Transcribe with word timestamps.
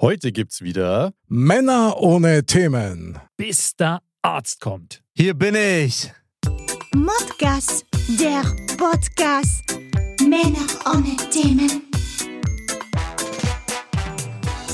Heute 0.00 0.32
gibt's 0.32 0.62
wieder 0.62 1.12
Männer 1.28 1.98
ohne 2.00 2.46
Themen. 2.46 3.18
Bis 3.36 3.76
der 3.76 4.00
Arzt 4.22 4.58
kommt. 4.58 5.02
Hier 5.14 5.34
bin 5.34 5.54
ich. 5.54 6.10
Modcast, 6.94 7.84
der 8.18 8.42
Podcast. 8.78 9.78
Männer 10.22 10.66
ohne 10.86 11.16
Themen. 11.30 11.89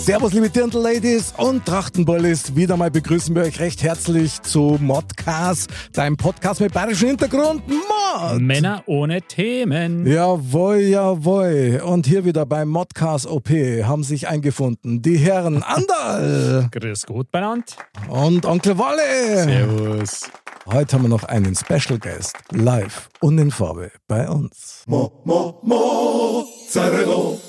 Servus, 0.07 0.33
liebe 0.33 0.49
Dirndl-Ladies 0.49 1.35
und 1.37 1.67
Trachtenbullis. 1.67 2.55
Wieder 2.55 2.77
mal 2.77 2.93
begrüßen 2.93 3.35
wir 3.35 3.43
euch 3.43 3.59
recht 3.59 3.83
herzlich 3.83 4.41
zu 4.41 4.79
Modcast, 4.81 5.69
deinem 5.95 6.17
Podcast 6.17 6.61
mit 6.61 6.73
bayerischem 6.73 7.09
Hintergrund. 7.09 7.65
Mod! 7.67 8.41
Männer 8.41 8.85
ohne 8.87 9.21
Themen. 9.21 10.07
Jawohl, 10.07 10.83
jawohl. 10.83 11.83
Und 11.85 12.07
hier 12.07 12.25
wieder 12.25 12.47
beim 12.47 12.69
Modcast 12.69 13.27
OP 13.27 13.49
haben 13.51 14.05
sich 14.05 14.29
eingefunden 14.29 15.03
die 15.03 15.17
Herren 15.17 15.65
Andal 15.65 16.69
Grüß 16.71 17.07
Gott 17.07 17.33
benannt. 17.33 17.77
und 18.09 18.47
Onkel 18.47 18.79
Wolle. 18.79 19.43
Servus. 19.43 20.31
Heute 20.67 20.95
haben 20.95 21.03
wir 21.03 21.09
noch 21.09 21.25
einen 21.25 21.57
Special 21.57 21.99
Guest, 21.99 22.37
live 22.53 23.09
und 23.21 23.39
in 23.39 23.51
Farbe 23.51 23.91
bei 24.07 24.29
uns. 24.29 24.85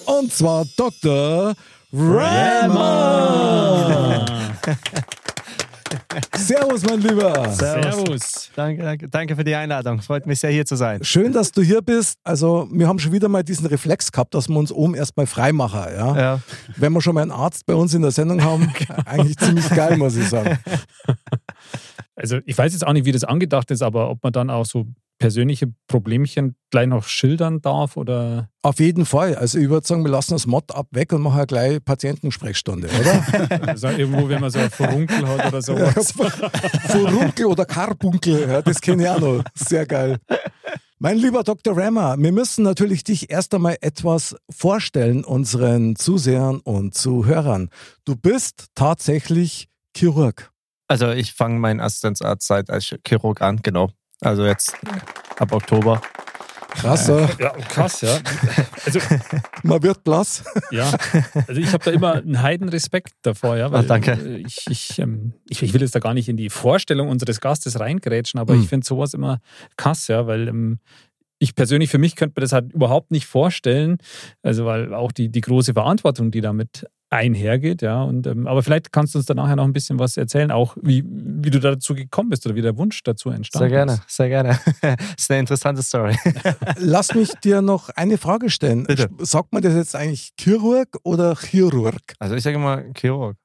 Und 0.08 0.34
zwar 0.34 0.66
Dr. 0.76 1.54
Rammer. 2.00 3.86
Servus, 6.36 6.84
mein 6.84 7.02
Lieber. 7.02 7.50
Servus. 7.52 8.52
Danke, 8.56 8.84
danke, 8.84 9.10
danke 9.10 9.36
für 9.36 9.44
die 9.44 9.56
Einladung. 9.56 10.02
Freut 10.02 10.28
mich 10.28 10.40
sehr, 10.40 10.52
hier 10.52 10.66
zu 10.66 10.76
sein. 10.76 11.04
Schön, 11.04 11.34
dass 11.34 11.52
du 11.52 11.62
hier 11.64 11.82
bist. 11.82 12.20
Also, 12.24 12.68
wir 12.72 12.88
haben 12.88 13.00
schon 13.00 13.14
wieder 13.14 13.30
mal 13.30 13.44
diesen 13.44 13.66
Reflex 13.66 14.12
gehabt, 14.12 14.36
dass 14.36 14.48
wir 14.48 14.58
uns 14.58 14.72
oben 14.72 14.94
erstmal 14.94 15.26
frei 15.26 15.54
machen. 15.54 15.82
Ja? 15.96 16.18
Ja. 16.18 16.40
Wenn 16.76 16.94
wir 16.94 17.02
schon 17.02 17.16
mal 17.16 17.22
einen 17.22 17.32
Arzt 17.32 17.66
bei 17.66 17.74
uns 17.74 17.94
in 17.96 18.04
der 18.04 18.12
Sendung 18.12 18.44
haben, 18.44 18.72
eigentlich 19.06 19.38
ziemlich 19.38 19.68
geil, 19.70 19.98
muss 19.98 20.16
ich 20.16 20.30
sagen. 20.30 20.60
Also 22.20 22.40
ich 22.48 22.58
weiß 22.58 22.74
jetzt 22.74 22.82
auch 22.86 22.94
nicht, 22.94 23.06
wie 23.06 23.12
das 23.12 23.24
angedacht 23.24 23.70
ist, 23.70 23.84
aber 23.84 24.10
ob 24.10 24.24
man 24.24 24.34
dann 24.34 24.50
auch 24.50 24.66
so 24.66 24.88
persönliche 25.18 25.74
Problemchen 25.88 26.56
gleich 26.70 26.88
noch 26.88 27.06
schildern 27.06 27.62
darf 27.62 27.98
oder 27.98 28.50
Auf 28.62 28.80
jeden 28.80 29.06
Fall. 29.06 29.36
Also, 29.36 29.58
ich 29.58 29.70
würde 29.70 29.88
sagen, 29.88 30.04
wir 30.04 30.12
lassen 30.12 30.34
das 30.34 30.46
Mod 30.46 30.74
ab 30.74 30.88
weg 30.92 31.14
und 31.14 31.22
machen 31.22 31.46
gleich 31.48 31.84
Patientensprechstunde, 31.84 32.88
oder? 32.88 33.68
also 33.68 33.88
irgendwo, 33.88 34.30
wenn 34.30 34.42
man 34.42 34.52
so 34.52 34.60
ein 34.60 34.70
Furunkel 34.70 35.28
hat 35.28 35.48
oder 35.48 35.62
sowas. 35.62 36.14
Furunkel 36.90 37.46
oder 37.46 37.66
Karbunkel, 37.66 38.48
ja, 38.48 38.62
das 38.62 38.82
kenne 38.82 39.04
ich 39.04 39.10
auch 39.10 39.20
noch. 39.20 39.44
Sehr 39.56 39.86
geil. 39.86 40.18
Mein 41.00 41.18
lieber 41.18 41.44
Dr. 41.44 41.78
Rammer, 41.78 42.16
wir 42.18 42.32
müssen 42.32 42.64
natürlich 42.64 43.04
dich 43.04 43.30
erst 43.30 43.54
einmal 43.54 43.78
etwas 43.82 44.36
vorstellen, 44.50 45.24
unseren 45.24 45.96
Zusehern 45.96 46.60
und 46.60 46.96
Zuhörern. 46.96 47.70
Du 48.04 48.16
bist 48.16 48.70
tatsächlich 48.74 49.70
Chirurg. 49.96 50.52
Also 50.88 51.12
ich 51.12 51.34
fange 51.34 51.60
meinen 51.60 51.82
Assistenzarztzeit 51.82 52.72
als 52.72 52.96
Chirurg 53.06 53.42
an, 53.42 53.60
genau. 53.62 53.92
Also 54.22 54.46
jetzt 54.46 54.74
ab 55.38 55.52
Oktober. 55.52 56.02
Krass, 56.70 57.08
ja. 57.08 57.28
Ja, 57.40 57.50
krass, 57.70 58.02
ja. 58.02 58.20
Also, 58.86 59.00
man 59.64 59.82
wird 59.82 60.04
blass. 60.04 60.44
ja. 60.70 60.92
also 61.48 61.60
ich 61.60 61.74
habe 61.74 61.84
da 61.84 61.92
immer 61.92 62.14
einen 62.16 62.42
Heidenrespekt 62.42 63.14
davor, 63.24 63.58
ja. 63.58 63.72
Weil, 63.72 63.80
Ah, 63.80 63.88
danke. 63.88 64.12
äh, 64.12 64.44
Ich, 64.46 64.66
ich, 64.70 65.00
ähm, 65.00 65.34
ich, 65.50 65.64
ich 65.64 65.74
will 65.74 65.82
jetzt 65.82 65.96
da 65.96 66.00
gar 66.00 66.14
nicht 66.14 66.30
in 66.30 66.38
die 66.38 66.50
Vorstellung 66.52 67.10
unseres 67.10 67.42
Gastes 67.42 67.80
reingrätschen, 67.80 68.40
aber 68.40 68.54
Mhm. 68.54 68.62
ich 68.62 68.68
finde 68.70 68.86
sowas 68.86 69.14
immer 69.16 69.40
krass, 69.76 70.08
ja, 70.08 70.28
weil 70.28 70.48
ähm, 70.48 70.80
ich 71.40 71.56
persönlich 71.56 71.90
für 71.90 71.98
mich 72.00 72.16
könnte 72.16 72.34
mir 72.40 72.42
das 72.42 72.52
halt 72.52 72.72
überhaupt 72.74 73.10
nicht 73.12 73.26
vorstellen. 73.26 73.98
Also 74.44 74.66
weil 74.66 74.94
auch 74.94 75.12
die, 75.12 75.30
die 75.30 75.42
große 75.42 75.74
Verantwortung, 75.74 76.30
die 76.32 76.42
damit 76.42 76.86
einhergeht, 77.10 77.82
ja. 77.82 78.04
Und, 78.04 78.28
ähm, 78.28 78.48
aber 78.48 78.64
vielleicht 78.64 78.92
kannst 78.92 79.14
du 79.14 79.20
uns 79.20 79.26
da 79.26 79.34
nachher 79.34 79.56
noch 79.56 79.64
ein 79.64 79.74
bisschen 79.74 80.00
was 80.00 80.18
erzählen, 80.18 80.52
auch 80.52 80.76
wie, 80.82 81.04
wie 81.08 81.50
du 81.50 81.60
dazu 81.60 81.96
gekommen 81.96 82.30
bist 82.30 82.46
oder 82.46 82.56
wie 82.56 82.62
der 82.62 82.78
Wunsch 82.78 83.02
dazu 83.04 83.30
entstanden 83.30 83.70
Sehr 83.70 83.78
gerne, 83.78 83.94
ist. 83.94 84.10
sehr 84.10 84.30
gerne. 84.30 84.60
Das 84.82 84.96
ist 85.18 85.32
eine 85.32 85.40
interessante 85.40 85.84
Story. 85.84 86.18
Lass 86.78 87.14
mich 87.16 87.32
dir 87.44 87.62
noch 87.62 87.90
eine 87.90 88.18
Frage 88.18 88.50
stellen. 88.50 88.84
Bitte. 88.84 89.10
Sagt 89.20 89.54
man 89.54 89.62
das 89.62 89.74
jetzt 89.74 89.96
eigentlich 89.96 90.34
Chirurg 90.40 90.98
oder 91.04 91.36
Chirurg? 91.36 92.02
Also 92.20 92.36
ich 92.36 92.44
sage 92.44 92.58
immer 92.58 92.84
Chirurg. 92.96 93.38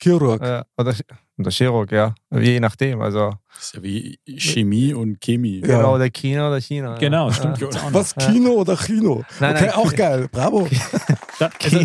Chirurg. 0.00 0.42
Äh, 0.42 0.64
oder, 0.76 0.94
oder 1.38 1.50
Chirurg, 1.50 1.92
ja. 1.92 2.14
Je 2.30 2.60
nachdem. 2.60 3.00
Also 3.00 3.32
Das 3.54 3.64
ist 3.66 3.74
ja 3.74 3.82
wie 3.82 4.18
Chemie 4.36 4.92
und 4.92 5.20
Chemie. 5.20 5.60
Ja. 5.60 5.78
genau, 5.78 5.94
oder 5.94 6.10
Kino 6.10 6.48
oder 6.48 6.60
China. 6.60 6.96
Genau, 6.98 7.28
ja. 7.28 7.34
stimmt. 7.34 7.60
Ja. 7.60 7.68
Was, 7.92 8.14
Kino 8.14 8.50
oder 8.50 8.76
Chino? 8.76 9.24
Nein, 9.40 9.54
okay, 9.54 9.66
nein. 9.66 9.74
auch 9.74 9.94
geil. 9.94 10.28
Bravo. 10.30 10.68
Da, 11.38 11.50
also, 11.62 11.84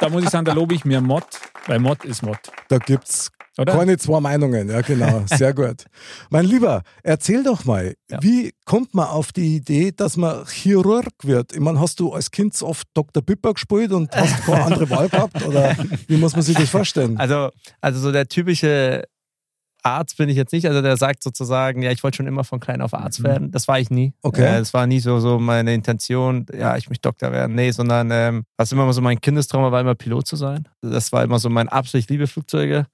da 0.00 0.08
muss 0.08 0.24
ich 0.24 0.30
sagen, 0.30 0.44
da 0.46 0.52
lobe 0.52 0.74
ich 0.74 0.84
mir 0.84 1.00
Mod, 1.00 1.22
weil 1.68 1.78
Mod 1.78 2.04
ist 2.04 2.24
Mod. 2.24 2.38
Da 2.66 2.78
gibt's 2.78 3.30
Oder? 3.58 3.72
keine 3.76 3.96
zwei 3.98 4.20
Meinungen. 4.20 4.68
Ja, 4.68 4.80
genau. 4.80 5.22
Sehr 5.26 5.54
gut. 5.54 5.84
Mein 6.30 6.44
Lieber, 6.44 6.82
erzähl 7.02 7.42
doch 7.44 7.64
mal, 7.64 7.94
Ja. 8.10 8.18
wie 8.22 8.52
kommt 8.64 8.94
man 8.94 9.06
auf 9.08 9.32
die 9.32 9.56
Idee, 9.56 9.92
dass 9.92 10.16
man 10.16 10.44
Chirurg 10.46 11.06
wird? 11.22 11.52
Ich 11.52 11.60
meine, 11.60 11.78
hast 11.80 12.00
du 12.00 12.12
als 12.12 12.30
Kind 12.30 12.54
so 12.54 12.66
oft 12.66 12.86
Dr. 12.94 13.22
Pipper 13.22 13.54
gespielt 13.54 13.92
und 13.92 14.14
hast 14.16 14.42
keine 14.44 14.64
andere 14.64 14.90
Wahl 14.90 15.08
gehabt? 15.08 15.44
Oder 15.46 15.76
wie 16.08 16.16
muss 16.16 16.32
man 16.34 16.42
sich 16.42 16.56
das 16.56 16.68
vorstellen? 16.70 17.16
Also, 17.18 17.50
also 17.80 18.00
so 18.00 18.10
der 18.12 18.26
typische 18.28 19.04
Arzt 19.86 20.16
bin 20.16 20.30
ich 20.30 20.36
jetzt 20.36 20.52
nicht. 20.54 20.66
Also 20.66 20.80
der 20.80 20.96
sagt 20.96 21.22
sozusagen, 21.22 21.82
ja, 21.82 21.90
ich 21.90 22.02
wollte 22.02 22.16
schon 22.16 22.26
immer 22.26 22.42
von 22.42 22.58
klein 22.58 22.80
auf 22.80 22.94
Arzt 22.94 23.20
Mhm. 23.20 23.24
werden. 23.24 23.50
Das 23.50 23.68
war 23.68 23.78
ich 23.78 23.90
nie. 23.90 24.14
Okay. 24.22 24.42
Äh, 24.42 24.58
das 24.60 24.72
war 24.72 24.86
nie 24.86 24.98
so, 24.98 25.20
so 25.20 25.38
meine 25.38 25.74
Intention, 25.74 26.46
ja, 26.58 26.76
ich 26.78 26.88
möchte 26.88 27.02
Doktor 27.02 27.32
werden. 27.32 27.54
Nee, 27.54 27.70
sondern 27.70 28.08
ähm, 28.10 28.44
was 28.56 28.72
immer 28.72 28.90
so 28.94 29.02
mein 29.02 29.20
Kindestraum 29.20 29.70
war, 29.70 29.80
immer 29.82 29.94
Pilot 29.94 30.26
zu 30.26 30.36
sein. 30.36 30.66
Das 30.80 31.12
war 31.12 31.22
immer 31.22 31.38
so 31.38 31.50
mein 31.50 31.68
absolut 31.68 32.02
ich 32.04 32.08
liebe 32.08 32.26
Flugzeuge. 32.26 32.86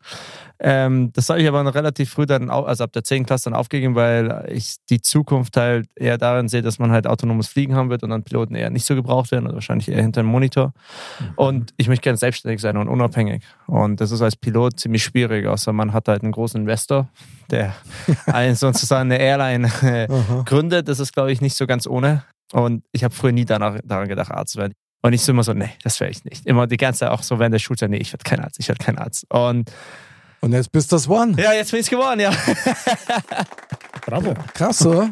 Ähm, 0.63 1.11
das 1.15 1.31
habe 1.31 1.41
ich 1.41 1.49
aber 1.49 1.63
noch 1.63 1.75
relativ 1.75 2.11
früh 2.11 2.27
dann, 2.27 2.51
au- 2.51 2.65
also 2.65 2.85
ab 2.85 2.93
der 2.93 3.03
10. 3.03 3.25
Klasse 3.25 3.45
dann 3.45 3.59
aufgegeben, 3.59 3.95
weil 3.95 4.47
ich 4.53 4.77
die 4.91 5.01
Zukunft 5.01 5.57
halt 5.57 5.89
eher 5.97 6.19
darin 6.19 6.49
sehe, 6.49 6.61
dass 6.61 6.79
man 6.79 6.91
halt 6.91 7.07
autonomes 7.07 7.49
Fliegen 7.49 7.75
haben 7.75 7.89
wird 7.89 8.03
und 8.03 8.11
dann 8.11 8.23
Piloten 8.25 8.55
eher 8.55 8.69
nicht 8.69 8.85
so 8.85 8.95
gebraucht 8.95 9.31
werden 9.31 9.47
oder 9.47 9.55
wahrscheinlich 9.55 9.89
eher 9.89 10.03
hinter 10.03 10.21
dem 10.23 10.27
Monitor. 10.27 10.75
Und 11.37 11.73
ich 11.79 11.89
möchte 11.89 12.03
gerne 12.03 12.19
selbstständig 12.19 12.61
sein 12.61 12.77
und 12.77 12.89
unabhängig. 12.89 13.43
Und 13.67 14.03
das 14.03 14.11
ist 14.11 14.21
als 14.21 14.37
Pilot 14.37 14.79
ziemlich 14.79 15.03
schwierig, 15.03 15.47
außer 15.47 15.73
man 15.73 15.95
hat 15.95 16.09
halt 16.09 16.23
einen 16.23 16.33
großen 16.33 16.61
Investor, 16.61 17.09
der 17.51 17.75
einen 18.27 18.55
sozusagen 18.55 19.11
eine 19.11 19.19
Airline 19.19 19.67
äh, 19.83 20.09
gründet. 20.45 20.89
Das 20.89 21.01
ist, 21.01 21.15
glaube 21.15 21.33
ich, 21.33 21.41
nicht 21.41 21.57
so 21.57 21.67
ganz 21.67 21.87
ohne. 21.87 22.23
Und 22.53 22.85
ich 22.93 23.03
habe 23.03 23.15
früher 23.15 23.33
nie 23.33 23.47
danach, 23.47 23.79
daran 23.85 24.09
gedacht, 24.09 24.31
Arzt 24.31 24.53
zu 24.53 24.59
werden. 24.59 24.75
Und 25.03 25.15
ich 25.15 25.23
so 25.23 25.33
immer 25.33 25.43
so, 25.45 25.55
nee, 25.55 25.71
das 25.83 25.99
wäre 26.01 26.11
ich 26.11 26.25
nicht. 26.27 26.45
Immer 26.45 26.67
die 26.67 26.77
ganze 26.77 27.01
Zeit 27.01 27.09
auch 27.11 27.23
so 27.23 27.39
während 27.39 27.55
der 27.55 27.59
Schulzeit, 27.61 27.89
nee, 27.89 27.97
ich 27.97 28.13
werde 28.13 28.25
kein 28.25 28.41
Arzt, 28.41 28.59
ich 28.61 28.69
werde 28.69 28.85
kein 28.85 28.99
Arzt. 28.99 29.25
Und 29.33 29.71
Und 30.41 30.53
jetzt 30.53 30.73
bist 30.73 30.91
du 30.91 30.97
das 30.97 31.09
One. 31.09 31.35
ja, 31.41 31.53
jetzt 31.53 31.71
bin 31.71 31.81
ich 31.81 31.91
geworden, 31.91 32.21
ja. 32.21 32.33
Bravo. 34.07 34.35
Krass, 34.55 34.85
oder? 34.87 35.11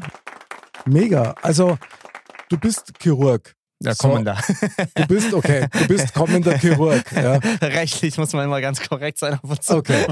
Mega. 0.87 1.35
Also, 1.43 1.79
du 2.49 2.57
bist 2.59 2.93
Chirurg. 3.01 3.55
Ja, 3.81 3.95
So. 3.95 4.09
kommen 4.09 4.25
da. 4.25 4.37
Du 4.97 5.07
bist, 5.07 5.33
okay, 5.33 5.69
du 5.73 5.87
bist 5.87 6.13
kommender 6.13 6.59
Chirurg. 6.59 7.05
Ja. 7.13 7.35
Rechtlich 7.63 8.19
muss 8.19 8.33
man 8.33 8.45
immer 8.45 8.61
ganz 8.61 8.81
korrekt 8.81 9.19
sein 9.19 9.35
auf 9.35 9.51
und 9.51 9.63
zu. 9.63 9.77
Okay. 9.77 10.05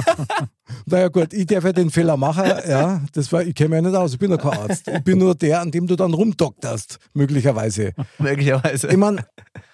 Naja 0.85 1.09
gut, 1.09 1.33
ich 1.33 1.47
darf 1.47 1.65
ja 1.65 1.73
den 1.73 1.91
Fehler 1.91 2.17
machen, 2.17 2.45
ja. 2.69 3.01
Das 3.13 3.33
war, 3.33 3.43
ich 3.43 3.57
kenne 3.57 3.71
mich 3.71 3.77
ja 3.83 3.91
nicht 3.91 3.97
aus, 3.97 4.13
ich 4.13 4.19
bin 4.21 4.31
ja 4.31 4.37
kein 4.37 4.53
Arzt. 4.57 4.87
Ich 4.87 5.03
bin 5.03 5.19
nur 5.19 5.35
der, 5.35 5.61
an 5.63 5.73
dem 5.73 5.89
du 5.89 5.97
dann 5.97 6.15
rumdokterst, 6.15 6.99
möglicherweise. 7.15 7.93
Möglicherweise. 8.19 8.87
Ich 8.87 8.97
meine, 8.97 9.27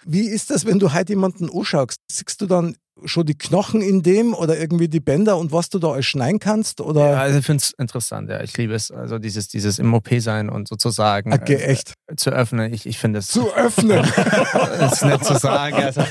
wie 0.07 0.27
ist 0.27 0.51
das, 0.51 0.65
wenn 0.65 0.79
du 0.79 0.95
heute 0.95 1.13
jemanden 1.13 1.51
anschaust? 1.55 1.97
Siehst 2.11 2.41
du 2.41 2.47
dann 2.47 2.77
schon 3.05 3.27
die 3.27 3.37
Knochen 3.37 3.81
in 3.81 4.03
dem 4.03 4.35
oder 4.35 4.59
irgendwie 4.59 4.89
die 4.89 5.01
Bänder 5.01 5.37
und 5.39 5.53
was 5.53 5.71
du 5.71 5.79
da 5.79 5.93
alles 5.93 6.07
schneiden 6.07 6.39
kannst? 6.39 6.81
Ja, 6.81 6.85
Oder 6.85 7.19
also 7.19 7.39
ich 7.39 7.47
finde 7.47 7.63
es 7.63 7.71
interessant, 7.79 8.29
ja. 8.31 8.43
Ich 8.43 8.57
liebe 8.57 8.75
es. 8.75 8.91
Also 8.91 9.19
dieses, 9.19 9.49
dieses 9.49 9.79
im 9.79 9.93
OP 9.95 10.09
sein 10.19 10.49
und 10.49 10.69
sozusagen 10.69 11.33
okay, 11.33 11.55
äh, 11.55 11.65
echt 11.65 11.95
zu 12.17 12.31
öffnen. 12.31 12.73
Ich, 12.73 12.87
ich 12.87 12.99
finde 12.99 13.21
es 13.21 13.29
zu 13.29 13.53
öffnen? 13.55 14.05
ist 14.93 15.05
nett 15.05 15.25
zu 15.25 15.39
sagen. 15.39 15.77
Also, 15.77 16.03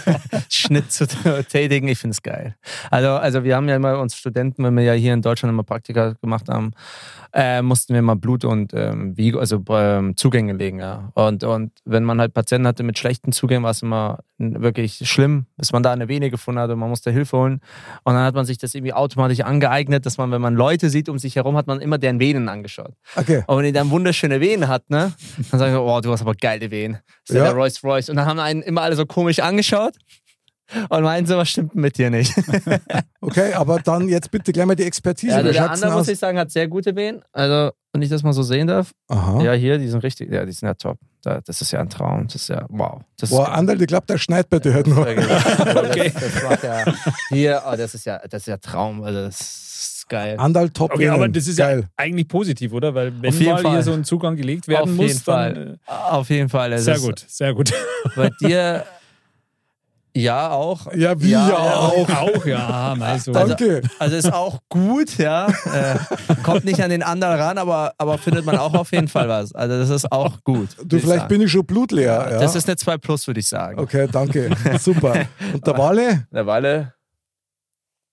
Schnitt 0.49 0.91
zu 0.91 1.07
tätigen, 1.07 1.87
ich 1.87 1.99
finde 1.99 2.13
es 2.13 2.21
geil. 2.21 2.55
Also, 2.89 3.09
also 3.09 3.43
wir 3.43 3.55
haben 3.55 3.69
ja 3.69 3.75
immer 3.75 3.99
uns 3.99 4.15
Studenten, 4.15 4.63
wenn 4.63 4.75
wir 4.75 4.83
ja 4.83 4.93
hier 4.93 5.13
in 5.13 5.21
Deutschland 5.21 5.53
immer 5.53 5.63
Praktika 5.63 6.13
gemacht 6.21 6.49
haben, 6.49 6.71
äh, 7.33 7.61
mussten 7.61 7.93
wir 7.93 8.01
mal 8.01 8.15
Blut 8.15 8.45
und 8.45 8.73
ähm, 8.73 9.17
Vigo, 9.17 9.39
also 9.39 9.63
ähm, 9.69 10.15
Zugänge 10.17 10.53
legen. 10.53 10.79
Ja. 10.79 11.11
Und, 11.13 11.43
und 11.43 11.71
wenn 11.85 12.03
man 12.03 12.19
halt 12.19 12.33
Patienten 12.33 12.67
hatte 12.67 12.83
mit 12.83 12.97
schlechten 12.97 13.31
Zugängen, 13.31 13.63
war 13.63 13.71
es 13.71 13.81
immer 13.81 14.19
wirklich 14.37 15.07
schlimm, 15.07 15.45
bis 15.57 15.71
man 15.71 15.83
da 15.83 15.91
eine 15.91 16.07
Vene 16.07 16.29
gefunden 16.29 16.59
hat 16.59 16.69
und 16.69 16.79
man 16.79 16.89
musste 16.89 17.11
Hilfe 17.11 17.37
holen. 17.37 17.61
Und 18.03 18.13
dann 18.13 18.23
hat 18.23 18.35
man 18.35 18.45
sich 18.45 18.57
das 18.57 18.73
irgendwie 18.73 18.93
automatisch 18.93 19.41
angeeignet, 19.41 20.05
dass 20.05 20.17
man, 20.17 20.31
wenn 20.31 20.41
man 20.41 20.55
Leute 20.55 20.89
sieht 20.89 21.09
um 21.09 21.19
sich 21.19 21.35
herum, 21.35 21.55
hat 21.55 21.67
man 21.67 21.79
immer 21.79 21.97
deren 21.97 22.19
Venen 22.19 22.49
angeschaut. 22.49 22.93
Okay. 23.15 23.43
Und 23.47 23.57
wenn 23.57 23.65
die 23.65 23.71
dann 23.71 23.89
wunderschöne 23.91 24.41
Venen 24.41 24.67
hat, 24.67 24.89
ne, 24.89 25.13
dann 25.51 25.59
sagen 25.59 25.73
wir, 25.73 25.81
oh, 25.81 26.01
du 26.01 26.11
hast 26.11 26.21
aber 26.21 26.33
geile 26.33 26.71
Venen. 26.71 26.99
Das 27.27 27.35
ist 27.35 27.35
ja. 27.35 27.43
Der 27.43 27.53
Rolls 27.53 27.83
Royce. 27.83 28.09
Und 28.09 28.15
dann 28.15 28.25
haben 28.25 28.39
einen 28.39 28.61
immer 28.61 28.81
alle 28.81 28.95
so 28.95 29.05
komisch 29.05 29.39
angeschaut. 29.39 29.93
Und 30.89 31.03
meinen, 31.03 31.25
sowas 31.27 31.49
stimmt 31.49 31.75
mit 31.75 31.97
dir 31.97 32.09
nicht. 32.09 32.33
Okay, 33.23 33.53
aber 33.53 33.77
dann 33.79 34.09
jetzt 34.09 34.31
bitte 34.31 34.51
gleich 34.51 34.65
mal 34.65 34.75
die 34.75 34.83
Expertise. 34.83 35.31
Ja, 35.33 35.37
also 35.37 35.51
der 35.51 35.69
andere, 35.69 35.91
muss 35.91 36.07
ich 36.07 36.17
sagen, 36.17 36.39
hat 36.39 36.49
sehr 36.49 36.67
gute 36.67 36.95
Venen. 36.95 37.21
Also, 37.31 37.69
wenn 37.93 38.01
ich 38.01 38.09
das 38.09 38.23
mal 38.23 38.33
so 38.33 38.41
sehen 38.41 38.65
darf. 38.65 38.93
Aha. 39.09 39.43
Ja, 39.43 39.53
hier, 39.53 39.77
die 39.77 39.87
sind 39.87 39.99
richtig, 40.01 40.31
ja, 40.31 40.43
die 40.43 40.51
sind 40.51 40.67
ja 40.67 40.73
top. 40.73 40.97
Da- 41.21 41.39
Das 41.45 41.61
ist 41.61 41.69
ja 41.71 41.81
ein 41.81 41.89
Traum. 41.89 42.25
Das 42.25 42.35
ist 42.35 42.47
ja, 42.47 42.65
wow. 42.69 43.01
Das 43.19 43.29
Boah, 43.29 43.43
ist 43.43 43.49
Anderl, 43.49 43.79
ich 43.79 43.87
glaube, 43.87 44.07
der 44.07 44.17
schneit 44.17 44.49
bei 44.49 44.57
dir 44.57 44.73
heute 44.73 44.89
noch. 44.89 44.97
okay. 45.07 46.11
das, 46.11 46.33
das 46.33 46.43
macht 46.43 46.63
ja, 46.63 46.83
hier, 47.29 47.61
oh, 47.71 47.75
das 47.77 47.93
ist 47.93 48.05
ja, 48.07 48.17
das 48.27 48.41
ist 48.41 48.47
ja 48.47 48.57
Traum. 48.57 49.03
Also, 49.03 49.21
das 49.21 49.39
ist 49.39 50.09
geil. 50.09 50.35
Andal 50.39 50.69
top 50.71 50.91
Okay, 50.95 51.09
aber 51.09 51.29
das 51.29 51.45
ist 51.45 51.59
ja 51.59 51.67
Geil. 51.67 51.89
eigentlich 51.97 52.27
positiv, 52.27 52.73
oder? 52.73 52.95
Weil 52.95 53.13
wenn 53.21 53.43
mal 53.43 53.59
Fall. 53.61 53.71
hier 53.73 53.83
so 53.83 53.93
ein 53.93 54.03
Zugang 54.03 54.35
gelegt 54.35 54.67
werden 54.67 54.89
Auf 54.89 54.95
muss, 54.97 55.07
jeden 55.07 55.19
Fall. 55.19 55.53
dann 55.53 55.79
Auf 55.85 56.29
jeden 56.31 56.49
Fall. 56.49 56.73
äh, 56.73 56.79
sehr 56.79 56.97
gut, 56.97 57.23
sehr 57.27 57.53
gut. 57.53 57.71
Bei 58.15 58.31
dir, 58.41 58.83
ja, 60.13 60.51
auch. 60.51 60.93
Ja, 60.93 61.19
wie 61.21 61.31
ja, 61.31 61.47
auch. 61.47 62.09
Auch, 62.21 62.45
ja. 62.45 62.95
Also- 62.99 63.31
Danke. 63.31 63.81
Also 63.99 64.15
ist 64.15 64.31
auch 64.31 64.59
gut, 64.69 65.17
ja. 65.17 65.47
Äh, 65.47 65.95
kommt 66.43 66.65
nicht 66.65 66.83
an 66.83 66.89
den 66.89 67.03
anderen 67.03 67.39
ran, 67.39 67.57
aber, 67.57 67.93
aber 67.97 68.17
findet 68.17 68.45
man 68.45 68.57
auch 68.57 68.73
auf 68.73 68.91
jeden 68.91 69.07
Fall 69.07 69.29
was. 69.29 69.53
Also 69.55 69.77
das 69.79 69.89
ist 69.89 70.11
auch 70.11 70.43
gut. 70.43 70.69
Du, 70.83 70.97
ich 70.97 71.03
vielleicht 71.03 71.21
sagen. 71.21 71.29
bin 71.29 71.41
ich 71.41 71.51
schon 71.51 71.65
blutleer. 71.65 72.27
Ja. 72.31 72.39
Das 72.39 72.55
ist 72.55 72.67
eine 72.67 72.75
2 72.75 72.97
Plus, 72.97 73.27
würde 73.27 73.39
ich 73.39 73.47
sagen. 73.47 73.79
okay, 73.79 74.07
danke. 74.11 74.49
Super. 74.79 75.13
Und 75.53 75.65
der 75.65 75.77
Wale? 75.77 76.27
Der 76.31 76.45
Walle, 76.45 76.93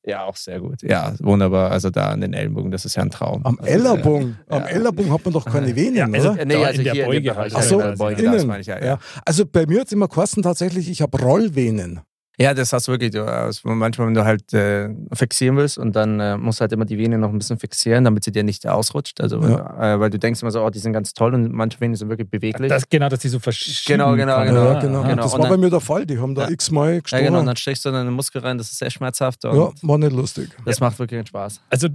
ja, 0.09 0.25
auch 0.25 0.37
sehr 0.37 0.59
gut. 0.61 0.83
Ja, 0.83 1.13
wunderbar. 1.21 1.71
Also 1.71 1.91
da 1.91 2.09
an 2.09 2.21
den 2.21 2.33
Ellenbogen, 2.33 2.71
das 2.71 2.85
ist 2.85 2.97
ja 2.97 3.03
ein 3.03 3.11
Traum. 3.11 3.45
Am 3.45 3.59
also, 3.59 3.71
Ellerbogen. 3.71 4.39
ja. 4.51 4.57
Am 4.57 4.63
Ellerbogen 4.67 5.13
hat 5.13 5.25
man 5.25 5.35
doch 5.35 5.45
keine 5.45 5.77
Venen, 5.77 5.95
Ja, 5.97 6.07
also- 6.07 6.31
oder? 6.31 6.41
Äh, 6.41 6.47
nee, 6.47 6.55
Da 6.55 6.63
also 6.63 6.79
in 6.79 6.85
der 6.85 6.93
hier 6.95 7.05
Beuge 7.05 7.17
in 7.19 7.23
dem 7.25 7.35
Bereich. 7.35 7.55
halt. 7.55 7.55
Ach 7.57 7.63
so, 7.63 7.79
ja, 7.81 7.85
in 7.85 7.91
der 7.93 7.97
Beuge, 7.99 8.23
das 8.23 8.35
innen. 8.35 8.47
meine 8.49 8.61
ich 8.63 8.67
ja. 8.67 8.79
Ja. 8.79 8.85
Ja, 8.87 8.99
Also 9.25 9.45
bei 9.47 9.67
mir 9.67 9.81
hat 9.81 9.87
es 9.87 9.93
immer 9.93 10.09
kosten 10.09 10.43
tatsächlich, 10.43 10.91
ich 10.91 11.03
habe 11.03 11.19
Rollvenen. 11.21 12.01
Ja 12.39 12.55
das 12.55 12.73
hast 12.73 12.89
du 12.89 12.93
wirklich. 12.93 13.11
Du, 13.11 13.25
also 13.25 13.69
manchmal, 13.69 14.07
wenn 14.09 14.15
du 14.15 14.25
halt 14.25 14.53
äh, 14.55 14.89
fixieren 15.13 15.57
willst 15.57 15.77
und 15.79 15.95
dann 15.97 16.21
äh, 16.21 16.37
musst 16.37 16.61
du 16.61 16.63
halt 16.63 16.73
immer 16.73 16.85
die 16.85 16.97
Vene 16.99 17.19
noch 17.19 17.31
ein 17.31 17.39
bisschen 17.39 17.59
fixieren, 17.59 18.05
damit 18.05 18.25
sie 18.25 18.33
dir 18.33 18.45
nicht 18.45 18.67
ausrutscht. 18.67 19.21
Also, 19.21 19.39
äh, 19.41 19.99
weil 20.01 20.11
du 20.11 20.19
denkst 20.19 20.43
immer 20.43 20.51
so, 20.51 20.65
oh, 20.65 20.71
die 20.71 20.79
sind 20.79 20.93
ganz 20.93 21.13
toll 21.15 21.35
und 21.35 21.53
manche 21.53 21.81
Venen 21.81 21.97
sind 21.97 22.09
wirklich 22.09 22.31
beweglich. 22.31 22.69
das, 22.69 22.89
genau, 22.89 23.09
dass 23.09 23.21
die 23.21 23.29
so 23.29 23.39
verschieben 23.39 23.77
Genau, 23.99 24.15
genau, 24.17 24.45
genau. 24.45 24.65
ja, 24.73 24.81
genau. 24.81 25.03
genau. 25.03 25.17
Das 25.23 25.33
Und 25.35 25.41
war 25.41 25.49
dann- 25.49 25.57
bei 25.61 25.65
mir 25.67 25.71
der 25.71 25.81
Fall. 25.81 26.07
Die 26.07 26.19
haben 26.19 26.35
da 26.35 26.43
Ja. 26.45 26.51
x-mal 26.51 26.95
ja, 26.95 27.01
gestochen. 27.01 27.25
genau. 27.25 27.41
Und 27.41 27.47
dann 27.47 27.57
steckst 27.57 27.85
du 27.85 27.91
dann 27.91 28.01
in 28.03 28.07
den 28.09 28.15
Muskel 28.15 28.41
rein, 28.41 28.57
das 28.59 28.71
ist 28.71 28.79
sehr 28.79 28.91
schmerzhaft 28.91 29.45
und 29.45 29.57
ja, 29.57 29.71
war 29.83 29.99
nicht 29.99 30.13
lustig. 30.13 30.51
das 30.65 30.81
macht 30.81 30.99
wirklich 30.99 31.27
Spaß. 31.29 31.61
Also 31.71 31.89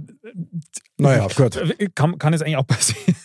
Naja, 0.98 1.26
gut. 1.34 1.58
kann, 1.94 2.18
kann 2.18 2.34
es 2.34 2.42
eigentlich 2.42 2.56
auch 2.56 2.66
passieren, 2.66 3.16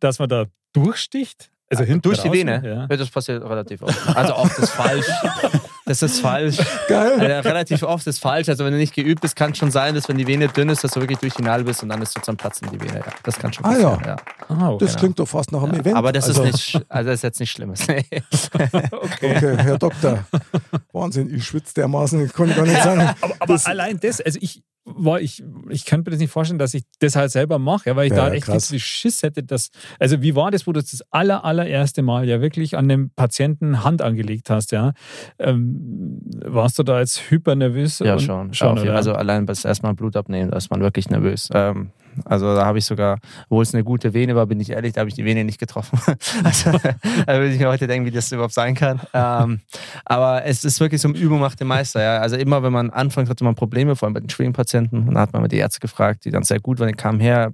dass 0.00 0.18
man 0.18 0.28
da 0.28 0.46
durchsticht? 0.72 1.50
Also 1.68 1.84
hinten 1.84 2.02
Durch 2.02 2.18
die 2.18 2.28
draußen? 2.28 2.40
Vene? 2.46 2.62
Ja. 2.64 2.86
Ja, 2.90 2.96
das 2.96 3.10
passiert 3.10 3.44
relativ 3.44 3.82
oft. 3.82 4.16
Also 4.16 4.34
oft 4.34 4.58
ist 4.58 4.70
falsch. 4.70 5.06
Das 5.90 6.02
ist 6.02 6.20
falsch. 6.20 6.56
Geil. 6.88 7.18
Also 7.18 7.48
relativ 7.48 7.82
oft 7.82 8.06
ist 8.06 8.20
falsch. 8.20 8.48
Also 8.48 8.64
wenn 8.64 8.70
du 8.70 8.78
nicht 8.78 8.94
geübt 8.94 9.22
bist, 9.22 9.34
kann 9.34 9.50
es 9.50 9.58
schon 9.58 9.72
sein, 9.72 9.92
dass 9.96 10.08
wenn 10.08 10.16
die 10.16 10.26
Vene 10.28 10.46
dünn 10.46 10.68
ist, 10.68 10.84
dass 10.84 10.92
du 10.92 11.00
wirklich 11.00 11.18
durch 11.18 11.34
die 11.34 11.42
Nadel 11.42 11.64
bist 11.64 11.82
und 11.82 11.88
dann 11.88 12.00
ist 12.00 12.16
du 12.16 12.20
zum 12.20 12.36
Platzen 12.36 12.68
die 12.70 12.80
Vene. 12.80 13.00
Ja, 13.04 13.12
das 13.24 13.36
kann 13.40 13.52
schon 13.52 13.64
Ah, 13.64 13.76
ja. 13.76 13.90
passieren. 13.96 14.16
ja. 14.48 14.56
Ah, 14.56 14.70
okay. 14.70 14.84
Das 14.84 14.96
klingt 14.96 15.18
doch 15.18 15.26
fast 15.26 15.50
nach 15.50 15.64
einem 15.64 15.80
Event. 15.80 15.96
Aber 15.96 16.12
das 16.12 16.28
also, 16.28 16.44
ist 16.44 16.52
nicht, 16.52 16.86
also 16.88 17.10
das 17.10 17.16
ist 17.18 17.22
jetzt 17.24 17.40
nicht 17.40 17.50
Schlimmes. 17.50 17.80
Okay. 17.90 18.84
Okay, 18.92 19.56
Herr 19.58 19.78
Doktor. 19.78 20.24
Wahnsinn, 20.92 21.34
ich 21.34 21.44
schwitze 21.44 21.74
dermaßen, 21.74 22.24
ich 22.24 22.32
kann 22.32 22.54
gar 22.54 22.64
nicht 22.64 22.80
sagen. 22.82 23.10
Aber, 23.20 23.34
aber 23.40 23.60
allein 23.64 23.98
das, 23.98 24.20
also 24.20 24.38
ich 24.40 24.62
war, 24.84 25.20
ich, 25.20 25.42
ich 25.68 25.84
könnte 25.84 26.08
mir 26.08 26.12
das 26.12 26.20
nicht 26.20 26.30
vorstellen, 26.32 26.58
dass 26.58 26.74
ich 26.74 26.84
das 27.00 27.14
halt 27.14 27.30
selber 27.30 27.58
mache, 27.58 27.90
ja, 27.90 27.96
weil 27.96 28.06
ich 28.06 28.12
Ja, 28.16 28.28
da 28.28 28.34
echt 28.34 28.46
krass. 28.46 28.68
viel 28.70 28.78
Schiss 28.78 29.22
hätte, 29.22 29.42
dass, 29.42 29.70
also 29.98 30.22
wie 30.22 30.34
war 30.34 30.50
das, 30.50 30.66
wo 30.66 30.72
du 30.72 30.80
das 30.80 31.02
aller, 31.10 31.44
allererste 31.44 32.02
Mal 32.02 32.26
ja 32.26 32.40
wirklich 32.40 32.76
an 32.76 32.88
dem 32.88 33.10
Patienten 33.10 33.84
Hand 33.84 34.02
angelegt 34.02 34.48
hast, 34.50 34.72
ja? 34.72 34.92
Ähm, 35.38 36.20
warst 36.44 36.78
du 36.78 36.82
da 36.82 36.98
jetzt 37.00 37.30
hypernervös? 37.30 37.98
Ja, 38.00 38.14
und- 38.14 38.20
schon. 38.22 38.54
schon 38.54 38.78
oder? 38.78 38.96
also 38.96 39.12
allein 39.12 39.46
beim 39.46 39.56
ersten 39.62 39.86
Mal 39.86 39.94
Blut 39.94 40.16
abnehmen, 40.16 40.50
da 40.50 40.56
ist 40.56 40.70
man 40.70 40.80
wirklich 40.80 41.10
nervös. 41.10 41.48
Ähm, 41.52 41.90
also 42.24 42.54
da 42.54 42.64
habe 42.64 42.78
ich 42.78 42.84
sogar, 42.84 43.18
obwohl 43.48 43.62
es 43.62 43.74
eine 43.74 43.84
gute 43.84 44.14
Vene 44.14 44.34
war, 44.34 44.46
bin 44.46 44.60
ich 44.60 44.70
ehrlich, 44.70 44.92
da 44.92 45.00
habe 45.00 45.08
ich 45.08 45.14
die 45.14 45.24
Vene 45.24 45.44
nicht 45.44 45.58
getroffen. 45.58 45.98
also 46.44 46.72
da 46.72 47.34
würde 47.34 47.52
ich 47.52 47.58
mir 47.58 47.68
heute 47.68 47.86
denken, 47.86 48.06
wie 48.06 48.10
das 48.10 48.30
überhaupt 48.32 48.54
sein 48.54 48.74
kann. 48.74 49.00
Ähm, 49.12 49.60
aber 50.04 50.44
es 50.44 50.64
ist 50.64 50.80
wirklich 50.80 51.00
so 51.00 51.08
eine 51.08 51.18
Übung 51.18 51.40
macht 51.40 51.60
den 51.60 51.68
Meister. 51.68 52.02
Ja. 52.02 52.18
Also 52.18 52.36
immer, 52.36 52.62
wenn 52.62 52.72
man 52.72 52.90
anfängt, 52.90 53.28
hatte 53.28 53.44
man 53.44 53.54
Probleme, 53.54 53.96
vor 53.96 54.06
allem 54.06 54.14
bei 54.14 54.20
den 54.20 54.30
schwierigen 54.30 54.52
Patienten. 54.54 55.00
Und 55.00 55.14
dann 55.14 55.18
hat 55.18 55.32
man 55.32 55.42
mal 55.42 55.48
die 55.48 55.58
Ärzte 55.58 55.80
gefragt, 55.80 56.24
die 56.24 56.30
dann 56.30 56.42
sehr 56.42 56.60
gut 56.60 56.78
waren, 56.78 56.88
die 56.88 56.94
kamen 56.94 57.20
her, 57.20 57.52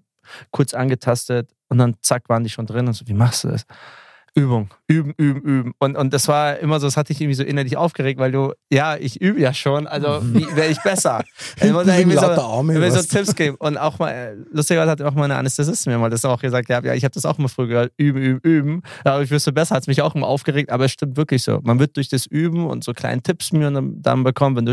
kurz 0.51 0.75
angetastet 0.75 1.51
und 1.69 1.79
dann 1.79 1.95
zack, 2.01 2.29
waren 2.29 2.45
die 2.45 2.51
schon 2.51 2.67
drin 2.67 2.87
und 2.87 2.95
so, 2.95 3.07
wie 3.07 3.15
machst 3.15 3.45
du 3.45 3.49
das? 3.49 3.65
Übung, 4.37 4.69
üben, 4.87 5.15
üben, 5.17 5.41
üben. 5.41 5.73
Und, 5.79 5.97
und 5.97 6.13
das 6.13 6.29
war 6.29 6.59
immer 6.59 6.79
so, 6.79 6.87
das 6.87 6.99
hatte 6.99 7.11
ich 7.11 7.23
irgendwie 7.23 7.35
so 7.35 7.43
innerlich 7.43 7.79
aufgeregt, 7.79 8.21
weil 8.21 8.33
du, 8.33 8.53
ja, 8.71 8.95
ich 8.95 9.19
übe 9.19 9.41
ja 9.41 9.55
schon, 9.55 9.87
also 9.87 10.21
wie 10.23 10.47
wäre 10.55 10.69
ich 10.69 10.79
besser? 10.83 11.25
Ich 11.59 11.73
muss 11.73 11.87
irgendwie 11.87 12.19
so, 12.19 12.27
Arme, 12.27 12.75
will 12.75 12.91
so? 12.91 13.01
Tipps 13.01 13.35
geben. 13.35 13.57
Und 13.59 13.79
auch 13.79 13.99
mal, 13.99 14.11
äh, 14.11 14.35
lustigerweise 14.53 14.91
hat 14.91 15.01
auch 15.01 15.15
meine 15.15 15.37
Anästhesistin 15.37 15.91
mir 15.91 15.99
mal 15.99 16.11
das 16.11 16.25
auch 16.27 16.41
gesagt, 16.41 16.69
ja, 16.69 16.83
ja 16.83 16.93
ich 16.93 17.03
habe 17.05 17.15
das 17.15 17.25
auch 17.25 17.39
immer 17.39 17.49
früher 17.49 17.67
gehört, 17.67 17.93
üben, 17.97 18.21
üben, 18.21 18.41
üben. 18.43 18.83
Aber 19.05 19.23
ich 19.23 19.31
wüsste 19.31 19.53
besser, 19.53 19.75
hat 19.75 19.85
es 19.85 19.87
mich 19.87 20.03
auch 20.03 20.15
immer 20.15 20.27
aufgeregt, 20.27 20.71
aber 20.71 20.85
es 20.85 20.93
stimmt 20.93 21.17
wirklich 21.17 21.43
so. 21.43 21.61
Man 21.63 21.79
wird 21.79 21.97
durch 21.97 22.09
das 22.11 22.27
Üben 22.27 22.67
und 22.67 22.85
so 22.85 22.93
kleine 22.93 23.23
Tipps 23.23 23.53
mir 23.53 23.71
dann, 23.71 24.03
dann 24.03 24.23
bekommen, 24.23 24.57
wenn 24.57 24.67
du, 24.67 24.73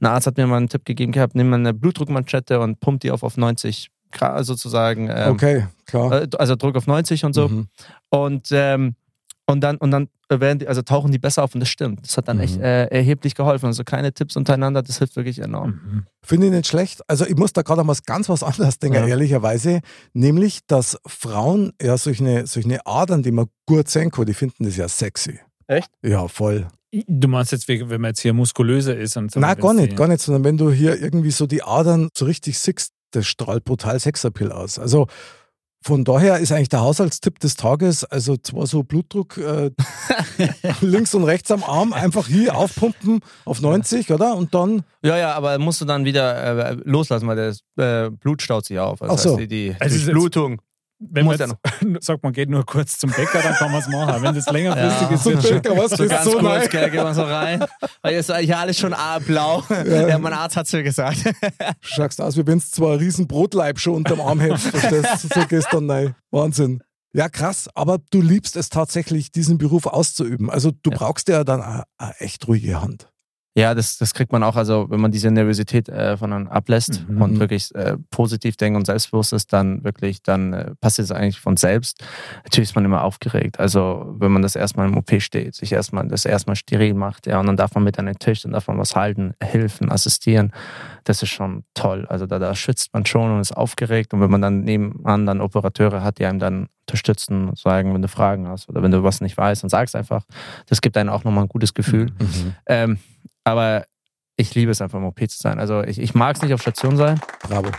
ein 0.00 0.06
Arzt 0.06 0.26
hat 0.26 0.36
mir 0.36 0.46
mal 0.46 0.58
einen 0.58 0.68
Tipp 0.68 0.84
gegeben 0.84 1.12
gehabt, 1.12 1.34
nimm 1.34 1.48
mal 1.48 1.56
eine 1.56 1.72
Blutdruckmanschette 1.72 2.60
und 2.60 2.78
pump 2.80 3.00
die 3.00 3.10
auf, 3.10 3.22
auf 3.22 3.38
90 3.38 3.88
Grad 4.10 4.44
sozusagen. 4.44 5.08
Ähm, 5.10 5.32
Okay, 5.32 5.66
klar. 5.86 6.22
äh, 6.22 6.28
Also 6.38 6.56
Druck 6.56 6.76
auf 6.76 6.86
90 6.86 7.24
und 7.24 7.34
so. 7.34 7.48
Mhm. 7.48 7.68
Und, 8.10 8.48
ähm, 8.52 8.94
und 9.48 9.60
dann, 9.62 9.78
und 9.78 9.90
dann 9.90 10.08
werden 10.28 10.58
die, 10.58 10.68
also 10.68 10.82
tauchen 10.82 11.10
die 11.10 11.18
besser 11.18 11.42
auf 11.42 11.54
und 11.54 11.60
das 11.60 11.70
stimmt. 11.70 12.04
Das 12.06 12.16
hat 12.18 12.28
dann 12.28 12.36
Mhm. 12.36 12.42
echt 12.42 12.60
äh, 12.60 12.84
erheblich 12.86 13.34
geholfen. 13.34 13.66
Also 13.66 13.82
kleine 13.82 14.12
Tipps 14.12 14.36
untereinander, 14.36 14.82
das 14.82 14.98
hilft 14.98 15.16
wirklich 15.16 15.38
enorm. 15.38 15.70
Mhm. 15.70 16.02
Finde 16.22 16.46
ich 16.48 16.52
nicht 16.52 16.66
schlecht. 16.66 17.00
Also 17.08 17.24
ich 17.26 17.34
muss 17.34 17.52
da 17.54 17.62
gerade 17.62 17.80
an 17.80 17.88
was 17.88 18.02
ganz 18.04 18.28
was 18.28 18.42
anderes 18.42 18.78
denken, 18.78 18.96
Ja. 18.98 19.06
ehrlicherweise. 19.06 19.80
Nämlich, 20.12 20.60
dass 20.66 20.98
Frauen 21.06 21.72
ja 21.80 21.96
solche, 21.96 22.46
solche 22.46 22.86
Adern, 22.86 23.22
die 23.22 23.32
man 23.32 23.46
gut 23.66 23.88
sehen 23.88 24.10
kann, 24.10 24.26
die 24.26 24.34
finden 24.34 24.64
das 24.64 24.76
ja 24.76 24.86
sexy. 24.86 25.40
Echt? 25.66 25.90
Ja, 26.02 26.28
voll. 26.28 26.68
Du 26.92 27.28
meinst 27.28 27.52
jetzt, 27.52 27.68
wenn 27.68 27.86
man 28.00 28.10
jetzt 28.10 28.20
hier 28.20 28.32
muskulöser 28.34 28.96
ist 28.96 29.16
und 29.16 29.30
so. 29.30 29.40
Nein, 29.40 29.56
gar 29.58 29.74
nicht, 29.74 29.96
gar 29.96 30.08
nicht, 30.08 30.20
sondern 30.20 30.44
wenn 30.44 30.56
du 30.56 30.70
hier 30.70 31.00
irgendwie 31.00 31.30
so 31.30 31.46
die 31.46 31.62
Adern 31.62 32.08
so 32.16 32.24
richtig 32.26 32.58
siehst, 32.58 32.92
das 33.12 33.26
strahlt 33.26 33.64
brutal 33.64 33.98
Sexappeal 33.98 34.52
aus. 34.52 34.78
Also 34.78 35.06
von 35.82 36.04
daher 36.04 36.38
ist 36.38 36.52
eigentlich 36.52 36.68
der 36.68 36.80
Haushaltstipp 36.80 37.38
des 37.38 37.54
Tages, 37.54 38.04
also 38.04 38.36
zwar 38.36 38.66
so 38.66 38.82
Blutdruck 38.82 39.38
äh, 39.38 39.70
links 40.80 41.14
und 41.14 41.24
rechts 41.24 41.50
am 41.50 41.62
Arm, 41.62 41.92
einfach 41.92 42.26
hier 42.26 42.56
aufpumpen 42.56 43.20
auf 43.44 43.60
90, 43.60 44.10
oder? 44.12 44.36
Und 44.36 44.54
dann, 44.54 44.82
Ja, 45.02 45.16
ja, 45.16 45.34
aber 45.34 45.58
musst 45.58 45.80
du 45.80 45.84
dann 45.84 46.04
wieder 46.04 46.70
äh, 46.70 46.76
loslassen, 46.84 47.26
weil 47.28 47.36
das 47.36 47.60
äh, 47.76 48.10
Blut 48.10 48.42
staut 48.42 48.66
sich 48.66 48.78
auf. 48.78 48.98
Das 48.98 49.10
Ach 49.10 49.18
so. 49.18 49.30
heißt, 49.30 49.40
die, 49.40 49.48
die 49.48 49.76
Also 49.78 49.96
Durchblutung. 49.96 50.60
Wenn 51.00 51.26
man 51.26 51.36
Muss 51.38 51.40
ja 51.40 51.54
jetzt, 51.92 52.04
sagt, 52.06 52.22
man 52.24 52.32
geht 52.32 52.50
nur 52.50 52.66
kurz 52.66 52.98
zum 52.98 53.10
Bäcker, 53.10 53.40
dann 53.40 53.54
kann 53.54 53.70
man 53.70 53.80
es 53.80 53.88
machen. 53.88 54.20
Wenn 54.22 54.34
das 54.34 54.50
längerfristig 54.50 55.08
Ja. 55.10 55.14
ist, 55.14 55.24
wird. 55.44 55.62
Bäcker, 55.62 55.76
was 55.76 55.90
So 55.92 56.06
ganz 56.08 56.24
so 56.24 56.38
kurz, 56.38 56.68
gell, 56.70 56.90
geht 56.90 57.02
man 57.02 57.14
so 57.14 57.22
rein. 57.22 57.64
Weil 58.02 58.14
jetzt 58.14 58.28
ist 58.28 58.34
eigentlich 58.34 58.56
alles 58.56 58.78
schon 58.78 58.94
blau. 59.26 59.62
Ja. 59.86 60.18
mein 60.18 60.32
Arzt 60.32 60.56
hat 60.56 60.66
es 60.66 60.72
mir 60.72 60.82
gesagt. 60.82 61.18
Schaust 61.80 62.20
aus, 62.20 62.36
wie 62.36 62.46
wenn 62.46 62.58
es 62.58 62.70
zwar 62.72 62.98
riesen 62.98 63.28
Brotleib 63.28 63.78
schon 63.78 63.94
unterm 63.94 64.20
Arm 64.20 64.40
hättest, 64.40 64.74
du? 64.74 65.02
So 65.34 65.46
gestern, 65.48 65.86
nein. 65.86 66.14
Wahnsinn. 66.30 66.82
Ja, 67.12 67.28
krass, 67.28 67.68
aber 67.74 67.98
du 68.10 68.20
liebst 68.20 68.56
es 68.56 68.68
tatsächlich, 68.68 69.30
diesen 69.32 69.56
Beruf 69.56 69.86
auszuüben. 69.86 70.50
Also 70.50 70.70
du 70.72 70.90
Ja. 70.90 70.96
brauchst 70.98 71.28
ja 71.28 71.44
dann 71.44 71.62
eine, 71.62 71.84
eine 71.96 72.14
echt 72.20 72.46
ruhige 72.48 72.80
Hand. 72.82 73.08
Ja, 73.58 73.74
das, 73.74 73.98
das 73.98 74.14
kriegt 74.14 74.30
man 74.30 74.44
auch, 74.44 74.54
also 74.54 74.86
wenn 74.88 75.00
man 75.00 75.10
diese 75.10 75.32
Nervosität 75.32 75.88
äh, 75.88 76.16
von 76.16 76.30
dann 76.30 76.46
ablässt 76.46 77.04
Mhm. 77.08 77.22
und 77.22 77.40
wirklich 77.40 77.74
äh, 77.74 77.96
positiv 78.12 78.56
denkt 78.56 78.76
und 78.76 78.86
selbstbewusst 78.86 79.32
ist, 79.32 79.52
dann 79.52 79.82
wirklich, 79.82 80.22
dann 80.22 80.52
äh, 80.52 80.74
passiert 80.80 81.06
es 81.06 81.10
eigentlich 81.10 81.40
von 81.40 81.56
selbst. 81.56 82.04
Natürlich 82.44 82.70
ist 82.70 82.76
man 82.76 82.84
immer 82.84 83.02
aufgeregt. 83.02 83.58
Also 83.58 84.14
wenn 84.16 84.30
man 84.30 84.42
das 84.42 84.54
erstmal 84.54 84.86
im 84.86 84.96
OP 84.96 85.20
steht, 85.20 85.56
sich 85.56 85.72
erstmal 85.72 86.06
das 86.06 86.24
erstmal 86.24 86.54
steril 86.54 86.94
macht, 86.94 87.26
ja, 87.26 87.40
und 87.40 87.46
dann 87.46 87.56
darf 87.56 87.74
man 87.74 87.82
mit 87.82 87.98
an 87.98 88.06
den 88.06 88.20
Tisch, 88.20 88.42
dann 88.42 88.52
darf 88.52 88.68
man 88.68 88.78
was 88.78 88.94
halten, 88.94 89.34
helfen, 89.42 89.90
assistieren. 89.90 90.52
Das 91.02 91.24
ist 91.24 91.30
schon 91.30 91.64
toll. 91.74 92.06
Also 92.08 92.26
da, 92.26 92.38
da 92.38 92.54
schützt 92.54 92.94
man 92.94 93.06
schon 93.06 93.32
und 93.32 93.40
ist 93.40 93.56
aufgeregt. 93.56 94.14
Und 94.14 94.20
wenn 94.20 94.30
man 94.30 94.40
dann 94.40 94.60
nebenan 94.60 95.26
dann 95.26 95.40
Operateure 95.40 96.04
hat, 96.04 96.20
die 96.20 96.26
einem 96.26 96.38
dann 96.38 96.68
unterstützen 96.88 97.50
sagen, 97.54 97.92
wenn 97.94 98.02
du 98.02 98.08
Fragen 98.08 98.48
hast 98.48 98.68
oder 98.68 98.82
wenn 98.82 98.90
du 98.90 99.02
was 99.02 99.20
nicht 99.20 99.36
weißt, 99.36 99.62
dann 99.62 99.70
sag's 99.70 99.94
einfach. 99.94 100.24
Das 100.66 100.80
gibt 100.80 100.96
einem 100.96 101.10
auch 101.10 101.24
nochmal 101.24 101.44
ein 101.44 101.48
gutes 101.48 101.74
Gefühl. 101.74 102.10
Ähm, 102.66 102.98
aber 103.44 103.84
ich 104.36 104.54
liebe 104.54 104.70
es 104.70 104.80
einfach 104.80 104.98
im 104.98 105.04
OP 105.04 105.18
zu 105.28 105.38
sein. 105.38 105.58
Also 105.58 105.82
ich, 105.82 106.00
ich 106.00 106.14
mag 106.14 106.36
es 106.36 106.42
nicht 106.42 106.54
auf 106.54 106.62
Station 106.62 106.96
sein. 106.96 107.20
Bravo. 107.42 107.70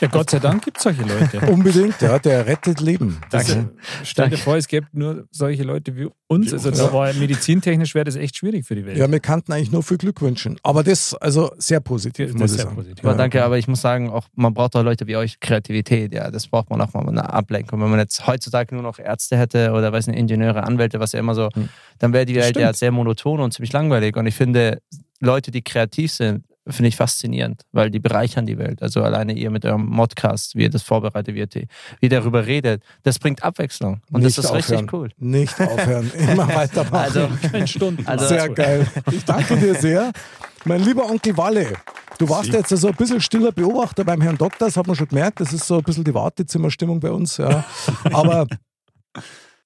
Ja, 0.00 0.08
Gott 0.08 0.28
sei 0.28 0.40
Dank 0.40 0.62
gibt 0.64 0.76
es 0.76 0.82
solche 0.82 1.02
Leute. 1.02 1.40
Unbedingt, 1.50 2.00
ja, 2.02 2.18
der 2.18 2.46
rettet 2.46 2.80
Leben. 2.80 3.18
Danke. 3.30 3.70
stell 4.04 4.28
dir 4.28 4.36
vor, 4.36 4.56
es 4.56 4.68
gäbe 4.68 4.86
nur 4.92 5.26
solche 5.30 5.62
Leute 5.62 5.96
wie 5.96 6.08
uns. 6.26 6.52
Also 6.52 6.70
da 6.70 6.92
war 6.92 7.12
medizintechnisch 7.14 7.94
wäre 7.94 8.04
das 8.04 8.16
echt 8.16 8.36
schwierig 8.36 8.66
für 8.66 8.74
die 8.74 8.84
Welt. 8.84 8.98
Ja, 8.98 9.10
wir 9.10 9.20
kannten 9.20 9.52
eigentlich 9.52 9.72
nur 9.72 9.82
viel 9.82 9.96
Glück 9.96 10.20
wünschen. 10.20 10.58
Aber 10.62 10.82
das, 10.82 11.14
also 11.14 11.50
sehr 11.56 11.80
positiv, 11.80 12.26
das 12.32 12.34
muss 12.34 12.50
ist 12.50 12.50
ich 12.50 12.56
sehr 12.56 12.64
sagen. 12.66 12.76
positiv. 12.76 13.04
Aber 13.04 13.12
Ja. 13.12 13.16
danke, 13.18 13.42
aber 13.42 13.56
ich 13.56 13.68
muss 13.68 13.80
sagen, 13.80 14.10
auch 14.10 14.26
man 14.34 14.52
braucht 14.52 14.76
auch 14.76 14.82
Leute 14.82 15.06
wie 15.06 15.16
euch 15.16 15.40
Kreativität. 15.40 16.12
Ja, 16.12 16.30
das 16.30 16.46
braucht 16.46 16.68
man 16.68 16.80
auch 16.82 16.92
mal 16.92 17.08
eine 17.08 17.32
Ablenkung. 17.32 17.80
Wenn 17.80 17.88
man 17.90 17.98
jetzt 18.00 18.26
heutzutage 18.26 18.74
nur 18.74 18.82
noch 18.82 18.98
Ärzte 18.98 19.38
hätte 19.38 19.72
oder 19.72 19.92
weiß 19.92 20.08
nicht, 20.08 20.18
Ingenieure, 20.18 20.64
Anwälte, 20.64 21.00
was 21.00 21.12
ja 21.12 21.20
immer 21.20 21.34
so, 21.34 21.48
Hm. 21.54 21.68
dann 22.00 22.12
wäre 22.12 22.26
die 22.26 22.34
Welt 22.34 22.56
ja 22.58 22.72
sehr 22.74 22.90
monoton 22.92 23.40
und 23.40 23.54
ziemlich 23.54 23.72
langweilig. 23.72 24.16
Und 24.16 24.26
ich 24.26 24.34
finde, 24.34 24.82
Leute, 25.20 25.50
die 25.50 25.62
kreativ 25.62 26.12
sind, 26.12 26.44
finde 26.68 26.88
ich 26.88 26.96
faszinierend, 26.96 27.62
weil 27.72 27.90
die 27.90 27.98
bereichern 28.00 28.46
die 28.46 28.58
Welt. 28.58 28.82
Also 28.82 29.02
alleine 29.02 29.32
ihr 29.34 29.50
mit 29.50 29.64
eurem 29.64 29.86
Modcast, 29.86 30.54
wie 30.56 30.62
ihr 30.62 30.70
das 30.70 30.82
vorbereitet, 30.82 31.34
wie 31.34 31.38
ihr, 31.40 31.48
wie 31.52 31.66
ihr 32.06 32.08
darüber 32.10 32.46
redet, 32.46 32.82
das 33.04 33.18
bringt 33.18 33.42
Abwechslung. 33.42 34.00
Und 34.10 34.22
Nicht 34.24 34.36
das 34.38 34.44
ist 34.44 34.50
aufhören. 34.50 34.78
richtig 34.80 34.92
cool. 34.92 35.08
Nicht 35.18 35.60
aufhören, 35.60 36.10
immer 36.16 36.48
weitermachen. 36.54 36.94
Also, 36.96 37.28
Kein 37.50 37.66
Stunden. 37.68 38.06
Also- 38.06 38.26
Sehr 38.28 38.48
geil. 38.48 38.86
Ich 39.12 39.24
danke 39.24 39.56
dir 39.56 39.74
sehr. 39.74 40.12
Mein 40.64 40.82
lieber 40.82 41.08
Onkel 41.08 41.36
Walle, 41.36 41.74
du 42.18 42.28
warst 42.28 42.50
Sie. 42.50 42.56
jetzt 42.56 42.70
so 42.70 42.88
ein 42.88 42.94
bisschen 42.96 43.20
stiller 43.20 43.52
Beobachter 43.52 44.04
beim 44.04 44.20
Herrn 44.20 44.36
Doktor, 44.36 44.66
das 44.66 44.76
hat 44.76 44.86
man 44.88 44.96
schon 44.96 45.06
gemerkt. 45.06 45.38
Das 45.38 45.52
ist 45.52 45.64
so 45.66 45.76
ein 45.78 45.84
bisschen 45.84 46.02
die 46.02 46.12
Wartezimmerstimmung 46.14 46.98
bei 46.98 47.12
uns. 47.12 47.36
Ja. 47.36 47.64
Aber 48.12 48.46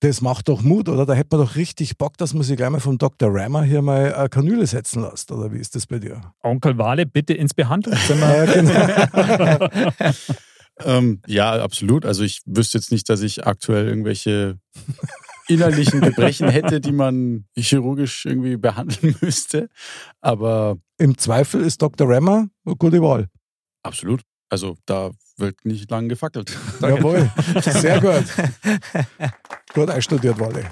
das 0.01 0.21
macht 0.23 0.49
doch 0.49 0.63
Mut, 0.63 0.89
oder? 0.89 1.05
Da 1.07 1.13
hätte 1.15 1.37
man 1.37 1.47
doch 1.47 1.57
richtig 1.57 1.99
Bock, 1.99 2.17
dass 2.17 2.33
man 2.35 2.43
sich 2.43 2.57
gleich 2.57 2.71
mal 2.71 2.81
vom 2.81 2.99
Dr. 2.99 3.29
Rammer 3.33 3.63
hier 3.63 3.83
mal 3.83 4.15
eine 4.15 4.29
Kanüle 4.29 4.67
setzen 4.67 5.03
lässt. 5.03 5.31
Oder 5.31 5.53
wie 5.53 5.59
ist 5.59 5.75
das 5.77 5.87
bei 5.87 5.99
dir? 5.99 6.21
Onkel 6.43 6.79
Wale, 6.79 7.07
bitte 7.07 7.35
ins 7.35 7.55
Behandlungszimmer. 7.55 8.45
Ja, 8.45 8.45
genau. 8.47 9.69
Ähm, 10.83 11.21
ja, 11.27 11.63
absolut. 11.63 12.07
Also 12.07 12.23
ich 12.25 12.41
wüsste 12.47 12.79
jetzt 12.79 12.91
nicht, 12.91 13.09
dass 13.11 13.21
ich 13.21 13.47
aktuell 13.47 13.87
irgendwelche 13.87 14.59
innerlichen 15.49 16.01
Gebrechen 16.01 16.49
hätte, 16.49 16.81
die 16.81 16.93
man 16.93 17.45
chirurgisch 17.55 18.25
irgendwie 18.25 18.57
behandeln 18.57 19.15
müsste. 19.21 19.69
Aber 20.23 20.79
Im 20.97 21.19
Zweifel 21.19 21.61
ist 21.61 21.83
Dr. 21.83 22.09
Rammer 22.09 22.49
eine 22.65 22.77
gute 22.77 23.03
Wahl. 23.03 23.29
absolut. 23.83 24.23
Also 24.49 24.77
da 24.87 25.11
wird 25.41 25.65
nicht 25.65 25.91
lang 25.91 26.09
gefackelt. 26.09 26.57
Jawohl, 26.81 27.31
sehr 27.63 28.01
gut. 28.01 28.25
Gut 29.75 29.91
einstudiert, 29.91 30.39
Walle. 30.39 30.65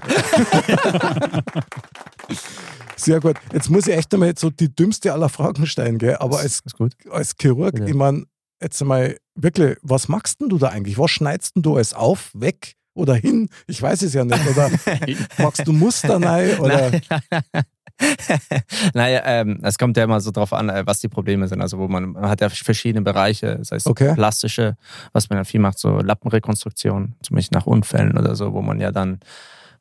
Sehr 2.96 3.20
gut. 3.20 3.36
Jetzt 3.52 3.70
muss 3.70 3.86
ich 3.86 3.94
echt 3.94 4.12
einmal 4.12 4.36
so 4.36 4.50
die 4.50 4.74
dümmste 4.74 5.12
aller 5.12 5.28
Fragen 5.28 5.66
stellen, 5.66 5.98
gell? 5.98 6.16
aber 6.16 6.38
als, 6.38 6.60
ist 6.64 6.76
gut. 6.76 6.92
als 7.10 7.34
Chirurg, 7.40 7.74
Bitte. 7.74 7.88
ich 7.88 7.94
meine, 7.94 8.24
jetzt 8.60 8.80
einmal 8.82 9.16
wirklich, 9.34 9.76
was 9.82 10.08
machst 10.08 10.40
denn 10.40 10.48
du 10.48 10.58
da 10.58 10.68
eigentlich? 10.68 10.98
Was 10.98 11.10
schneidest 11.12 11.56
denn 11.56 11.62
du 11.62 11.76
alles 11.76 11.94
auf, 11.94 12.30
weg 12.34 12.74
oder 12.94 13.14
hin? 13.14 13.48
Ich 13.68 13.80
weiß 13.80 14.02
es 14.02 14.14
ja 14.14 14.24
nicht. 14.24 14.46
Oder 14.48 14.70
machst 15.38 15.66
du 15.66 15.72
Muster 15.72 16.20
rein? 16.20 16.58
Oder? 16.58 16.90
Nein, 16.90 17.02
nein, 17.30 17.42
nein. 17.52 17.64
naja, 18.94 19.22
ähm, 19.24 19.60
es 19.62 19.78
kommt 19.78 19.96
ja 19.96 20.04
immer 20.04 20.20
so 20.20 20.30
drauf 20.30 20.52
an, 20.52 20.68
äh, 20.68 20.86
was 20.86 21.00
die 21.00 21.08
Probleme 21.08 21.48
sind. 21.48 21.60
Also 21.60 21.78
wo 21.78 21.88
man, 21.88 22.12
man 22.12 22.28
hat 22.28 22.40
ja 22.40 22.48
verschiedene 22.48 23.02
Bereiche, 23.02 23.56
das 23.56 23.72
heißt 23.72 23.86
Okay. 23.86 24.14
plastische, 24.14 24.76
was 25.12 25.28
man 25.30 25.38
ja 25.38 25.44
viel 25.44 25.60
macht, 25.60 25.78
so 25.78 26.00
Lappenrekonstruktion, 26.00 27.14
zum 27.22 27.36
Beispiel 27.36 27.56
nach 27.56 27.66
Unfällen 27.66 28.16
oder 28.16 28.36
so, 28.36 28.52
wo 28.52 28.62
man 28.62 28.80
ja 28.80 28.92
dann 28.92 29.20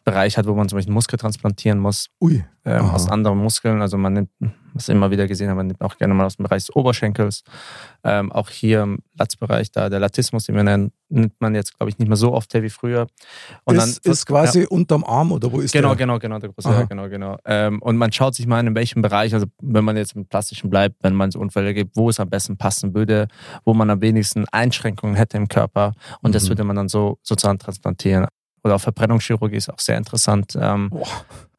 Bereich 0.04 0.38
hat, 0.38 0.48
wo 0.48 0.54
man 0.54 0.70
zum 0.70 0.78
Beispiel 0.78 0.92
einen 0.92 0.96
Muskel 0.96 1.20
transplantieren 1.20 1.80
muss 1.80 2.08
Ui. 2.22 2.44
ähm, 2.64 2.86
aus 2.86 3.10
anderen 3.10 3.40
Muskeln. 3.40 3.82
Also 3.82 3.98
man 3.98 4.14
nimmt, 4.14 4.30
was 4.78 4.90
immer 4.90 5.12
wieder 5.12 5.28
gesehen 5.28 5.48
habe, 5.50 5.58
man 5.58 5.68
nimmt 5.68 5.82
auch 5.82 5.98
gerne 5.98 6.14
mal 6.14 6.26
aus 6.26 6.38
dem 6.38 6.44
Bereich 6.44 6.66
des 6.66 6.76
Oberschenkels. 6.76 7.44
Ähm, 8.04 8.32
auch 8.32 8.50
hier 8.50 8.84
im 8.84 9.00
Latzbereich, 9.18 9.72
da 9.72 9.90
der 9.90 10.00
Latismus, 10.00 10.46
den 10.46 10.56
wir 10.56 10.64
nennen, 10.64 10.92
nimmt 11.10 11.34
man 11.40 11.56
jetzt, 11.56 11.76
glaube 11.78 11.90
ich, 11.90 11.98
nicht 11.98 12.08
mehr 12.08 12.18
so 12.18 12.34
oft 12.34 12.54
her 12.54 12.64
wie 12.64 12.70
früher. 12.70 13.08
das 13.66 13.98
ist 14.00 14.26
quasi 14.26 14.66
unterm 14.66 15.04
Arm 15.04 15.32
oder 15.32 15.52
wo 15.52 15.60
ist 15.60 15.72
Genau, 15.72 15.90
der? 15.90 15.98
genau, 15.98 16.20
genau, 16.20 16.40
der 16.40 16.50
große, 16.50 16.70
ja, 16.70 16.84
genau, 16.84 17.10
genau. 17.10 17.38
Ähm, 17.46 17.82
und 17.82 17.98
man 17.98 18.12
schaut 18.12 18.36
sich 18.36 18.46
mal 18.48 18.60
an, 18.60 18.68
in 18.68 18.76
welchem 18.76 19.02
Bereich, 19.02 19.34
also 19.34 19.46
wenn 19.62 19.84
man 19.86 19.98
jetzt 19.98 20.16
im 20.16 20.26
Plastischen 20.26 20.70
bleibt, 20.70 20.96
wenn 21.04 21.16
man 21.16 21.32
so 21.32 21.40
Unfälle 21.40 21.74
gibt, 21.74 21.96
wo 21.96 22.10
es 22.10 22.20
am 22.20 22.30
besten 22.30 22.58
passen 22.58 22.94
würde, 22.94 23.28
wo 23.66 23.74
man 23.74 23.90
am 23.90 24.02
wenigsten 24.02 24.46
Einschränkungen 24.52 25.16
hätte 25.16 25.38
im 25.38 25.48
Körper. 25.48 25.94
Und 26.22 26.36
das 26.36 26.44
Mhm. 26.46 26.50
würde 26.50 26.64
man 26.66 26.76
dann 26.76 26.90
so 26.90 27.18
sozusagen 27.24 27.60
transplantieren. 27.60 28.28
Oder 28.64 28.76
auch 28.76 28.82
Verbrennungschirurgie 28.82 29.56
ist 29.56 29.70
auch 29.72 29.80
sehr 29.80 29.98
interessant. 29.98 30.58
Ähm, 30.60 30.90
Boah. 30.90 31.08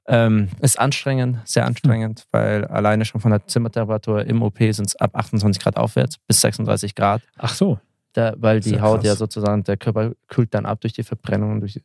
Ähm, 0.08 0.48
ist 0.60 0.78
anstrengend, 0.78 1.38
sehr 1.44 1.66
anstrengend, 1.66 2.26
weil 2.32 2.64
alleine 2.64 3.04
schon 3.04 3.20
von 3.20 3.30
der 3.30 3.46
Zimmertemperatur 3.46 4.24
im 4.24 4.42
OP 4.42 4.58
sind 4.58 4.86
es 4.86 4.96
ab 4.96 5.10
28 5.14 5.62
Grad 5.62 5.76
aufwärts 5.76 6.16
bis 6.26 6.40
36 6.40 6.94
Grad. 6.94 7.22
Ach 7.36 7.54
so. 7.54 7.78
Da, 8.14 8.34
weil 8.38 8.60
die 8.60 8.80
Haut 8.80 9.00
krass. 9.00 9.06
ja 9.06 9.16
sozusagen, 9.16 9.64
der 9.64 9.76
Körper 9.76 10.12
kühlt 10.28 10.54
dann 10.54 10.64
ab 10.64 10.80
durch 10.80 10.94
die 10.94 11.02
Verbrennung. 11.02 11.52
und 11.52 11.60
Durch 11.60 11.80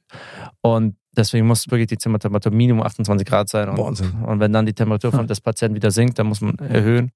und 0.61 0.95
deswegen 1.15 1.45
muss 1.45 1.69
wirklich 1.69 1.87
die 1.87 1.97
Zimmertemperatur 1.97 2.51
Minimum 2.51 2.81
28 2.83 3.27
Grad 3.27 3.49
sein. 3.49 3.67
Und, 3.69 3.77
Wahnsinn. 3.77 4.13
und 4.25 4.39
wenn 4.39 4.53
dann 4.53 4.65
die 4.65 4.73
Temperatur 4.73 5.11
von 5.11 5.27
des 5.27 5.41
Patienten 5.41 5.75
wieder 5.75 5.91
sinkt, 5.91 6.17
dann 6.17 6.27
muss 6.27 6.39
man 6.39 6.57
erhöhen. 6.59 7.11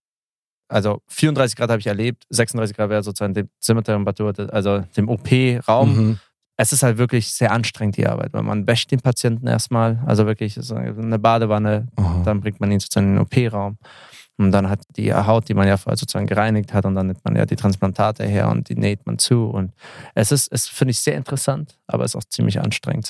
Also 0.68 1.02
34 1.08 1.56
Grad 1.56 1.70
habe 1.70 1.80
ich 1.80 1.88
erlebt, 1.88 2.26
36 2.30 2.76
Grad 2.76 2.90
wäre 2.90 3.02
sozusagen 3.02 3.34
die 3.34 3.46
Zimmertemperatur, 3.62 4.34
also 4.52 4.84
dem 4.98 5.08
OP-Raum. 5.08 5.96
Mhm. 5.96 6.20
Es 6.58 6.74
ist 6.74 6.84
halt 6.84 6.98
wirklich 6.98 7.32
sehr 7.32 7.52
anstrengend, 7.52 7.98
die 7.98 8.08
Arbeit, 8.08 8.34
weil 8.34 8.44
man 8.44 8.66
wäscht 8.66 8.92
den 8.92 9.00
Patienten 9.00 9.48
erstmal, 9.48 10.02
also 10.06 10.26
wirklich 10.26 10.60
eine 10.72 11.20
Badewanne, 11.20 11.88
Aha. 11.96 12.24
dann 12.26 12.42
bringt 12.42 12.60
man 12.60 12.72
ihn 12.72 12.80
sozusagen 12.80 13.10
in 13.10 13.14
den 13.16 13.22
OP-Raum. 13.22 13.78
Und 14.40 14.52
dann 14.52 14.70
hat 14.70 14.82
die 14.96 15.14
Haut, 15.14 15.50
die 15.50 15.56
man 15.56 15.68
ja 15.68 15.78
vorher 15.78 15.98
sozusagen 15.98 16.28
gereinigt 16.28 16.74
hat, 16.74 16.86
und 16.86 16.96
dann 16.96 17.08
nimmt 17.08 17.26
man 17.26 17.36
ja 17.36 17.46
die 17.46 17.56
Transplantate 17.56 18.24
her 18.24 18.50
und 18.50 18.70
die 18.70 18.76
näht 18.76 19.06
man 19.06 19.18
zu. 19.18 19.46
Und 19.46 19.74
es 20.14 20.32
ist, 20.32 20.52
es 20.52 20.68
finde 20.68 20.92
ich 20.92 21.00
sehr 21.00 21.16
interessant, 21.16 21.80
aber 21.88 22.04
es 22.04 22.12
ist 22.12 22.16
auch 22.16 22.30
ziemlich 22.30 22.60
anstrengend. 22.60 23.10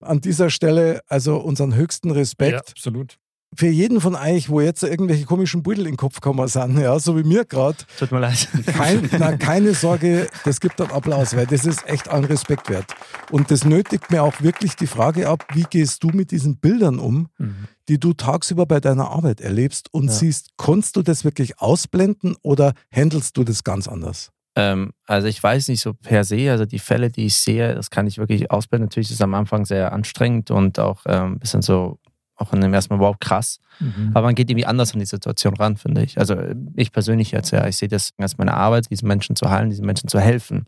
An 0.00 0.20
dieser 0.20 0.50
Stelle 0.50 1.02
also 1.08 1.38
unseren 1.38 1.74
höchsten 1.74 2.10
Respekt. 2.10 2.52
Ja, 2.52 2.58
absolut. 2.58 3.18
Für 3.56 3.66
jeden 3.68 4.00
von 4.00 4.14
euch, 4.14 4.50
wo 4.50 4.60
jetzt 4.60 4.82
irgendwelche 4.82 5.24
komischen 5.24 5.62
Beutel 5.62 5.80
in 5.86 5.92
den 5.92 5.96
Kopf 5.96 6.16
gekommen 6.16 6.46
sind, 6.48 6.78
ja, 6.78 6.98
so 6.98 7.16
wie 7.16 7.22
mir 7.24 7.44
gerade, 7.44 7.78
Tut 7.98 8.12
mir 8.12 8.20
leid. 8.20 8.46
kein, 8.66 9.08
na, 9.18 9.36
keine 9.36 9.74
Sorge, 9.74 10.28
das 10.44 10.60
gibt 10.60 10.80
einen 10.80 10.90
Applaus, 10.90 11.34
weil 11.34 11.46
das 11.46 11.64
ist 11.64 11.86
echt 11.88 12.08
allen 12.08 12.24
Respekt 12.26 12.68
wert. 12.68 12.86
Und 13.30 13.50
das 13.50 13.64
nötigt 13.64 14.10
mir 14.10 14.22
auch 14.22 14.40
wirklich 14.42 14.76
die 14.76 14.86
Frage 14.86 15.28
ab, 15.28 15.44
wie 15.54 15.64
gehst 15.68 16.02
du 16.04 16.08
mit 16.08 16.30
diesen 16.30 16.58
Bildern 16.58 16.98
um, 16.98 17.28
Mhm. 17.38 17.68
die 17.88 17.98
du 17.98 18.12
tagsüber 18.12 18.66
bei 18.66 18.80
deiner 18.80 19.10
Arbeit 19.10 19.40
erlebst 19.40 19.92
und 19.94 20.08
Ja. 20.08 20.12
siehst, 20.12 20.50
konntest 20.56 20.96
du 20.96 21.02
das 21.02 21.24
wirklich 21.24 21.58
ausblenden 21.60 22.36
oder 22.42 22.74
handelst 22.92 23.36
du 23.36 23.44
das 23.44 23.64
ganz 23.64 23.88
anders? 23.88 24.30
Ähm, 24.56 24.90
also 25.06 25.26
ich 25.28 25.42
weiß 25.42 25.68
nicht 25.68 25.80
so 25.80 25.94
per 25.94 26.24
se, 26.24 26.50
also 26.50 26.66
die 26.66 26.78
Fälle, 26.80 27.10
die 27.10 27.26
ich 27.26 27.36
sehe, 27.36 27.74
das 27.74 27.90
kann 27.90 28.06
ich 28.06 28.18
wirklich 28.18 28.50
ausblenden. 28.50 28.86
Natürlich 28.86 29.08
ist 29.10 29.16
es 29.16 29.22
am 29.22 29.34
Anfang 29.34 29.64
sehr 29.64 29.92
anstrengend 29.92 30.50
und 30.50 30.78
auch 30.78 31.02
ähm, 31.06 31.32
ein 31.34 31.38
bisschen 31.38 31.62
so, 31.62 31.98
auch 32.38 32.52
in 32.52 32.60
dem 32.60 32.72
ersten 32.72 32.94
Mal, 32.94 33.00
wow, 33.00 33.16
krass. 33.18 33.58
Mhm. 33.80 34.12
Aber 34.14 34.26
man 34.26 34.34
geht 34.34 34.48
irgendwie 34.50 34.66
anders 34.66 34.92
an 34.92 35.00
die 35.00 35.06
Situation 35.06 35.54
ran, 35.54 35.76
finde 35.76 36.02
ich. 36.02 36.18
Also 36.18 36.36
ich 36.76 36.92
persönlich 36.92 37.32
jetzt, 37.32 37.50
ja, 37.50 37.66
ich 37.66 37.76
sehe 37.76 37.88
das 37.88 38.12
als 38.16 38.38
meine 38.38 38.54
Arbeit, 38.54 38.90
diesen 38.90 39.08
Menschen 39.08 39.36
zu 39.36 39.50
heilen, 39.50 39.70
diesen 39.70 39.86
Menschen 39.86 40.08
zu 40.08 40.20
helfen. 40.20 40.64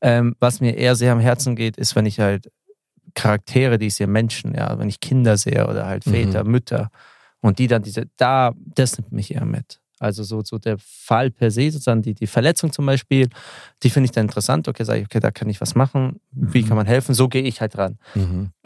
Ähm, 0.00 0.36
was 0.40 0.60
mir 0.60 0.76
eher 0.76 0.94
sehr 0.94 1.12
am 1.12 1.20
Herzen 1.20 1.56
geht, 1.56 1.76
ist, 1.76 1.94
wenn 1.96 2.06
ich 2.06 2.20
halt 2.20 2.50
Charaktere, 3.14 3.78
die 3.78 3.86
ich 3.86 3.96
sehe, 3.96 4.06
Menschen, 4.06 4.54
ja, 4.54 4.78
wenn 4.78 4.88
ich 4.88 5.00
Kinder 5.00 5.36
sehe 5.36 5.66
oder 5.68 5.86
halt 5.86 6.06
Mhm. 6.06 6.10
Väter, 6.10 6.44
Mütter 6.44 6.90
und 7.40 7.58
die 7.58 7.66
dann 7.66 7.82
diese, 7.82 8.06
da, 8.16 8.52
das 8.56 8.98
nimmt 8.98 9.12
mich 9.12 9.34
eher 9.34 9.44
mit. 9.44 9.79
Also 10.00 10.24
so, 10.24 10.42
so 10.42 10.58
der 10.58 10.78
Fall 10.78 11.30
per 11.30 11.50
se, 11.50 11.70
sozusagen 11.70 12.00
die, 12.02 12.14
die 12.14 12.26
Verletzung 12.26 12.72
zum 12.72 12.86
Beispiel, 12.86 13.28
die 13.82 13.90
finde 13.90 14.06
ich 14.06 14.12
dann 14.12 14.24
interessant. 14.24 14.66
Okay, 14.66 14.82
sage 14.82 15.00
ich, 15.00 15.04
okay, 15.04 15.20
da 15.20 15.30
kann 15.30 15.48
ich 15.50 15.60
was 15.60 15.74
machen. 15.74 16.20
Wie 16.32 16.62
Mhm. 16.62 16.68
kann 16.68 16.76
man 16.78 16.86
helfen? 16.86 17.14
So 17.14 17.28
gehe 17.28 17.42
ich 17.42 17.60
halt 17.60 17.76
ran. 17.78 17.98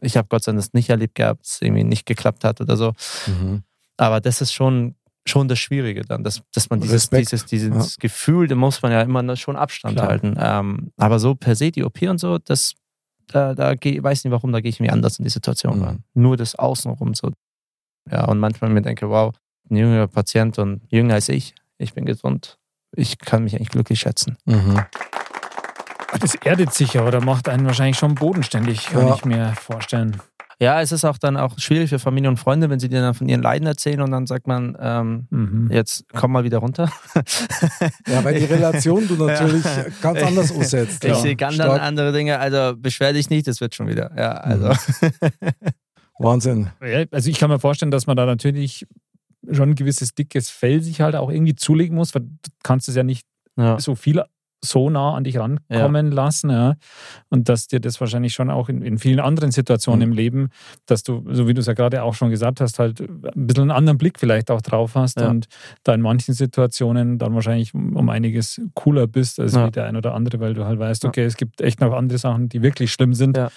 Ich 0.01 0.17
habe 0.17 0.29
Gott 0.29 0.45
sei 0.45 0.53
Dank 0.53 0.63
das 0.63 0.73
nicht 0.75 0.89
erlebt 0.91 1.17
gehabt, 1.17 1.41
dass 1.45 1.55
es 1.57 1.63
irgendwie 1.63 1.83
nicht 1.85 2.07
geklappt 2.07 2.45
hat 2.45 2.61
oder 2.61 2.77
so. 2.77 2.93
Aber 3.97 4.21
das 4.21 4.41
ist 4.41 4.53
schon, 4.53 4.95
schon 5.27 5.49
das 5.49 5.59
Schwierige 5.59 6.03
dann, 6.03 6.23
dass, 6.25 6.43
dass 6.53 6.71
man 6.71 6.81
dieses, 6.81 6.95
Respekt. 7.13 7.33
dieses, 7.33 7.47
dieses 7.47 7.99
Gefühl, 7.99 8.47
da 8.47 8.55
muss 8.55 8.83
man 8.83 8.93
ja 8.93 9.03
immer 9.03 9.37
schon 9.37 9.57
Abstand 9.57 9.97
Klar. 9.97 10.09
halten. 10.09 10.37
Ähm, 10.39 10.93
aber 10.97 11.19
so 11.19 11.35
per 11.35 11.57
se, 11.57 11.71
die 11.71 11.83
OP 11.85 12.01
und 12.03 12.19
so, 12.19 12.39
das, 12.39 12.75
da, 13.27 13.55
da 13.55 13.75
geh, 13.75 14.03
weiß 14.03 14.25
nicht 14.25 14.33
warum, 14.33 14.53
da 14.53 14.61
gehe 14.61 14.69
ich 14.71 14.81
mir 14.81 14.93
anders 14.93 15.19
in 15.19 15.25
die 15.25 15.31
Situation 15.31 15.79
Mhm. 15.79 15.85
ran. 15.85 16.05
Nur 16.15 16.37
das 16.37 16.55
Außenrum 16.55 17.15
so. 17.15 17.31
Ja, 18.11 18.27
und 18.27 18.39
manchmal 18.39 18.71
mir 18.71 18.83
denke, 18.83 19.09
wow, 19.09 19.33
ein 19.71 19.77
jüngerer 19.77 20.07
Patient 20.09 20.59
und 20.59 20.83
jünger 20.91 21.15
als 21.15 21.29
ich, 21.29 21.55
ich 21.79 21.95
bin 21.95 22.05
gesund. 22.07 22.59
Ich 22.97 23.19
kann 23.19 23.45
mich 23.45 23.55
eigentlich 23.57 23.71
glücklich 23.71 24.01
schätzen. 24.01 24.37
Das 26.21 26.35
erdet 26.37 26.73
sich 26.73 26.95
ja 26.95 27.05
oder 27.05 27.21
macht 27.21 27.49
einen 27.49 27.67
wahrscheinlich 27.67 27.99
schon 27.99 28.15
bodenständig, 28.15 28.87
kann 28.87 29.09
Ja. 29.09 29.15
ich 29.15 29.25
mir 29.25 29.53
vorstellen. 29.61 30.21
Ja, 30.61 30.81
es 30.81 30.93
ist 30.93 31.05
auch 31.05 31.19
dann 31.19 31.37
auch 31.37 31.59
schwierig 31.59 31.91
für 31.91 31.99
Familie 31.99 32.31
und 32.31 32.37
Freunde, 32.37 32.71
wenn 32.71 32.79
sie 32.79 32.89
dir 32.89 33.01
dann 33.01 33.15
von 33.15 33.29
ihren 33.29 33.43
Leiden 33.43 33.67
erzählen 33.67 34.01
und 34.01 34.13
dann 34.13 34.27
sagt 34.27 34.47
man, 34.47 34.77
ähm, 34.81 35.27
Mhm. 35.31 35.69
jetzt 35.73 36.05
komm 36.15 36.31
mal 36.31 36.45
wieder 36.45 36.59
runter. 36.59 36.93
Ja, 38.07 38.23
weil 38.23 38.39
die 38.39 38.45
Relation 38.45 39.07
du 39.09 39.15
natürlich 39.27 39.65
Ja. 39.65 39.87
ganz 40.01 40.23
anders 40.23 40.51
umsetzt. 40.53 41.03
Ich 41.05 41.11
ja. 41.11 41.17
sehe 41.17 41.35
ganz 41.35 41.55
Stark. 41.57 41.83
andere 41.83 42.13
Dinge, 42.13 42.39
also 42.39 42.75
beschwer 42.77 43.13
dich 43.13 43.29
nicht, 43.31 43.49
das 43.49 43.61
wird 43.61 43.75
schon 43.75 43.89
wieder. 43.89 44.13
Ja, 44.17 44.33
also. 44.35 44.73
Wahnsinn. 46.19 46.69
Ja, 46.81 47.05
also 47.11 47.29
ich 47.29 47.39
kann 47.41 47.51
mir 47.51 47.59
vorstellen, 47.59 47.91
dass 47.91 48.07
man 48.07 48.17
da 48.17 48.25
natürlich 48.25 48.87
schon 49.53 49.71
ein 49.71 49.75
gewisses 49.75 50.15
dickes 50.15 50.51
Fell 50.51 50.81
sich 50.83 51.01
halt 51.01 51.15
auch 51.17 51.31
irgendwie 51.31 51.55
zulegen 51.55 51.97
muss, 51.97 52.15
weil 52.15 52.23
du 52.23 52.51
kannst 52.63 52.89
es 52.89 52.97
ja 52.97 53.03
nicht 53.03 53.27
Ja. 53.57 53.79
so 53.79 53.95
viel 53.95 54.23
so 54.65 54.91
nah 54.91 55.15
an 55.15 55.25
dich 55.25 55.39
rankommen 55.39 56.11
lassen. 56.11 56.51
Ja. 56.51 56.75
Und 57.29 57.49
dass 57.49 57.67
dir 57.69 57.81
das 57.81 58.01
wahrscheinlich 58.01 58.33
schon 58.35 58.51
auch 58.51 58.69
in, 58.69 58.83
in 58.83 58.99
vielen 58.99 59.21
anderen 59.21 59.51
Situationen 59.53 60.01
Mhm. 60.01 60.13
im 60.13 60.17
Leben, 60.17 60.49
dass 60.87 61.03
du, 61.03 61.25
so 61.31 61.47
wie 61.47 61.55
du 61.55 61.61
es 61.61 61.67
ja 61.67 61.75
gerade 61.75 62.03
auch 62.03 62.15
schon 62.15 62.31
gesagt 62.31 62.61
hast, 62.61 62.79
halt 62.79 63.01
ein 63.01 63.47
bisschen 63.47 63.63
einen 63.63 63.71
anderen 63.71 63.99
Blick 63.99 64.19
vielleicht 64.19 64.51
auch 64.51 64.63
drauf 64.63 64.95
hast 64.95 65.21
Ja. 65.21 65.29
und 65.29 65.47
da 65.85 65.95
in 65.95 66.01
manchen 66.01 66.35
Situationen 66.35 67.19
dann 67.19 67.35
wahrscheinlich 67.35 67.75
um, 67.75 68.09
einiges 68.09 68.61
cooler 68.75 69.07
bist 69.07 69.39
als 69.41 69.55
Ja. 69.55 69.67
wie 69.67 69.71
der 69.71 69.85
ein 69.87 69.97
oder 69.97 70.15
andere, 70.15 70.41
weil 70.41 70.55
du 70.55 70.65
halt 70.65 70.79
weißt, 70.79 71.05
Ja. 71.05 71.09
okay, 71.11 71.25
es 71.25 71.37
gibt 71.37 71.61
echt 71.61 71.81
noch 71.81 71.93
andere 71.93 72.19
Sachen, 72.19 72.49
die 72.49 72.63
wirklich 72.63 72.93
schlimm 72.93 73.15
sind, 73.15 73.37
Ja. 73.37 73.51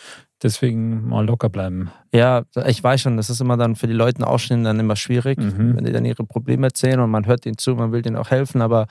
Deswegen 0.44 1.08
mal 1.10 1.26
locker 1.26 1.50
bleiben. 1.50 1.90
Ja, 2.14 2.44
ich 2.68 2.84
weiß 2.84 3.02
schon, 3.02 3.18
das 3.18 3.32
ist 3.32 3.42
immer 3.42 3.58
dann 3.58 3.76
für 3.76 3.88
die 3.88 3.94
Leute 3.94 4.26
Ausstehen 4.28 4.64
dann 4.64 4.80
immer 4.80 4.96
schwierig, 4.96 5.40
Mhm. 5.40 5.76
wenn 5.76 5.84
die 5.84 5.92
dann 5.92 6.06
ihre 6.06 6.24
Probleme 6.26 6.68
erzählen 6.68 7.00
und 7.00 7.10
man 7.10 7.26
hört 7.26 7.48
ihnen 7.48 7.58
zu, 7.58 7.74
man 7.74 7.92
will 7.92 8.04
denen 8.04 8.18
auch 8.18 8.30
helfen, 8.30 8.62
aber 8.62 8.86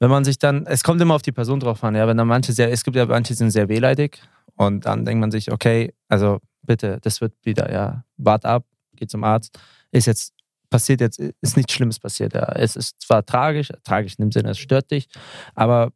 wenn 0.00 0.10
man 0.10 0.24
sich 0.24 0.38
dann, 0.38 0.66
es 0.66 0.82
kommt 0.82 1.00
immer 1.00 1.14
auf 1.14 1.22
die 1.22 1.30
Person 1.32 1.60
drauf 1.60 1.84
an, 1.84 1.94
ja, 1.94 2.08
wenn 2.08 2.16
dann 2.16 2.26
manche 2.26 2.52
sehr, 2.52 2.72
es 2.72 2.82
gibt 2.82 2.96
ja 2.96 3.06
manche, 3.06 3.32
die 3.34 3.36
sind 3.38 3.50
sehr 3.50 3.68
wehleidig 3.68 4.20
und 4.56 4.86
dann 4.86 5.04
denkt 5.04 5.20
man 5.20 5.30
sich, 5.30 5.52
okay, 5.52 5.94
also 6.08 6.40
bitte, 6.62 6.98
das 7.02 7.20
wird 7.20 7.34
wieder, 7.42 7.70
ja, 7.72 8.04
wart 8.16 8.44
ab, 8.44 8.64
geh 8.96 9.06
zum 9.06 9.22
Arzt, 9.24 9.58
ist 9.92 10.06
jetzt 10.06 10.32
passiert 10.70 11.00
jetzt, 11.00 11.18
ist 11.18 11.56
nichts 11.56 11.72
Schlimmes 11.72 11.98
passiert, 11.98 12.34
ja, 12.34 12.50
es 12.54 12.76
ist 12.76 13.00
zwar 13.02 13.24
tragisch, 13.24 13.70
tragisch 13.84 14.14
in 14.18 14.24
dem 14.26 14.32
Sinne, 14.32 14.50
es 14.50 14.58
stört 14.58 14.90
dich, 14.90 15.08
aber 15.54 15.90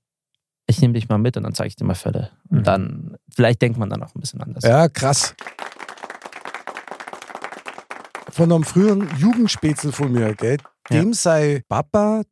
ich 0.67 0.81
nehme 0.81 0.95
dich 0.95 1.09
mal 1.09 1.19
mit 1.19 1.37
und 1.37 1.43
dann 1.45 1.55
zeige 1.55 1.69
ich 1.69 1.77
dir 1.77 1.85
mal 1.85 1.95
Fälle 1.95 2.31
und 2.51 2.59
Mhm. 2.59 2.65
dann, 2.65 3.17
vielleicht 3.35 3.63
denkt 3.63 3.79
man 3.79 3.89
dann 3.91 4.03
auch 4.03 4.15
ein 4.15 4.21
bisschen 4.21 4.41
anders. 4.41 4.65
Ja, 4.65 4.89
krass. 4.89 5.35
Von 8.31 8.51
einem 8.53 8.65
früheren 8.65 9.09
Jugendspätzl 9.19 9.93
von 9.93 10.11
mir, 10.13 10.35
gell? 10.35 10.57
Ja. 10.91 11.01
Dem 11.01 11.13
sei 11.15 11.63
Papa, 11.69 12.23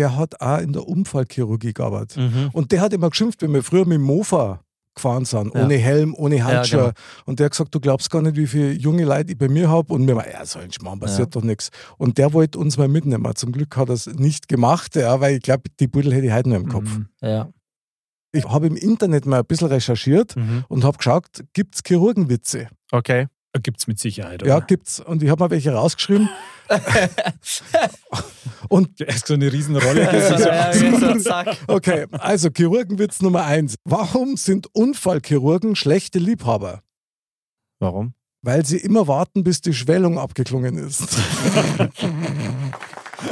der 0.00 0.16
hat 0.16 0.40
auch 0.40 0.58
in 0.58 0.72
der 0.72 0.86
Unfallchirurgie 0.88 1.72
gearbeitet. 1.74 2.16
Mhm. 2.16 2.50
Und 2.52 2.72
der 2.72 2.80
hat 2.80 2.92
immer 2.92 3.10
geschimpft, 3.10 3.42
wenn 3.42 3.52
wir 3.52 3.62
früher 3.62 3.84
mit 3.86 3.96
dem 3.98 4.02
Mofa 4.02 4.60
gefahren 4.96 5.24
sind, 5.24 5.54
Ja. 5.54 5.62
ohne 5.64 5.76
Helm, 5.76 6.14
ohne 6.16 6.42
Handschuhe. 6.44 6.80
genau. 6.80 6.92
Und 7.26 7.38
der 7.38 7.44
hat 7.46 7.52
gesagt, 7.52 7.74
du 7.74 7.80
glaubst 7.80 8.10
gar 8.10 8.22
nicht, 8.22 8.36
wie 8.36 8.46
viele 8.46 8.72
junge 8.72 9.04
Leute 9.04 9.32
ich 9.32 9.38
bei 9.38 9.48
mir 9.48 9.68
habe. 9.70 9.92
Und 9.94 10.06
wir 10.08 10.16
waren, 10.16 10.30
ja, 10.32 10.44
so 10.44 10.58
ein 10.58 10.72
Schmarrn, 10.72 10.98
passiert 10.98 11.34
doch 11.36 11.42
nichts. 11.42 11.70
Und 11.96 12.18
der 12.18 12.32
wollte 12.32 12.58
uns 12.58 12.76
mal 12.76 12.88
mitnehmen. 12.88 13.24
Zum 13.36 13.52
Glück 13.52 13.76
hat 13.76 13.88
er 13.88 13.94
es 13.94 14.06
nicht 14.06 14.48
gemacht, 14.48 14.96
ja, 14.96 15.20
weil 15.20 15.36
ich 15.36 15.42
glaube, 15.42 15.62
die 15.78 15.86
Pudel 15.88 16.12
hätte 16.12 16.26
ich 16.26 16.32
heute 16.32 16.48
noch 16.48 16.56
im 16.56 16.68
Kopf. 16.68 16.90
Mhm. 16.98 17.06
Ja. 17.22 17.48
Ich 18.32 18.44
habe 18.44 18.66
im 18.66 18.76
Internet 18.76 19.26
mal 19.26 19.40
ein 19.40 19.46
bisschen 19.46 19.68
recherchiert 19.68 20.36
Mhm. 20.36 20.64
und 20.68 20.84
habe 20.84 20.96
geschaut, 20.98 21.26
gibt 21.52 21.74
es 21.76 21.82
Chirurgenwitze? 21.86 22.68
Okay. 22.92 23.26
Gibt 23.62 23.80
es 23.80 23.86
mit 23.88 23.98
Sicherheit. 23.98 24.46
Ja, 24.46 24.58
Oder? 24.58 24.66
gibt's. 24.66 25.00
Und 25.00 25.22
ich 25.22 25.30
habe 25.30 25.42
mal 25.42 25.50
welche 25.50 25.72
rausgeschrieben. 25.72 26.28
und 28.68 29.00
Erst 29.00 29.26
so 29.26 29.34
eine 29.34 29.52
Riesenrolle. 29.52 30.02
Ja, 30.12 30.72
so, 30.72 31.18
zack. 31.18 31.56
okay, 31.66 32.06
also 32.12 32.48
Chirurgenwitz 32.50 33.20
Nummer 33.22 33.44
eins. 33.44 33.74
Warum 33.84 34.36
sind 34.36 34.68
Unfallchirurgen 34.72 35.74
schlechte 35.74 36.20
Liebhaber? 36.20 36.82
Warum? 37.80 38.14
Weil 38.42 38.64
sie 38.64 38.76
immer 38.76 39.08
warten, 39.08 39.42
bis 39.42 39.60
die 39.60 39.74
Schwellung 39.74 40.18
abgeklungen 40.18 40.78
ist. 40.78 41.08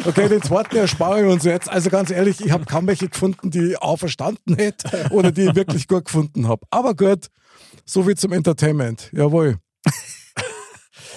Okay, 0.04 0.28
den 0.28 0.42
zweiten 0.42 0.76
erspare 0.76 1.22
ich 1.22 1.32
uns 1.32 1.44
jetzt. 1.44 1.70
Also 1.70 1.88
ganz 1.88 2.10
ehrlich, 2.10 2.44
ich 2.44 2.52
habe 2.52 2.66
kaum 2.66 2.86
welche 2.86 3.08
gefunden, 3.08 3.50
die 3.50 3.70
ich 3.70 3.82
auch 3.82 3.96
verstanden 3.96 4.54
hätte 4.54 5.08
oder 5.10 5.32
die 5.32 5.48
ich 5.48 5.54
wirklich 5.54 5.88
gut 5.88 6.04
gefunden 6.04 6.46
habe. 6.46 6.60
Aber 6.70 6.94
gut, 6.94 7.28
so 7.86 8.02
viel 8.02 8.16
zum 8.16 8.32
Entertainment. 8.32 9.10
Jawohl. 9.12 9.56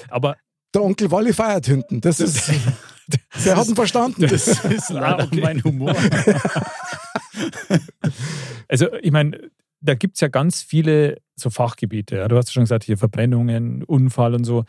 Aber 0.09 0.37
Der 0.73 0.83
Onkel 0.83 1.11
Wally 1.11 1.33
feiert 1.33 1.65
hinten. 1.65 2.01
Das 2.01 2.19
ist, 2.19 2.51
der 3.45 3.55
hat 3.57 3.67
ihn 3.67 3.75
verstanden. 3.75 4.21
das 4.27 4.47
ist 4.47 4.89
leider 4.91 5.27
mein 5.33 5.63
Humor. 5.63 5.95
also, 8.67 8.93
ich 9.01 9.11
meine, 9.11 9.51
da 9.81 9.95
gibt 9.95 10.15
es 10.15 10.21
ja 10.21 10.27
ganz 10.27 10.61
viele 10.61 11.21
so 11.35 11.49
Fachgebiete. 11.49 12.27
Du 12.27 12.37
hast 12.37 12.53
schon 12.53 12.63
gesagt, 12.63 12.83
hier 12.83 12.97
Verbrennungen, 12.97 13.83
Unfall 13.83 14.35
und 14.35 14.43
so. 14.43 14.63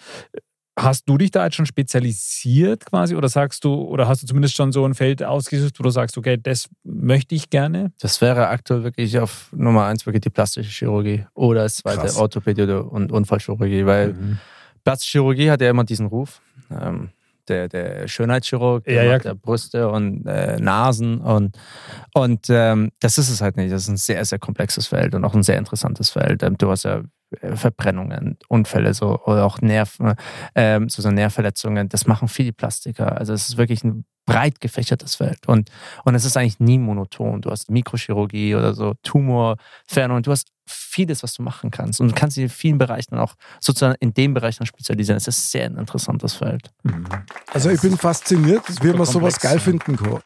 Hast 0.79 1.07
du 1.07 1.19
dich 1.19 1.31
da 1.31 1.45
jetzt 1.45 1.57
schon 1.57 1.67
spezialisiert 1.67 2.87
quasi 2.87 3.15
oder 3.15 3.29
sagst 3.29 3.63
du, 3.65 3.75
oder 3.75 4.09
hast 4.09 4.23
du 4.23 4.27
zumindest 4.27 4.57
schon 4.57 4.73
so 4.73 4.87
ein 4.87 4.95
Feld 4.95 5.23
ausgesucht, 5.23 5.79
wo 5.79 5.83
du 5.83 5.91
sagst, 5.91 6.17
okay, 6.17 6.39
das 6.43 6.69
möchte 6.83 7.35
ich 7.35 7.51
gerne? 7.51 7.93
Das 8.01 8.21
wäre 8.23 8.49
aktuell 8.49 8.83
wirklich 8.83 9.19
auf 9.19 9.49
Nummer 9.55 9.85
eins 9.85 10.07
wirklich 10.07 10.23
die 10.23 10.31
plastische 10.31 10.71
Chirurgie 10.71 11.27
oder 11.35 11.65
das 11.65 11.75
zweite 11.77 12.01
Krass. 12.01 12.17
Orthopädie 12.17 12.63
und 12.63 13.13
Unfallchirurgie, 13.13 13.85
weil 13.87 14.15
Mhm. 14.15 14.39
Plastische 14.85 15.19
Chirurgie 15.19 15.51
hat 15.51 15.61
ja 15.61 15.71
immer 15.71 15.85
diesen 15.85 16.07
Ruf. 16.07 16.41
Ähm, 16.71 17.11
der, 17.49 17.69
der 17.69 18.09
Schönheitschirurg, 18.09 18.85
der 18.85 19.05
Ja, 19.05 19.13
ja. 19.13 19.19
ja 19.19 19.35
Brüste 19.35 19.89
und 19.89 20.27
äh, 20.27 20.59
Nasen 20.61 21.21
und, 21.21 21.59
und 22.15 22.47
ähm, 22.51 22.91
das 23.01 23.19
ist 23.19 23.31
es 23.31 23.41
halt 23.41 23.57
nicht. 23.57 23.73
Das 23.73 23.83
ist 23.83 23.89
ein 23.89 23.97
sehr, 23.97 24.25
sehr 24.25 24.39
komplexes 24.39 24.87
Feld 24.87 25.15
und 25.15 25.25
auch 25.25 25.35
ein 25.35 25.43
sehr 25.43 25.59
interessantes 25.59 26.11
Feld. 26.11 26.43
Ähm, 26.43 26.57
du 26.59 26.71
hast 26.71 26.85
ja 26.85 27.03
äh, 27.41 27.57
Verbrennungen, 27.57 28.39
Unfälle 28.49 28.95
so, 28.95 29.21
oder 29.25 29.45
auch 29.45 29.61
Nerv, 29.61 29.99
ähm, 30.55 30.89
so, 30.89 31.03
so 31.03 31.11
Nervverletzungen. 31.11 31.89
Das 31.89 32.07
machen 32.07 32.29
viele 32.29 32.53
Plastiker. 32.53 33.19
Also 33.19 33.33
es 33.33 33.49
ist 33.49 33.57
wirklich 33.57 33.85
ein 33.85 34.05
breit 34.25 34.61
gefächertes 34.61 35.17
Feld 35.17 35.47
und, 35.49 35.71
und 36.05 36.15
es 36.15 36.25
ist 36.25 36.37
eigentlich 36.37 36.61
nie 36.61 36.79
monoton. 36.79 37.41
Du 37.41 37.51
hast 37.51 37.71
Mikrochirurgie 37.71 38.55
oder 38.55 38.73
so, 38.75 38.95
Tumorfernung. 39.03 40.23
Du 40.23 40.31
hast 40.31 40.49
vieles, 40.65 41.23
was 41.23 41.35
du 41.35 41.43
machen 41.43 41.71
kannst 41.71 42.01
und 42.01 42.09
du 42.09 42.15
kannst 42.15 42.37
dich 42.37 42.45
in 42.45 42.49
vielen 42.49 42.79
Bereichen 42.79 43.11
dann 43.11 43.21
auch 43.21 43.35
sozusagen 43.61 43.97
in 44.01 44.15
dem 44.15 44.33
Bereich 44.33 44.59
dann 44.59 44.67
spezialisieren. 44.67 45.17
Es 45.17 45.27
ist 45.27 45.51
sehr 45.51 45.67
ein 45.67 45.77
interessantes 45.77 46.35
Feld. 46.35 46.71
Mhm. 46.85 47.05
Also 47.53 47.71
ich 47.71 47.81
bin 47.81 47.97
fasziniert, 47.99 48.63
wie 48.83 48.93
man 48.93 49.07
sowas 49.07 49.41
geil 49.41 49.55
ja. 49.55 49.61
finden 49.61 49.97
kann. 49.97 50.21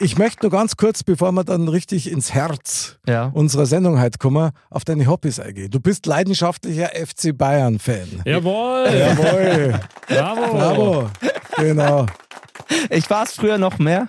Ich 0.00 0.18
möchte 0.18 0.42
nur 0.42 0.50
ganz 0.50 0.76
kurz, 0.76 1.04
bevor 1.04 1.30
wir 1.30 1.44
dann 1.44 1.68
richtig 1.68 2.10
ins 2.10 2.34
Herz 2.34 2.98
Ja. 3.06 3.26
unserer 3.26 3.66
Sendung 3.66 4.00
heute 4.00 4.18
kommen, 4.18 4.50
auf 4.68 4.84
deine 4.84 5.06
Hobbys 5.06 5.38
eingehen. 5.38 5.70
Du 5.70 5.78
bist 5.78 6.06
leidenschaftlicher 6.06 6.88
FC 6.88 7.36
Bayern-Fan. 7.36 8.22
Jawohl! 8.24 8.88
Jawohl, 8.90 9.80
Bravo! 10.08 10.52
bravo. 10.56 11.10
Genau. 11.58 12.06
Ich 12.90 13.08
war 13.10 13.24
es 13.24 13.32
früher 13.34 13.58
noch 13.58 13.78
mehr 13.78 14.06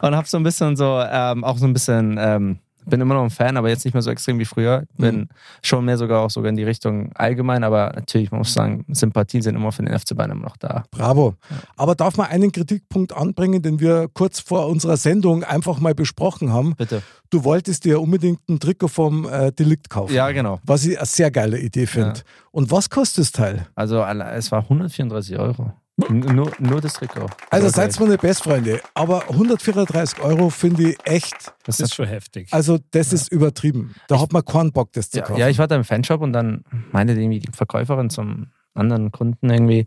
und 0.00 0.14
habe 0.14 0.28
so 0.28 0.36
ein 0.36 0.42
bisschen 0.42 0.76
so, 0.76 1.00
ähm, 1.10 1.42
auch 1.44 1.58
so 1.58 1.66
ein 1.66 1.72
bisschen, 1.72 2.16
ähm, 2.18 2.58
bin 2.86 3.00
immer 3.00 3.14
noch 3.14 3.22
ein 3.24 3.30
Fan, 3.30 3.56
aber 3.56 3.70
jetzt 3.70 3.84
nicht 3.86 3.94
mehr 3.94 4.02
so 4.02 4.10
extrem 4.10 4.38
wie 4.38 4.44
früher. 4.44 4.84
Bin 4.98 5.20
Mhm. 5.20 5.28
schon 5.62 5.84
mehr 5.86 5.96
sogar 5.96 6.20
auch 6.20 6.28
sogar 6.30 6.50
in 6.50 6.56
die 6.56 6.64
Richtung 6.64 7.10
allgemein, 7.14 7.64
aber 7.64 7.92
natürlich, 7.94 8.30
man 8.30 8.38
muss 8.40 8.52
sagen, 8.52 8.84
Sympathien 8.88 9.42
sind 9.42 9.54
immer 9.56 9.72
für 9.72 9.82
den 9.82 9.98
FC 9.98 10.14
Bayern 10.14 10.32
immer 10.32 10.42
noch 10.44 10.58
da. 10.58 10.84
Bravo. 10.90 11.34
Aber 11.76 11.94
darf 11.94 12.18
man 12.18 12.26
einen 12.26 12.52
Kritikpunkt 12.52 13.16
anbringen, 13.16 13.62
den 13.62 13.80
wir 13.80 14.08
kurz 14.12 14.38
vor 14.40 14.68
unserer 14.68 14.98
Sendung 14.98 15.44
einfach 15.44 15.80
mal 15.80 15.94
besprochen 15.94 16.52
haben? 16.52 16.74
Bitte. 16.76 17.02
Du 17.30 17.42
wolltest 17.42 17.86
dir 17.86 18.02
unbedingt 18.02 18.46
ein 18.50 18.60
Trikot 18.60 18.88
vom 18.88 19.26
äh, 19.28 19.50
Delikt 19.50 19.88
kaufen. 19.88 20.12
Ja, 20.14 20.30
genau. 20.30 20.60
Was 20.64 20.84
ich 20.84 20.98
eine 20.98 21.06
sehr 21.06 21.30
geile 21.30 21.58
Idee 21.58 21.86
finde. 21.86 22.18
Ja. 22.18 22.24
Und 22.50 22.70
was 22.70 22.90
kostet 22.90 23.22
das 23.22 23.32
Teil? 23.32 23.66
Also 23.74 24.04
es 24.04 24.52
war 24.52 24.60
134 24.62 25.38
Euro. 25.38 25.72
Nur, 25.96 26.50
nur 26.58 26.80
das 26.80 26.94
Trikot. 26.94 27.26
Also 27.50 27.68
seid 27.68 27.98
meine 28.00 28.18
Bestfreunde. 28.18 28.80
Aber 28.94 29.28
134 29.30 30.20
Euro 30.20 30.50
finde 30.50 30.90
ich 30.90 30.96
echt, 31.04 31.52
Das 31.64 31.78
ist 31.78 31.94
schon 31.94 32.06
heftig. 32.06 32.48
also 32.52 32.78
das 32.90 33.12
ist 33.12 33.30
übertrieben. 33.30 33.94
Da 34.08 34.20
hat 34.20 34.32
man 34.32 34.44
keinen 34.44 34.72
Bock, 34.72 34.92
das 34.92 35.10
zu 35.10 35.18
Ja, 35.18 35.24
kaufen. 35.24 35.38
ja, 35.38 35.48
ich 35.48 35.58
war 35.58 35.68
da 35.68 35.76
im 35.76 35.84
Fanshop 35.84 36.20
und 36.20 36.32
dann 36.32 36.64
meinte 36.90 37.12
irgendwie 37.14 37.38
die 37.38 37.52
Verkäuferin 37.52 38.10
zum 38.10 38.48
anderen 38.74 39.12
Kunden 39.12 39.48
irgendwie, 39.48 39.86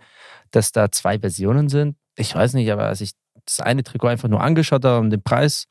dass 0.52 0.72
da 0.72 0.90
zwei 0.92 1.20
Versionen 1.20 1.68
sind. 1.68 1.98
Ich 2.16 2.34
weiß 2.34 2.54
nicht, 2.54 2.72
aber 2.72 2.86
als 2.86 3.02
ich 3.02 3.12
das 3.46 3.60
eine 3.60 3.84
Trikot 3.84 4.08
einfach 4.08 4.30
nur 4.30 4.42
angeschaut 4.42 4.86
habe 4.86 5.00
um 5.00 5.10
den 5.10 5.22
Preis, 5.22 5.66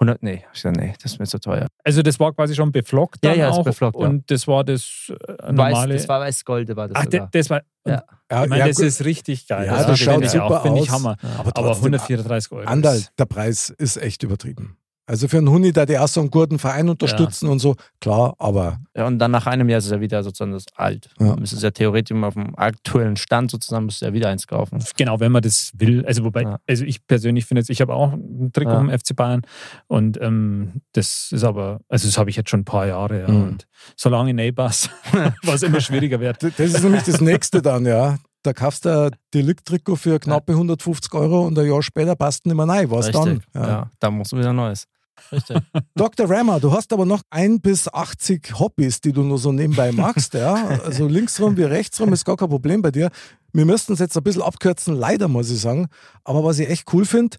100, 0.00 0.22
nee, 0.22 0.44
ich 0.52 0.62
dachte, 0.62 0.78
nee, 0.78 0.92
das 1.02 1.12
ist 1.12 1.18
mir 1.18 1.26
zu 1.26 1.40
teuer. 1.40 1.66
Also 1.82 2.02
das 2.02 2.20
war 2.20 2.32
quasi 2.34 2.54
schon 2.54 2.70
beflockt 2.70 3.24
Ja, 3.24 3.30
dann 3.30 3.38
ja, 3.40 3.48
ist 3.50 3.56
auch 3.56 3.64
beflockt, 3.64 3.98
ja. 3.98 4.06
und 4.06 4.30
das 4.30 4.46
war 4.46 4.62
das 4.64 5.10
äh, 5.10 5.14
Weiß, 5.38 5.52
normale. 5.54 5.94
das 5.94 6.08
war 6.08 6.20
weiß-golde, 6.20 6.76
war 6.76 6.88
das 6.88 6.96
Ach, 6.98 7.04
sogar. 7.04 7.28
das 7.32 7.50
war. 7.50 7.62
Ja. 7.86 8.02
Ja, 8.30 8.44
ich 8.44 8.50
meine, 8.50 8.60
ja, 8.60 8.68
das 8.68 8.76
gut. 8.76 8.86
ist 8.86 9.04
richtig 9.04 9.46
geil. 9.46 9.66
Ja, 9.66 9.76
das 9.78 9.86
das 9.86 9.98
schaut 10.00 10.28
super 10.28 10.62
auch, 10.62 10.66
aus. 10.66 10.90
Hammer. 10.90 11.16
aber, 11.22 11.38
Aber 11.38 11.52
trotzdem, 11.54 11.94
134 11.94 12.52
Euro. 12.52 12.66
Andal, 12.66 13.02
der 13.18 13.24
Preis 13.24 13.70
ist 13.70 13.96
echt 13.96 14.22
übertrieben. 14.22 14.76
Also 15.08 15.26
für 15.26 15.38
einen 15.38 15.48
Huni, 15.48 15.72
da 15.72 15.86
die 15.86 15.98
auch 15.98 16.06
so 16.06 16.20
einen 16.20 16.30
guten 16.30 16.58
Verein 16.58 16.88
unterstützen 16.90 17.48
und 17.48 17.60
so, 17.60 17.76
klar, 18.00 18.34
aber 18.38 18.78
Ja, 18.94 19.06
und 19.06 19.18
dann 19.18 19.30
nach 19.30 19.46
einem 19.46 19.68
Jahr 19.70 19.78
ist 19.78 19.86
es 19.86 19.90
ja 19.90 20.00
wieder 20.00 20.22
sozusagen 20.22 20.52
das 20.52 20.66
alt. 20.76 21.08
Ja. 21.18 21.34
Es 21.42 21.52
ist 21.54 21.62
ja 21.62 21.70
theoretisch 21.70 22.14
auf 22.22 22.34
dem 22.34 22.54
aktuellen 22.58 23.16
Stand 23.16 23.50
sozusagen, 23.50 23.86
müsst 23.86 24.02
ihr 24.02 24.08
ja 24.08 24.12
wieder 24.14 24.28
eins 24.28 24.46
kaufen. 24.46 24.84
Genau, 24.98 25.18
wenn 25.18 25.32
man 25.32 25.40
das 25.42 25.72
will. 25.76 26.04
Also 26.06 26.24
wobei, 26.24 26.42
Ja. 26.42 26.58
also 26.68 26.84
ich 26.84 27.06
persönlich 27.06 27.46
finde 27.46 27.60
jetzt, 27.60 27.70
ich 27.70 27.80
habe 27.80 27.94
auch 27.94 28.12
ein 28.12 28.50
Trikot 28.52 28.70
Ja. 28.70 28.78
vom 28.78 28.90
FC 28.90 29.16
Bayern 29.16 29.42
und 29.86 30.20
ähm, 30.20 30.82
das 30.92 31.30
ist 31.32 31.42
aber, 31.42 31.80
also 31.88 32.06
das 32.06 32.18
habe 32.18 32.28
ich 32.28 32.36
jetzt 32.36 32.50
schon 32.50 32.60
ein 32.60 32.64
paar 32.66 32.86
Jahre. 32.86 33.20
Ja, 33.22 33.28
Mhm. 33.28 33.42
Und 33.44 33.66
solange 33.96 34.34
Neibas, 34.34 34.90
was 35.42 35.62
immer 35.62 35.80
schwieriger 35.80 36.20
wird. 36.20 36.42
das 36.42 36.58
ist 36.58 36.82
nämlich 36.84 37.04
das 37.04 37.20
nächste 37.22 37.62
dann, 37.62 37.86
ja. 37.86 38.18
Da 38.42 38.52
kaufst 38.52 38.84
du 38.84 39.06
ein 39.06 39.10
Delikt-Trikot 39.34 39.96
für 39.96 40.18
knappe 40.20 40.52
150 40.52 41.12
Euro 41.14 41.46
und 41.46 41.58
ein 41.58 41.66
Jahr 41.66 41.82
später 41.82 42.14
passt 42.14 42.46
nicht 42.46 42.54
mehr 42.54 42.68
rein. 42.68 42.88
Was 42.90 43.06
Richtig. 43.08 43.24
dann? 43.24 43.62
Ja. 43.62 43.68
Ja. 43.68 43.90
da 43.98 44.10
musst 44.10 44.30
du 44.32 44.36
wieder 44.36 44.52
Neues. 44.52 44.84
Richtig. 45.32 45.58
Dr. 45.94 46.28
Rammer, 46.30 46.60
du 46.60 46.72
hast 46.72 46.92
aber 46.92 47.04
noch 47.06 47.22
ein 47.30 47.60
bis 47.60 47.88
80 47.92 48.58
Hobbys, 48.58 49.00
die 49.00 49.12
du 49.12 49.22
nur 49.22 49.38
so 49.38 49.52
nebenbei 49.52 49.92
machst. 49.92 50.34
ja? 50.34 50.54
Also 50.84 51.06
linksrum 51.06 51.56
wie 51.56 51.64
rechtsrum 51.64 52.12
ist 52.12 52.24
gar 52.24 52.36
kein 52.36 52.48
Problem 52.48 52.82
bei 52.82 52.90
dir. 52.90 53.10
Wir 53.52 53.64
müssten 53.64 53.92
es 53.94 53.98
jetzt 53.98 54.16
ein 54.16 54.22
bisschen 54.22 54.42
abkürzen, 54.42 54.94
leider 54.94 55.28
muss 55.28 55.50
ich 55.50 55.60
sagen. 55.60 55.88
Aber 56.24 56.44
was 56.44 56.58
ich 56.58 56.68
echt 56.68 56.92
cool 56.92 57.04
finde, 57.04 57.36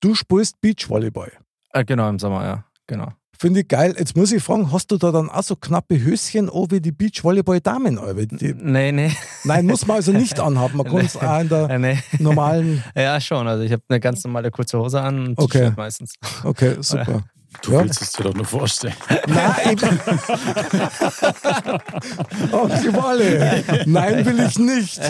du 0.00 0.14
spielst 0.14 0.60
Beachvolleyball. 0.60 1.32
äh, 1.72 1.84
genau, 1.84 2.08
im 2.08 2.18
Sommer, 2.18 2.44
ja. 2.44 2.64
Genau. 2.86 3.12
Finde 3.38 3.60
ich 3.60 3.68
geil. 3.68 3.94
Jetzt 3.98 4.16
muss 4.16 4.32
ich 4.32 4.42
fragen, 4.42 4.70
hast 4.72 4.90
du 4.90 4.96
da 4.96 5.10
dann 5.12 5.28
auch 5.30 5.42
so 5.42 5.56
knappe 5.56 6.00
Höschen 6.02 6.48
oh, 6.48 6.66
wie 6.70 6.80
die 6.80 6.92
Beachvolleyball-Damen? 6.92 7.98
Die- 8.38 8.54
Nee, 8.54 8.92
nee. 8.92 9.10
Nein, 9.44 9.66
muss 9.66 9.86
man 9.86 9.96
also 9.96 10.12
nicht 10.12 10.38
anhaben. 10.40 10.76
Man 10.78 10.86
kann 10.90 11.04
es 11.04 11.16
auch 11.16 11.40
in 11.40 11.48
der 11.48 11.78
nee. 11.78 11.98
normalen. 12.18 12.82
Ja, 12.94 13.20
schon. 13.20 13.46
Also 13.48 13.62
ich 13.64 13.72
habe 13.72 13.82
eine 13.88 14.00
ganz 14.00 14.22
normale 14.24 14.50
kurze 14.50 14.78
Hose 14.78 15.00
an 15.00 15.28
und 15.28 15.38
Okay. 15.38 15.58
T-Shirt 15.58 15.76
meistens. 15.76 16.14
Okay, 16.44 16.76
super. 16.80 17.24
Du 17.62 17.70
Ja. 17.72 17.84
willst 17.84 18.02
es 18.02 18.10
dir 18.10 18.24
doch 18.24 18.34
nur 18.34 18.44
vorstellen. 18.44 18.94
Nein! 19.28 19.78
Onkel 22.52 22.94
Walle! 22.96 23.64
Nein, 23.86 24.26
will 24.26 24.40
ich 24.40 24.58
nicht. 24.58 25.00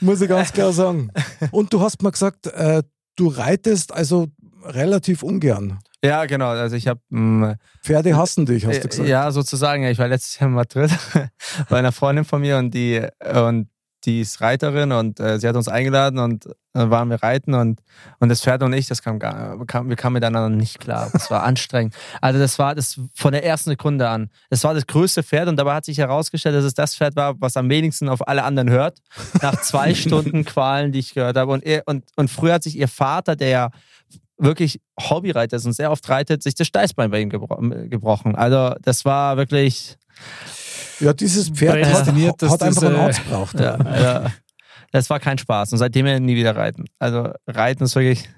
Muss 0.00 0.20
ich 0.20 0.28
ganz 0.28 0.52
klar 0.52 0.72
sagen. 0.72 1.10
Und 1.50 1.72
du 1.72 1.80
hast 1.80 2.00
mal 2.02 2.10
gesagt, 2.10 2.46
äh, 2.46 2.82
du 3.16 3.26
reitest 3.28 3.92
also 3.92 4.28
relativ 4.64 5.22
ungern. 5.24 5.78
Ja, 6.04 6.24
genau. 6.26 6.48
Also 6.48 6.76
ich 6.76 6.88
habe 6.88 7.00
Pferde 7.82 8.16
hassen 8.16 8.46
dich, 8.46 8.66
hast 8.66 8.82
du 8.84 8.88
gesagt. 8.88 9.08
Ja, 9.08 9.30
sozusagen. 9.30 9.84
Ich 9.84 9.98
war 9.98 10.08
letztes 10.08 10.38
Jahr 10.38 10.48
in 10.48 10.54
Madrid 10.54 10.90
bei 11.68 11.78
einer 11.78 11.92
Freundin 11.92 12.24
von 12.24 12.40
mir 12.40 12.58
und 12.58 12.72
die 12.72 13.06
und 13.34 13.68
die 14.04 14.20
ist 14.20 14.40
Reiterin 14.40 14.90
und 14.90 15.20
äh, 15.20 15.38
sie 15.38 15.46
hat 15.46 15.54
uns 15.54 15.68
eingeladen 15.68 16.18
und 16.18 16.48
dann 16.72 16.90
waren 16.90 17.08
wir 17.08 17.22
reiten 17.22 17.54
und, 17.54 17.80
und 18.18 18.28
das 18.30 18.40
Pferd 18.40 18.64
und 18.64 18.72
ich, 18.72 18.88
das 18.88 19.00
kam, 19.00 19.20
gar- 19.20 19.64
kam, 19.66 19.88
wir 19.88 19.94
kamen 19.94 20.14
miteinander 20.14 20.48
nicht 20.48 20.80
klar. 20.80 21.08
Das 21.12 21.30
war 21.30 21.44
anstrengend. 21.44 21.94
Also 22.20 22.40
das 22.40 22.58
war 22.58 22.74
das 22.74 22.98
von 23.14 23.30
der 23.30 23.44
ersten 23.44 23.70
Sekunde 23.70 24.08
an. 24.08 24.28
Das 24.50 24.64
war 24.64 24.74
das 24.74 24.88
größte 24.88 25.22
Pferd 25.22 25.46
und 25.48 25.56
dabei 25.56 25.74
hat 25.74 25.84
sich 25.84 25.98
herausgestellt, 25.98 26.56
dass 26.56 26.64
es 26.64 26.74
das 26.74 26.96
Pferd 26.96 27.14
war, 27.14 27.40
was 27.40 27.56
am 27.56 27.68
wenigsten 27.70 28.08
auf 28.08 28.26
alle 28.26 28.42
anderen 28.42 28.70
hört. 28.70 28.98
Nach 29.40 29.60
zwei 29.60 29.94
Stunden 29.94 30.44
Qualen, 30.44 30.90
die 30.90 30.98
ich 30.98 31.14
gehört 31.14 31.36
habe. 31.36 31.52
Und, 31.52 31.64
er, 31.64 31.84
und, 31.86 32.02
und 32.16 32.28
früher 32.28 32.54
hat 32.54 32.64
sich 32.64 32.76
ihr 32.76 32.88
Vater, 32.88 33.36
der 33.36 33.48
ja 33.50 33.70
wirklich 34.38 34.80
Hobbyreiter 34.98 35.56
ist 35.56 35.66
und 35.66 35.72
sehr 35.72 35.90
oft 35.90 36.08
reitet, 36.08 36.42
sich 36.42 36.54
das 36.54 36.66
Steißbein 36.66 37.10
bei 37.10 37.20
ihm 37.20 37.30
gebro 37.30 37.56
gebrochen. 37.88 38.34
Also 38.34 38.74
das 38.82 39.04
war 39.04 39.36
wirklich, 39.36 39.96
Ja, 41.00 41.12
dieses 41.12 41.50
Pferd 41.50 41.84
hat, 41.86 42.06
hat 42.06 42.62
einfach 42.62 42.82
das, 42.82 42.84
einen 42.84 42.96
äh, 42.96 42.98
Arzt 42.98 43.24
braucht. 43.28 43.60
ja, 43.60 44.00
ja, 44.00 44.32
das 44.90 45.08
war 45.10 45.20
kein 45.20 45.38
Spaß. 45.38 45.72
Und 45.72 45.78
seitdem 45.78 46.06
er 46.06 46.18
nie 46.20 46.36
wieder 46.36 46.56
reiten. 46.56 46.84
Also 46.98 47.30
reiten 47.46 47.84
ist 47.84 47.94
wirklich, 47.94 48.28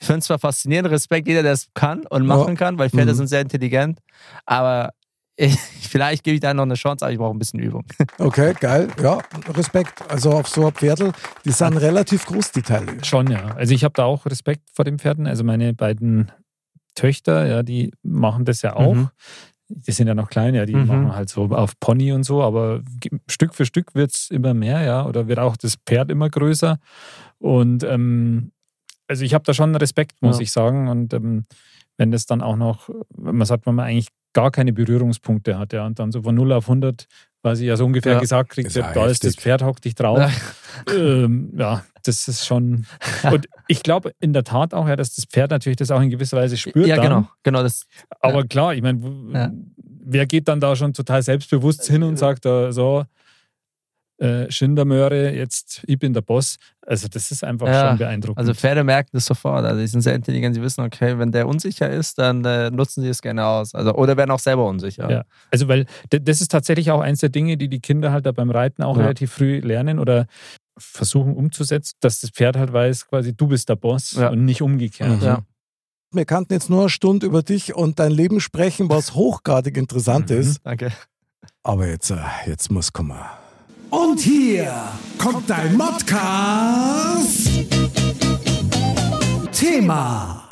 ich 0.00 0.06
finde 0.06 0.20
es 0.20 0.26
zwar 0.26 0.38
faszinierend, 0.38 0.90
Respekt, 0.90 1.28
jeder, 1.28 1.42
der 1.42 1.52
es 1.52 1.68
kann 1.74 2.06
und 2.06 2.26
machen 2.26 2.56
kann, 2.56 2.78
weil 2.78 2.90
Pferde 2.90 3.12
Mhm. 3.12 3.16
sind 3.16 3.26
sehr 3.28 3.40
intelligent, 3.42 3.98
aber 4.46 4.90
vielleicht 5.80 6.24
gebe 6.24 6.34
ich 6.34 6.40
da 6.40 6.52
noch 6.54 6.64
eine 6.64 6.74
Chance, 6.74 7.04
aber 7.04 7.12
ich 7.12 7.18
brauche 7.18 7.34
ein 7.34 7.38
bisschen 7.38 7.60
Übung. 7.60 7.84
Okay, 8.18 8.54
geil. 8.58 8.88
Ja, 9.02 9.18
Respekt. 9.54 10.02
Also 10.10 10.32
auf 10.32 10.48
so 10.48 10.66
ein 10.66 10.72
Pferdl, 10.72 11.12
die 11.44 11.52
sind 11.52 11.76
relativ 11.78 12.26
groß, 12.26 12.52
die 12.52 12.62
Teile. 12.62 13.02
Schon, 13.04 13.30
ja. 13.30 13.54
Also 13.56 13.72
ich 13.74 13.82
habe 13.84 13.94
da 13.94 14.04
auch 14.04 14.26
Respekt 14.26 14.62
vor 14.72 14.84
den 14.84 14.98
Pferden. 14.98 15.26
Also 15.26 15.42
meine 15.44 15.72
beiden 15.74 16.30
Töchter, 16.94 17.46
ja, 17.46 17.62
die 17.62 17.92
machen 18.02 18.44
das 18.44 18.62
ja 18.62 18.76
auch. 18.76 18.94
Mhm. 18.94 19.08
Die 19.68 19.92
sind 19.92 20.08
ja 20.08 20.14
noch 20.14 20.28
klein, 20.28 20.54
ja, 20.54 20.66
die 20.66 20.74
Mhm. 20.74 20.86
machen 20.86 21.14
halt 21.14 21.28
so 21.30 21.44
auf 21.44 21.78
Pony 21.78 22.12
und 22.12 22.24
so, 22.24 22.42
aber 22.42 22.82
Stück 23.28 23.54
für 23.54 23.64
Stück 23.64 23.94
wird 23.94 24.12
es 24.12 24.28
immer 24.30 24.52
mehr, 24.52 24.82
ja, 24.82 25.06
oder 25.06 25.28
wird 25.28 25.38
auch 25.38 25.56
das 25.56 25.76
Pferd 25.86 26.10
immer 26.10 26.28
größer. 26.28 26.78
Und 27.38 27.84
ähm, 27.84 28.50
also 29.06 29.24
ich 29.24 29.32
habe 29.32 29.44
da 29.44 29.54
schon 29.54 29.74
Respekt, 29.76 30.20
muss 30.22 30.38
Ja. 30.38 30.42
ich 30.42 30.50
sagen. 30.52 30.88
Und 30.88 31.14
ähm, 31.14 31.46
wenn 31.96 32.10
das 32.10 32.26
dann 32.26 32.42
auch 32.42 32.56
noch, 32.56 32.90
man 33.16 33.46
sagt, 33.46 33.66
wenn 33.66 33.76
man 33.76 33.86
eigentlich 33.86 34.08
gar 34.32 34.50
keine 34.50 34.72
Berührungspunkte 34.72 35.58
hat, 35.58 35.72
ja, 35.72 35.86
und 35.86 35.98
dann 35.98 36.12
so 36.12 36.22
von 36.22 36.34
0 36.34 36.52
auf 36.52 36.64
100, 36.68 37.06
was 37.42 37.60
ich 37.60 37.66
ja 37.66 37.76
so 37.76 37.84
ungefähr 37.86 38.14
Ja. 38.14 38.20
gesagt 38.20 38.50
kriegt, 38.50 38.72
ja 38.74 38.92
da 38.92 39.06
ist 39.06 39.24
das. 39.24 39.34
Pferd, 39.36 39.62
hock 39.62 39.80
dich 39.80 39.94
drauf. 39.94 40.20
ähm, 40.94 41.52
ja, 41.56 41.84
das 42.04 42.28
ist 42.28 42.46
schon. 42.46 42.86
Und 43.30 43.46
ich 43.68 43.82
glaube 43.82 44.12
in 44.20 44.32
der 44.32 44.44
Tat 44.44 44.72
auch, 44.74 44.88
ja, 44.88 44.96
dass 44.96 45.14
das 45.14 45.24
Pferd 45.26 45.50
natürlich 45.50 45.76
das 45.76 45.90
auch 45.90 46.00
in 46.00 46.10
gewisser 46.10 46.36
Weise 46.36 46.56
spürt. 46.56 46.86
ja, 46.86 46.96
dann. 46.96 47.04
genau. 47.04 47.28
genau 47.42 47.62
das, 47.62 47.86
Aber 48.20 48.44
klar, 48.44 48.74
ich 48.74 48.82
meine, 48.82 49.00
Ja. 49.32 49.50
wer 50.04 50.26
geht 50.26 50.48
dann 50.48 50.60
da 50.60 50.76
schon 50.76 50.92
total 50.94 51.22
selbstbewusst 51.22 51.86
hin 51.86 52.02
und 52.02 52.18
sagt, 52.18 52.46
äh, 52.46 52.72
so, 52.72 53.04
äh, 54.20 54.50
Schindermöhre, 54.50 55.34
jetzt 55.34 55.82
ich 55.86 55.98
bin 55.98 56.12
der 56.12 56.20
Boss. 56.20 56.56
Also 56.86 57.08
das 57.08 57.30
ist 57.30 57.42
einfach 57.42 57.66
Ja, 57.68 57.88
schon 57.88 57.98
beeindruckend. 57.98 58.38
also 58.38 58.52
Pferde 58.54 58.84
merken 58.84 59.10
das 59.14 59.24
sofort. 59.26 59.64
Also 59.64 59.80
die 59.80 59.86
sind 59.86 60.02
sehr 60.02 60.14
intelligent, 60.14 60.54
sie 60.54 60.60
wissen, 60.62 60.82
okay, 60.82 61.18
wenn 61.18 61.32
der 61.32 61.48
unsicher 61.48 61.88
ist, 61.88 62.18
dann 62.18 62.44
äh, 62.44 62.70
nutzen 62.70 63.02
sie 63.02 63.08
es 63.08 63.22
gerne 63.22 63.46
aus. 63.46 63.74
Also, 63.74 63.94
oder 63.94 64.16
werden 64.18 64.30
auch 64.30 64.38
selber 64.38 64.66
unsicher. 64.66 65.10
Ja. 65.10 65.24
Also, 65.50 65.68
weil 65.68 65.86
das 66.10 66.40
ist 66.42 66.50
tatsächlich 66.50 66.90
auch 66.90 67.00
eins 67.00 67.20
der 67.20 67.30
Dinge, 67.30 67.56
die 67.56 67.68
die 67.68 67.80
Kinder 67.80 68.12
halt 68.12 68.26
da 68.26 68.32
beim 68.32 68.50
Reiten 68.50 68.82
auch 68.82 68.96
Ja. 68.96 69.02
relativ 69.04 69.32
früh 69.32 69.58
lernen 69.60 69.98
oder 69.98 70.26
versuchen 70.78 71.34
umzusetzen, 71.34 71.94
dass 72.00 72.20
das 72.20 72.30
Pferd 72.30 72.56
halt 72.56 72.72
weiß, 72.72 73.06
quasi 73.08 73.34
du 73.34 73.46
bist 73.46 73.68
der 73.68 73.76
Boss 73.76 74.12
Ja. 74.12 74.28
und 74.30 74.44
nicht 74.44 74.62
umgekehrt. 74.62 75.20
Mhm. 75.20 75.26
Ja. 75.26 75.38
Wir 76.12 76.24
kannten 76.24 76.52
jetzt 76.52 76.68
nur 76.68 76.80
eine 76.80 76.88
Stunde 76.90 77.24
über 77.26 77.42
dich 77.42 77.74
und 77.74 77.98
dein 77.98 78.12
Leben 78.12 78.40
sprechen, 78.40 78.90
was 78.90 79.14
hochgradig 79.14 79.76
interessant 79.76 80.28
Mhm. 80.30 80.36
ist. 80.38 80.60
Danke. 80.64 80.92
Aber 81.62 81.86
jetzt, 81.86 82.10
äh, 82.10 82.16
jetzt 82.46 82.70
muss 82.70 82.92
kommen. 82.92 83.16
Und 83.90 84.20
hier 84.20 84.72
kommt 85.18 85.50
dein 85.50 85.76
Modcast. 85.76 87.48
Thema. 89.52 90.48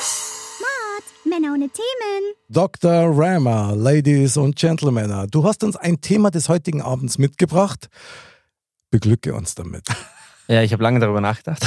Männer 1.25 1.55
ohne 1.55 1.69
Themen. 1.69 2.35
Dr. 2.49 3.17
Rama, 3.17 3.73
Ladies 3.73 4.37
und 4.37 4.57
Gentlemen, 4.57 5.29
du 5.31 5.45
hast 5.45 5.63
uns 5.63 5.77
ein 5.77 6.01
Thema 6.01 6.31
des 6.31 6.49
heutigen 6.49 6.83
Abends 6.83 7.19
mitgebracht. 7.19 7.89
Beglücke 8.91 9.35
uns 9.35 9.55
damit. 9.55 9.85
Ja, 10.51 10.63
ich 10.63 10.73
habe 10.73 10.83
lange 10.83 10.99
darüber 10.99 11.21
nachgedacht. 11.21 11.63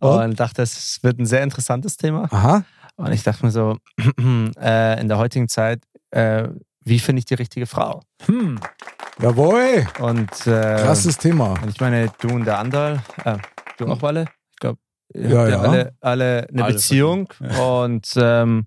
und 0.00 0.38
dachte, 0.38 0.60
es 0.60 1.02
wird 1.02 1.18
ein 1.18 1.24
sehr 1.24 1.42
interessantes 1.42 1.96
Thema. 1.96 2.28
Aha. 2.30 2.66
Und 2.96 3.10
ich 3.12 3.22
dachte 3.22 3.46
mir 3.46 3.50
so, 3.50 3.78
äh, 4.60 5.00
in 5.00 5.08
der 5.08 5.16
heutigen 5.16 5.48
Zeit, 5.48 5.82
äh, 6.10 6.48
wie 6.84 6.98
finde 6.98 7.20
ich 7.20 7.24
die 7.26 7.34
richtige 7.34 7.66
Frau? 7.66 8.02
Hm. 8.26 8.58
Jawohl. 9.20 9.86
Und, 10.00 10.46
äh, 10.46 10.76
Krasses 10.82 11.18
Thema. 11.18 11.54
und 11.62 11.68
ich 11.70 11.80
meine, 11.80 12.10
du 12.20 12.28
und 12.28 12.44
der 12.44 12.58
Andal, 12.58 13.02
äh, 13.24 13.36
du 13.78 13.86
auch, 13.86 14.02
Walle? 14.02 14.26
Ich 14.52 14.58
glaube, 14.58 14.78
Ja, 15.14 15.48
ja. 15.48 15.60
alle, 15.60 15.94
alle 16.00 16.46
eine 16.50 16.64
Alle 16.64 16.74
Beziehung. 16.74 17.28
Und 17.60 18.08
ähm, 18.16 18.66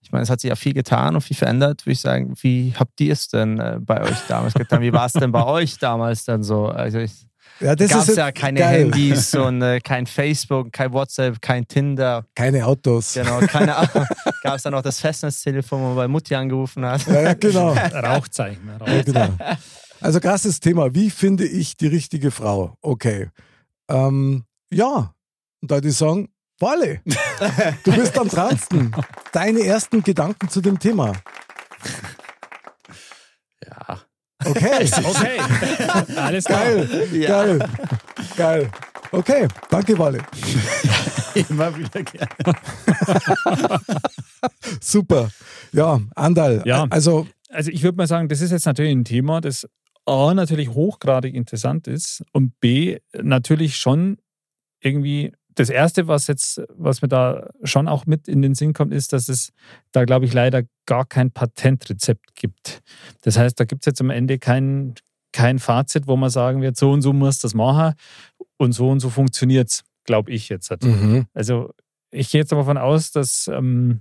ich 0.00 0.12
meine, 0.12 0.22
es 0.22 0.30
hat 0.30 0.40
sich 0.40 0.48
ja 0.50 0.56
viel 0.56 0.74
getan 0.74 1.14
und 1.14 1.20
viel 1.22 1.36
verändert, 1.36 1.84
würde 1.86 1.92
ich 1.92 2.00
sagen. 2.00 2.34
Wie 2.40 2.74
habt 2.78 3.00
ihr 3.00 3.12
es 3.12 3.28
denn 3.28 3.58
äh, 3.58 3.78
bei 3.80 4.02
euch 4.02 4.18
damals 4.28 4.54
getan? 4.54 4.80
Wie 4.82 4.92
war 4.92 5.06
es 5.06 5.12
denn 5.12 5.32
bei 5.32 5.44
euch 5.46 5.78
damals 5.78 6.24
dann 6.24 6.42
so? 6.42 6.66
Also 6.66 6.98
ich, 6.98 7.26
Ja, 7.60 7.76
das 7.76 7.90
gab 7.90 8.08
ist 8.08 8.16
ja 8.16 8.32
keine 8.32 8.60
geil. 8.60 8.92
Handys 8.92 9.34
und 9.34 9.62
äh, 9.62 9.80
kein 9.80 10.06
Facebook, 10.06 10.72
kein 10.72 10.92
WhatsApp, 10.92 11.40
kein 11.40 11.66
Tinder. 11.66 12.24
Keine 12.34 12.66
Autos. 12.66 13.14
Genau, 13.14 13.40
keine 13.40 13.76
Ahnung. 13.76 14.06
Gab 14.42 14.56
es 14.56 14.62
dann 14.62 14.72
noch 14.72 14.82
das 14.82 15.00
Festnetztelefon, 15.00 15.80
wo 15.80 15.86
man 15.86 15.96
bei 15.96 16.08
Mutti 16.08 16.34
angerufen 16.34 16.84
hat? 16.84 17.06
Ja, 17.06 17.20
ja, 17.20 17.34
genau. 17.34 17.72
Rauchzeichen. 17.92 18.66
Ja, 18.66 18.76
Rauchzeichen. 18.76 19.04
genau. 19.04 19.56
Also 20.00 20.20
krasses 20.20 20.60
Thema. 20.60 20.94
Wie 20.94 21.10
finde 21.10 21.46
ich 21.46 21.76
die 21.76 21.86
richtige 21.86 22.30
Frau? 22.30 22.76
Okay. 22.82 23.30
Ähm, 23.88 24.44
ja, 24.70 25.14
und 25.62 25.70
da 25.70 25.76
würde 25.76 25.88
ich 25.88 25.96
sagen, 25.96 26.28
Walle, 26.60 27.00
du 27.84 27.92
bist 27.92 28.18
am 28.18 28.28
dransten. 28.28 28.94
Deine 29.32 29.60
ersten 29.60 30.02
Gedanken 30.02 30.48
zu 30.48 30.60
dem 30.60 30.78
Thema. 30.78 31.12
Ja. 33.66 34.00
Okay, 34.50 34.88
Okay, 35.04 35.38
alles 36.16 36.44
klar. 36.44 36.64
geil, 36.64 37.08
geil, 37.26 37.68
geil. 38.36 38.70
Okay, 39.12 39.48
danke, 39.70 39.98
Walle. 39.98 40.18
Immer 41.48 41.76
wieder 41.76 42.02
gerne. 42.02 42.28
Super. 44.80 45.30
Ja, 45.72 46.00
Andal. 46.14 46.62
Ja. 46.64 46.86
Also, 46.90 47.26
Also 47.48 47.70
ich 47.70 47.82
würde 47.82 47.96
mal 47.96 48.06
sagen, 48.06 48.28
das 48.28 48.40
ist 48.40 48.50
jetzt 48.50 48.66
natürlich 48.66 48.92
ein 48.92 49.04
Thema, 49.04 49.40
das 49.40 49.66
A 50.06 50.34
natürlich 50.34 50.68
hochgradig 50.68 51.34
interessant 51.34 51.86
ist 51.86 52.22
und 52.32 52.58
B 52.60 52.98
natürlich 53.14 53.76
schon 53.76 54.18
irgendwie 54.80 55.32
das 55.54 55.70
erste, 55.70 56.08
was 56.08 56.26
jetzt, 56.26 56.62
was 56.68 57.02
mir 57.02 57.08
da 57.08 57.48
schon 57.62 57.88
auch 57.88 58.06
mit 58.06 58.28
in 58.28 58.42
den 58.42 58.54
Sinn 58.54 58.72
kommt, 58.72 58.92
ist, 58.92 59.12
dass 59.12 59.28
es 59.28 59.52
da, 59.92 60.04
glaube 60.04 60.24
ich, 60.24 60.32
leider 60.32 60.62
gar 60.86 61.04
kein 61.04 61.30
Patentrezept 61.30 62.34
gibt. 62.34 62.82
Das 63.22 63.38
heißt, 63.38 63.58
da 63.58 63.64
gibt 63.64 63.82
es 63.82 63.86
jetzt 63.86 64.00
am 64.00 64.10
Ende 64.10 64.38
kein, 64.38 64.94
kein 65.32 65.58
Fazit, 65.58 66.06
wo 66.06 66.16
man 66.16 66.30
sagen 66.30 66.60
wird, 66.60 66.76
so 66.76 66.90
und 66.90 67.02
so 67.02 67.12
muss 67.12 67.38
das 67.38 67.54
machen 67.54 67.94
und 68.56 68.72
so 68.72 68.90
und 68.90 69.00
so 69.00 69.10
funktioniert 69.10 69.68
es, 69.70 69.84
glaube 70.04 70.30
ich 70.32 70.48
jetzt. 70.48 70.70
mhm. 70.82 71.26
Also 71.34 71.72
ich 72.10 72.30
gehe 72.30 72.40
jetzt 72.40 72.52
aber 72.52 72.62
davon 72.62 72.78
aus, 72.78 73.10
dass 73.10 73.48
ähm, 73.48 74.00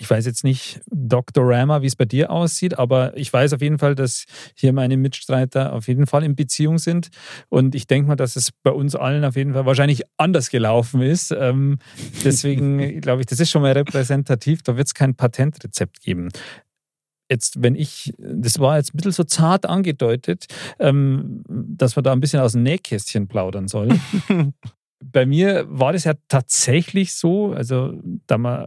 ich 0.00 0.08
weiß 0.08 0.24
jetzt 0.24 0.44
nicht, 0.44 0.80
Dr. 0.90 1.44
Rama, 1.46 1.82
wie 1.82 1.86
es 1.86 1.94
bei 1.94 2.06
dir 2.06 2.30
aussieht, 2.30 2.78
aber 2.78 3.14
ich 3.18 3.30
weiß 3.30 3.52
auf 3.52 3.60
jeden 3.60 3.78
Fall, 3.78 3.94
dass 3.94 4.24
hier 4.54 4.72
meine 4.72 4.96
Mitstreiter 4.96 5.74
auf 5.74 5.88
jeden 5.88 6.06
Fall 6.06 6.24
in 6.24 6.34
Beziehung 6.34 6.78
sind. 6.78 7.10
Und 7.50 7.74
ich 7.74 7.86
denke 7.86 8.08
mal, 8.08 8.16
dass 8.16 8.34
es 8.34 8.50
bei 8.50 8.70
uns 8.70 8.96
allen 8.96 9.24
auf 9.26 9.36
jeden 9.36 9.52
Fall 9.52 9.66
wahrscheinlich 9.66 10.02
anders 10.16 10.48
gelaufen 10.48 11.02
ist. 11.02 11.32
Ähm, 11.32 11.78
deswegen 12.24 13.02
glaube 13.02 13.20
ich, 13.20 13.26
das 13.26 13.40
ist 13.40 13.50
schon 13.50 13.60
mal 13.60 13.72
repräsentativ. 13.72 14.62
Da 14.62 14.78
wird 14.78 14.86
es 14.86 14.94
kein 14.94 15.14
Patentrezept 15.14 16.00
geben. 16.00 16.30
Jetzt, 17.30 17.62
wenn 17.62 17.74
ich, 17.74 18.14
das 18.18 18.58
war 18.58 18.78
jetzt 18.78 18.94
ein 18.94 18.96
bisschen 18.96 19.12
so 19.12 19.24
zart 19.24 19.66
angedeutet, 19.66 20.46
ähm, 20.78 21.44
dass 21.46 21.94
man 21.94 22.04
da 22.04 22.12
ein 22.12 22.20
bisschen 22.20 22.40
aus 22.40 22.52
dem 22.52 22.62
Nähkästchen 22.62 23.28
plaudern 23.28 23.68
soll. 23.68 23.90
Bei 25.04 25.26
mir 25.26 25.66
war 25.68 25.92
das 25.92 26.04
ja 26.04 26.14
tatsächlich 26.28 27.14
so, 27.14 27.52
also 27.52 27.94
da 28.26 28.38
man 28.38 28.66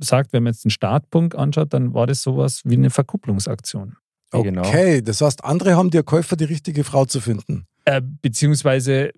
sagt, 0.00 0.32
wenn 0.32 0.42
man 0.42 0.52
jetzt 0.52 0.64
den 0.64 0.70
Startpunkt 0.70 1.34
anschaut, 1.34 1.72
dann 1.72 1.94
war 1.94 2.06
das 2.06 2.22
sowas 2.22 2.62
wie 2.64 2.74
eine 2.74 2.90
Verkupplungsaktion. 2.90 3.96
Genau. 4.32 4.62
okay. 4.62 5.02
Das 5.02 5.20
heißt, 5.20 5.44
andere 5.44 5.76
haben 5.76 5.90
dir 5.90 6.04
geholfen, 6.04 6.38
die 6.38 6.44
richtige 6.44 6.84
Frau 6.84 7.04
zu 7.04 7.20
finden. 7.20 7.66
Äh, 7.84 8.00
beziehungsweise 8.22 9.10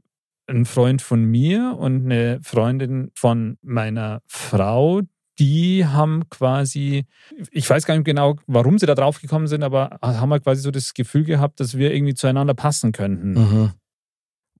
ein 0.47 0.65
Freund 0.65 1.03
von 1.03 1.25
mir 1.25 1.77
und 1.79 2.05
eine 2.07 2.41
Freundin 2.43 3.11
von 3.15 3.59
meiner 3.63 4.23
Frau, 4.27 5.03
die 5.39 5.87
haben 5.87 6.29
quasi, 6.31 7.05
ich 7.51 7.69
weiß 7.69 7.87
gar 7.87 7.95
nicht 7.95 8.05
genau, 8.05 8.37
warum 8.47 8.79
sie 8.79 8.87
da 8.87 8.95
drauf 8.95 9.21
gekommen 9.21 9.47
sind, 9.47 9.63
aber 9.63 9.99
haben 10.03 10.31
halt 10.31 10.45
quasi 10.45 10.63
so 10.63 10.71
das 10.71 10.95
Gefühl 10.95 11.25
gehabt, 11.25 11.61
dass 11.61 11.77
wir 11.77 11.93
irgendwie 11.93 12.15
zueinander 12.15 12.55
passen 12.55 12.93
könnten. 12.93 13.33
Mhm. 13.33 13.71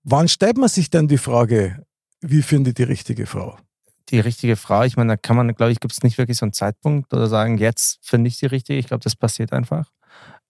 Wann 0.05 0.29
stellt 0.29 0.57
man 0.57 0.69
sich 0.69 0.91
denn 0.91 1.09
die 1.09 1.19
Frage, 1.19 1.85
wie 2.21 2.43
finde 2.43 2.75
die 2.75 2.83
richtige 2.83 3.27
Frau? 3.27 3.59
Die 4.11 4.21
richtige 4.21 4.57
Frau, 4.57 4.83
ich 4.83 4.97
meine, 4.97 5.13
da 5.13 5.17
kann 5.17 5.37
man, 5.37 5.55
glaube 5.55 5.73
ich, 5.73 5.81
gibt 5.81 5.93
es 5.93 6.03
nicht 6.03 6.19
wirklich 6.19 6.39
so 6.39 6.45
einen 6.45 6.53
Zeitpunkt 6.53 7.13
oder 7.15 7.27
sagen, 7.29 7.59
jetzt 7.59 7.99
finde 8.03 8.29
ich 8.29 8.39
die 8.39 8.47
richtige. 8.47 8.79
Ich 8.79 8.87
glaube, 8.87 9.03
das 9.05 9.17
passiert 9.17 9.53
einfach. 9.53 9.91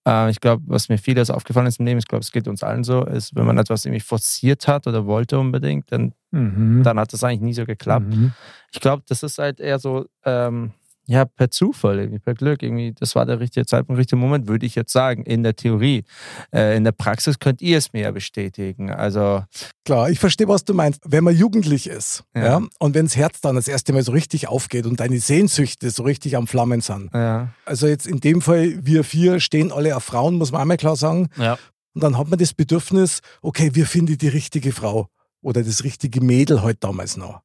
Äh, 0.06 0.30
ich 0.30 0.40
glaube, 0.40 0.62
was 0.66 0.88
mir 0.88 0.98
vieles 0.98 1.30
aufgefallen 1.30 1.66
ist 1.66 1.78
im 1.78 1.86
Leben, 1.86 1.98
ich 1.98 2.08
glaube, 2.08 2.22
es 2.22 2.32
geht 2.32 2.48
uns 2.48 2.62
allen 2.62 2.82
so, 2.84 3.04
ist, 3.04 3.34
wenn 3.36 3.46
man 3.46 3.58
etwas 3.58 3.84
irgendwie 3.84 4.00
forciert 4.00 4.66
hat 4.66 4.86
oder 4.86 5.06
wollte 5.06 5.38
unbedingt, 5.38 5.92
dann, 5.92 6.12
Mhm. 6.32 6.82
dann 6.82 6.98
hat 6.98 7.12
das 7.12 7.22
eigentlich 7.24 7.40
nie 7.42 7.54
so 7.54 7.64
geklappt. 7.66 8.06
Mhm. 8.08 8.32
Ich 8.72 8.80
glaube, 8.80 9.02
das 9.06 9.22
ist 9.22 9.38
halt 9.38 9.60
eher 9.60 9.78
so, 9.78 10.06
ähm, 10.24 10.72
ja, 11.12 11.26
per 11.26 11.50
Zufall, 11.50 11.98
irgendwie, 11.98 12.20
per 12.20 12.32
Glück, 12.32 12.62
irgendwie, 12.62 12.94
das 12.98 13.14
war 13.14 13.26
der 13.26 13.38
richtige 13.38 13.66
Zeitpunkt, 13.66 14.00
richtige 14.00 14.16
Moment, 14.16 14.48
würde 14.48 14.64
ich 14.64 14.74
jetzt 14.74 14.92
sagen, 14.92 15.24
in 15.24 15.42
der 15.42 15.54
Theorie. 15.54 16.04
Äh, 16.54 16.74
in 16.74 16.84
der 16.84 16.92
Praxis 16.92 17.38
könnt 17.38 17.60
ihr 17.60 17.76
es 17.76 17.92
mir 17.92 18.02
ja 18.02 18.10
bestätigen. 18.10 18.90
Also, 18.90 19.44
Klar, 19.84 20.08
ich 20.08 20.18
verstehe, 20.18 20.48
was 20.48 20.64
du 20.64 20.72
meinst. 20.72 21.00
Wenn 21.04 21.22
man 21.22 21.36
jugendlich 21.36 21.86
ist 21.86 22.24
ja. 22.34 22.44
Ja. 22.44 22.62
und 22.78 22.94
wenn 22.94 23.04
das 23.04 23.16
Herz 23.16 23.42
dann 23.42 23.56
das 23.56 23.68
erste 23.68 23.92
Mal 23.92 24.02
so 24.02 24.12
richtig 24.12 24.48
aufgeht 24.48 24.86
und 24.86 25.00
deine 25.00 25.18
Sehnsüchte 25.18 25.90
so 25.90 26.02
richtig 26.02 26.36
am 26.36 26.46
Flammen 26.46 26.80
sind. 26.80 27.10
ja. 27.12 27.48
Also 27.66 27.86
jetzt 27.86 28.06
in 28.06 28.20
dem 28.20 28.40
Fall, 28.40 28.78
wir 28.82 29.04
vier 29.04 29.38
stehen 29.38 29.70
alle 29.70 29.94
auf 29.94 30.04
Frauen, 30.04 30.36
muss 30.36 30.50
man 30.50 30.62
einmal 30.62 30.78
klar 30.78 30.96
sagen. 30.96 31.28
Ja. 31.36 31.58
Und 31.94 32.02
dann 32.02 32.16
hat 32.16 32.28
man 32.28 32.38
das 32.38 32.54
Bedürfnis, 32.54 33.20
okay, 33.42 33.70
wir 33.74 33.86
finden 33.86 34.16
die 34.16 34.28
richtige 34.28 34.72
Frau 34.72 35.08
oder 35.42 35.62
das 35.62 35.84
richtige 35.84 36.22
Mädel 36.22 36.62
halt 36.62 36.82
damals 36.82 37.18
noch. 37.18 37.42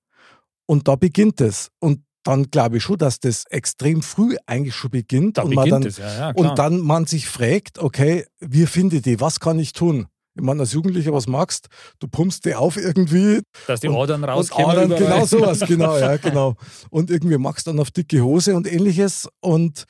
Und 0.68 0.88
da 0.88 0.96
beginnt 0.96 1.42
es. 1.42 1.70
Und 1.80 2.02
dann 2.28 2.52
glaube 2.52 2.78
ich 2.78 2.84
schon, 2.84 2.98
dass 2.98 3.20
das 3.20 3.46
extrem 3.50 4.02
früh 4.02 4.36
eigentlich 4.46 4.76
schon 4.76 4.92
beginnt. 4.92 5.38
Da 5.38 5.44
und 5.44 5.54
man 5.54 5.66
beginnt 5.66 5.86
dann, 5.86 5.90
es, 5.90 5.98
ja, 5.98 6.30
ja. 6.30 6.32
Und 6.32 6.60
dann 6.60 6.80
man 6.80 7.06
sich 7.06 7.28
fragt, 7.28 7.80
okay, 7.80 8.26
wie 8.40 8.66
finde 8.66 8.98
ich 8.98 9.04
die? 9.04 9.20
Was 9.22 9.40
kann 9.40 9.60
ich 9.60 9.74
tun? 9.74 10.08
Ich 10.36 10.44
meine, 10.44 10.60
als 10.62 10.74
Jugendlicher, 10.74 11.14
was 11.14 11.28
magst 11.28 11.68
du? 12.00 12.08
pumpst 12.08 12.46
die 12.46 12.54
auf 12.54 12.78
irgendwie. 12.78 13.42
Dass 13.66 13.80
die 13.80 13.90
Adern 13.90 14.24
rauskommen. 14.24 14.70
Adern, 14.70 14.90
genau 14.90 15.26
sowas, 15.26 15.62
genau, 15.62 15.98
ja, 15.98 16.18
genau. 16.18 16.56
Und 16.92 17.10
irgendwie 17.10 17.38
magst 17.38 17.66
dann 17.66 17.80
auf 17.80 17.90
dicke 17.90 18.22
Hose 18.22 18.56
und 18.56 18.72
ähnliches 18.72 19.28
und 19.40 19.86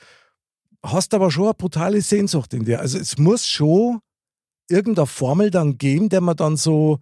hast 0.84 1.14
aber 1.14 1.32
schon 1.32 1.46
eine 1.46 1.54
brutale 1.54 2.02
Sehnsucht 2.02 2.54
in 2.54 2.64
dir. 2.64 2.80
Also 2.80 2.98
es 2.98 3.18
muss 3.18 3.46
schon 3.46 4.00
irgendeine 4.70 5.08
Formel 5.08 5.52
dann 5.52 5.78
geben, 5.78 6.08
der 6.08 6.22
man 6.22 6.38
dann 6.38 6.56
so 6.56 7.00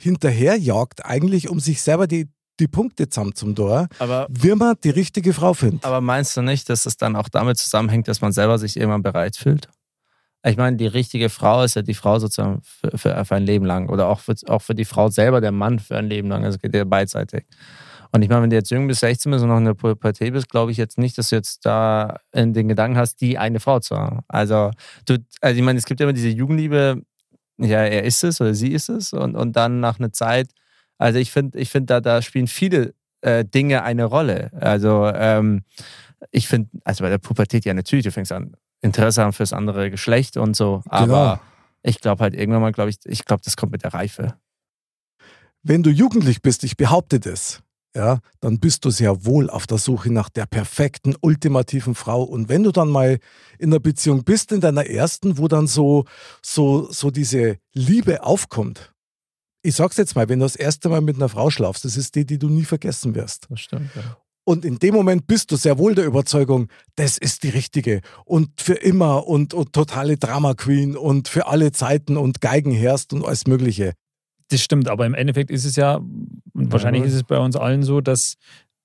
hinterherjagt, 0.00 1.04
eigentlich, 1.04 1.50
um 1.50 1.60
sich 1.60 1.82
selber 1.82 2.06
die, 2.06 2.28
die 2.60 2.68
Punkte 2.68 3.08
zusammen 3.08 3.34
zum 3.34 3.54
Tor, 3.54 3.88
Aber, 3.98 4.26
wie 4.30 4.54
man 4.54 4.76
die 4.84 4.90
richtige 4.90 5.32
Frau 5.32 5.54
findet. 5.54 5.84
aber 5.84 6.00
meinst 6.00 6.36
du 6.36 6.42
nicht, 6.42 6.68
dass 6.68 6.86
es 6.86 6.96
dann 6.96 7.16
auch 7.16 7.28
damit 7.28 7.58
zusammenhängt, 7.58 8.08
dass 8.08 8.20
man 8.20 8.32
selber 8.32 8.58
sich 8.58 8.76
irgendwann 8.76 9.02
bereit 9.02 9.36
fühlt? 9.36 9.68
Ich 10.42 10.56
meine, 10.56 10.76
die 10.76 10.86
richtige 10.86 11.28
Frau 11.28 11.62
ist 11.64 11.76
ja 11.76 11.82
die 11.82 11.94
Frau 11.94 12.18
sozusagen 12.18 12.62
für, 12.62 12.96
für, 12.96 13.24
für 13.24 13.34
ein 13.34 13.44
Leben 13.44 13.66
lang. 13.66 13.90
Oder 13.90 14.08
auch 14.08 14.20
für, 14.20 14.34
auch 14.48 14.62
für 14.62 14.74
die 14.74 14.86
Frau 14.86 15.10
selber, 15.10 15.40
der 15.40 15.52
Mann 15.52 15.78
für 15.78 15.98
ein 15.98 16.06
Leben 16.06 16.28
lang. 16.28 16.44
Also 16.44 16.58
geht 16.58 16.74
ja 16.74 16.84
beidseitig. 16.84 17.44
Und 18.12 18.22
ich 18.22 18.28
meine, 18.28 18.42
wenn 18.42 18.50
du 18.50 18.56
jetzt 18.56 18.70
jung 18.70 18.88
bis 18.88 19.00
16 19.00 19.30
bist 19.30 19.42
und 19.42 19.50
noch 19.50 19.58
in 19.58 19.66
der 19.66 19.74
Pubertät 19.74 20.32
bist, 20.32 20.48
glaube 20.48 20.72
ich 20.72 20.78
jetzt 20.78 20.98
nicht, 20.98 21.16
dass 21.18 21.28
du 21.28 21.36
jetzt 21.36 21.64
da 21.64 22.16
in 22.32 22.54
den 22.54 22.68
Gedanken 22.68 22.96
hast, 22.96 23.20
die 23.20 23.38
eine 23.38 23.60
Frau 23.60 23.80
zu 23.80 23.96
haben. 23.96 24.20
Also, 24.28 24.70
du, 25.04 25.18
also 25.40 25.56
ich 25.56 25.62
meine, 25.62 25.78
es 25.78 25.84
gibt 25.84 26.00
ja 26.00 26.06
immer 26.06 26.12
diese 26.12 26.28
Jugendliebe, 26.28 27.02
ja, 27.58 27.82
er 27.82 28.04
ist 28.04 28.24
es 28.24 28.40
oder 28.40 28.54
sie 28.54 28.72
ist 28.72 28.88
es. 28.88 29.12
Und, 29.12 29.36
und 29.36 29.54
dann 29.54 29.80
nach 29.80 29.98
einer 29.98 30.12
Zeit, 30.12 30.48
also 31.00 31.18
ich 31.18 31.32
finde, 31.32 31.58
ich 31.58 31.70
find, 31.70 31.88
da, 31.88 32.00
da 32.00 32.20
spielen 32.20 32.46
viele 32.46 32.94
äh, 33.22 33.44
Dinge 33.44 33.82
eine 33.82 34.04
Rolle. 34.04 34.50
Also 34.52 35.06
ähm, 35.06 35.62
ich 36.30 36.46
finde, 36.46 36.68
also 36.84 37.02
bei 37.02 37.08
der 37.08 37.18
Pubertät 37.18 37.64
ja 37.64 37.72
natürlich, 37.72 38.04
du 38.04 38.12
fängst 38.12 38.32
an, 38.32 38.54
Interesse 38.82 39.22
haben 39.22 39.32
fürs 39.32 39.54
andere 39.54 39.90
Geschlecht 39.90 40.36
und 40.36 40.54
so. 40.54 40.82
Aber 40.86 41.06
Genau. 41.06 41.40
ich 41.82 42.00
glaube 42.00 42.22
halt 42.22 42.34
irgendwann 42.34 42.60
mal, 42.60 42.72
glaube 42.72 42.90
ich, 42.90 42.96
ich 43.04 43.24
glaube, 43.24 43.42
das 43.44 43.56
kommt 43.56 43.72
mit 43.72 43.82
der 43.82 43.94
Reife. 43.94 44.34
Wenn 45.62 45.82
du 45.82 45.90
jugendlich 45.90 46.42
bist, 46.42 46.64
ich 46.64 46.76
behaupte 46.76 47.18
das, 47.18 47.62
ja, 47.94 48.18
dann 48.40 48.60
bist 48.60 48.84
du 48.84 48.90
sehr 48.90 49.24
wohl 49.24 49.48
auf 49.48 49.66
der 49.66 49.78
Suche 49.78 50.12
nach 50.12 50.28
der 50.28 50.46
perfekten, 50.46 51.16
ultimativen 51.22 51.94
Frau. 51.94 52.22
Und 52.22 52.48
wenn 52.50 52.62
du 52.62 52.72
dann 52.72 52.88
mal 52.88 53.18
in 53.58 53.70
einer 53.70 53.80
Beziehung 53.80 54.24
bist, 54.24 54.52
in 54.52 54.60
deiner 54.60 54.86
ersten, 54.86 55.38
wo 55.38 55.48
dann 55.48 55.66
so, 55.66 56.04
so, 56.42 56.90
so 56.92 57.10
diese 57.10 57.56
Liebe 57.72 58.22
aufkommt. 58.22 58.89
Ich 59.62 59.74
sag's 59.74 59.96
jetzt 59.96 60.16
mal, 60.16 60.28
wenn 60.28 60.38
du 60.38 60.44
das 60.44 60.56
erste 60.56 60.88
Mal 60.88 61.00
mit 61.00 61.16
einer 61.16 61.28
Frau 61.28 61.50
schlafst, 61.50 61.84
das 61.84 61.96
ist 61.96 62.14
die, 62.14 62.24
die 62.24 62.38
du 62.38 62.48
nie 62.48 62.64
vergessen 62.64 63.14
wirst. 63.14 63.46
Das 63.50 63.60
stimmt. 63.60 63.90
Ja. 63.94 64.16
Und 64.44 64.64
in 64.64 64.78
dem 64.78 64.94
Moment 64.94 65.26
bist 65.26 65.52
du 65.52 65.56
sehr 65.56 65.78
wohl 65.78 65.94
der 65.94 66.06
Überzeugung, 66.06 66.68
das 66.96 67.18
ist 67.18 67.42
die 67.42 67.50
richtige. 67.50 68.00
Und 68.24 68.60
für 68.60 68.74
immer 68.74 69.26
und, 69.26 69.54
und 69.54 69.72
totale 69.72 70.16
Drama 70.16 70.54
Queen 70.54 70.96
und 70.96 71.28
für 71.28 71.46
alle 71.46 71.72
Zeiten 71.72 72.16
und 72.16 72.40
Geigenherst 72.40 73.12
und 73.12 73.24
alles 73.24 73.46
Mögliche. 73.46 73.92
Das 74.48 74.62
stimmt, 74.62 74.88
aber 74.88 75.06
im 75.06 75.14
Endeffekt 75.14 75.50
ist 75.50 75.64
es 75.64 75.76
ja, 75.76 75.96
und 75.96 76.72
wahrscheinlich 76.72 77.04
ist 77.04 77.14
es 77.14 77.22
bei 77.22 77.38
uns 77.38 77.54
allen 77.54 77.82
so, 77.82 78.00
dass 78.00 78.36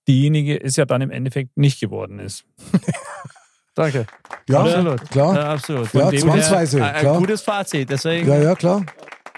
diejenige 0.08 0.62
es 0.62 0.76
ja 0.76 0.86
dann 0.86 1.02
im 1.02 1.10
Endeffekt 1.10 1.58
nicht 1.58 1.80
geworden 1.80 2.20
ist. 2.20 2.46
Danke. 3.76 4.06
Ja, 4.48 4.62
absolut. 4.62 5.10
klar. 5.10 5.36
Ja, 5.36 5.54
absolut. 5.54 5.94
Ja, 5.94 6.12
zwangsweise, 6.12 6.78
her, 6.78 6.94
ein, 6.94 7.00
klar. 7.02 7.14
ein 7.16 7.20
gutes 7.20 7.42
Fazit. 7.42 7.90
Deswegen. 7.90 8.28
Ja, 8.28 8.38
ja, 8.38 8.56
klar. 8.56 8.86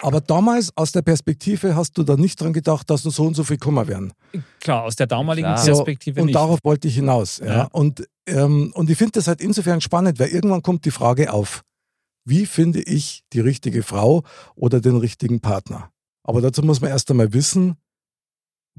Aber 0.01 0.21
damals 0.21 0.71
aus 0.75 0.91
der 0.91 1.01
Perspektive 1.01 1.75
hast 1.75 1.97
du 1.97 2.03
da 2.03 2.15
nicht 2.15 2.39
dran 2.39 2.53
gedacht, 2.53 2.89
dass 2.89 3.03
du 3.03 3.09
so 3.09 3.23
und 3.25 3.35
so 3.35 3.43
viel 3.43 3.57
Kummer 3.57 3.87
werden. 3.87 4.13
Klar, 4.59 4.83
aus 4.83 4.95
der 4.95 5.07
damaligen 5.07 5.47
Klar. 5.53 5.63
Perspektive 5.63 6.21
und 6.21 6.27
nicht. 6.27 6.35
darauf 6.35 6.59
wollte 6.63 6.87
ich 6.87 6.95
hinaus. 6.95 7.39
Ja. 7.39 7.45
Ja. 7.45 7.63
Und, 7.71 8.07
ähm, 8.27 8.71
und 8.75 8.89
ich 8.89 8.97
finde 8.97 9.13
das 9.13 9.27
halt 9.27 9.41
insofern 9.41 9.81
spannend, 9.81 10.19
weil 10.19 10.29
irgendwann 10.29 10.61
kommt 10.61 10.85
die 10.85 10.91
Frage 10.91 11.33
auf, 11.33 11.63
wie 12.25 12.45
finde 12.45 12.81
ich 12.81 13.23
die 13.33 13.39
richtige 13.39 13.83
Frau 13.83 14.23
oder 14.55 14.81
den 14.81 14.97
richtigen 14.97 15.39
Partner? 15.39 15.89
Aber 16.23 16.41
dazu 16.41 16.61
muss 16.61 16.81
man 16.81 16.91
erst 16.91 17.09
einmal 17.09 17.33
wissen, 17.33 17.77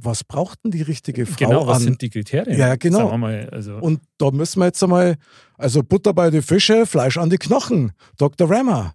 was 0.00 0.22
braucht 0.22 0.64
denn 0.64 0.70
die 0.70 0.82
richtige 0.82 1.26
Frau 1.26 1.48
genau, 1.48 1.66
was 1.66 1.78
an? 1.78 1.82
sind 1.82 2.02
die 2.02 2.10
Kriterien? 2.10 2.58
Ja, 2.58 2.76
genau. 2.76 2.98
Sagen 2.98 3.10
wir 3.10 3.18
mal, 3.18 3.50
also, 3.50 3.76
Und 3.78 4.00
da 4.18 4.30
müssen 4.30 4.60
wir 4.60 4.66
jetzt 4.66 4.82
einmal, 4.82 5.16
also 5.56 5.82
Butter 5.82 6.12
bei 6.12 6.30
die 6.30 6.42
Fische, 6.42 6.86
Fleisch 6.86 7.18
an 7.18 7.30
die 7.30 7.38
Knochen. 7.38 7.92
Dr. 8.16 8.48
Rammer, 8.48 8.94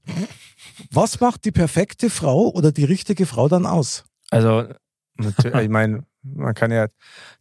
was 0.92 1.20
macht 1.20 1.46
die 1.46 1.52
perfekte 1.52 2.10
Frau 2.10 2.50
oder 2.50 2.72
die 2.72 2.86
richtige 2.86 3.26
Frau 3.26 3.48
dann 3.48 3.66
aus? 3.66 4.04
Also, 4.30 4.66
natürlich, 5.18 5.56
ich 5.62 5.70
meine, 5.70 6.04
man 6.22 6.54
kann 6.54 6.72
ja 6.72 6.88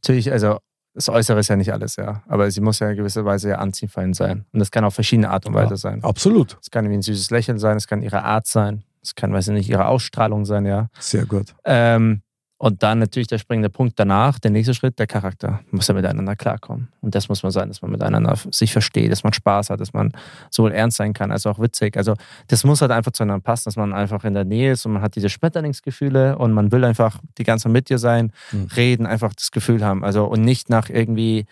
natürlich, 0.03 0.33
also 0.33 0.59
das 0.95 1.09
Äußere 1.09 1.41
ist 1.41 1.49
ja 1.49 1.57
nicht 1.57 1.73
alles, 1.73 1.97
ja. 1.97 2.23
Aber 2.29 2.51
sie 2.51 2.61
muss 2.61 2.79
ja 2.79 2.91
in 2.91 2.97
gewisser 2.97 3.25
Weise 3.25 3.51
ja 3.51 3.57
anziehend 3.57 4.15
sein. 4.15 4.45
Und 4.53 4.61
das 4.61 4.71
kann 4.71 4.85
auf 4.85 4.95
verschiedene 4.95 5.31
Art 5.31 5.47
und 5.47 5.55
Weise 5.55 5.77
sein. 5.77 6.05
Absolut. 6.05 6.59
Es 6.61 6.71
kann 6.71 6.89
wie 6.91 6.95
ein 6.95 7.03
süßes 7.03 7.31
Lächeln 7.31 7.59
sein, 7.59 7.77
es 7.77 7.87
kann 7.87 8.03
ihre 8.03 8.23
Art 8.25 8.47
sein, 8.47 8.85
es 9.03 9.15
kann, 9.15 9.33
weiß 9.33 9.49
ich 9.49 9.55
nicht, 9.55 9.71
ihre 9.71 9.87
Ausstrahlung 9.87 10.45
sein, 10.45 10.67
ja. 10.67 10.89
Sehr 10.99 11.25
gut. 11.25 11.55
Ähm, 11.65 12.23
und 12.63 12.85
dann 12.85 13.01
natürlich 13.01 13.27
der 13.27 13.39
springende 13.39 13.71
Punkt 13.71 13.99
danach, 13.99 14.39
der 14.39 14.53
nächste 14.53 14.73
Schritt, 14.73 14.97
der 15.01 15.09
Charakter. 15.09 15.49
Man 15.51 15.79
muss 15.79 15.89
ja 15.89 15.95
miteinander 15.95 16.37
klarkommen. 16.37 16.93
Und 17.01 17.13
das 17.17 17.29
muss 17.29 17.43
man 17.43 17.51
sein, 17.51 17.67
dass 17.67 17.83
man 17.83 17.91
miteinander 17.91 18.37
sich 18.53 18.73
versteht, 18.73 19.11
dass 19.11 19.25
man 19.25 19.33
Spaß 19.33 19.71
hat, 19.71 19.81
dass 19.81 19.93
man 19.93 20.13
sowohl 20.49 20.71
ernst 20.71 20.99
sein 20.99 21.13
kann 21.13 21.33
als 21.33 21.45
auch 21.45 21.59
witzig. 21.59 21.97
Also 21.97 22.15
das 22.47 22.63
muss 22.63 22.81
halt 22.81 22.93
einfach 22.93 23.11
zueinander 23.11 23.43
passen, 23.43 23.65
dass 23.65 23.75
man 23.75 23.93
einfach 23.93 24.23
in 24.23 24.35
der 24.35 24.45
Nähe 24.45 24.71
ist 24.71 24.87
und 24.87 24.93
man 24.93 25.03
hat 25.03 25.17
diese 25.17 25.29
Schmetterlingsgefühle 25.29 26.39
und 26.39 26.53
man 26.53 26.71
will 26.71 26.85
einfach 26.85 27.19
die 27.37 27.43
ganze 27.43 27.65
Zeit 27.65 27.73
mit 27.73 27.89
dir 27.89 27.99
sein, 27.99 28.31
Mhm. 28.53 28.69
reden, 28.77 29.07
einfach 29.07 29.35
das 29.35 29.51
Gefühl 29.51 29.85
haben. 29.85 30.05
Also 30.05 30.27
und 30.27 30.43
nicht 30.43 30.71
nach 30.71 30.89
irgendwie 30.89 31.47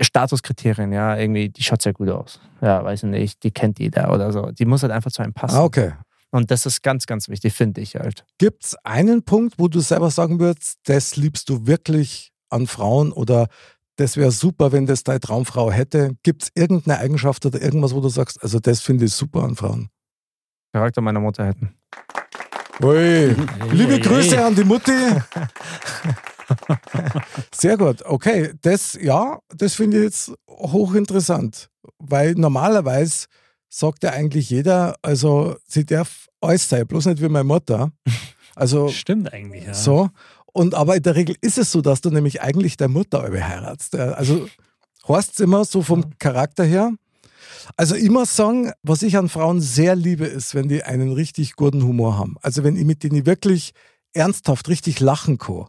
Statuskriterien, 0.00 0.90
ja, 0.92 1.16
irgendwie, 1.16 1.50
die 1.50 1.62
schaut 1.62 1.82
sehr 1.82 1.92
gut 1.92 2.08
aus. 2.08 2.40
Ja, 2.60 2.82
weiß 2.82 3.04
ich 3.04 3.10
nicht, 3.10 3.44
die 3.44 3.52
kennt 3.52 3.78
jeder 3.78 4.12
oder 4.12 4.32
so. 4.32 4.50
Die 4.50 4.64
muss 4.64 4.82
halt 4.82 4.90
einfach 4.90 5.12
zu 5.12 5.22
einem 5.22 5.34
passen. 5.34 5.54
Ah, 5.56 5.62
okay. 5.62 5.92
Und 6.32 6.50
das 6.50 6.64
ist 6.64 6.82
ganz, 6.82 7.06
ganz 7.06 7.28
wichtig, 7.28 7.52
finde 7.52 7.82
ich 7.82 7.94
halt. 7.94 8.24
Gibt 8.38 8.64
es 8.64 8.74
einen 8.84 9.22
Punkt, 9.22 9.54
wo 9.58 9.68
du 9.68 9.80
selber 9.80 10.10
sagen 10.10 10.40
würdest, 10.40 10.78
das 10.84 11.16
liebst 11.16 11.48
du 11.50 11.66
wirklich 11.66 12.32
an 12.48 12.66
Frauen 12.66 13.12
oder 13.12 13.48
das 13.96 14.16
wäre 14.16 14.30
super, 14.32 14.72
wenn 14.72 14.86
das 14.86 15.04
deine 15.04 15.20
Traumfrau 15.20 15.70
hätte? 15.70 16.16
Gibt 16.22 16.44
es 16.44 16.48
irgendeine 16.54 16.98
Eigenschaft 16.98 17.44
oder 17.44 17.60
irgendwas, 17.60 17.94
wo 17.94 18.00
du 18.00 18.08
sagst, 18.08 18.42
also 18.42 18.58
das 18.58 18.80
finde 18.80 19.04
ich 19.04 19.12
super 19.12 19.42
an 19.42 19.56
Frauen? 19.56 19.90
Charakter 20.72 21.02
meiner 21.02 21.20
Mutter 21.20 21.46
hätten. 21.46 21.74
Ui. 22.82 23.36
Liebe 23.70 24.00
Grüße 24.00 24.42
an 24.42 24.54
die 24.54 24.64
Mutti. 24.64 24.90
Sehr 27.54 27.76
gut. 27.76 28.02
Okay, 28.06 28.54
das, 28.62 28.98
ja, 29.00 29.38
das 29.54 29.74
finde 29.74 29.98
ich 29.98 30.04
jetzt 30.04 30.32
hochinteressant, 30.48 31.68
weil 31.98 32.32
normalerweise 32.32 33.26
sagt 33.72 34.04
ja 34.04 34.10
eigentlich 34.10 34.50
jeder, 34.50 34.96
also 35.02 35.56
sie 35.66 35.86
darf 35.86 36.28
alles 36.40 36.68
sein, 36.68 36.86
bloß 36.86 37.06
nicht 37.06 37.22
wie 37.22 37.28
meine 37.28 37.44
Mutter. 37.44 37.90
Also 38.54 38.88
stimmt 38.90 39.32
eigentlich, 39.32 39.64
ja. 39.64 39.74
so. 39.74 40.10
Und 40.52 40.74
aber 40.74 40.96
in 40.96 41.02
der 41.02 41.16
Regel 41.16 41.36
ist 41.40 41.56
es 41.56 41.72
so, 41.72 41.80
dass 41.80 42.02
du 42.02 42.10
nämlich 42.10 42.42
eigentlich 42.42 42.76
der 42.76 42.88
Mutter 42.88 43.22
heiratst. 43.22 43.96
Also 43.96 44.46
heißt 45.08 45.40
immer 45.40 45.64
so 45.64 45.82
vom 45.82 46.18
Charakter 46.18 46.64
her. 46.64 46.92
Also 47.76 47.94
muss 48.10 48.36
sagen, 48.36 48.72
was 48.82 49.02
ich 49.02 49.16
an 49.16 49.30
Frauen 49.30 49.60
sehr 49.60 49.96
liebe, 49.96 50.26
ist, 50.26 50.54
wenn 50.54 50.68
die 50.68 50.82
einen 50.82 51.12
richtig 51.12 51.56
guten 51.56 51.82
Humor 51.82 52.18
haben. 52.18 52.36
Also 52.42 52.64
wenn 52.64 52.76
ich 52.76 52.84
mit 52.84 53.02
denen 53.02 53.24
wirklich 53.24 53.72
ernsthaft 54.12 54.68
richtig 54.68 55.00
lachen 55.00 55.38
kann. 55.38 55.66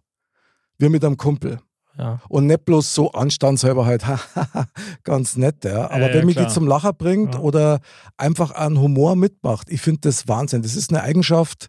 Wie 0.77 0.89
mit 0.89 1.05
einem 1.05 1.15
Kumpel. 1.15 1.59
Ja. 1.97 2.19
Und 2.27 2.47
nicht 2.47 2.65
bloß 2.65 2.93
so 2.93 3.11
anstandshalber 3.11 3.85
halt, 3.85 4.03
ganz 5.03 5.37
nett, 5.37 5.63
ja. 5.63 5.89
Aber 5.91 6.07
ja, 6.09 6.13
wenn 6.15 6.25
mich 6.25 6.35
die 6.35 6.41
klar. 6.41 6.53
zum 6.53 6.67
Lachen 6.67 6.95
bringt 6.97 7.35
Ja. 7.35 7.39
oder 7.41 7.79
einfach 8.17 8.51
einen 8.51 8.79
Humor 8.79 9.15
mitmacht, 9.15 9.69
ich 9.69 9.81
finde 9.81 10.01
das 10.01 10.27
Wahnsinn. 10.27 10.63
Das 10.63 10.75
ist 10.75 10.91
eine 10.91 11.03
Eigenschaft, 11.03 11.67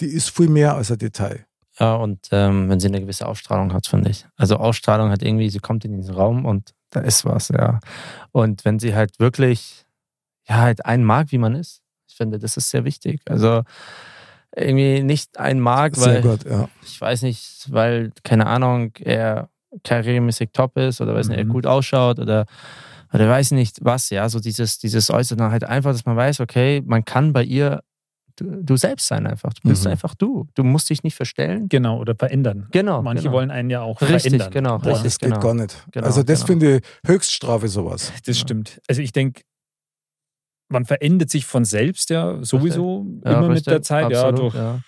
die 0.00 0.06
ist 0.06 0.30
viel 0.30 0.48
mehr 0.48 0.74
als 0.74 0.90
ein 0.90 0.98
Detail. 0.98 1.46
Ja, 1.80 1.94
und 1.96 2.28
ähm, 2.30 2.68
wenn 2.68 2.78
sie 2.78 2.88
eine 2.88 3.00
gewisse 3.00 3.26
Ausstrahlung 3.26 3.72
hat, 3.72 3.86
finde 3.86 4.10
ich. 4.10 4.26
Also 4.36 4.56
Ausstrahlung 4.56 5.10
hat 5.10 5.22
irgendwie, 5.22 5.50
sie 5.50 5.58
kommt 5.58 5.84
in 5.84 5.96
diesen 5.96 6.14
Raum 6.14 6.44
und 6.44 6.72
da 6.90 7.00
ist 7.00 7.24
was, 7.24 7.48
ja. 7.48 7.80
Und 8.30 8.64
wenn 8.64 8.78
sie 8.78 8.94
halt 8.94 9.18
wirklich, 9.18 9.84
ja, 10.48 10.58
halt 10.58 10.84
einen 10.86 11.04
mag, 11.04 11.32
wie 11.32 11.38
man 11.38 11.54
ist, 11.54 11.82
ich 12.06 12.16
finde, 12.16 12.38
das 12.38 12.56
ist 12.56 12.70
sehr 12.70 12.84
wichtig. 12.84 13.22
Also 13.28 13.62
irgendwie 14.54 15.02
nicht 15.02 15.38
einen 15.38 15.58
mag, 15.58 15.98
weil, 15.98 16.22
gut, 16.22 16.44
ja. 16.44 16.68
ich 16.84 17.00
weiß 17.00 17.22
nicht, 17.22 17.72
weil, 17.72 18.12
keine 18.22 18.46
Ahnung, 18.46 18.92
er 19.00 19.48
karrieremäßig 19.82 20.50
top 20.52 20.76
ist 20.78 21.00
oder 21.00 21.14
weiß 21.14 21.28
nicht, 21.28 21.38
er 21.38 21.44
Mhm. 21.44 21.50
gut 21.50 21.66
ausschaut 21.66 22.18
oder 22.18 22.46
oder 23.12 23.28
weiß 23.28 23.52
nicht 23.52 23.78
was, 23.82 24.10
ja, 24.10 24.28
so 24.28 24.40
dieses, 24.40 24.78
dieses 24.78 25.08
Äußere 25.08 25.50
halt 25.52 25.62
einfach, 25.62 25.92
dass 25.92 26.04
man 26.04 26.16
weiß, 26.16 26.40
okay, 26.40 26.82
man 26.84 27.04
kann 27.04 27.32
bei 27.32 27.44
ihr 27.44 27.82
du, 28.36 28.62
du 28.62 28.76
selbst 28.76 29.06
sein 29.06 29.28
einfach. 29.28 29.52
Du 29.54 29.68
bist 29.68 29.84
Mhm. 29.84 29.92
einfach 29.92 30.16
du. 30.16 30.48
Du 30.54 30.64
musst 30.64 30.90
dich 30.90 31.04
nicht 31.04 31.14
verstellen. 31.14 31.68
Genau, 31.68 32.00
oder 32.00 32.16
verändern. 32.16 32.66
Genau. 32.72 33.02
Manche 33.02 33.22
genau. 33.24 33.34
wollen 33.36 33.52
einen 33.52 33.70
ja 33.70 33.82
auch 33.82 34.00
Richtig, 34.00 34.22
verändern. 34.22 34.50
genau, 34.50 34.78
Boah, 34.78 34.86
richtig. 34.88 35.04
das 35.04 35.18
geht 35.20 35.28
genau. 35.28 35.40
gar 35.40 35.54
nicht. 35.54 35.86
Genau, 35.92 36.06
also 36.06 36.24
das 36.24 36.40
genau. 36.40 36.46
finde 36.48 36.76
ich 36.78 36.82
Höchststrafe 37.06 37.68
sowas. 37.68 38.12
Das 38.26 38.36
stimmt. 38.36 38.80
Also 38.88 39.00
ich 39.02 39.12
denke, 39.12 39.42
man 40.68 40.84
verändert 40.84 41.30
sich 41.30 41.46
von 41.46 41.64
selbst 41.64 42.10
ja 42.10 42.42
sowieso 42.42 43.06
Ja, 43.24 43.32
immer 43.38 43.42
mit 43.42 43.50
richtig, 43.58 43.72
der 43.72 43.82
Zeit, 43.82 44.10
ja, 44.10 44.28
absolut, 44.28 44.54
durch 44.54 44.54
ja. 44.56 44.80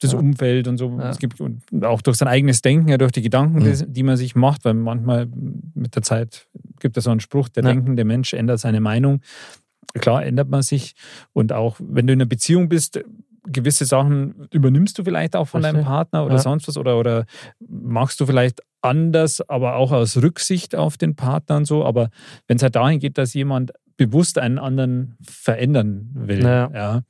Das 0.00 0.12
Ja. 0.12 0.18
Umfeld 0.18 0.68
und 0.68 0.76
so. 0.78 0.90
Ja. 0.98 1.08
Es 1.10 1.18
gibt 1.18 1.40
und 1.40 1.62
auch 1.82 2.02
durch 2.02 2.16
sein 2.18 2.28
eigenes 2.28 2.62
Denken, 2.62 2.88
ja, 2.88 2.98
durch 2.98 3.12
die 3.12 3.22
Gedanken, 3.22 3.58
Mhm. 3.60 3.92
die, 3.92 4.02
man 4.02 4.16
sich 4.16 4.34
macht, 4.36 4.64
weil 4.64 4.74
manchmal 4.74 5.26
mit 5.74 5.94
der 5.96 6.02
Zeit 6.02 6.48
gibt 6.80 6.96
es 6.96 7.04
so 7.04 7.10
einen 7.10 7.20
Spruch, 7.20 7.48
der 7.48 7.62
Ja. 7.64 7.70
denkende 7.70 8.04
Mensch 8.04 8.34
ändert 8.34 8.60
seine 8.60 8.80
Meinung. 8.80 9.20
Klar 9.94 10.24
ändert 10.24 10.50
man 10.50 10.62
sich 10.62 10.94
und 11.32 11.52
auch 11.52 11.76
wenn 11.80 12.06
du 12.06 12.12
in 12.12 12.20
einer 12.20 12.28
Beziehung 12.28 12.68
bist, 12.68 13.00
gewisse 13.48 13.84
Sachen 13.84 14.48
übernimmst 14.50 14.98
du 14.98 15.04
vielleicht 15.04 15.36
auch 15.36 15.46
von 15.48 15.62
deinem 15.62 15.76
Richtig. 15.76 15.88
Partner 15.88 16.24
oder 16.26 16.34
Ja. 16.34 16.40
sonst 16.40 16.66
was 16.68 16.76
oder, 16.76 16.98
oder 16.98 17.24
machst 17.66 18.20
du 18.20 18.26
vielleicht 18.26 18.60
anders, 18.82 19.40
aber 19.48 19.76
auch 19.76 19.92
aus 19.92 20.16
Rücksicht 20.20 20.74
auf 20.74 20.96
den 20.98 21.14
Partner 21.16 21.56
und 21.56 21.64
so. 21.64 21.84
Aber 21.84 22.10
wenn 22.48 22.56
es 22.56 22.62
halt 22.62 22.74
dahin 22.76 22.98
geht, 22.98 23.16
dass 23.18 23.34
jemand 23.34 23.72
bewusst 23.96 24.38
einen 24.38 24.58
anderen 24.58 25.16
verändern 25.22 26.10
will, 26.14 26.42
Ja. 26.42 26.70
ja, 26.74 27.02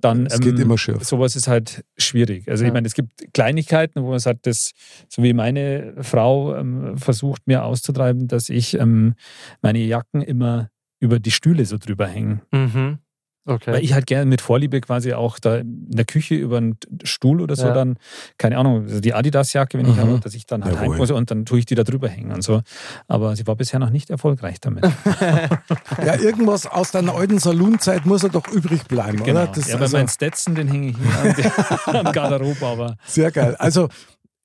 dann 0.00 0.26
Es 0.26 0.38
geht 0.40 0.54
ähm, 0.56 0.60
immer 0.62 0.78
schief. 0.78 1.02
sowas 1.02 1.36
ist 1.36 1.48
halt 1.48 1.84
schwierig. 1.96 2.48
Also 2.48 2.64
ich 2.64 2.68
Ja. 2.68 2.74
meine, 2.74 2.86
es 2.86 2.94
gibt 2.94 3.32
Kleinigkeiten, 3.32 4.02
wo 4.02 4.10
man 4.10 4.18
sagt, 4.18 4.46
das, 4.46 4.72
so 5.08 5.22
wie 5.22 5.32
meine 5.32 5.94
Frau 6.00 6.54
ähm, 6.56 6.96
versucht 6.98 7.46
mir 7.46 7.64
auszutreiben, 7.64 8.28
dass 8.28 8.48
ich 8.48 8.74
ähm, 8.78 9.14
meine 9.62 9.78
Jacken 9.78 10.22
immer 10.22 10.70
über 11.00 11.18
die 11.18 11.30
Stühle 11.30 11.64
so 11.64 11.78
drüber 11.78 12.06
hänge. 12.06 12.40
Mhm. 12.52 12.98
Okay. 13.46 13.72
Weil 13.72 13.82
ich 13.82 13.94
halt 13.94 14.06
gerne 14.06 14.26
mit 14.26 14.42
Vorliebe 14.42 14.80
quasi 14.82 15.14
auch 15.14 15.38
da 15.38 15.56
in 15.56 15.86
der 15.90 16.04
Küche 16.04 16.34
über 16.34 16.58
einen 16.58 16.76
Stuhl 17.04 17.40
oder 17.40 17.56
so 17.56 17.66
Ja. 17.68 17.72
dann, 17.72 17.96
keine 18.36 18.58
Ahnung, 18.58 18.82
also 18.84 19.00
die 19.00 19.14
Adidas-Jacke, 19.14 19.78
wenn 19.78 19.88
ich 19.88 19.96
Mhm. 19.96 20.00
habe, 20.00 20.20
dass 20.20 20.34
ich 20.34 20.46
dann 20.46 20.62
halt 20.64 20.74
Jawohl. 20.74 20.88
heim 20.90 20.96
muss 20.98 21.10
und 21.10 21.30
dann 21.30 21.46
tue 21.46 21.58
ich 21.58 21.64
die 21.66 21.74
da 21.74 21.82
drüber 21.82 22.08
hängen 22.08 22.32
und 22.32 22.42
so. 22.42 22.60
Aber 23.08 23.34
sie 23.36 23.46
war 23.46 23.56
bisher 23.56 23.80
noch 23.80 23.90
nicht 23.90 24.10
erfolgreich 24.10 24.60
damit. 24.60 24.84
Ja, 26.04 26.16
irgendwas 26.18 26.66
aus 26.66 26.90
deiner 26.92 27.14
alten 27.14 27.38
Saloonzeit 27.38 28.06
muss 28.06 28.22
er 28.22 28.28
doch 28.30 28.46
übrig 28.48 28.84
bleiben, 28.84 29.20
oder? 29.22 29.46
Das, 29.46 29.68
ja, 29.68 29.76
bei 29.76 29.82
also, 29.82 29.96
meinen 29.96 30.08
Stetson, 30.08 30.54
den 30.54 30.68
hänge 30.68 30.88
ich 30.90 30.96
hier 30.96 31.52
an 31.86 32.04
Garderobe, 32.12 32.64
aber 32.66 32.96
sehr 33.06 33.30
geil. 33.30 33.56
Also, 33.58 33.88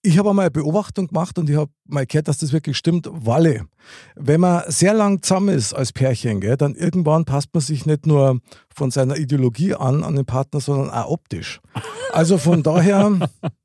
ich 0.06 0.20
habe 0.20 0.30
einmal 0.30 0.46
eine 0.46 0.52
Beobachtung 0.52 1.08
gemacht 1.08 1.38
und 1.40 1.50
ich 1.50 1.56
habe 1.56 1.72
mal 1.86 2.06
gehört, 2.06 2.28
dass 2.28 2.38
das 2.38 2.54
wirklich 2.54 2.78
stimmt. 2.78 3.10
Walle, 3.12 3.68
wenn 4.16 4.42
man 4.42 4.64
sehr 4.68 4.94
lang 4.94 5.22
zusammen 5.22 5.50
ist 5.50 5.74
als 5.74 5.92
Pärchen, 5.92 6.42
gell, 6.42 6.58
dann 6.58 6.76
irgendwann 6.76 7.26
passt 7.26 7.54
man 7.54 7.62
sich 7.62 7.86
nicht 7.86 8.06
nur 8.06 8.40
von 8.74 8.92
seiner 8.92 9.18
Ideologie 9.18 9.74
an, 9.74 10.04
an 10.04 10.16
den 10.16 10.26
Partner, 10.26 10.60
sondern 10.60 10.92
auch 10.92 11.10
optisch. 11.10 11.60
Also 12.14 12.38
von 12.38 12.62
daher, 12.62 13.30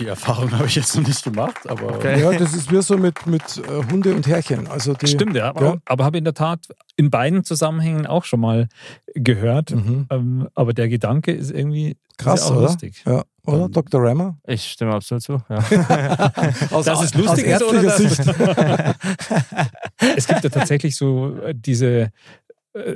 Die 0.00 0.06
Erfahrung 0.06 0.50
habe 0.58 0.66
ich 0.66 0.74
jetzt 0.74 0.96
noch 0.96 1.06
nicht 1.06 1.22
gemacht, 1.22 1.68
aber 1.68 1.94
Okay. 1.96 2.20
ja, 2.20 2.32
das 2.32 2.54
ist 2.54 2.72
wie 2.72 2.80
so 2.82 2.96
mit, 2.98 3.26
mit 3.26 3.42
äh, 3.58 3.84
Hunde 3.92 4.14
und 4.14 4.26
Herrchen. 4.26 4.66
Also 4.66 4.94
die, 4.94 5.06
Stimmt, 5.06 5.36
ja. 5.36 5.50
Aber, 5.50 5.64
Ja. 5.64 5.76
aber 5.84 6.04
habe 6.04 6.18
in 6.18 6.24
der 6.24 6.34
Tat 6.34 6.66
in 6.96 7.10
beiden 7.10 7.44
Zusammenhängen 7.44 8.06
auch 8.06 8.24
schon 8.24 8.40
mal 8.40 8.68
gehört. 9.14 9.70
Mhm. 9.72 10.06
Ähm, 10.10 10.48
aber 10.54 10.72
der 10.72 10.88
Gedanke 10.88 11.32
ist 11.32 11.50
irgendwie 11.50 11.96
Krass, 12.16 12.40
ist 12.42 12.48
ja 12.50 12.56
oder? 12.56 12.62
lustig. 12.66 13.02
Ja, 13.06 13.22
oder, 13.46 13.64
Ähm, 13.66 13.72
Dr. 13.72 14.02
Rammer? 14.02 14.38
Ich 14.46 14.64
stimme 14.72 14.92
absolut 14.94 15.22
zu. 15.22 15.42
Ja. 15.48 15.58
Aus, 16.70 16.84
Dass 16.86 17.02
es 17.02 17.14
lustig 17.14 17.54
aus 17.54 17.60
ist 17.60 17.62
oder 17.62 17.82
ärztlicher 17.84 18.24
dass- 18.24 18.96
Sicht. 18.96 18.96
Es 20.16 20.26
gibt 20.26 20.44
ja 20.44 20.50
tatsächlich 20.50 20.96
so 20.96 21.36
äh, 21.38 21.54
diese, 21.54 22.10
äh, 22.74 22.94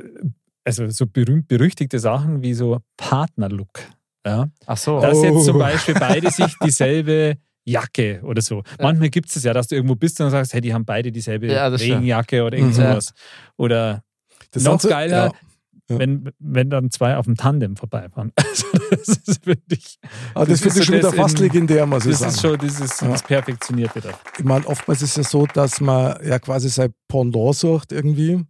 also 0.64 0.88
so 0.88 1.06
berühmt 1.06 1.48
berüchtigte 1.48 1.98
Sachen 1.98 2.42
wie 2.42 2.54
so 2.54 2.78
Partnerlook. 2.96 3.80
Ja? 4.26 4.48
Ach 4.66 4.76
so. 4.76 5.00
Dass 5.00 5.18
Oh. 5.18 5.24
jetzt 5.24 5.44
zum 5.44 5.58
Beispiel 5.58 5.94
beide 5.94 6.30
sich 6.30 6.54
dieselbe 6.64 7.36
Jacke 7.64 8.20
oder 8.24 8.42
so. 8.42 8.62
Manchmal 8.80 9.08
gibt 9.10 9.28
es 9.30 9.36
es 9.36 9.44
ja, 9.44 9.52
dass 9.54 9.68
du 9.68 9.74
irgendwo 9.74 9.94
bist 9.96 10.20
und 10.20 10.30
sagst, 10.30 10.52
hey, 10.52 10.60
die 10.60 10.74
haben 10.74 10.84
beide 10.84 11.10
dieselbe 11.12 11.46
Ja, 11.46 11.70
das 11.70 11.80
stimmt. 11.80 11.96
Regenjacke 11.96 12.42
oder 12.44 12.56
irgend 12.56 12.72
Mhm. 12.72 12.76
sowas. 12.76 13.12
Oder 13.56 14.02
Das 14.50 14.62
noch 14.64 14.80
so- 14.80 14.88
geiler, 14.88 15.26
ja. 15.26 15.32
Ja. 15.90 15.98
wenn, 15.98 16.30
wenn 16.38 16.70
dann 16.70 16.90
zwei 16.90 17.16
auf 17.16 17.26
dem 17.26 17.36
Tandem 17.36 17.76
vorbeifahren. 17.76 18.32
Also 18.44 18.66
das 18.90 19.08
ist 19.26 19.46
wirklich, 19.46 19.98
Aber 20.34 20.46
das, 20.46 20.60
Das 20.60 20.60
finde 20.60 20.68
ist 20.74 20.80
ich 20.80 20.84
schon 20.86 20.94
wieder 20.98 21.08
das 21.10 21.16
fast 21.16 21.36
in- 21.38 21.42
legendär, 21.44 21.86
muss 21.86 22.04
ich 22.06 22.12
das 22.12 22.20
sagen. 22.20 22.32
ist 22.32 22.40
schon 22.40 22.58
dieses, 22.58 23.00
Ja. 23.00 23.08
das 23.08 23.22
Perfektionierte 23.22 24.00
da. 24.00 24.10
ich 24.38 24.44
meine, 24.44 24.66
oftmals 24.66 25.02
ist 25.02 25.10
es 25.10 25.16
ja 25.16 25.22
so, 25.24 25.46
dass 25.46 25.80
man 25.80 26.16
ja 26.24 26.38
quasi 26.38 26.68
sein 26.68 26.94
Pendant 27.08 27.56
sucht 27.56 27.92
irgendwie. 27.92 28.44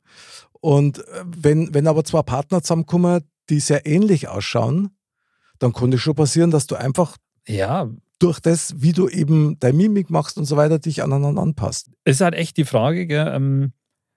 Und 0.61 0.99
äh, 0.99 1.03
wenn, 1.25 1.73
wenn 1.75 1.87
aber 1.89 2.05
zwei 2.05 2.23
Partner 2.23 2.63
zusammenkommen, 2.63 3.23
die 3.51 3.61
sehr 3.61 3.87
ähnlich 3.87 4.29
ausschauen, 4.29 4.91
dann 5.59 5.73
kann 5.73 5.93
es 5.93 6.01
schon 6.01 6.15
passieren, 6.15 6.51
dass 6.51 6.67
du 6.67 6.77
einfach 6.77 7.17
Ja, 7.47 7.89
durch 8.19 8.41
das, 8.41 8.75
wie 8.81 8.93
du 8.93 9.09
eben 9.09 9.59
deine 9.59 9.77
Mimik 9.77 10.11
machst 10.11 10.39
und 10.39 10.45
so 10.47 10.57
weiter, 10.57 10.79
dich 10.79 11.03
aneinander 11.03 11.43
anpasst. 11.43 11.91
es 12.05 12.17
ist 12.17 12.21
halt 12.21 12.35
echt 12.35 12.57
die 12.57 12.65
Frage, 12.65 13.07
gell, 13.07 13.31
ähm, 13.35 13.73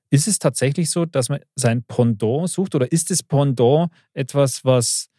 ist 0.09 0.27
es 0.27 0.39
tatsächlich 0.39 0.89
so, 0.89 1.05
dass 1.05 1.27
man 1.29 1.39
sein 1.55 1.83
Pendant 1.83 2.49
sucht 2.49 2.75
oder 2.75 2.89
ist 2.91 3.09
das 3.09 3.23
Pendant 3.23 3.91
etwas, 4.13 4.63
was 4.63 5.09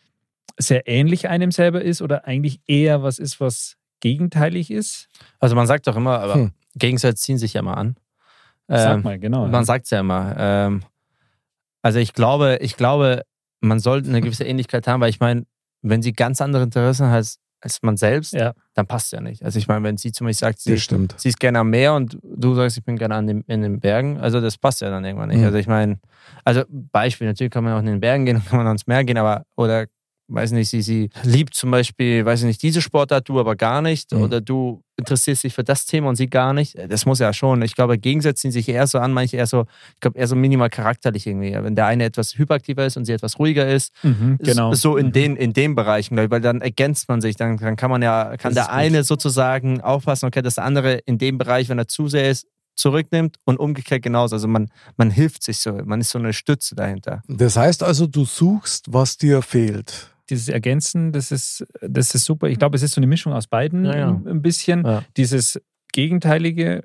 sehr 0.58 0.88
ähnlich 0.88 1.28
einem 1.28 1.50
selber 1.50 1.82
ist 1.82 2.00
oder 2.02 2.26
eigentlich 2.26 2.60
eher 2.66 3.02
was 3.02 3.18
ist, 3.18 3.40
was 3.40 3.76
gegenteilig 4.00 4.70
ist? 4.70 5.08
Also 5.40 5.54
man 5.54 5.66
sagt 5.66 5.86
doch 5.86 5.96
immer, 5.96 6.20
aber 6.20 6.34
Hm. 6.34 6.52
Gegensätze 6.74 7.22
ziehen 7.22 7.38
sich 7.38 7.54
ja 7.54 7.60
immer 7.60 7.76
an. 7.76 7.96
Sag 8.68 8.98
Ähm, 8.98 9.02
mal, 9.02 9.18
genau. 9.18 9.46
Man 9.48 9.64
sagt 9.64 9.84
es 9.86 9.90
ja 9.90 10.00
immer. 10.00 10.34
Ähm, 10.38 10.82
also 11.82 11.98
ich 11.98 12.12
glaube, 12.12 12.58
ich 12.60 12.76
glaube, 12.76 13.22
man 13.60 13.80
sollte 13.80 14.08
eine 14.08 14.20
gewisse 14.20 14.44
Ähnlichkeit 14.44 14.86
haben, 14.86 15.00
weil 15.00 15.10
ich 15.10 15.20
meine, 15.20 15.44
wenn 15.82 16.02
sie 16.02 16.12
ganz 16.12 16.40
andere 16.40 16.62
Interessen 16.64 17.10
hat 17.10 17.36
als, 17.60 17.82
man 17.82 17.96
selbst, 17.96 18.32
Ja. 18.34 18.52
dann 18.74 18.86
passt 18.86 19.12
ja 19.12 19.20
nicht. 19.20 19.42
Also 19.42 19.58
ich 19.58 19.66
meine, 19.66 19.82
wenn 19.84 19.96
sie 19.96 20.12
zum 20.12 20.26
Beispiel 20.26 20.48
sagt, 20.48 20.60
sie, 20.60 20.76
sie 21.16 21.28
ist 21.28 21.40
gerne 21.40 21.58
am 21.58 21.70
Meer 21.70 21.94
und 21.94 22.16
du 22.22 22.54
sagst, 22.54 22.78
ich 22.78 22.84
bin 22.84 22.96
gerne 22.96 23.16
an 23.16 23.26
dem, 23.26 23.44
in 23.48 23.62
den 23.62 23.80
Bergen, 23.80 24.18
also 24.18 24.40
das 24.40 24.56
passt 24.58 24.80
ja 24.80 24.90
dann 24.90 25.04
irgendwann 25.04 25.28
nicht. 25.28 25.38
Mhm. 25.40 25.44
Also 25.46 25.58
ich 25.58 25.66
meine, 25.66 25.98
also 26.44 26.62
Beispiel, 26.68 27.26
natürlich 27.26 27.50
kann 27.52 27.64
man 27.64 27.72
auch 27.74 27.80
in 27.80 27.86
den 27.86 28.00
Bergen 28.00 28.24
gehen 28.26 28.36
und 28.36 28.46
kann 28.46 28.58
man 28.58 28.66
ans 28.68 28.86
Meer 28.86 29.02
gehen, 29.04 29.18
aber 29.18 29.42
oder 29.56 29.86
weiß 30.28 30.52
nicht, 30.52 30.68
sie, 30.68 30.82
sie 30.82 31.10
liebt 31.24 31.54
zum 31.54 31.70
Beispiel, 31.70 32.24
weiß 32.24 32.40
ich 32.40 32.46
nicht, 32.46 32.62
diese 32.62 32.82
Sportart, 32.82 33.28
du 33.28 33.40
aber 33.40 33.56
gar 33.56 33.80
nicht, 33.82 34.12
Mhm. 34.12 34.22
oder 34.22 34.40
du 34.40 34.82
interessierst 34.96 35.44
dich 35.44 35.54
für 35.54 35.62
das 35.64 35.86
Thema 35.86 36.08
und 36.08 36.16
sie 36.16 36.26
gar 36.28 36.52
nicht. 36.52 36.76
Das 36.90 37.06
muss 37.06 37.18
ja 37.20 37.32
schon. 37.32 37.62
Ich 37.62 37.74
glaube, 37.74 37.98
Gegensätze 37.98 38.42
ziehen 38.42 38.50
sich 38.50 38.68
eher 38.68 38.86
so 38.86 38.98
an, 38.98 39.12
manche 39.12 39.36
eher 39.36 39.46
so, 39.46 39.64
ich 39.94 40.00
glaube, 40.00 40.18
eher 40.18 40.26
so 40.26 40.34
minimal 40.36 40.70
charakterlich 40.70 41.26
irgendwie. 41.26 41.52
Wenn 41.54 41.74
der 41.76 41.86
eine 41.86 42.04
etwas 42.04 42.36
hyperaktiver 42.36 42.84
ist 42.84 42.96
und 42.96 43.04
sie 43.04 43.12
etwas 43.12 43.38
ruhiger 43.38 43.68
ist, 43.68 43.92
Mhm, 44.02 44.38
genau. 44.42 44.74
so 44.74 44.96
in 44.96 45.12
den, 45.12 45.36
in 45.36 45.52
den 45.52 45.74
Bereichen, 45.74 46.14
glaube 46.16 46.26
ich, 46.26 46.30
weil 46.32 46.40
dann 46.40 46.60
ergänzt 46.60 47.08
man 47.08 47.20
sich, 47.20 47.36
dann, 47.36 47.56
dann 47.56 47.76
kann 47.76 47.90
man 47.90 48.02
ja, 48.02 48.36
kann 48.36 48.54
Das 48.54 48.66
der 48.66 48.74
gut. 48.74 48.74
eine 48.74 49.04
sozusagen 49.04 49.80
aufpassen, 49.80 50.26
okay, 50.26 50.42
dass 50.42 50.56
der 50.56 50.64
andere 50.64 50.94
in 51.06 51.18
dem 51.18 51.38
Bereich, 51.38 51.68
wenn 51.68 51.78
er 51.78 51.88
zu 51.88 52.08
sehr 52.08 52.28
ist, 52.30 52.46
zurücknimmt 52.74 53.36
und 53.44 53.58
umgekehrt 53.58 54.02
genauso. 54.02 54.36
Also 54.36 54.46
man, 54.48 54.68
man 54.96 55.10
hilft 55.10 55.42
sich 55.42 55.58
so, 55.58 55.72
man 55.84 56.00
ist 56.00 56.10
so 56.10 56.18
eine 56.18 56.32
Stütze 56.32 56.74
dahinter. 56.76 57.22
Das 57.28 57.56
heißt 57.56 57.82
also, 57.82 58.06
du 58.06 58.24
suchst, 58.24 58.92
was 58.92 59.16
dir 59.16 59.42
fehlt. 59.42 60.10
Dieses 60.30 60.48
Ergänzen, 60.48 61.12
das 61.12 61.32
ist, 61.32 61.64
das 61.80 62.14
ist 62.14 62.24
super. 62.24 62.48
Ich 62.48 62.58
glaube, 62.58 62.76
es 62.76 62.82
ist 62.82 62.92
so 62.94 63.00
eine 63.00 63.06
Mischung 63.06 63.32
aus 63.32 63.46
beiden 63.46 63.84
Ja, 63.84 63.96
ja. 63.96 64.08
ein- 64.10 64.42
bisschen. 64.42 64.84
Ja. 64.84 65.02
Dieses 65.16 65.60
Gegenteilige, 65.92 66.84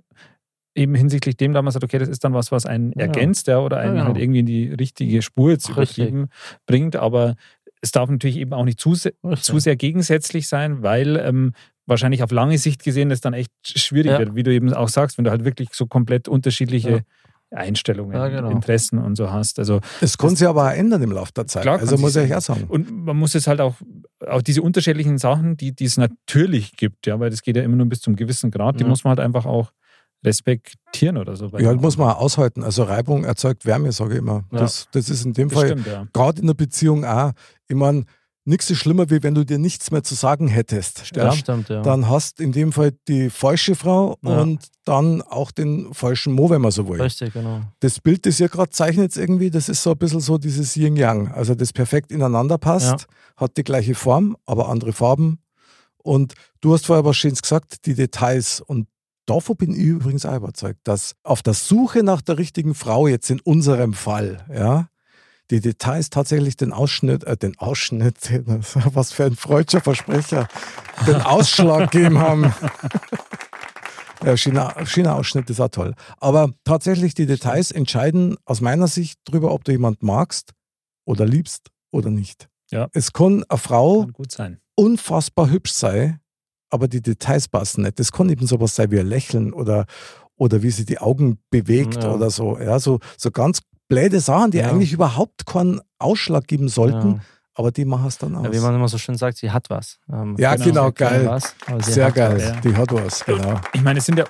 eben 0.75 0.95
hinsichtlich 0.95 1.37
dem, 1.37 1.53
da 1.53 1.61
man 1.61 1.71
sagt, 1.71 1.83
okay, 1.83 1.99
das 1.99 2.09
ist 2.09 2.23
dann 2.23 2.33
was, 2.33 2.51
was 2.51 2.65
einen 2.65 2.93
ergänzt 2.93 3.47
ja, 3.47 3.59
oder 3.59 3.77
einen 3.77 4.03
halt 4.03 4.17
irgendwie 4.17 4.39
in 4.39 4.45
die 4.45 4.67
richtige 4.73 5.21
Spur 5.21 5.51
jetzt 5.51 5.69
übertrieben 5.69 6.29
bringt. 6.65 6.95
Aber 6.95 7.35
es 7.81 7.91
darf 7.91 8.09
natürlich 8.09 8.37
eben 8.37 8.53
auch 8.53 8.65
nicht 8.65 8.79
zu, 8.79 8.95
se- 8.95 9.13
zu 9.39 9.59
sehr 9.59 9.75
gegensätzlich 9.75 10.47
sein, 10.47 10.81
weil 10.81 11.17
ähm, 11.17 11.53
wahrscheinlich 11.85 12.23
auf 12.23 12.31
lange 12.31 12.57
Sicht 12.57 12.83
gesehen 12.83 13.09
das 13.09 13.21
dann 13.21 13.33
echt 13.33 13.51
schwierig 13.63 14.17
wird, 14.17 14.35
wie 14.35 14.43
du 14.43 14.51
eben 14.53 14.73
auch 14.73 14.87
sagst, 14.89 15.17
wenn 15.17 15.25
du 15.25 15.31
halt 15.31 15.43
wirklich 15.43 15.69
so 15.73 15.85
komplett 15.85 16.27
unterschiedliche. 16.27 17.03
Einstellungen, 17.53 18.15
Ja, 18.15 18.27
genau. 18.27 18.49
Interessen 18.49 18.97
und 18.97 19.15
so 19.15 19.31
hast. 19.31 19.59
Also 19.59 19.79
Das 20.01 20.17
kann 20.17 20.35
sich 20.35 20.47
aber 20.47 20.67
auch 20.67 20.71
ändern 20.73 21.01
im 21.03 21.11
Laufe 21.11 21.31
der 21.33 21.47
Zeit. 21.47 21.63
Klar 21.63 21.79
also 21.79 21.97
muss 21.97 22.15
ich 22.15 22.33
auch 22.35 22.41
sagen. 22.41 22.65
Und 22.67 22.91
man 23.05 23.15
muss 23.17 23.35
es 23.35 23.47
halt 23.47 23.61
auch, 23.61 23.75
auch 24.27 24.41
diese 24.41 24.61
unterschiedlichen 24.61 25.17
Sachen, 25.17 25.57
die, 25.57 25.73
die 25.75 25.85
es 25.85 25.97
natürlich 25.97 26.75
gibt, 26.77 27.05
ja, 27.07 27.19
weil 27.19 27.29
das 27.29 27.41
geht 27.41 27.55
ja 27.55 27.63
immer 27.63 27.75
nur 27.75 27.87
bis 27.87 28.01
zum 28.01 28.15
gewissen 28.15 28.51
Grad, 28.51 28.79
die 28.79 28.83
Ja. 28.83 28.89
muss 28.89 29.03
man 29.03 29.11
halt 29.11 29.19
einfach 29.19 29.45
auch 29.45 29.71
respektieren 30.25 31.17
oder 31.17 31.35
so. 31.35 31.49
Ja, 31.57 31.73
das 31.73 31.81
muss 31.81 31.97
man 31.97 32.09
auch 32.09 32.19
aushalten. 32.19 32.63
Also 32.63 32.83
Reibung 32.83 33.23
erzeugt 33.25 33.65
Wärme, 33.65 33.91
sage 33.91 34.13
ich 34.13 34.19
immer. 34.19 34.45
Ja. 34.51 34.59
Das, 34.59 34.87
das 34.91 35.09
ist 35.09 35.25
in 35.25 35.33
dem 35.33 35.49
das 35.49 35.57
Fall 35.59 35.77
ja. 35.85 36.07
gerade 36.13 36.41
in 36.41 36.47
der 36.47 36.53
Beziehung 36.53 37.05
auch. 37.05 37.31
Ich 37.67 37.75
meine, 37.75 38.05
nichts 38.45 38.69
ist 38.69 38.79
schlimmer, 38.79 39.09
wie 39.09 39.23
wenn 39.23 39.35
du 39.35 39.45
dir 39.45 39.57
nichts 39.57 39.89
mehr 39.91 40.03
zu 40.03 40.15
sagen 40.15 40.47
hättest. 40.47 40.99
Das 41.15 41.23
Ja? 41.23 41.31
stimmt, 41.31 41.69
ja. 41.69 41.81
Dann 41.81 42.09
hast 42.09 42.39
in 42.41 42.51
dem 42.51 42.71
Fall 42.73 42.91
die 43.07 43.29
falsche 43.29 43.75
Frau 43.75 44.17
Ja. 44.21 44.41
und 44.41 44.67
dann 44.85 45.21
auch 45.21 45.51
den 45.51 45.93
falschen 45.93 46.33
Mo, 46.33 46.49
wenn 46.49 46.61
man 46.61 46.71
so 46.71 46.87
will. 46.89 47.01
Richtig, 47.01 47.33
genau. 47.33 47.61
Das 47.79 48.01
Bild, 48.01 48.25
das 48.25 48.39
ihr 48.39 48.49
gerade 48.49 48.69
zeichnet, 48.71 49.15
irgendwie, 49.15 49.49
das 49.49 49.69
ist 49.69 49.81
so 49.83 49.91
ein 49.91 49.97
bisschen 49.97 50.19
so 50.19 50.37
dieses 50.37 50.75
Yin-Yang. 50.75 51.29
Also 51.29 51.55
das 51.55 51.71
perfekt 51.71 52.11
ineinander 52.11 52.57
passt, 52.57 53.07
hat 53.37 53.55
die 53.57 53.63
gleiche 53.63 53.95
Form, 53.95 54.35
aber 54.45 54.67
andere 54.69 54.91
Farben. 54.93 55.39
Und 56.03 56.33
du 56.59 56.73
hast 56.73 56.85
vorher 56.85 57.05
was 57.05 57.15
Schönes 57.15 57.41
gesagt, 57.41 57.85
die 57.85 57.93
Details. 57.95 58.59
Und 58.59 58.87
davon 59.25 59.55
bin 59.55 59.71
ich 59.71 59.77
übrigens 59.79 60.25
auch 60.25 60.35
überzeugt, 60.35 60.81
dass 60.83 61.15
auf 61.23 61.41
der 61.41 61.53
Suche 61.53 62.03
nach 62.03 62.21
der 62.21 62.37
richtigen 62.37 62.75
Frau 62.75 63.07
jetzt 63.07 63.29
in 63.29 63.39
unserem 63.39 63.93
Fall, 63.93 64.45
ja, 64.53 64.89
die 65.53 65.61
Details 65.61 66.09
tatsächlich 66.09 66.57
den 66.57 66.73
Ausschnitt, 66.73 67.23
äh, 67.25 67.37
den 67.37 67.55
Ausschnitt, 67.59 68.17
was 68.47 69.13
für 69.13 69.25
ein 69.25 69.35
freudscher 69.35 69.81
Versprecher, 69.81 70.47
den 71.05 71.21
Ausschlag 71.21 71.91
gegeben 71.91 72.17
haben. 72.19 72.53
Ja, 74.25 74.37
schöner, 74.37 74.73
schöner 74.85 75.15
Ausschnitt 75.15 75.49
ist 75.49 75.59
auch 75.59 75.67
toll. 75.67 75.95
Aber 76.21 76.49
tatsächlich 76.63 77.13
die 77.13 77.25
Details 77.25 77.71
entscheiden 77.71 78.37
aus 78.45 78.61
meiner 78.61 78.87
Sicht 78.87 79.19
darüber, 79.25 79.51
ob 79.51 79.65
du 79.65 79.73
jemanden 79.73 80.05
magst 80.05 80.51
oder 81.05 81.25
liebst 81.25 81.67
oder 81.91 82.09
nicht. 82.09 82.47
Ja. 82.71 82.87
Es 82.93 83.11
kann 83.11 83.43
eine 83.49 83.57
Frau 83.57 84.07
Kann 84.33 84.59
unfassbar 84.75 85.49
hübsch 85.49 85.73
sein, 85.73 86.21
aber 86.69 86.87
die 86.87 87.01
Details 87.01 87.49
passen 87.49 87.81
nicht. 87.83 87.99
Das 87.99 88.13
kann 88.13 88.29
eben 88.29 88.47
sowas 88.47 88.77
sein 88.77 88.91
wie 88.91 88.99
ein 89.01 89.07
Lächeln 89.07 89.51
oder, 89.51 89.87
oder 90.37 90.63
wie 90.63 90.71
sie 90.71 90.85
die 90.85 90.99
Augen 90.99 91.39
bewegt 91.49 92.01
Ja. 92.01 92.13
oder 92.13 92.29
so. 92.29 92.57
Ja, 92.57 92.79
so, 92.79 93.01
so 93.17 93.29
ganz 93.29 93.59
blöde 93.87 94.19
Sachen, 94.19 94.51
die 94.51 94.59
Ja. 94.59 94.69
eigentlich 94.69 94.93
überhaupt 94.93 95.45
keinen 95.45 95.81
Ausschlag 95.99 96.47
geben 96.47 96.67
sollten, 96.69 97.15
Ja. 97.15 97.19
aber 97.55 97.71
die 97.71 97.85
machen 97.85 98.07
es 98.07 98.17
dann 98.17 98.35
aus. 98.35 98.45
Ja, 98.45 98.53
wie 98.53 98.59
man 98.59 98.75
immer 98.75 98.87
so 98.87 98.97
schön 98.97 99.15
sagt, 99.17 99.37
sie 99.37 99.51
hat 99.51 99.69
was. 99.69 99.99
Ähm, 100.11 100.35
Ja, 100.39 100.55
genau, 100.55 100.91
kein 100.91 101.25
geil. 101.25 101.25
Was, 101.27 101.55
Sehr 101.93 102.11
geil. 102.11 102.35
Was. 102.37 102.43
ja. 102.43 102.61
Die 102.61 102.75
hat 102.75 102.91
was, 102.91 103.25
genau. 103.25 103.59
Ich 103.73 103.81
meine, 103.81 103.99
es 103.99 104.05
sind 104.05 104.17
ja 104.17 104.25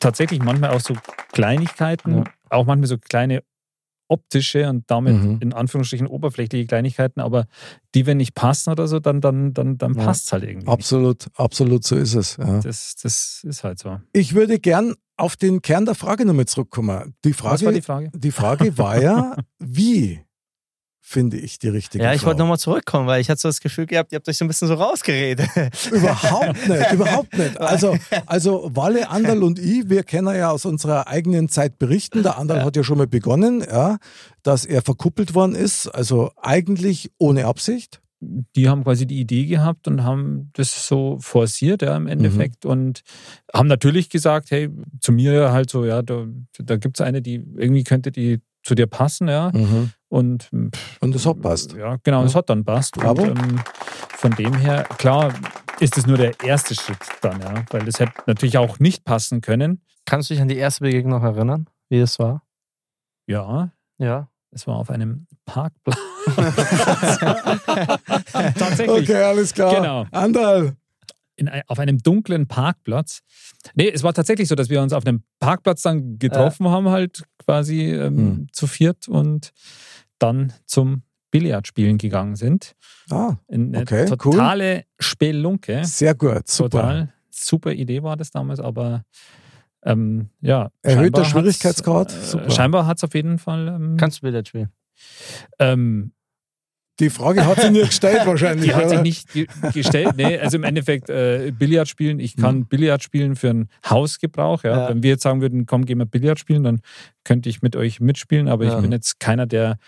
tatsächlich 0.00 0.40
manchmal 0.42 0.70
auch 0.70 0.80
so 0.80 0.94
Kleinigkeiten, 1.32 2.18
Ja. 2.18 2.24
auch 2.50 2.66
manchmal 2.66 2.86
so 2.88 2.98
kleine 2.98 3.42
optische 4.08 4.68
und 4.68 4.84
damit 4.90 5.14
Mhm. 5.16 5.38
in 5.40 5.52
Anführungsstrichen 5.54 6.06
oberflächliche 6.06 6.66
Kleinigkeiten, 6.66 7.20
aber 7.20 7.46
die, 7.94 8.04
wenn 8.04 8.18
nicht 8.18 8.34
passen 8.34 8.70
oder 8.70 8.86
so, 8.86 9.00
dann, 9.00 9.22
dann, 9.22 9.54
dann, 9.54 9.78
dann 9.78 9.94
Ja. 9.94 10.04
passt 10.04 10.26
es 10.26 10.32
halt 10.32 10.44
irgendwie. 10.44 10.66
Absolut, 10.68 11.28
absolut 11.36 11.82
so 11.84 11.96
ist 11.96 12.14
es. 12.14 12.36
Ja. 12.36 12.60
Das, 12.60 12.94
das 13.02 13.40
ist 13.42 13.64
halt 13.64 13.78
so. 13.78 14.00
Ich 14.12 14.34
würde 14.34 14.58
gern 14.58 14.94
auf 15.22 15.36
den 15.36 15.62
Kern 15.62 15.84
der 15.86 15.94
Frage 15.94 16.24
nochmal 16.26 16.46
zurückkommen. 16.46 17.14
Die 17.24 17.32
Frage, 17.32 17.54
Was 17.54 17.64
war 17.64 17.72
die 17.72 17.82
Frage? 17.82 18.10
die 18.14 18.30
Frage 18.32 18.76
war 18.78 19.00
ja, 19.00 19.36
wie 19.58 20.20
finde 21.04 21.36
ich 21.36 21.58
die 21.58 21.68
richtige 21.68 22.02
Ja, 22.02 22.12
ich 22.12 22.20
Frau? 22.20 22.28
wollte 22.28 22.40
nochmal 22.40 22.58
zurückkommen, 22.58 23.06
weil 23.06 23.20
ich 23.20 23.28
hatte 23.30 23.40
so 23.40 23.48
das 23.48 23.60
Gefühl 23.60 23.86
gehabt, 23.86 24.12
ihr 24.12 24.16
habt 24.16 24.28
euch 24.28 24.36
so 24.36 24.44
ein 24.44 24.48
bisschen 24.48 24.68
so 24.68 24.74
rausgeredet. 24.74 25.48
Überhaupt 25.90 26.68
nicht, 26.68 26.92
überhaupt 26.92 27.36
nicht. 27.38 27.58
Also, 27.60 27.96
also 28.26 28.70
Walle, 28.74 29.08
Anderl 29.10 29.42
und 29.44 29.58
ich, 29.58 29.88
wir 29.88 30.02
können 30.04 30.34
ja 30.34 30.50
aus 30.50 30.64
unserer 30.64 31.06
eigenen 31.08 31.48
Zeit 31.48 31.78
berichten. 31.78 32.22
Der 32.22 32.36
Anderl 32.38 32.64
hat 32.64 32.76
ja 32.76 32.82
schon 32.84 32.98
mal 32.98 33.06
begonnen, 33.06 33.60
ja, 33.60 33.98
dass 34.42 34.64
er 34.64 34.82
verkuppelt 34.82 35.34
worden 35.34 35.54
ist, 35.54 35.86
also 35.86 36.32
eigentlich 36.40 37.12
ohne 37.18 37.46
Absicht. 37.46 38.01
Die 38.22 38.68
haben 38.68 38.84
quasi 38.84 39.06
die 39.06 39.20
Idee 39.20 39.46
gehabt 39.46 39.88
und 39.88 40.04
haben 40.04 40.50
das 40.52 40.86
so 40.86 41.18
forciert, 41.20 41.82
ja, 41.82 41.96
im 41.96 42.06
Endeffekt. 42.06 42.64
Und 42.64 43.02
haben 43.52 43.66
natürlich 43.68 44.10
gesagt, 44.10 44.50
hey, 44.50 44.70
zu 45.00 45.12
mir 45.12 45.52
halt 45.52 45.70
so, 45.70 45.84
ja, 45.84 46.02
da, 46.02 46.26
da 46.58 46.76
gibt 46.76 46.98
es 47.00 47.04
eine, 47.04 47.20
die 47.20 47.44
irgendwie 47.56 47.84
könnte 47.84 48.12
die 48.12 48.40
zu 48.62 48.76
dir 48.76 48.86
passen, 48.86 49.28
ja. 49.28 49.50
Und, 50.08 50.44
pff, 50.44 50.98
Und 51.00 51.14
das 51.14 51.26
hat 51.26 51.40
passt. 51.40 51.72
Ja, 51.74 51.96
genau, 52.04 52.22
das 52.22 52.34
hat 52.36 52.48
dann 52.48 52.64
passt. 52.64 52.96
Und, 52.96 53.02
Bravo. 53.02 53.26
ähm, 53.26 53.60
von 54.10 54.30
dem 54.32 54.54
her, 54.54 54.84
klar, 54.98 55.32
ist 55.80 55.98
es 55.98 56.06
nur 56.06 56.16
der 56.16 56.40
erste 56.44 56.74
Schritt 56.76 56.98
dann, 57.22 57.40
ja. 57.40 57.64
Weil 57.70 57.84
das 57.84 57.98
hätte 57.98 58.12
natürlich 58.26 58.58
auch 58.58 58.78
nicht 58.78 59.04
passen 59.04 59.40
können. 59.40 59.82
Kannst 60.04 60.30
du 60.30 60.34
dich 60.34 60.40
an 60.42 60.48
die 60.48 60.56
erste 60.56 60.84
Begegnung 60.84 61.20
noch 61.20 61.24
erinnern, 61.24 61.68
wie 61.88 61.98
es 61.98 62.18
war? 62.18 62.44
Ja, 63.26 63.72
Ja. 63.98 64.28
Es 64.52 64.66
war 64.66 64.76
auf 64.76 64.90
einem 64.90 65.26
Parkplatz. 65.44 65.98
Tatsächlich. 68.32 68.88
Okay, 69.10 69.22
alles 69.22 69.52
klar. 69.54 69.74
Genau. 69.74 70.06
Anderl. 70.10 70.76
in, 71.36 71.48
auf 71.66 71.78
einem 71.78 71.98
dunklen 71.98 72.46
Parkplatz. 72.46 73.20
Nee, 73.74 73.90
es 73.90 74.02
war 74.02 74.12
tatsächlich 74.12 74.48
so, 74.48 74.54
dass 74.54 74.68
wir 74.68 74.82
uns 74.82 74.92
auf 74.92 75.06
einem 75.06 75.22
Parkplatz 75.40 75.82
dann 75.82 76.18
getroffen 76.18 76.68
haben, 76.68 76.88
halt 76.90 77.24
quasi 77.38 77.90
ähm, 77.92 78.16
Hm. 78.16 78.46
zu 78.52 78.66
viert 78.66 79.08
und 79.08 79.52
dann 80.18 80.52
zum 80.66 81.02
Billardspielen 81.30 81.96
gegangen 81.98 82.36
sind. 82.36 82.74
Ah, 83.10 83.36
In 83.48 83.74
eine 83.74 83.82
Okay, 83.84 84.02
cool. 84.10 84.16
totale 84.18 84.84
Spelunke. 85.00 85.84
sehr 85.84 86.14
gut, 86.14 86.46
super. 86.48 86.68
Total 86.82 87.12
super 87.30 87.72
Idee 87.72 88.02
war 88.02 88.16
das 88.16 88.30
damals, 88.30 88.60
aber 88.60 89.04
ähm, 89.84 90.28
ja. 90.40 90.70
Erhöhter 90.82 91.24
Schwierigkeitsgrad, 91.24 92.12
Äh, 92.34 92.50
scheinbar 92.50 92.86
hat 92.86 92.98
es 92.98 93.04
auf 93.04 93.14
jeden 93.14 93.38
Fall. 93.38 93.68
Ähm, 93.68 93.96
Kannst 93.98 94.18
du 94.18 94.22
Billard 94.26 94.48
spielen? 94.48 94.70
ähm, 95.58 96.12
Die 97.00 97.10
Frage 97.10 97.46
hat 97.46 97.60
sie 97.60 97.70
nie 97.70 97.80
gestellt 97.80 98.24
wahrscheinlich. 98.26 98.66
Die 98.66 98.74
hat 98.74 98.84
sich 98.88 98.92
oder? 98.98 99.02
nicht 99.02 99.32
ge 99.32 99.46
gestellt. 99.72 100.14
Nee, 100.16 100.38
also 100.38 100.56
im 100.58 100.64
Endeffekt 100.64 101.08
äh, 101.10 101.50
Billard 101.58 101.88
spielen. 101.88 102.20
Ich 102.20 102.36
kann 102.36 102.66
Billard 102.66 103.02
spielen 103.02 103.34
für 103.34 103.50
einen 103.50 103.68
Hausgebrauch. 103.88 104.62
Ja. 104.62 104.82
Ja. 104.82 104.88
Wenn 104.90 105.02
wir 105.02 105.10
jetzt 105.10 105.22
sagen 105.22 105.40
würden, 105.40 105.66
komm, 105.66 105.84
gehen 105.86 105.98
wir 105.98 106.04
Billard 106.06 106.38
spielen, 106.38 106.62
dann 106.62 106.80
könnte 107.24 107.48
ich 107.48 107.62
mit 107.62 107.74
euch 107.76 107.98
mitspielen. 108.00 108.46
Aber 108.48 108.64
Ja. 108.66 108.76
ich 108.76 108.82
bin 108.82 108.92
jetzt 108.92 109.18
keiner, 109.18 109.46
der 109.46 109.78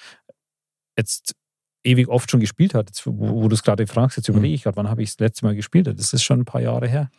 jetzt 0.99 1.35
ewig 1.85 2.09
oft 2.09 2.31
schon 2.31 2.41
gespielt 2.41 2.75
hat. 2.75 2.89
Jetzt, 2.89 3.07
wo, 3.07 3.13
wo 3.19 3.49
du 3.49 3.55
es 3.55 3.63
gerade 3.63 3.87
fragst, 3.87 4.17
jetzt 4.17 4.29
überlege 4.29 4.55
ich 4.55 4.63
gerade, 4.65 4.77
wann 4.77 4.89
habe 4.89 5.03
ich 5.03 5.11
das 5.11 5.21
letzte 5.21 5.45
Mal 5.45 5.55
gespielt? 5.55 5.87
Das 5.87 6.13
ist 6.13 6.23
schon 6.23 6.41
ein 6.41 6.45
paar 6.45 6.61
Jahre 6.63 6.89
her. 6.89 7.11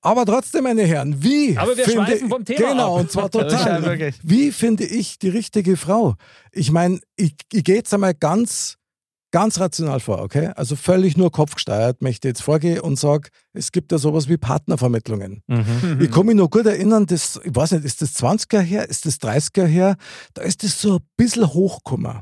Aber 0.00 0.24
trotzdem, 0.26 0.64
meine 0.64 0.82
Herren, 0.82 1.22
wie 1.22 1.56
Aber 1.56 1.76
wir 1.76 1.84
finde 1.84 2.06
schweifen 2.06 2.28
vom 2.28 2.44
Thema 2.44 2.70
Genau, 2.70 2.94
ab. 2.96 3.00
und 3.02 3.10
zwar 3.12 3.24
Ja, 3.34 3.42
total. 3.42 3.82
wirklich. 3.84 4.18
wie 4.22 4.50
finde 4.52 4.84
ich 4.84 5.18
die 5.18 5.28
richtige 5.28 5.76
Frau? 5.76 6.14
Ich 6.52 6.70
meine, 6.72 7.00
ich, 7.16 7.34
ich 7.52 7.64
gehe 7.64 7.76
jetzt 7.76 7.92
einmal 7.94 8.14
ganz, 8.14 8.76
ganz 9.30 9.58
rational 9.58 10.00
vor, 10.00 10.20
okay? 10.20 10.52
Also 10.56 10.76
völlig 10.76 11.16
nur 11.16 11.30
kopfgesteuert 11.32 12.00
möchte 12.02 12.28
ich 12.28 12.30
jetzt 12.30 12.42
vorgehen 12.42 12.80
und 12.80 12.98
sage, 12.98 13.30
es 13.52 13.72
gibt 13.72 13.90
ja 13.92 13.98
sowas 13.98 14.28
wie 14.28 14.36
Partnervermittlungen. 14.36 15.42
Mhm. 15.48 15.98
Ich 16.00 16.10
kann 16.10 16.26
mich 16.26 16.36
noch 16.36 16.48
gut 16.50 16.66
erinnern, 16.66 17.06
das, 17.06 17.40
ich 17.44 17.54
weiß 17.54 17.72
nicht, 17.72 17.84
ist 17.84 18.00
das 18.00 18.14
20er 18.14 18.60
her, 18.60 18.88
ist 18.88 19.06
das 19.06 19.18
30er 19.20 19.64
her, 19.66 19.96
da 20.34 20.42
ist 20.42 20.62
das 20.62 20.80
so 20.80 20.96
ein 20.96 21.04
bisschen 21.16 21.52
hochgekommen. 21.52 22.20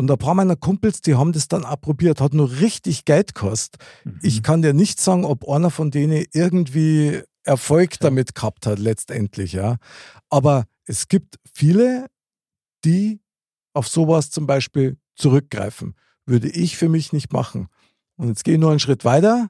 Und 0.00 0.10
ein 0.10 0.16
paar 0.16 0.34
meiner 0.34 0.56
Kumpels, 0.56 1.02
die 1.02 1.14
haben 1.14 1.32
das 1.32 1.46
dann 1.46 1.62
auch 1.62 1.78
probiert, 1.78 2.22
hat 2.22 2.32
nur 2.32 2.50
richtig 2.52 3.04
Geld 3.04 3.34
gekostet. 3.34 3.82
Ich 4.22 4.42
kann 4.42 4.62
dir 4.62 4.72
nicht 4.72 4.98
sagen, 4.98 5.26
ob 5.26 5.46
einer 5.46 5.68
von 5.68 5.90
denen 5.90 6.24
irgendwie 6.32 7.20
Erfolg 7.42 8.00
damit 8.00 8.34
gehabt 8.34 8.64
hat, 8.64 8.78
letztendlich, 8.78 9.52
ja. 9.52 9.76
Aber 10.30 10.64
es 10.86 11.08
gibt 11.08 11.38
viele, 11.52 12.06
die 12.82 13.20
auf 13.74 13.88
sowas 13.88 14.30
zum 14.30 14.46
Beispiel 14.46 14.96
zurückgreifen. 15.16 15.94
Würde 16.24 16.48
ich 16.48 16.78
für 16.78 16.88
mich 16.88 17.12
nicht 17.12 17.30
machen. 17.34 17.68
Und 18.16 18.28
jetzt 18.28 18.44
gehe 18.44 18.54
ich 18.54 18.60
nur 18.60 18.70
einen 18.70 18.80
Schritt 18.80 19.04
weiter. 19.04 19.48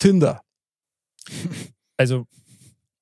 Tinder. 0.00 0.42
Also, 1.96 2.26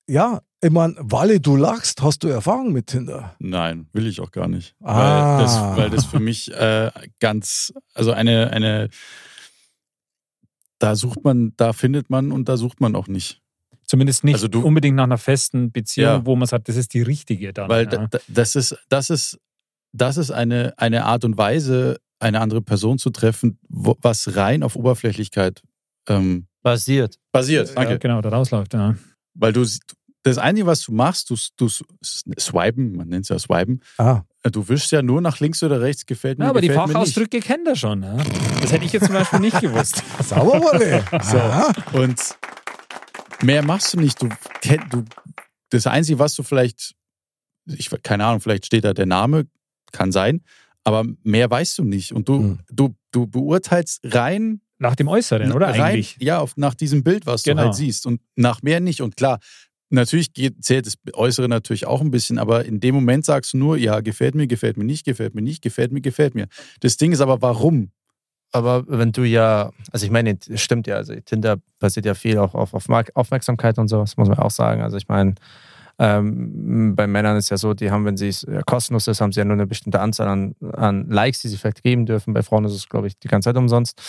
Ja, 0.07 0.43
ich 0.63 0.71
meine, 0.71 0.95
Walle, 0.99 1.41
du 1.41 1.57
lachst, 1.57 2.03
hast 2.03 2.23
du 2.23 2.29
Erfahrung 2.29 2.73
mit 2.73 2.87
Tinder? 2.87 3.35
Nein, 3.41 3.89
will 3.93 4.07
ich 4.07 4.21
auch 4.21 4.31
gar 4.31 4.47
nicht. 4.49 4.75
Ah. 4.83 5.37
Weil, 5.37 5.43
das, 5.45 5.77
weil 5.77 5.91
das 5.91 6.05
für 6.07 6.21
mich 6.21 6.53
äh, 6.53 6.91
ganz, 7.21 7.73
also 7.95 8.13
eine, 8.13 8.51
eine, 8.53 8.89
da 10.79 10.97
sucht 10.97 11.25
man, 11.25 11.53
da 11.57 11.73
findet 11.73 12.11
man 12.11 12.33
und 12.33 12.49
da 12.49 12.57
sucht 12.57 12.81
man 12.81 12.97
auch 12.97 13.09
nicht. 13.09 13.41
zumindest 13.87 14.25
nicht 14.25 14.35
Also 14.35 14.49
du- 14.49 14.63
unbedingt 14.63 14.97
nach 14.97 15.05
einer 15.05 15.19
festen 15.19 15.71
Beziehung, 15.71 16.07
Ja. 16.09 16.27
wo 16.27 16.35
man 16.37 16.49
sagt, 16.49 16.69
das 16.69 16.77
ist 16.77 16.95
die 16.95 17.03
richtige 17.03 17.53
dann. 17.53 17.69
Weil 17.69 17.85
ja. 17.93 18.07
da, 18.07 18.19
das 18.29 18.57
ist, 18.57 18.77
das 18.89 19.11
ist, 19.11 19.39
das 19.93 20.17
ist 20.17 20.31
eine, 20.31 20.73
eine 20.79 21.05
Art 21.05 21.25
und 21.25 21.37
Weise, 21.37 21.99
eine 22.19 22.41
andere 22.41 22.63
Person 22.63 22.99
zu 22.99 23.11
treffen, 23.11 23.59
wo, 23.69 23.97
was 24.01 24.37
rein 24.37 24.63
auf 24.63 24.77
Oberflächlichkeit 24.77 25.63
ähm, 26.09 26.47
Basiert. 26.63 27.19
basiert. 27.33 27.77
Danke. 27.77 27.93
Ja, 27.93 27.99
genau, 27.99 28.21
da 28.23 28.31
rausläuft. 28.31 28.73
Ja. 28.75 28.95
Weil 29.35 29.53
du 29.53 29.67
das 30.25 30.39
Einzige, 30.39 30.67
was 30.67 30.83
du 30.83 30.93
machst, 30.93 31.31
du, 31.31 31.37
du 31.57 31.69
swipen, 32.39 32.97
man 32.97 33.09
nennt 33.09 33.25
es 33.25 33.29
ja 33.31 33.39
swipen, 33.39 33.81
Ah, 33.99 34.23
du 34.45 34.69
wischst 34.69 34.93
ja 34.93 35.03
nur 35.03 35.21
nach 35.21 35.41
links 35.41 35.63
oder 35.63 35.81
rechts, 35.81 36.07
gefällt 36.07 36.39
mir. 36.39 36.45
Ja, 36.45 36.51
aber 36.51 36.61
die 36.61 36.69
gefällt 36.69 36.87
nicht. 36.89 36.95
Fachausdrücke 36.95 37.41
kennt 37.41 37.67
er 37.67 37.77
schon. 37.77 38.03
Ja. 38.03 38.17
Das 38.61 38.73
hätte 38.73 38.85
ich 38.85 38.93
jetzt 38.93 39.07
zum 39.07 39.15
Beispiel 39.15 39.41
nicht 39.41 39.61
gewusst. 39.61 40.03
sauber, 40.23 40.61
Walle. 40.61 41.05
So. 41.93 41.99
Und 41.99 42.21
mehr 43.43 43.63
machst 43.65 43.93
du 43.95 44.01
nicht. 44.01 44.21
Du, 44.23 44.29
du, 44.91 45.05
das 45.71 45.87
Einzige, 45.87 46.19
was 46.19 46.35
du 46.35 46.43
vielleicht 46.43 46.95
ich, 47.67 47.91
keine 48.03 48.25
Ahnung, 48.27 48.41
vielleicht 48.41 48.67
steht 48.67 48.85
da 48.85 48.93
der 48.93 49.07
Name, 49.07 49.47
kann 49.93 50.11
sein, 50.11 50.43
aber 50.85 51.05
mehr 51.23 51.49
weißt 51.51 51.79
du 51.79 51.85
nicht. 51.85 52.13
Und 52.13 52.29
du, 52.29 52.39
Hm. 52.39 52.59
du, 52.71 52.95
du 53.13 53.27
beurteilst 53.29 54.01
rein 54.05 54.61
Nach 54.79 54.97
dem 54.97 55.07
Äußeren, 55.07 55.53
oder 55.53 55.69
rein, 55.69 55.81
eigentlich? 55.81 56.17
Ja, 56.19 56.41
auf, 56.41 56.57
nach 56.57 56.75
diesem 56.75 57.05
Bild, 57.05 57.25
was 57.27 57.45
Genau. 57.45 57.63
du 57.63 57.67
halt 57.67 57.77
siehst. 57.77 58.05
Und 58.07 58.21
nach 58.35 58.63
mehr 58.63 58.81
nicht. 58.81 59.01
Und 59.01 59.17
klar, 59.17 59.39
natürlich 59.93 60.33
geht, 60.33 60.65
zählt 60.65 60.87
das 60.87 60.95
Äußere 61.13 61.49
natürlich 61.49 61.87
auch 61.87 62.01
ein 62.01 62.11
bisschen, 62.11 62.39
aber 62.39 62.65
in 62.65 62.81
dem 62.81 62.95
Moment 62.95 63.25
sagst 63.25 63.53
du 63.53 63.59
nur, 63.59 63.77
ja, 63.77 64.01
gefällt 64.01 64.35
mir, 64.35 64.47
gefällt 64.47 64.77
mir 64.77 64.85
nicht, 64.85 65.05
gefällt 65.05 65.35
mir 65.35 65.43
nicht, 65.43 65.63
gefällt 65.63 65.93
mir, 65.93 66.01
gefällt 66.01 66.35
mir. 66.35 66.47
Das 66.81 66.97
Ding 66.97 67.13
ist 67.13 67.21
aber, 67.21 67.43
warum? 67.43 67.91
Aber 68.53 68.85
wenn 68.87 69.13
du 69.13 69.25
ja, 69.25 69.71
also 69.93 70.05
ich 70.05 70.13
meine, 70.13 70.39
stimmt 70.55 70.87
ja, 70.87 70.97
also 70.97 71.15
Tinder 71.25 71.57
basiert 71.79 72.05
ja 72.05 72.15
viel 72.15 72.39
auch 72.39 72.55
auf, 72.55 72.75
auf 72.75 72.87
Aufmerksamkeit 73.15 73.79
und 73.79 73.89
so, 73.89 74.01
das 74.01 74.17
muss 74.17 74.29
man 74.29 74.39
auch 74.39 74.51
sagen. 74.51 74.83
Also 74.83 74.99
ich 74.99 75.09
meine, 75.09 75.35
ähm, 76.03 76.97
bei 76.97 77.07
Männern 77.07 77.37
ist 77.37 77.51
ja 77.51 77.57
so, 77.57 77.75
die 77.75 77.93
haben, 77.93 78.05
wenn 78.05 78.17
sie 78.17 78.27
es 78.27 78.43
ja, 78.43 78.63
kostenlos 78.63 79.07
ist, 79.07 79.21
haben 79.21 79.31
sie 79.31 79.39
ja 79.39 79.45
nur 79.45 79.55
eine 79.55 79.69
bestimmte 79.69 80.01
Anzahl 80.01 80.27
an, 80.27 80.57
an 80.73 81.09
Likes, 81.09 81.43
die 81.43 81.49
sie 81.49 81.57
vielleicht 81.57 81.85
geben 81.85 82.07
dürfen. 82.07 82.35
Bei 82.35 82.43
Frauen 82.43 82.65
ist 82.65 82.73
es, 82.73 82.89
glaube 82.89 83.07
ich, 83.07 83.17
die 83.21 83.29
ganze 83.29 83.51
Zeit 83.51 83.57
umsonst. 83.57 84.03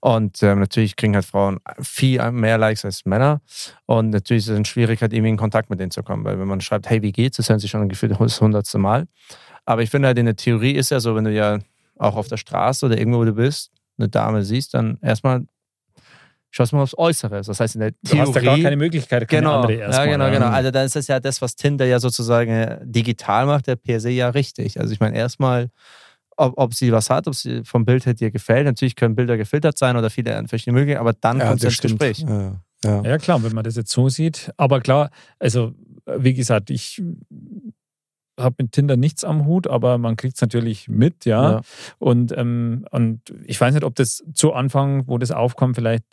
Und 0.00 0.42
ähm, 0.42 0.58
natürlich 0.58 0.94
kriegen 0.94 1.14
halt 1.14 1.24
Frauen 1.24 1.58
viel 1.80 2.30
mehr 2.32 2.58
Likes 2.58 2.84
als 2.84 3.06
Männer. 3.06 3.40
Und 3.86 4.10
natürlich 4.10 4.44
ist 4.44 4.50
es 4.50 4.56
eine 4.56 4.66
Schwierigkeit, 4.66 5.14
irgendwie 5.14 5.30
in 5.30 5.38
Kontakt 5.38 5.70
mit 5.70 5.80
denen 5.80 5.90
zu 5.90 6.02
kommen. 6.02 6.22
Weil 6.24 6.38
wenn 6.38 6.48
man 6.48 6.60
schreibt, 6.60 6.90
hey, 6.90 7.00
wie 7.00 7.12
geht's, 7.12 7.38
das 7.38 7.48
hören 7.48 7.60
sie 7.60 7.68
schon 7.68 7.88
gefühlt 7.88 8.14
das 8.20 8.40
hundertste 8.42 8.76
Mal. 8.76 9.06
Aber 9.64 9.82
ich 9.82 9.88
finde 9.88 10.08
halt 10.08 10.18
in 10.18 10.26
der 10.26 10.36
Theorie 10.36 10.72
ist 10.72 10.90
ja 10.90 11.00
so, 11.00 11.14
wenn 11.14 11.24
du 11.24 11.32
ja 11.32 11.60
auch 11.96 12.16
auf 12.16 12.28
der 12.28 12.36
Straße 12.36 12.84
oder 12.84 12.98
irgendwo, 12.98 13.20
wo 13.20 13.24
du 13.24 13.32
bist, 13.32 13.70
eine 13.96 14.10
Dame 14.10 14.42
siehst, 14.42 14.74
dann 14.74 14.98
erstmal 15.00 15.46
schaust 16.50 16.72
du 16.72 16.76
mal 16.76 16.82
aufs 16.82 16.96
Äußere. 16.96 17.42
Das 17.42 17.60
heißt, 17.60 17.74
in 17.76 17.80
der 17.80 17.90
Du 17.90 17.96
Theorie. 18.04 18.20
hast 18.20 18.36
da 18.36 18.40
gar 18.40 18.58
keine 18.58 18.76
Möglichkeit, 18.76 19.28
keine 19.28 19.42
Genau, 19.42 19.56
andere 19.56 19.74
ja, 19.74 19.80
erstmal. 19.86 20.08
genau, 20.08 20.30
genau. 20.30 20.46
Also 20.46 20.70
das 20.70 20.96
ist 20.96 21.08
ja 21.08 21.20
das, 21.20 21.42
was 21.42 21.56
Tinder 21.56 21.84
ja 21.86 22.00
sozusagen 22.00 22.50
äh, 22.50 22.78
digital 22.84 23.46
macht, 23.46 23.66
der 23.66 23.76
per 23.76 24.00
se 24.00 24.10
ja 24.10 24.28
richtig. 24.30 24.80
Also 24.80 24.92
ich 24.92 25.00
meine, 25.00 25.16
erstmal, 25.16 25.68
ob, 26.36 26.54
ob 26.56 26.74
sie 26.74 26.92
was 26.92 27.10
hat, 27.10 27.26
ob 27.28 27.34
sie 27.34 27.64
vom 27.64 27.84
Bild 27.84 28.06
her 28.06 28.14
dir 28.14 28.30
gefällt. 28.30 28.64
Natürlich 28.66 28.96
können 28.96 29.14
Bilder 29.16 29.36
gefiltert 29.36 29.76
sein 29.78 29.96
oder 29.96 30.08
viele 30.10 30.42
verschiedene 30.46 30.78
Möglichkeiten, 30.78 31.00
aber 31.06 31.12
dann 31.20 31.38
kommt 31.38 31.62
es 31.62 31.64
ins 31.64 31.80
Gespräch. 31.80 32.18
Ja, 32.20 32.60
ja. 32.84 33.02
Ja, 33.02 33.18
klar, 33.18 33.42
wenn 33.42 33.52
man 33.54 33.64
das 33.64 33.76
jetzt 33.76 33.90
so 33.90 34.08
sieht. 34.08 34.50
Aber 34.56 34.80
klar, 34.80 35.10
also 35.38 35.72
wie 36.06 36.32
gesagt, 36.34 36.70
ich 36.70 37.02
habe 38.38 38.54
mit 38.62 38.72
Tinder 38.72 38.96
nichts 38.96 39.24
am 39.24 39.46
Hut, 39.46 39.66
aber 39.66 39.98
man 39.98 40.16
kriegt 40.16 40.36
es 40.36 40.40
natürlich 40.40 40.88
mit, 40.88 41.24
ja. 41.24 41.50
Ja. 41.54 41.60
Und, 41.98 42.32
ähm, 42.36 42.86
und 42.92 43.20
ich 43.44 43.60
weiß 43.60 43.74
nicht, 43.74 43.82
ob 43.84 43.96
das 43.96 44.24
zu 44.32 44.52
Anfang, 44.52 45.08
wo 45.08 45.18
das 45.18 45.32
aufkommt, 45.32 45.74
vielleicht 45.74 46.04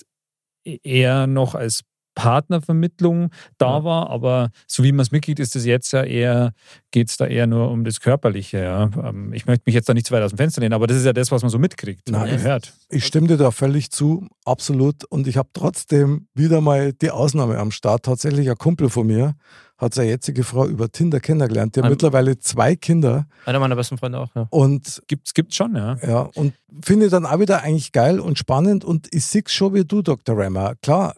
eher 0.66 1.28
noch 1.28 1.56
als 1.56 1.82
Partnervermittlung 2.16 3.30
da 3.58 3.78
Ja. 3.80 3.84
war, 3.84 4.10
aber 4.10 4.50
so 4.68 4.84
wie 4.84 4.92
man 4.92 5.02
es 5.02 5.12
mitkriegt, 5.12 5.40
ist 5.40 5.56
es 5.56 5.66
jetzt 5.66 5.92
ja 5.94 6.04
eher, 6.04 6.54
geht 6.92 7.10
es 7.10 7.18
da 7.18 7.26
eher 7.28 7.48
nur 7.48 7.70
um 7.72 7.84
das 7.84 8.00
Körperliche. 8.00 8.60
Ja. 8.64 8.90
Ähm, 9.04 9.34
Ich 9.34 9.46
möchte 9.46 9.64
mich 9.66 9.76
jetzt 9.76 9.88
da 9.90 9.94
nicht 9.94 10.08
zu 10.08 10.14
weit 10.14 10.24
aus 10.24 10.32
dem 10.32 10.38
Fenster 10.38 10.62
lehnen, 10.62 10.74
aber 10.74 10.88
das 10.88 10.98
ist 10.98 11.06
ja 11.06 11.14
das, 11.14 11.32
was 11.32 11.42
man 11.42 11.50
so 11.52 11.60
mitkriegt 11.60 12.10
Nein. 12.10 12.34
und 12.34 12.42
hört. 12.42 12.74
Ich 12.90 13.06
stimme 13.06 13.28
dir 13.28 13.38
da 13.38 13.52
völlig 13.52 13.92
zu, 13.92 14.28
absolut. 14.46 15.04
Und 15.06 15.28
ich 15.28 15.38
habe 15.38 15.50
trotzdem 15.54 16.28
wieder 16.34 16.62
mal 16.62 16.94
die 16.94 17.12
Ausnahme 17.12 17.58
am 17.58 17.72
Start. 17.72 18.04
Tatsächlich 18.04 18.50
ein 18.50 18.58
Kumpel 18.58 18.90
von 18.90 19.06
mir 19.08 19.36
hat 19.78 19.94
seine 19.94 20.10
jetzige 20.10 20.46
Frau 20.46 20.66
über 20.68 20.90
Tinder 20.90 21.20
kennengelernt. 21.20 21.76
Die 21.76 21.82
hat 21.82 21.90
mittlerweile 21.90 22.40
zwei 22.40 22.78
Kinder 22.78 23.28
Einer 23.46 23.60
meiner 23.60 23.76
besten 23.76 23.98
Freunde 23.98 24.20
auch, 24.20 24.34
ja. 24.34 24.48
und 24.50 25.02
Gibt's, 25.08 25.34
gibt's 25.34 25.58
schon, 25.58 25.76
ja. 25.76 25.98
ja, 26.02 26.22
und 26.36 26.54
finde 26.82 27.10
dann 27.10 27.26
auch 27.26 27.40
wieder 27.40 27.62
eigentlich 27.62 27.92
geil 27.92 28.22
und 28.22 28.38
spannend. 28.40 28.86
Und 28.86 29.14
ich 29.14 29.26
sehe 29.26 29.44
schon 29.48 29.74
wie 29.74 29.84
du, 29.84 30.02
Dr. 30.02 30.38
Rammer. 30.38 30.76
Klar, 30.82 31.14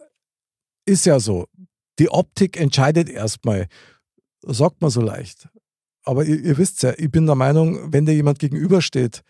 ist 0.88 1.06
ja 1.06 1.20
so. 1.20 1.46
Die 1.98 2.08
Optik 2.10 2.56
entscheidet 2.60 3.08
erstmal. 3.08 3.66
Sagt 4.42 4.80
man 4.80 4.90
so 4.90 5.00
leicht. 5.00 5.48
Aber 6.04 6.24
ihr, 6.24 6.40
ihr 6.40 6.56
wisst 6.58 6.82
ja, 6.82 6.92
ich 6.96 7.10
bin 7.10 7.26
der 7.26 7.34
Meinung, 7.34 7.92
wenn 7.92 8.06
dir 8.06 8.14
jemand 8.14 8.38
gegenübersteht, 8.38 9.22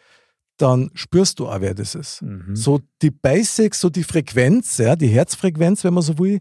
dann 0.58 0.90
spürst 0.94 1.38
du 1.38 1.48
auch, 1.48 1.60
wer 1.60 1.74
das 1.74 1.94
ist. 1.94 2.22
Mhm. 2.22 2.54
So 2.54 2.80
die 3.02 3.10
Basics, 3.10 3.80
so 3.80 3.90
die 3.90 4.04
Frequenz, 4.04 4.78
ja, 4.78 4.96
die 4.96 5.08
Herzfrequenz, 5.08 5.84
wenn 5.84 5.94
man 5.94 6.02
so 6.02 6.18
will, 6.18 6.40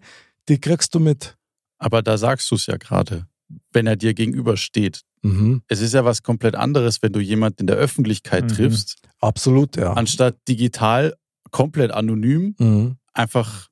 die 0.50 0.60
kriegst 0.60 0.94
du 0.96 1.00
mit. 1.00 1.38
Aber 1.78 2.02
da 2.02 2.18
sagst 2.18 2.50
du 2.52 2.56
es 2.56 2.66
ja 2.66 2.78
gerade, 2.78 3.28
wenn 3.72 3.88
er 3.88 3.96
dir 3.96 4.14
gegenübersteht. 4.14 5.02
Mhm. 5.24 5.62
Es 5.68 5.82
ist 5.82 5.94
ja 5.94 6.04
was 6.06 6.24
komplett 6.24 6.56
anderes, 6.56 7.02
wenn 7.02 7.14
du 7.14 7.20
jemanden 7.20 7.62
in 7.62 7.68
der 7.68 7.78
Öffentlichkeit 7.78 8.44
Mhm. 8.46 8.48
triffst, 8.50 8.98
Absolut, 9.20 9.76
ja. 9.78 9.94
anstatt 9.94 10.36
digital 10.48 11.16
komplett 11.52 11.92
anonym 11.92 12.56
Mhm. 12.60 12.98
einfach 13.14 13.67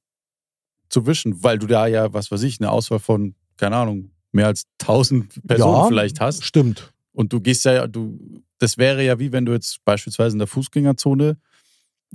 zu 0.96 1.06
wischen, 1.06 1.44
weil 1.44 1.60
du 1.60 1.68
da 1.68 1.88
ja, 1.88 2.14
was 2.14 2.32
weiß 2.32 2.42
ich, 2.44 2.62
eine 2.62 2.72
Auswahl 2.72 3.00
von, 3.00 3.36
keine 3.58 3.76
Ahnung, 3.76 4.12
mehr 4.32 4.48
als 4.48 4.64
1000 4.82 5.46
Personen 5.46 5.76
Ja. 5.82 5.88
vielleicht 5.88 6.22
hast. 6.22 6.44
Stimmt. 6.46 6.94
Und 7.12 7.34
du 7.34 7.42
gehst 7.42 7.66
ja, 7.66 7.86
du, 7.88 8.18
das 8.60 8.78
wäre 8.78 9.04
ja 9.04 9.20
wie 9.20 9.34
wenn 9.34 9.46
du 9.46 9.52
jetzt 9.52 9.84
beispielsweise 9.84 10.36
in 10.36 10.40
der 10.40 10.48
Fußgängerzone 10.48 11.38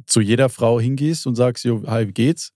zu 0.07 0.20
jeder 0.22 0.49
Frau 0.49 0.81
hingehst 0.81 1.26
und 1.26 1.35
sagst, 1.35 1.64
jo, 1.64 1.83
hi, 1.87 2.09
wie 2.09 2.12
geht's? 2.12 2.53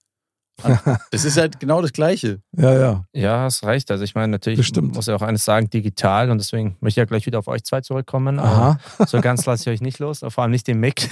Das 1.11 1.25
ist 1.25 1.37
halt 1.37 1.59
genau 1.61 1.83
das 1.83 1.93
Gleiche. 1.93 2.41
Ja, 2.57 2.73
ja. 2.75 3.05
Ja, 3.13 3.41
hast 3.41 3.65
recht. 3.65 3.91
Also 3.91 4.05
ich 4.05 4.15
meine, 4.15 4.29
natürlich 4.29 4.59
Bestimmt. 4.59 4.95
muss 4.95 5.09
ich 5.09 5.15
auch 5.15 5.23
eines 5.23 5.45
sagen, 5.45 5.69
digital 5.69 6.31
und 6.31 6.39
deswegen 6.39 6.77
möchte 6.81 7.01
ich 7.01 7.03
ja 7.03 7.05
gleich 7.07 7.27
wieder 7.27 7.39
auf 7.39 7.49
euch 7.49 7.65
zwei 7.65 7.81
zurückkommen. 7.81 8.39
Aha. 8.39 8.79
Aber 8.99 9.07
So 9.09 9.21
ganz 9.21 9.45
lasse 9.47 9.63
ich 9.63 9.75
euch 9.75 9.81
nicht 9.81 9.99
los, 9.99 10.25
vor 10.29 10.43
allem 10.43 10.53
nicht 10.53 10.67
den 10.67 10.81
Mick. 10.81 11.09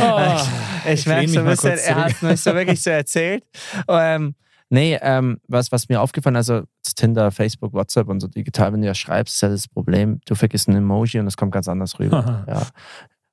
Ah, 0.00 0.46
ich 0.86 0.92
ich 1.00 1.06
merke 1.06 1.28
so 1.28 1.32
mich 1.32 1.38
ein 1.40 1.46
bisschen, 1.46 1.78
er 1.78 1.96
hat 1.96 2.12
es 2.12 2.22
mir 2.22 2.36
so 2.36 2.54
wirklich 2.54 2.82
so 2.82 2.90
erzählt. 2.90 3.44
Ähm, 3.88 4.34
nee, 4.68 4.98
ähm, 5.02 5.40
was, 5.48 5.72
was 5.72 5.88
mir 5.88 6.00
aufgefallen 6.00 6.36
also 6.36 6.62
Tinder, 6.96 7.30
Facebook, 7.30 7.72
WhatsApp 7.72 8.08
und 8.08 8.20
so 8.20 8.28
digital, 8.28 8.72
wenn 8.72 8.82
du 8.82 8.86
ja 8.86 8.94
schreibst, 8.94 9.36
ist 9.36 9.40
ja 9.40 9.48
das 9.48 9.68
Problem, 9.68 10.20
du 10.26 10.34
vergisst 10.34 10.68
ein 10.68 10.76
Emoji 10.76 11.20
und 11.20 11.26
es 11.26 11.36
kommt 11.36 11.52
ganz 11.52 11.68
anders 11.68 11.98
rüber. 11.98 12.44
ja. 12.48 12.62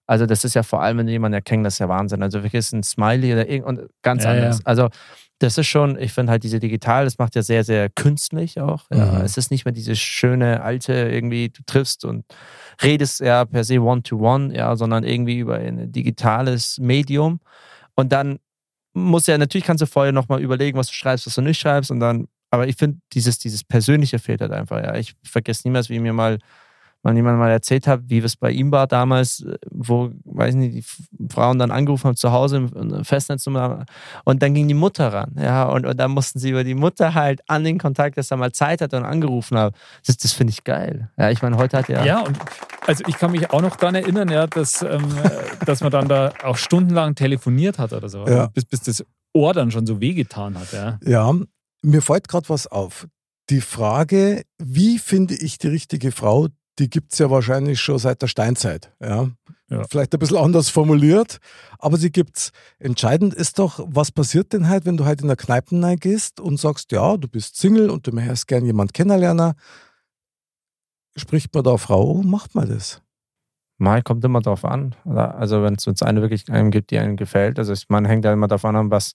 Also 0.08 0.26
das 0.26 0.44
ist 0.46 0.54
ja 0.56 0.64
vor 0.64 0.82
allem, 0.82 0.98
wenn 1.00 1.06
du 1.06 1.12
jemanden 1.12 1.36
erkennst, 1.36 1.66
das 1.66 1.74
ist 1.76 1.80
ja 1.80 1.90
Wahnsinn. 1.90 2.24
Also 2.24 2.40
vergisst 2.40 2.74
ein 2.74 2.84
Smiley 2.84 3.34
oder 3.34 3.48
irgend 3.48 3.68
und 3.68 3.90
ganz 4.02 4.24
Ja, 4.24 4.32
anders. 4.32 4.58
ja. 4.60 4.66
Also 4.66 4.90
das 5.40 5.58
ist 5.60 5.68
schon, 5.68 6.00
ich 6.00 6.14
finde 6.14 6.32
halt 6.32 6.44
diese 6.44 6.60
digital, 6.60 7.04
das 7.06 7.20
macht 7.20 7.36
ja 7.36 7.44
sehr, 7.44 7.64
sehr 7.64 7.90
künstlich 7.90 8.60
auch. 8.60 8.86
Ja. 8.92 9.06
Mhm. 9.06 9.22
Es 9.22 9.38
ist 9.38 9.52
nicht 9.52 9.66
mehr 9.66 9.72
diese 9.74 9.96
schöne 9.96 10.64
alte 10.64 10.94
irgendwie, 10.94 11.50
du 11.50 11.62
triffst 11.68 12.06
und 12.06 12.26
redest 12.82 13.20
ja 13.20 13.46
per 13.46 13.64
se 13.64 13.80
one-to-one, 13.80 14.56
ja, 14.56 14.76
sondern 14.76 15.04
irgendwie 15.04 15.38
über 15.38 15.56
ein 15.58 15.92
digitales 15.92 16.80
Medium. 16.80 17.40
Und 17.96 18.12
dann 18.14 18.40
muss 18.94 19.28
ja, 19.28 19.38
natürlich 19.38 19.66
kannst 19.66 19.82
du 19.84 19.86
vorher 19.88 20.12
nochmal 20.14 20.42
überlegen, 20.42 20.78
was 20.78 20.88
du 20.88 20.94
schreibst, 20.94 21.28
was 21.28 21.36
du 21.36 21.42
nicht 21.42 21.60
schreibst 21.60 21.92
und 21.92 22.00
dann, 22.00 22.28
aber 22.50 22.68
ich 22.68 22.78
finde, 22.78 22.98
dieses, 23.14 23.38
dieses 23.38 23.64
Persönliche 23.64 24.18
fehlt 24.20 24.42
halt 24.42 24.52
einfach, 24.54 24.82
ja. 24.84 24.96
Ich 24.96 25.14
vergesse 25.24 25.68
niemals, 25.68 25.90
wie 25.90 26.00
mir 26.00 26.14
mal 26.14 26.40
mal 27.08 27.16
jemand 27.16 27.40
mal 27.40 27.50
erzählt 27.50 27.88
hat, 27.88 28.02
wie 28.08 28.18
es 28.20 28.36
bei 28.36 28.52
ihm 28.52 28.72
war 28.72 28.86
damals, 28.88 29.46
wo, 29.72 30.12
weiß 30.26 30.56
nicht, 30.56 30.76
die 30.76 31.28
Frauen 31.34 31.58
dann 31.58 31.72
angerufen 31.72 32.08
haben 32.10 32.16
zu 32.16 32.32
Hause 32.32 32.58
im 32.58 33.04
Festnetznummer 33.06 33.86
und 34.26 34.42
dann 34.44 34.54
ging 34.54 34.68
die 34.68 34.74
Mutter 34.74 35.14
ran, 35.14 35.36
ja, 35.40 35.64
und, 35.64 35.86
und 35.86 35.98
dann 35.98 36.12
mussten 36.12 36.40
sie 36.40 36.50
über 36.52 36.64
die 36.64 36.76
Mutter 36.76 37.14
halt 37.14 37.42
an 37.48 37.64
den 37.64 37.78
Kontakt, 37.80 38.18
dass 38.18 38.30
er 38.32 38.38
mal 38.38 38.52
Zeit 38.52 38.82
hatte 38.82 38.98
und 38.98 39.06
angerufen 39.06 39.58
hat. 39.58 39.74
Das, 40.06 40.18
das 40.18 40.34
finde 40.34 40.52
ich 40.52 40.64
geil. 40.64 41.10
Ja, 41.18 41.30
ich 41.30 41.42
meine, 41.42 41.58
heute 41.58 41.78
hat 41.78 41.90
er 41.90 42.06
Ja, 42.06 42.20
und 42.22 42.38
also 42.86 43.04
ich 43.08 43.18
kann 43.18 43.32
mich 43.32 43.50
auch 43.52 43.62
noch 43.62 43.76
daran 43.78 43.96
erinnern, 43.96 44.30
ja, 44.30 44.48
dass, 44.48 44.82
ähm, 44.82 45.04
äh, 45.24 45.66
dass 45.66 45.82
man 45.82 45.92
dann 45.92 46.08
da 46.08 46.34
auch 46.44 46.58
stundenlang 46.58 47.16
telefoniert 47.16 47.80
hat 47.80 47.94
oder 47.94 48.10
so, 48.10 48.26
Ja. 48.28 48.48
bis, 48.48 48.66
bis 48.66 48.82
das 48.82 49.04
Ohr 49.34 49.54
dann 49.54 49.72
schon 49.72 49.86
so 49.86 50.02
wehgetan 50.02 50.58
hat. 50.58 50.72
Ja. 50.74 51.00
Ja, 51.06 51.34
mir 51.82 52.02
fällt 52.02 52.28
gerade 52.28 52.50
was 52.50 52.68
auf. 52.68 53.08
Die 53.50 53.62
Frage, 53.62 54.44
wie 54.62 55.00
finde 55.00 55.36
ich 55.36 55.58
die 55.58 55.68
richtige 55.70 56.12
Frau, 56.12 56.48
die 56.80 56.90
gibt 56.90 57.14
es 57.14 57.20
ja 57.20 57.30
wahrscheinlich 57.30 57.80
schon 57.80 57.98
seit 57.98 58.22
der 58.22 58.28
Steinzeit. 58.28 58.92
Ja? 59.02 59.30
Ja. 59.70 59.84
Vielleicht 59.90 60.14
ein 60.14 60.20
bisschen 60.20 60.38
anders 60.38 60.70
formuliert, 60.70 61.40
aber 61.80 61.98
sie 61.98 62.12
gibt's. 62.12 62.52
Entscheidend 62.80 63.34
ist 63.34 63.60
doch, 63.60 63.86
was 63.86 64.12
passiert 64.12 64.54
denn 64.54 64.70
halt, 64.70 64.86
wenn 64.86 64.96
du 64.96 65.06
halt 65.06 65.22
in 65.22 65.28
der 65.28 65.36
Kneipe 65.36 65.98
gehst 65.98 66.40
und 66.40 66.58
sagst, 66.58 66.92
ja, 66.92 67.18
du 67.18 67.28
bist 67.28 67.58
Single 67.58 67.90
und 67.90 68.08
du 68.08 68.12
möchtest 68.12 68.48
gern 68.48 68.66
jemand 68.66 68.94
kennenlernen. 68.94 69.54
Spricht 71.18 71.54
man 71.54 71.64
da 71.64 71.78
Frau, 71.78 72.22
macht 72.24 72.56
man 72.56 72.70
das? 72.70 73.02
Mal 73.80 74.02
kommt 74.02 74.24
immer 74.24 74.42
drauf 74.42 74.64
an. 74.64 74.96
Also 75.06 75.62
wenn 75.64 75.76
es 75.76 76.02
eine 76.02 76.22
wirklich 76.22 76.50
einem 76.50 76.72
gibt, 76.72 76.92
die 76.92 76.98
einem 76.98 77.18
gefällt. 77.18 77.60
Also 77.60 77.74
ich 77.74 77.90
meine, 77.90 78.08
hängt 78.08 78.26
ja 78.26 78.34
immer 78.34 78.48
davon 78.48 78.76
an, 78.76 78.90
was 78.90 79.14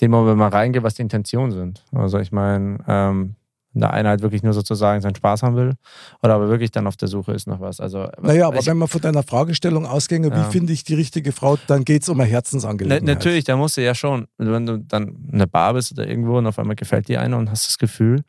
dem 0.00 0.12
Moment 0.12 0.38
mal 0.38 0.48
reingeht, 0.48 0.82
was 0.82 0.94
die 0.94 1.02
Intentionen 1.02 1.52
sind. 1.52 1.84
Also 1.92 2.18
ich 2.18 2.32
meine, 2.32 2.78
ähm, 2.88 3.36
wenn 3.72 3.80
der 3.82 3.92
eine 3.92 4.08
halt 4.08 4.22
wirklich 4.22 4.42
nur 4.42 4.52
sozusagen 4.52 5.00
seinen 5.00 5.14
Spaß 5.14 5.42
haben 5.42 5.56
will 5.56 5.74
oder 6.22 6.34
aber 6.34 6.48
wirklich 6.48 6.70
dann 6.70 6.86
auf 6.86 6.96
der 6.96 7.08
Suche 7.08 7.32
ist 7.32 7.46
nach 7.46 7.60
was. 7.60 7.80
Also 7.80 8.08
Naja, 8.20 8.48
aber 8.48 8.58
ich, 8.58 8.66
wenn 8.66 8.78
man 8.78 8.88
von 8.88 9.00
deiner 9.00 9.22
Fragestellung 9.22 9.86
ausginge, 9.86 10.28
Ja. 10.28 10.46
wie 10.48 10.50
finde 10.52 10.72
ich 10.72 10.84
die 10.84 10.94
richtige 10.94 11.32
Frau, 11.32 11.56
dann 11.66 11.84
geht 11.84 12.02
es 12.02 12.08
um 12.08 12.18
eine 12.20 12.28
Na, 12.28 12.32
Herzensangelegenheit. 12.32 13.02
Ne, 13.02 13.14
natürlich, 13.14 13.44
da 13.44 13.56
musst 13.56 13.76
du 13.76 13.82
ja 13.82 13.94
schon, 13.94 14.26
wenn 14.38 14.66
du 14.66 14.78
dann 14.78 15.16
in 15.30 15.38
der 15.38 15.46
Bar 15.46 15.74
bist 15.74 15.92
oder 15.92 16.06
irgendwo 16.06 16.38
und 16.38 16.46
auf 16.46 16.58
einmal 16.58 16.76
gefällt 16.76 17.08
dir 17.08 17.20
einer 17.20 17.38
und 17.38 17.50
hast 17.50 17.68
das 17.68 17.78
Gefühl, 17.78 18.22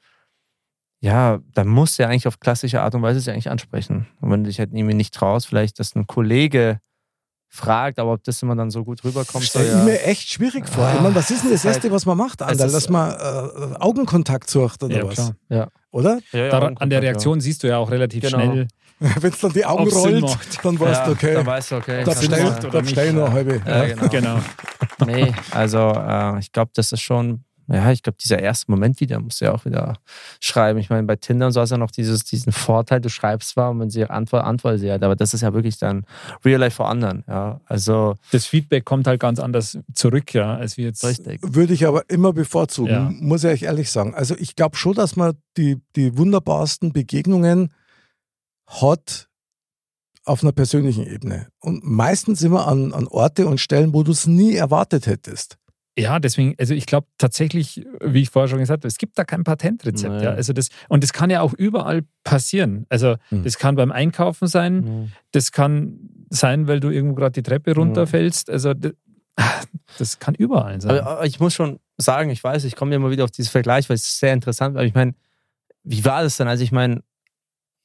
ja, 1.00 1.40
dann 1.54 1.68
musst 1.68 1.98
du 1.98 2.04
ja 2.04 2.10
eigentlich 2.10 2.28
auf 2.28 2.40
klassische 2.40 2.82
Art 2.82 2.94
und 2.94 3.02
Weise 3.02 3.20
sie 3.20 3.32
eigentlich 3.32 3.50
ansprechen. 3.50 4.08
Und 4.22 4.30
wenn 4.30 4.44
du 4.44 4.50
dich 4.50 4.60
halt 4.60 4.72
irgendwie 4.72 4.94
nicht 4.94 5.14
traust, 5.14 5.48
vielleicht, 5.48 5.80
dass 5.80 5.96
ein 5.96 6.06
Kollege 6.06 6.80
fragt, 7.54 8.00
aber 8.00 8.14
ob 8.14 8.24
das 8.24 8.42
immer 8.42 8.56
dann 8.56 8.72
so 8.72 8.84
gut 8.86 9.04
rüberkommt. 9.04 9.44
So, 9.44 9.50
Stell 9.60 9.66
ich 9.66 9.72
ja. 9.74 9.84
mir 9.84 10.02
echt 10.04 10.30
schwierig 10.32 10.68
vor. 10.70 10.90
Ich 10.96 11.02
meine, 11.02 11.14
was 11.14 11.30
ist 11.30 11.44
denn 11.44 11.52
das 11.52 11.66
halt- 11.66 11.76
Erste, 11.76 11.92
was 11.92 12.06
man 12.06 12.18
macht, 12.18 12.42
Anderl? 12.42 12.68
ist- 12.68 12.74
Dass 12.74 12.88
man 12.90 13.12
äh, 13.12 13.76
Augenkontakt 13.78 14.50
sucht 14.50 14.82
oder 14.84 14.96
Ja, 14.98 15.06
was? 15.08 15.14
klar. 15.16 15.32
Ja. 15.50 15.68
oder? 15.92 16.20
Ja, 16.32 16.40
ja, 16.46 16.50
Daran, 16.50 16.78
an 16.78 16.90
der 16.90 17.00
ja. 17.04 17.10
Reaktion 17.10 17.42
siehst 17.42 17.62
du 17.64 17.68
ja 17.68 17.78
auch 17.78 17.92
relativ 17.92 18.22
Genau. 18.24 18.40
schnell. 18.40 18.68
Wenn 19.00 19.32
es 19.34 19.40
dann 19.40 19.52
die 19.52 19.66
Augen 19.66 19.90
rollt, 19.92 20.22
macht. 20.22 20.64
dann 20.64 20.80
weißt 20.80 21.08
du, 21.08 21.12
okay, 21.12 21.34
Dann 21.34 21.46
weißt 21.46 21.72
du, 21.72 21.76
okay. 21.78 22.04
da 22.06 22.12
ist- 22.14 22.64
da 22.64 23.12
noch 23.12 23.26
eine 23.26 23.32
halbe. 23.34 23.62
Ja, 23.66 23.84
Ja. 23.84 23.96
genau. 24.08 24.08
Genau. 24.12 24.40
Nee, 25.06 25.34
also 25.52 25.80
äh, 25.94 26.40
ich 26.40 26.52
glaube, 26.52 26.72
das 26.76 26.92
ist 26.92 27.02
schon, 27.02 27.44
ja, 27.72 27.92
ich 27.92 28.04
glaube, 28.04 28.18
dieser 28.22 28.40
erste 28.40 28.70
Moment 28.72 29.00
wieder 29.00 29.20
musst 29.20 29.40
du 29.42 29.46
ja 29.46 29.54
auch 29.54 29.66
wieder 29.66 29.98
schreiben. 30.40 30.80
Ich 30.80 30.90
meine, 30.90 31.04
bei 31.08 31.16
Tinder 31.16 31.46
und 31.48 31.52
so 31.54 31.62
hast 31.62 31.70
du 31.70 31.76
ja 31.76 31.78
noch 31.80 31.92
dieses, 31.92 32.24
diesen 32.24 32.52
Vorteil, 32.52 33.00
du 33.02 33.10
schreibst 33.10 33.50
zwar 33.50 33.72
und 33.72 33.80
wenn 33.80 33.90
sie 33.90 34.04
antwortet, 34.06 34.48
antwortet 34.48 34.82
sie 34.82 34.92
halt, 34.92 35.04
aber 35.04 35.16
das 35.16 35.34
ist 35.34 35.42
ja 35.42 35.54
wirklich 35.54 35.78
dann 35.78 36.06
Real 36.44 36.60
Life 36.60 36.76
vor 36.76 36.90
anderen. 36.90 37.24
Ja, 37.28 37.62
also 37.66 38.16
Das 38.32 38.46
Feedback 38.46 38.84
kommt 38.86 39.08
halt 39.08 39.20
ganz 39.20 39.40
anders 39.40 39.78
zurück, 39.94 40.34
ja, 40.34 40.56
als 40.56 40.78
wir 40.78 40.86
jetzt. 40.86 41.04
richtig. 41.06 41.40
Würde 41.44 41.74
ich 41.74 41.88
aber 41.88 42.10
immer 42.10 42.34
bevorzugen, 42.34 42.92
Ja. 42.92 43.10
muss 43.12 43.44
ich 43.44 43.50
euch 43.52 43.64
ehrlich 43.64 43.90
sagen. 43.92 44.14
Also 44.16 44.36
ich 44.38 44.56
glaube 44.56 44.76
schon, 44.76 44.94
dass 44.94 45.16
man 45.16 45.34
die, 45.58 45.82
die 45.96 46.18
wunderbarsten 46.18 46.94
Begegnungen 46.94 47.74
hat 48.68 49.28
auf 50.24 50.44
einer 50.44 50.52
persönlichen 50.52 51.06
Ebene. 51.06 51.48
Und 51.60 51.84
meistens 51.84 52.42
immer 52.44 52.68
an, 52.68 52.94
an 52.94 53.08
Orte 53.08 53.48
und 53.48 53.60
Stellen, 53.60 53.94
wo 53.94 54.04
du 54.04 54.12
es 54.12 54.28
nie 54.28 54.56
erwartet 54.56 55.08
hättest. 55.08 55.58
Ja, 55.98 56.20
deswegen, 56.20 56.56
also 56.58 56.74
ich 56.74 56.86
glaube 56.86 57.08
tatsächlich, 57.18 57.86
wie 58.02 58.22
ich 58.22 58.30
vorher 58.30 58.48
schon 58.48 58.60
gesagt 58.60 58.84
habe, 58.84 58.88
es 58.88 58.98
gibt 58.98 59.18
da 59.20 59.26
kein 59.26 59.44
Patentrezept. 59.44 60.22
Ja. 60.22 60.32
Also 60.32 60.54
das, 60.54 60.70
und 60.88 61.04
das 61.04 61.12
kann 61.12 61.30
ja 61.30 61.42
auch 61.42 61.54
überall 61.54 62.04
passieren. 62.24 62.86
Also 62.90 63.16
Hm. 63.30 63.44
das 63.44 63.58
kann 63.58 63.76
beim 63.76 63.92
Einkaufen 63.92 64.48
sein, 64.48 64.76
Mhm. 64.78 65.12
das 65.32 65.52
kann 65.52 66.00
sein, 66.30 66.68
weil 66.68 66.80
du 66.80 66.90
irgendwo 66.90 67.16
gerade 67.16 67.34
die 67.34 67.44
Treppe 67.44 67.76
runterfällst. 67.76 68.50
Also 68.50 68.74
das, 68.74 68.94
das 69.98 70.20
kann 70.20 70.34
überall 70.36 70.80
sein. 70.80 70.92
Aber, 71.00 71.08
aber 71.10 71.26
ich 71.26 71.40
muss 71.42 71.54
schon 71.54 71.80
sagen, 71.98 72.30
ich 72.30 72.42
weiß, 72.44 72.64
ich 72.64 72.76
komme 72.78 72.96
immer 72.96 73.12
wieder 73.12 73.26
auf 73.26 73.32
diesen 73.32 73.52
Vergleich, 73.52 73.90
weil 73.90 73.96
es 73.96 74.18
sehr 74.18 74.32
interessant 74.34 74.76
war. 74.76 74.84
Ich 74.86 74.94
meine, 74.94 75.14
wie 75.84 76.06
war 76.06 76.24
das 76.24 76.38
denn? 76.38 76.48
Also 76.48 76.64
ich 76.64 76.72
meine, 76.72 77.02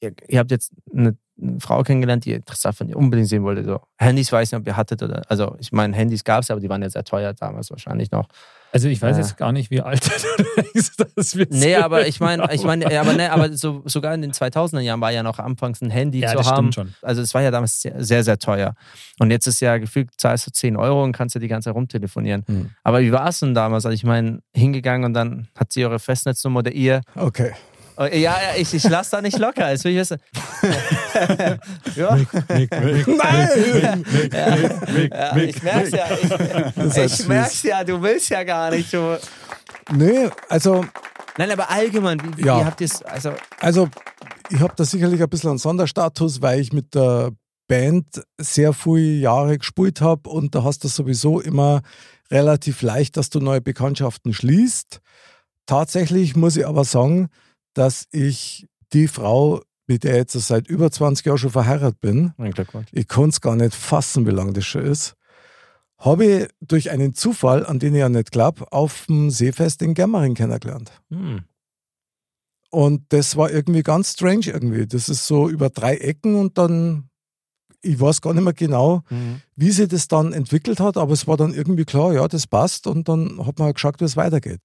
ihr, 0.01 0.13
ihr 0.29 0.39
habt 0.39 0.51
jetzt 0.51 0.71
eine, 0.95 1.17
eine 1.41 1.59
Frau 1.59 1.83
kennengelernt, 1.83 2.25
die 2.25 2.31
ihr 2.31 2.35
interessant 2.37 2.75
von 2.75 2.89
ihr 2.89 2.97
unbedingt 2.97 3.29
sehen 3.29 3.43
wollte. 3.43 3.63
So. 3.63 3.79
Handys 3.97 4.31
weiß 4.31 4.47
ich 4.47 4.51
nicht, 4.53 4.61
ob 4.61 4.67
ihr 4.67 4.77
hattet 4.77 5.03
oder. 5.03 5.21
Also 5.29 5.55
ich 5.59 5.71
meine, 5.71 5.95
Handys 5.95 6.23
gab 6.23 6.43
es, 6.43 6.51
aber 6.51 6.59
die 6.59 6.69
waren 6.69 6.81
ja 6.81 6.89
sehr 6.89 7.03
teuer 7.03 7.33
damals 7.33 7.69
wahrscheinlich 7.71 8.11
noch. 8.11 8.27
Also 8.73 8.89
ich 8.89 9.01
weiß 9.01 9.15
Ja. 9.15 9.23
jetzt 9.23 9.37
gar 9.37 9.53
nicht, 9.53 9.71
wie 9.71 9.81
alt 9.81 10.05
du 10.37 10.43
denkst, 10.61 10.91
dass 11.15 11.37
wir 11.37 11.47
Nee, 11.49 11.75
aber 11.77 12.05
ich 12.05 12.19
meine, 12.19 12.53
ich 12.53 12.63
meine, 12.65 12.91
ja, 12.91 12.99
aber, 13.01 13.13
nee, 13.13 13.25
aber 13.27 13.53
so, 13.53 13.81
sogar 13.85 14.13
in 14.13 14.21
den 14.21 14.33
2000er 14.33 14.81
Jahren 14.81 14.99
war 14.99 15.09
ja 15.11 15.23
noch 15.23 15.39
anfangs 15.39 15.81
ein 15.81 15.89
Handy 15.89 16.19
ja, 16.19 16.31
zu 16.31 16.37
das 16.37 16.47
haben. 16.47 16.71
stimmt 16.73 16.75
schon. 16.75 16.93
Also 17.01 17.21
es 17.21 17.33
war 17.33 17.41
ja 17.41 17.49
damals 17.49 17.81
sehr, 17.81 18.03
sehr, 18.03 18.23
sehr 18.25 18.37
teuer. 18.37 18.73
Und 19.19 19.31
jetzt 19.31 19.47
ist 19.47 19.61
ja 19.61 19.77
gefühlt, 19.77 20.09
zahlst 20.17 20.47
du 20.47 20.51
10 20.51 20.75
Euro 20.75 21.01
und 21.03 21.13
kannst 21.13 21.33
ja 21.35 21.39
die 21.39 21.47
ganze 21.47 21.69
Zeit 21.69 21.75
rumtelefonieren. 21.75 22.43
Hm. 22.45 22.71
Aber 22.83 22.99
wie 23.01 23.11
war 23.13 23.29
es 23.29 23.39
denn 23.39 23.53
damals? 23.53 23.85
Also 23.85 23.93
ich 23.95 24.03
meine, 24.03 24.41
hingegangen 24.53 25.05
und 25.05 25.13
dann 25.13 25.47
hat 25.57 25.71
sie 25.71 25.85
eure 25.85 25.99
Festnetznummer 25.99 26.59
oder 26.59 26.71
ihr. 26.73 27.01
Okay. 27.15 27.53
Oh, 27.97 28.05
Ja, 28.05 28.37
ich, 28.57 28.73
ich 28.73 28.83
lasse 28.83 29.11
da 29.11 29.21
nicht 29.21 29.37
locker. 29.39 29.65
Als 29.65 29.83
will 29.83 29.91
ich 29.93 29.97
wissen. 29.99 30.17
ja. 31.95 32.17
Nein! 33.07 34.05
ja, 35.11 35.35
ich 35.37 35.63
merk's 35.63 35.91
ja. 35.91 36.05
Ich, 36.11 37.19
ich 37.19 37.27
merk's 37.27 37.63
ja, 37.63 37.83
du 37.83 38.01
willst 38.01 38.29
ja 38.29 38.43
gar 38.43 38.71
nicht. 38.71 38.93
Du. 38.93 39.17
Nee, 39.91 40.29
also, 40.49 40.85
Nein, 41.37 41.51
aber 41.51 41.69
allgemein, 41.69 42.19
wie, 42.23 42.37
wie 42.43 42.47
Ja. 42.47 42.65
habt 42.65 42.81
ihr 42.81 42.85
es? 42.85 43.01
Also, 43.03 43.33
also 43.59 43.89
ich 44.49 44.59
habe 44.59 44.73
da 44.75 44.85
sicherlich 44.85 45.21
ein 45.21 45.29
bisschen 45.29 45.51
einen 45.51 45.59
Sonderstatus, 45.59 46.41
weil 46.41 46.59
ich 46.59 46.73
mit 46.73 46.95
der 46.95 47.31
Band 47.67 48.05
sehr 48.37 48.73
viele 48.73 49.19
Jahre 49.19 49.57
gespielt 49.57 50.01
habe 50.01 50.29
und 50.29 50.55
da 50.55 50.63
hast 50.63 50.83
du 50.83 50.87
sowieso 50.87 51.39
immer 51.39 51.81
relativ 52.31 52.81
leicht, 52.81 53.17
dass 53.17 53.29
du 53.29 53.39
neue 53.39 53.61
Bekanntschaften 53.61 54.33
schließt. 54.33 54.99
Tatsächlich 55.65 56.35
muss 56.35 56.55
ich 56.57 56.65
aber 56.65 56.83
sagen, 56.85 57.27
dass 57.77 58.07
ich 58.11 58.67
die 58.93 59.07
Frau, 59.07 59.61
mit 59.87 60.03
der 60.03 60.13
ich 60.13 60.17
jetzt 60.17 60.33
seit 60.33 60.67
über 60.67 60.91
20 60.91 61.25
Jahren 61.25 61.37
schon 61.37 61.49
verheiratet 61.51 62.01
bin, 62.01 62.33
ich 62.91 63.07
konnte 63.07 63.29
es 63.35 63.41
gar 63.41 63.55
nicht 63.55 63.75
fassen, 63.75 64.25
wie 64.25 64.31
lange 64.31 64.53
das 64.53 64.65
schon 64.65 64.83
ist, 64.83 65.15
habe 65.99 66.25
ich 66.25 66.47
durch 66.61 66.91
einen 66.91 67.13
Zufall, 67.13 67.65
an 67.65 67.79
den 67.79 67.93
ich 67.95 67.99
ja 67.99 68.09
nicht 68.09 68.31
glaube, 68.31 68.71
auf 68.71 69.05
dem 69.07 69.29
Seefest 69.31 69.81
in 69.81 69.93
Germering 69.93 70.35
kennengelernt. 70.35 70.91
Hm. 71.09 71.43
Und 72.69 73.05
das 73.09 73.35
war 73.37 73.49
irgendwie 73.51 73.81
ganz 73.81 74.13
strange 74.13 74.47
irgendwie. 74.47 74.85
Das 74.85 75.09
ist 75.09 75.25
so 75.25 75.49
über 75.49 75.69
drei 75.69 75.95
Ecken 75.97 76.35
und 76.35 76.57
dann, 76.57 77.09
ich 77.81 77.99
weiß 77.99 78.21
gar 78.21 78.33
nicht 78.33 78.43
mehr 78.43 78.53
genau, 78.53 79.03
Mhm. 79.09 79.41
wie 79.55 79.71
sich 79.71 79.87
das 79.87 80.07
dann 80.07 80.33
entwickelt 80.33 80.79
hat, 80.79 80.97
aber 80.97 81.13
es 81.13 81.27
war 81.27 81.37
dann 81.37 81.53
irgendwie 81.53 81.85
klar, 81.85 82.13
ja, 82.13 82.27
das 82.27 82.45
passt 82.45 82.85
und 82.87 83.07
dann 83.07 83.45
hat 83.45 83.57
man 83.57 83.67
halt 83.67 83.75
geschaut, 83.75 83.99
wie 83.99 84.05
es 84.05 84.17
weitergeht. 84.17 84.59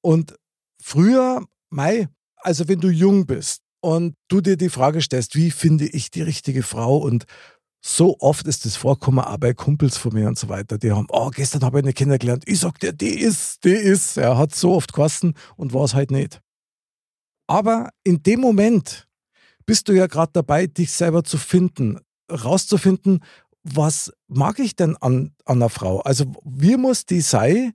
Und 0.00 0.34
früher, 0.82 1.44
Mai, 1.70 2.08
also 2.42 2.68
wenn 2.68 2.80
du 2.80 2.88
jung 2.88 3.26
bist 3.26 3.62
und 3.80 4.14
du 4.28 4.40
dir 4.40 4.56
die 4.56 4.68
Frage 4.68 5.00
stellst, 5.00 5.34
wie 5.34 5.50
finde 5.50 5.86
ich 5.86 6.10
die 6.10 6.22
richtige 6.22 6.62
Frau 6.62 6.98
und 6.98 7.24
so 7.84 8.16
oft 8.20 8.46
ist 8.46 8.64
das 8.64 8.76
vorkommen, 8.76 9.18
auch 9.18 9.38
bei 9.38 9.54
Kumpels 9.54 9.96
von 9.96 10.14
mir 10.14 10.28
und 10.28 10.38
so 10.38 10.48
weiter. 10.48 10.78
Die 10.78 10.92
haben, 10.92 11.06
oh, 11.08 11.30
gestern 11.30 11.62
habe 11.62 11.80
ich 11.80 11.84
eine 11.84 11.92
kennengelernt. 11.92 12.44
Ich 12.46 12.60
sag 12.60 12.78
dir, 12.78 12.92
die 12.92 13.18
ist, 13.18 13.64
die 13.64 13.70
ist. 13.70 14.16
Er 14.16 14.38
hat 14.38 14.54
so 14.54 14.74
oft 14.74 14.92
kosten 14.92 15.34
und 15.56 15.72
war 15.72 15.84
es 15.84 15.94
halt 15.94 16.12
nicht. 16.12 16.40
Aber 17.48 17.90
in 18.04 18.22
dem 18.22 18.40
Moment 18.40 19.08
bist 19.66 19.88
du 19.88 19.92
ja 19.92 20.06
gerade 20.06 20.30
dabei, 20.32 20.68
dich 20.68 20.92
selber 20.92 21.24
zu 21.24 21.38
finden, 21.38 21.98
rauszufinden, 22.30 23.20
was 23.64 24.12
mag 24.28 24.58
ich 24.60 24.76
denn 24.76 24.96
an, 24.96 25.34
an 25.44 25.58
einer 25.58 25.68
Frau? 25.68 26.00
Also, 26.00 26.32
wie 26.44 26.76
muss 26.76 27.04
die 27.04 27.20
sein, 27.20 27.72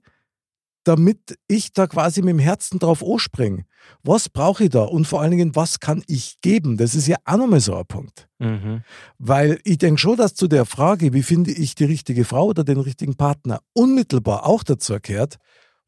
damit 0.84 1.38
ich 1.48 1.72
da 1.72 1.86
quasi 1.86 2.20
mit 2.20 2.30
dem 2.30 2.38
Herzen 2.38 2.78
drauf 2.78 3.02
anspringe? 3.02 3.64
Was 4.02 4.28
brauche 4.28 4.64
ich 4.64 4.70
da? 4.70 4.82
Und 4.82 5.06
vor 5.06 5.20
allen 5.20 5.32
Dingen, 5.32 5.56
was 5.56 5.80
kann 5.80 6.02
ich 6.06 6.40
geben? 6.40 6.76
Das 6.76 6.94
ist 6.94 7.06
ja 7.08 7.16
auch 7.24 7.36
nochmal 7.36 7.60
so 7.60 7.74
ein 7.74 7.86
Punkt. 7.86 8.28
Mhm. 8.38 8.82
Weil 9.18 9.60
ich 9.64 9.78
denke 9.78 10.00
schon, 10.00 10.16
dass 10.16 10.34
zu 10.34 10.46
der 10.48 10.64
Frage, 10.64 11.12
wie 11.12 11.22
finde 11.22 11.50
ich 11.50 11.74
die 11.74 11.84
richtige 11.84 12.24
Frau 12.24 12.46
oder 12.46 12.64
den 12.64 12.78
richtigen 12.78 13.16
Partner, 13.16 13.60
unmittelbar 13.72 14.46
auch 14.46 14.62
dazu 14.62 14.92
erkehrt, 14.92 15.36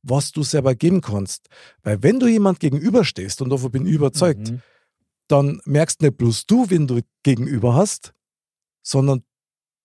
was 0.02 0.32
du 0.32 0.42
selber 0.42 0.74
geben 0.74 1.00
kannst. 1.02 1.48
Weil 1.82 2.02
wenn 2.02 2.18
du 2.18 2.26
jemand 2.26 2.58
gegenüberstehst, 2.60 3.42
und 3.42 3.50
davon 3.50 3.70
bin 3.70 3.86
ich 3.86 3.92
überzeugt, 3.92 4.50
Mhm. 4.50 4.62
dann 5.28 5.60
merkst 5.64 6.02
nicht 6.02 6.16
bloß 6.16 6.46
du, 6.46 6.70
wen 6.70 6.86
du 6.86 7.00
gegenüber 7.22 7.74
hast, 7.74 8.12
sondern 8.82 9.22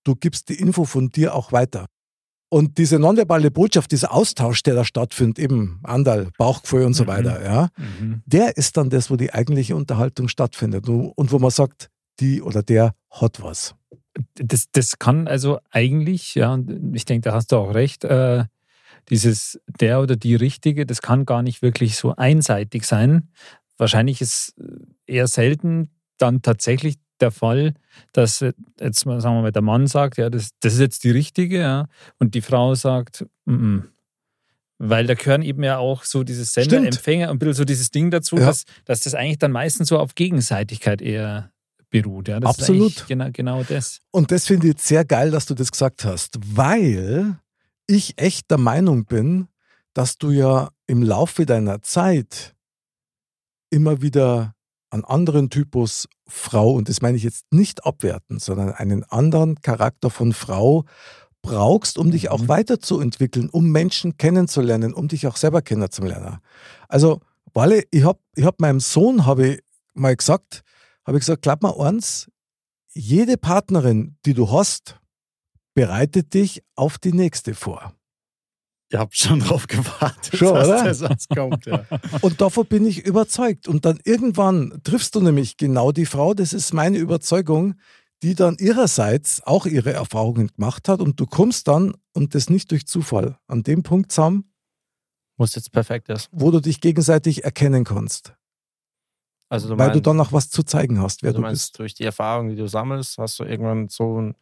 du 0.03 0.15
gibst 0.15 0.49
die 0.49 0.55
Info 0.55 0.85
von 0.85 1.09
dir 1.09 1.35
auch 1.35 1.51
weiter. 1.51 1.87
Und 2.55 2.77
diese 2.77 2.99
nonverbale 2.99 3.51
Botschaft, 3.51 3.91
dieser 3.91 4.13
Austausch, 4.13 4.63
der 4.63 4.75
da 4.75 4.85
stattfindet, 4.85 5.39
eben 5.39 5.81
Andal, 5.83 6.29
Bauchgefühl 6.37 6.85
und 6.85 6.93
so 6.93 7.03
Mhm. 7.03 7.07
weiter, 7.07 7.43
ja, 7.43 7.67
Mhm. 7.77 8.21
der 8.25 8.55
ist 8.55 8.77
dann 8.77 8.89
das, 8.89 9.11
wo 9.11 9.17
die 9.17 9.33
eigentliche 9.33 9.75
Unterhaltung 9.75 10.29
stattfindet 10.29 10.87
und 10.87 11.31
wo 11.33 11.37
man 11.37 11.51
sagt, 11.51 11.89
die 12.21 12.41
oder 12.41 12.63
der 12.63 12.95
hat 13.11 13.41
was. 13.43 13.75
das, 14.35 14.71
das 14.71 14.99
kann 14.99 15.27
also 15.27 15.59
eigentlich, 15.69 16.35
ja, 16.35 16.53
und 16.53 16.95
ich 16.95 17.03
denke, 17.03 17.27
da 17.29 17.35
hast 17.35 17.51
du 17.51 17.57
auch 17.57 17.73
recht, 17.73 18.05
äh, 18.05 18.45
dieses 19.09 19.59
der 19.81 19.99
oder 19.99 20.15
die 20.15 20.35
Richtige, 20.35 20.85
das 20.85 21.01
kann 21.01 21.25
gar 21.25 21.41
nicht 21.41 21.61
wirklich 21.61 21.97
so 21.97 22.15
einseitig 22.15 22.85
sein. 22.85 23.27
Wahrscheinlich 23.77 24.21
ist 24.21 24.55
eher 25.05 25.27
selten 25.27 25.89
dann 26.17 26.41
tatsächlich 26.41 26.95
der 27.21 27.31
Fall, 27.31 27.73
dass 28.13 28.41
äh, 28.41 28.53
jetzt 28.79 29.05
mal 29.05 29.21
sagen 29.21 29.35
wir 29.37 29.41
mal 29.43 29.51
der 29.51 29.61
Mann 29.61 29.87
sagt, 29.87 30.17
ja, 30.17 30.29
das, 30.29 30.49
das 30.59 30.73
ist 30.73 30.79
jetzt 30.79 31.03
die 31.03 31.11
Richtige, 31.11 31.59
ja, 31.59 31.87
und 32.19 32.35
die 32.35 32.41
Frau 32.41 32.75
sagt, 32.75 33.25
mm 33.45 33.79
weil 34.77 35.07
da 35.07 35.13
gehören 35.13 35.41
eben 35.41 35.63
ja 35.63 35.77
auch 35.77 36.03
so 36.03 36.23
dieses 36.23 36.53
Sender, 36.53 36.79
Stimmt. 36.79 36.87
Empfänger 36.87 37.29
und 37.29 37.37
ein 37.37 37.39
bisschen 37.39 37.53
so 37.53 37.63
dieses 37.63 37.91
Ding 37.91 38.11
dazu, 38.11 38.37
Ja. 38.37 38.47
dass, 38.47 38.65
dass 38.83 39.01
das 39.01 39.13
eigentlich 39.13 39.39
dann 39.39 39.51
meistens 39.51 39.87
so 39.89 39.99
auf 39.99 40.15
Gegenseitigkeit 40.15 41.01
eher 41.01 41.51
beruht. 41.89 42.27
Ja, 42.27 42.39
das 42.39 42.59
Absolut. 42.59 43.07
Genau, 43.07 43.29
genau 43.31 43.63
das. 43.63 44.01
Und 44.11 44.31
das 44.31 44.45
finde 44.45 44.67
ich 44.67 44.73
jetzt 44.73 44.85
sehr 44.85 45.05
geil, 45.05 45.31
dass 45.31 45.45
du 45.45 45.53
das 45.53 45.71
gesagt 45.71 46.03
hast, 46.03 46.37
weil 46.43 47.39
ich 47.87 48.21
echt 48.21 48.51
der 48.51 48.57
Meinung 48.57 49.05
bin, 49.05 49.47
dass 49.93 50.17
du 50.17 50.31
ja 50.31 50.69
im 50.87 51.03
Laufe 51.03 51.45
deiner 51.45 51.81
Zeit 51.81 52.53
immer 53.69 54.01
wieder 54.01 54.54
einen 54.95 55.05
anderen 55.05 55.49
Typus 55.51 56.07
Frau, 56.27 56.71
und 56.71 56.89
das 56.89 57.01
meine 57.01 57.17
ich 57.17 57.23
jetzt 57.23 57.45
nicht 57.51 57.85
abwerten, 57.85 58.39
sondern 58.39 58.71
einen 58.71 59.03
anderen 59.03 59.61
Charakter 59.61 60.09
von 60.09 60.33
Frau 60.33 60.85
brauchst, 61.43 61.99
um 61.99 62.09
dich 62.09 62.29
auch 62.29 62.41
Mhm. 62.41 62.47
weiterzuentwickeln, 62.47 63.49
um 63.49 63.69
Menschen 63.71 64.17
kennenzulernen, 64.17 64.93
um 64.93 65.07
dich 65.07 65.27
auch 65.27 65.35
selber 65.35 65.61
kennenzulernen. 65.61 66.39
Also, 66.89 67.21
weil 67.53 67.83
ich 67.91 68.03
habe 68.03 68.19
ich 68.35 68.43
hab 68.43 68.59
meinem 68.59 68.79
Sohn 68.79 69.27
habe 69.27 69.47
ich 69.47 69.59
mal 69.93 70.15
gesagt, 70.15 70.63
habe 71.05 71.17
ich 71.17 71.21
gesagt, 71.21 71.43
glaub 71.43 71.61
mal 71.61 71.79
eins, 71.79 72.27
jede 72.93 73.37
Partnerin, 73.37 74.17
die 74.25 74.33
du 74.33 74.51
hast, 74.51 74.99
bereitet 75.75 76.33
dich 76.33 76.63
auf 76.75 76.97
die 76.97 77.13
nächste 77.13 77.53
vor. 77.53 77.93
Ihr 78.91 78.99
habt 78.99 79.15
schon 79.15 79.39
drauf 79.41 79.67
gewartet, 79.67 80.37
Schon, 80.37 80.53
dass 80.53 80.67
oder? 80.67 80.83
der 80.83 80.93
Satz 80.95 81.27
kommt. 81.27 81.65
Ja. 81.65 81.85
Und 82.21 82.39
davon 82.41 82.65
bin 82.67 82.85
ich 82.85 83.05
überzeugt. 83.05 83.67
Und 83.67 83.85
dann 83.85 83.99
irgendwann 84.03 84.79
triffst 84.83 85.15
du 85.15 85.21
nämlich 85.21 85.57
genau 85.57 85.91
die 85.91 86.05
Frau, 86.05 86.33
das 86.33 86.53
ist 86.53 86.73
meine 86.73 86.97
Überzeugung, 86.97 87.75
die 88.23 88.35
dann 88.35 88.55
ihrerseits 88.59 89.41
auch 89.43 89.65
ihre 89.65 89.91
Erfahrungen 89.93 90.47
gemacht 90.47 90.87
hat 90.87 90.99
und 91.01 91.19
du 91.19 91.25
kommst 91.25 91.67
dann, 91.67 91.93
und 92.13 92.33
das 92.35 92.49
nicht 92.49 92.71
durch 92.71 92.87
Zufall, 92.87 93.37
an 93.47 93.63
dem 93.63 93.83
Punkt 93.83 94.11
zusammen, 94.11 94.51
Muss 95.37 95.55
jetzt 95.55 95.71
perfekt 95.71 96.09
ist. 96.09 96.29
wo 96.31 96.49
du 96.51 96.59
dich 96.61 96.79
gegenseitig 96.79 97.43
erkennen 97.43 97.83
kannst. 97.83 98.33
Also 99.49 99.67
du 99.67 99.77
weil 99.77 99.87
du 99.89 99.93
meinst, 99.95 100.07
dann 100.07 100.17
noch 100.17 100.31
was 100.33 100.49
zu 100.49 100.63
zeigen 100.63 100.99
hast, 101.01 101.21
wer 101.21 101.29
also 101.29 101.37
du 101.37 101.41
du 101.43 101.47
meinst 101.47 101.73
bist. 101.73 101.79
durch 101.79 101.93
die 101.93 102.03
Erfahrung, 102.05 102.49
die 102.49 102.55
du 102.55 102.67
sammelst, 102.67 103.17
hast 103.17 103.39
du 103.39 103.43
irgendwann 103.43 103.89
so 103.89 104.19
ein, 104.21 104.35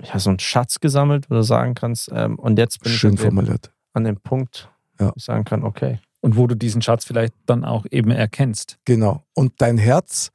ja, 0.00 0.18
so 0.18 0.30
einen 0.30 0.38
Schatz 0.38 0.80
gesammelt, 0.80 1.28
wo 1.30 1.34
du 1.34 1.42
sagen 1.42 1.74
kannst, 1.74 2.10
ähm, 2.12 2.38
und 2.38 2.58
jetzt 2.58 2.80
bin 2.82 2.92
Schön 2.92 3.14
ich 3.14 3.20
an 3.20 3.26
dem, 3.26 3.34
formuliert. 3.36 3.72
an 3.92 4.04
dem 4.04 4.20
Punkt, 4.20 4.70
Ja. 5.00 5.08
wo 5.08 5.12
ich 5.16 5.24
sagen 5.24 5.44
kann, 5.44 5.64
okay, 5.64 6.00
Und 6.20 6.36
wo 6.36 6.46
du 6.46 6.54
diesen 6.56 6.82
Schatz 6.82 7.04
vielleicht 7.04 7.34
dann 7.46 7.64
auch 7.64 7.84
eben 7.90 8.10
erkennst. 8.12 8.78
Genau. 8.84 9.24
Und 9.34 9.60
dein 9.60 9.76
Herz 9.78 10.30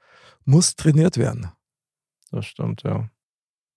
muss 0.45 0.75
trainiert 0.75 1.17
werden. 1.17 1.51
das 2.31 2.45
stimmt, 2.45 2.83
ja. 2.83 3.09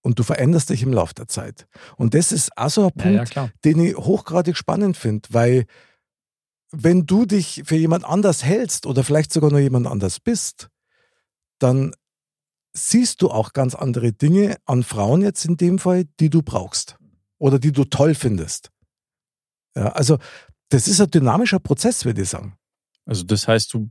Und 0.03 0.17
du 0.19 0.23
veränderst 0.23 0.69
dich 0.71 0.81
im 0.83 0.91
Laufe 0.93 1.13
der 1.13 1.27
Zeit. 1.27 1.67
Und 1.95 2.13
das 2.15 2.31
ist 2.31 2.49
auch 2.57 2.69
so 2.69 2.81
ein 2.81 2.91
Ja, 2.95 3.03
Punkt, 3.03 3.17
ja, 3.17 3.25
klar. 3.25 3.49
den 3.63 3.79
ich 3.79 3.95
hochgradig 3.95 4.57
spannend 4.57 4.97
finde, 4.97 5.29
weil 5.31 5.65
wenn 6.71 7.05
du 7.05 7.25
dich 7.25 7.61
für 7.65 7.75
jemand 7.75 8.03
anders 8.05 8.43
hältst 8.43 8.85
oder 8.85 9.03
vielleicht 9.03 9.31
sogar 9.31 9.51
nur 9.51 9.59
jemand 9.59 9.87
anders 9.87 10.19
bist, 10.19 10.69
dann 11.59 11.93
siehst 12.73 13.21
du 13.21 13.29
auch 13.29 13.53
ganz 13.53 13.75
andere 13.75 14.13
Dinge 14.13 14.57
an 14.65 14.83
Frauen 14.83 15.21
jetzt 15.21 15.45
in 15.45 15.57
dem 15.57 15.79
Fall, 15.79 16.05
die 16.19 16.29
du 16.29 16.41
brauchst 16.41 16.97
oder 17.37 17.59
die 17.59 17.71
du 17.71 17.85
toll 17.85 18.15
findest. 18.15 18.71
Ja, 19.75 19.89
also 19.89 20.17
das 20.69 20.87
ist 20.87 21.01
ein 21.01 21.11
dynamischer 21.11 21.59
Prozess, 21.59 22.05
würde 22.05 22.21
ich 22.21 22.29
sagen. 22.29 22.57
Also 23.05 23.23
das 23.23 23.47
heißt, 23.47 23.73
du 23.73 23.89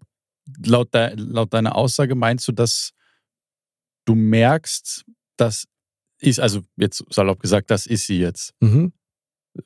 laut, 0.64 0.95
de, 0.95 1.14
laut 1.16 1.53
deiner 1.53 1.74
Aussage 1.76 2.14
meinst 2.14 2.47
du, 2.49 2.53
dass 2.53 2.93
du 4.07 4.14
merkst, 4.14 5.05
das 5.37 5.66
ist, 6.18 6.41
also 6.41 6.62
jetzt 6.76 7.05
salopp 7.11 7.41
gesagt, 7.41 7.70
das 7.70 7.87
ist 7.87 8.07
sie 8.07 8.18
jetzt. 8.18 8.55
Mhm. 8.61 8.93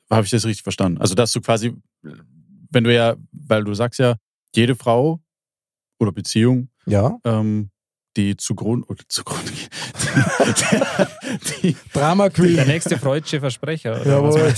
Habe 0.09 0.25
ich 0.25 0.31
das 0.31 0.45
richtig 0.45 0.63
verstanden? 0.63 0.99
Also 0.99 1.15
dass 1.15 1.31
du 1.31 1.41
quasi, 1.41 1.75
wenn 2.01 2.83
du 2.83 2.93
ja, 2.93 3.15
weil 3.31 3.63
du 3.63 3.73
sagst 3.73 3.99
ja, 3.99 4.17
jede 4.53 4.75
Frau 4.75 5.21
oder 5.99 6.11
Beziehung, 6.11 6.69
Ja, 6.85 7.17
ähm, 7.23 7.69
die 8.17 8.37
zugrunde, 8.37 8.87
oder 8.87 9.03
zugrunde 9.09 9.51
die, 9.51 9.67
die, 11.61 11.77
Drama 11.93 12.29
Queen. 12.29 12.55
Der 12.55 12.65
nächste 12.65 12.97
freudsche 12.97 13.39
Versprecher. 13.39 14.05
Jawohl. 14.05 14.53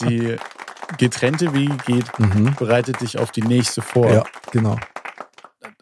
die 0.00 0.36
getrennte 0.98 1.52
Wege 1.54 1.76
geht, 1.86 2.18
Mhm. 2.18 2.54
bereitet 2.56 3.00
dich 3.00 3.18
auf 3.18 3.30
die 3.30 3.42
nächste 3.42 3.82
vor. 3.82 4.10
Ja, 4.12 4.24
genau. 4.52 4.78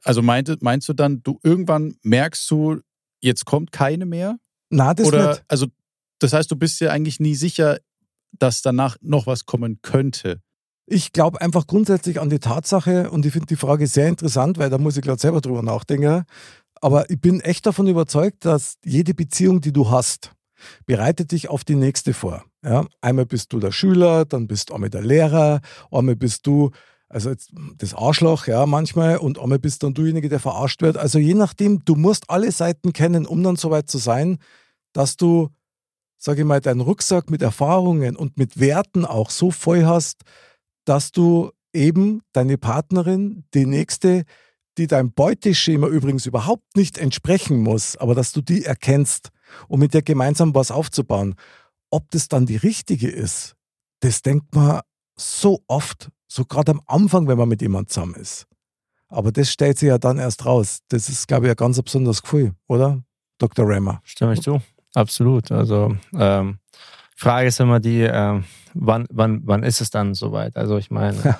Also 0.04 0.22
meint, 0.22 0.62
meinst 0.62 0.88
du 0.88 0.92
dann, 0.92 1.22
du 1.22 1.38
irgendwann 1.42 1.96
merkst 2.02 2.50
du, 2.50 2.80
jetzt 3.20 3.44
kommt 3.44 3.72
keine 3.72 4.06
mehr? 4.06 4.36
Na, 4.70 4.94
das 4.94 5.06
Oder 5.06 5.28
nicht. 5.30 5.44
also 5.48 5.66
das 6.18 6.32
heißt, 6.32 6.50
du 6.50 6.56
bist 6.56 6.80
dir 6.80 6.92
eigentlich 6.92 7.20
nie 7.20 7.34
sicher, 7.34 7.78
dass 8.32 8.62
danach 8.62 8.96
noch 9.00 9.26
was 9.26 9.44
kommen 9.44 9.80
könnte. 9.82 10.40
Ich 10.86 11.12
glaube 11.12 11.40
einfach 11.40 11.66
grundsätzlich 11.66 12.20
an 12.20 12.30
die 12.30 12.38
Tatsache 12.40 13.10
und 13.10 13.24
ich 13.26 13.32
finde 13.32 13.46
die 13.46 13.56
Frage 13.56 13.86
sehr 13.86 14.08
interessant, 14.08 14.58
weil 14.58 14.70
da 14.70 14.78
muss 14.78 14.96
ich 14.96 15.02
gerade 15.02 15.20
selber 15.20 15.40
drüber 15.40 15.62
nachdenken. 15.62 16.24
Aber 16.82 17.08
ich 17.08 17.20
bin 17.20 17.40
echt 17.40 17.64
davon 17.64 17.86
überzeugt, 17.86 18.44
dass 18.44 18.76
jede 18.84 19.14
Beziehung, 19.14 19.60
die 19.60 19.72
du 19.72 19.90
hast, 19.90 20.32
bereitet 20.84 21.32
dich 21.32 21.48
auf 21.48 21.64
die 21.64 21.76
nächste 21.76 22.12
vor. 22.12 22.44
Ja? 22.62 22.86
Einmal 23.00 23.24
bist 23.24 23.52
du 23.52 23.60
der 23.60 23.72
Schüler, 23.72 24.24
dann 24.24 24.46
bist 24.46 24.68
du 24.68 24.74
einmal 24.74 24.90
der 24.90 25.02
Lehrer, 25.02 25.60
einmal 25.90 26.16
bist 26.16 26.46
du 26.46 26.70
also 27.12 27.34
das 27.76 27.92
Arschloch, 27.92 28.46
ja, 28.46 28.64
manchmal, 28.64 29.18
und 29.18 29.38
einmal 29.38 29.58
bist 29.58 29.82
dann 29.82 29.92
dujenige, 29.92 30.30
der 30.30 30.40
verarscht 30.40 30.80
wird. 30.80 30.96
Also 30.96 31.18
je 31.18 31.34
nachdem, 31.34 31.84
du 31.84 31.94
musst 31.94 32.30
alle 32.30 32.50
Seiten 32.50 32.94
kennen, 32.94 33.26
um 33.26 33.42
dann 33.42 33.56
soweit 33.56 33.90
zu 33.90 33.98
sein, 33.98 34.38
dass 34.94 35.18
du, 35.18 35.50
sage 36.16 36.40
ich 36.40 36.46
mal, 36.46 36.62
deinen 36.62 36.80
Rucksack 36.80 37.30
mit 37.30 37.42
Erfahrungen 37.42 38.16
und 38.16 38.38
mit 38.38 38.58
Werten 38.58 39.04
auch 39.04 39.28
so 39.28 39.50
voll 39.50 39.84
hast, 39.84 40.22
dass 40.86 41.12
du 41.12 41.50
eben 41.74 42.22
deine 42.32 42.56
Partnerin, 42.56 43.44
die 43.52 43.66
nächste, 43.66 44.24
die 44.78 44.86
deinem 44.86 45.12
Beuteschema 45.12 45.86
übrigens 45.86 46.26
überhaupt 46.26 46.76
nicht 46.76 46.98
entsprechen 46.98 47.58
muss, 47.60 47.96
aber 47.96 48.14
dass 48.14 48.32
du 48.32 48.40
die 48.40 48.64
erkennst, 48.64 49.30
um 49.68 49.80
mit 49.80 49.94
dir 49.94 50.02
gemeinsam 50.02 50.54
was 50.54 50.70
aufzubauen. 50.70 51.34
Ob 51.90 52.10
das 52.10 52.28
dann 52.28 52.46
die 52.46 52.56
richtige 52.56 53.08
ist, 53.08 53.54
das 54.00 54.22
denkt 54.22 54.54
man 54.54 54.80
so 55.16 55.62
oft, 55.66 56.10
so 56.26 56.44
gerade 56.44 56.72
am 56.72 56.80
Anfang, 56.86 57.28
wenn 57.28 57.36
man 57.38 57.48
mit 57.48 57.60
jemand 57.60 57.90
zusammen 57.90 58.14
ist. 58.14 58.46
Aber 59.08 59.30
das 59.30 59.50
stellt 59.52 59.78
sich 59.78 59.88
ja 59.88 59.98
dann 59.98 60.18
erst 60.18 60.46
raus. 60.46 60.78
Das 60.88 61.10
ist, 61.10 61.28
glaube 61.28 61.46
ich, 61.46 61.50
ein 61.50 61.56
ganz 61.56 61.80
besonderes 61.80 62.22
Gefühl, 62.22 62.54
oder? 62.66 63.02
Dr. 63.38 63.68
Rammer. 63.68 64.00
Stimme 64.04 64.32
ich 64.32 64.40
zu. 64.40 64.62
Absolut. 64.94 65.52
Also 65.52 65.94
ähm, 66.14 66.58
Frage 67.14 67.48
ist 67.48 67.60
immer 67.60 67.78
die, 67.78 68.00
ähm, 68.00 68.44
wann, 68.72 69.06
wann, 69.10 69.42
wann 69.44 69.62
ist 69.64 69.82
es 69.82 69.90
dann 69.90 70.14
soweit? 70.14 70.56
Also 70.56 70.78
ich 70.78 70.90
meine, 70.90 71.18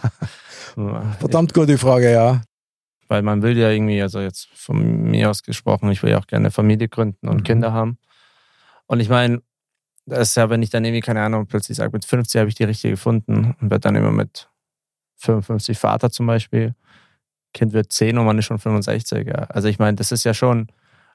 Verdammt 1.18 1.52
gute 1.52 1.76
Frage, 1.78 2.12
ja. 2.12 2.42
Weil 3.12 3.20
man 3.20 3.42
will 3.42 3.58
ja 3.58 3.68
irgendwie, 3.68 4.00
also 4.00 4.20
jetzt 4.20 4.48
von 4.54 5.02
mir 5.02 5.28
aus 5.28 5.42
gesprochen, 5.42 5.90
ich 5.90 6.02
will 6.02 6.12
ja 6.12 6.18
auch 6.18 6.26
gerne 6.26 6.50
Familie 6.50 6.88
gründen 6.88 7.28
und 7.28 7.40
Mhm. 7.40 7.44
Kinder 7.44 7.72
haben. 7.74 7.98
Und 8.86 9.00
ich 9.00 9.10
meine, 9.10 9.42
das 10.06 10.30
ist 10.30 10.36
ja, 10.36 10.48
wenn 10.48 10.62
ich 10.62 10.70
dann 10.70 10.82
irgendwie, 10.82 11.02
keine 11.02 11.20
Ahnung, 11.20 11.46
plötzlich 11.46 11.76
sage, 11.76 11.90
mit 11.92 12.06
50 12.06 12.38
habe 12.38 12.48
ich 12.48 12.54
die 12.54 12.64
richtige 12.64 12.94
gefunden 12.94 13.54
und 13.60 13.70
werde 13.70 13.80
dann 13.80 13.96
immer 13.96 14.12
mit 14.12 14.48
55 15.18 15.78
Vater 15.78 16.10
zum 16.10 16.26
Beispiel. 16.26 16.74
Kind 17.52 17.74
wird 17.74 17.92
10 17.92 18.16
und 18.16 18.24
man 18.24 18.38
ist 18.38 18.46
schon 18.46 18.58
65. 18.58 19.26
Ja. 19.26 19.44
Also 19.50 19.68
ich 19.68 19.78
meine, 19.78 19.96
das 19.98 20.10
ist 20.10 20.24
ja 20.24 20.32
schon 20.32 20.68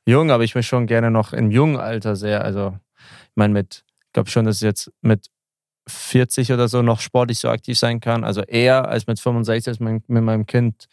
jung, 0.05 0.29
aber 0.29 0.43
ich 0.43 0.53
möchte 0.53 0.69
schon 0.69 0.85
gerne 0.85 1.09
noch 1.09 1.33
im 1.33 1.49
jungen 1.49 1.77
Alter 1.77 2.15
sehr, 2.15 2.43
also 2.43 2.77
ich 2.95 3.35
meine 3.35 3.53
mit, 3.53 3.83
ich 4.05 4.13
glaube 4.13 4.29
schon, 4.29 4.45
dass 4.45 4.57
ich 4.57 4.61
jetzt 4.61 4.91
mit 5.01 5.31
40 5.87 6.53
oder 6.53 6.67
so 6.67 6.83
noch 6.83 6.99
sportlich 6.99 7.39
so 7.39 7.49
aktiv 7.49 7.75
sein 7.79 7.99
kann. 8.01 8.23
Also 8.23 8.43
eher 8.43 8.87
als 8.87 9.07
mit 9.07 9.19
65, 9.19 9.67
als 9.67 9.79
mein, 9.79 10.03
mit 10.07 10.23
meinem 10.23 10.45
Kind 10.45 10.87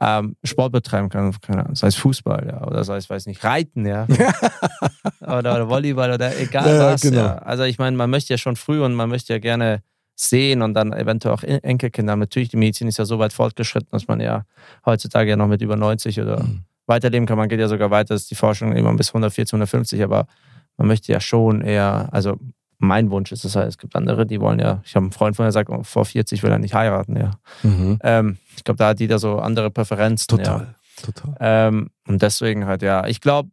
ähm, 0.00 0.36
Sport 0.44 0.72
betreiben 0.72 1.08
kann. 1.08 1.34
Keine 1.40 1.62
Ahnung, 1.64 1.74
sei 1.74 1.86
es 1.88 1.94
Fußball, 1.96 2.46
ja, 2.48 2.66
oder 2.66 2.84
sei 2.84 2.96
es, 2.96 3.08
weiß 3.08 3.26
nicht, 3.26 3.42
Reiten, 3.44 3.86
ja. 3.86 4.06
oder, 5.20 5.38
oder 5.38 5.68
Volleyball 5.68 6.12
oder 6.12 6.38
egal 6.38 6.68
Ja, 6.68 6.92
was. 6.92 7.00
genau. 7.02 7.18
Ja. 7.18 7.36
Also 7.38 7.64
ich 7.64 7.78
meine, 7.78 7.96
man 7.96 8.10
möchte 8.10 8.32
ja 8.34 8.38
schon 8.38 8.56
früh 8.56 8.82
und 8.82 8.94
man 8.94 9.08
möchte 9.08 9.32
ja 9.32 9.38
gerne 9.38 9.82
sehen 10.14 10.62
und 10.62 10.74
dann 10.74 10.92
eventuell 10.92 11.34
auch 11.34 11.42
En- 11.42 11.62
Enkelkinder. 11.62 12.16
Natürlich, 12.16 12.48
die 12.48 12.56
Medizin 12.56 12.88
ist 12.88 12.98
ja 12.98 13.04
so 13.04 13.18
weit 13.18 13.32
fortgeschritten, 13.32 13.88
dass 13.92 14.08
man 14.08 14.20
ja 14.20 14.44
heutzutage 14.84 15.30
ja 15.30 15.36
noch 15.36 15.46
mit 15.48 15.60
über 15.62 15.76
90 15.76 16.20
oder 16.20 16.42
Mhm. 16.42 16.62
weiterleben 16.86 17.26
kann. 17.26 17.36
Man 17.38 17.48
geht 17.48 17.60
ja 17.60 17.68
sogar 17.68 17.90
weiter, 17.90 18.14
das 18.14 18.22
ist 18.22 18.30
die 18.30 18.34
Forschung 18.34 18.72
immer 18.72 18.94
bis 18.94 19.08
140, 19.10 19.52
150, 19.52 20.02
aber 20.02 20.26
man 20.78 20.88
möchte 20.88 21.12
ja 21.12 21.20
schon 21.20 21.60
eher, 21.62 22.08
also 22.12 22.38
mein 22.78 23.10
Wunsch 23.10 23.32
ist 23.32 23.44
es 23.44 23.56
halt, 23.56 23.68
es 23.68 23.78
gibt 23.78 23.96
andere, 23.96 24.26
die 24.26 24.40
wollen 24.40 24.58
ja, 24.58 24.82
ich 24.84 24.94
habe 24.96 25.04
einen 25.04 25.12
Freund 25.12 25.34
von 25.36 25.44
mir, 25.44 25.48
der 25.48 25.52
sagt, 25.52 25.70
oh, 25.70 25.82
vor 25.82 26.04
40 26.04 26.42
will 26.42 26.50
er 26.50 26.58
nicht 26.58 26.74
heiraten, 26.74 27.16
ja. 27.16 27.30
Mhm. 27.62 27.98
Ähm, 28.02 28.36
ich 28.56 28.64
glaube, 28.64 28.78
da 28.78 28.88
hat 28.88 29.00
jeder 29.00 29.18
so 29.18 29.38
andere 29.38 29.70
Präferenzen. 29.70 30.38
Ja. 30.38 30.44
Total. 30.44 30.74
Total. 31.02 31.36
Ähm, 31.40 31.90
und 32.06 32.22
deswegen 32.22 32.66
halt, 32.66 32.82
ja, 32.82 33.06
ich 33.06 33.20
glaube, 33.20 33.50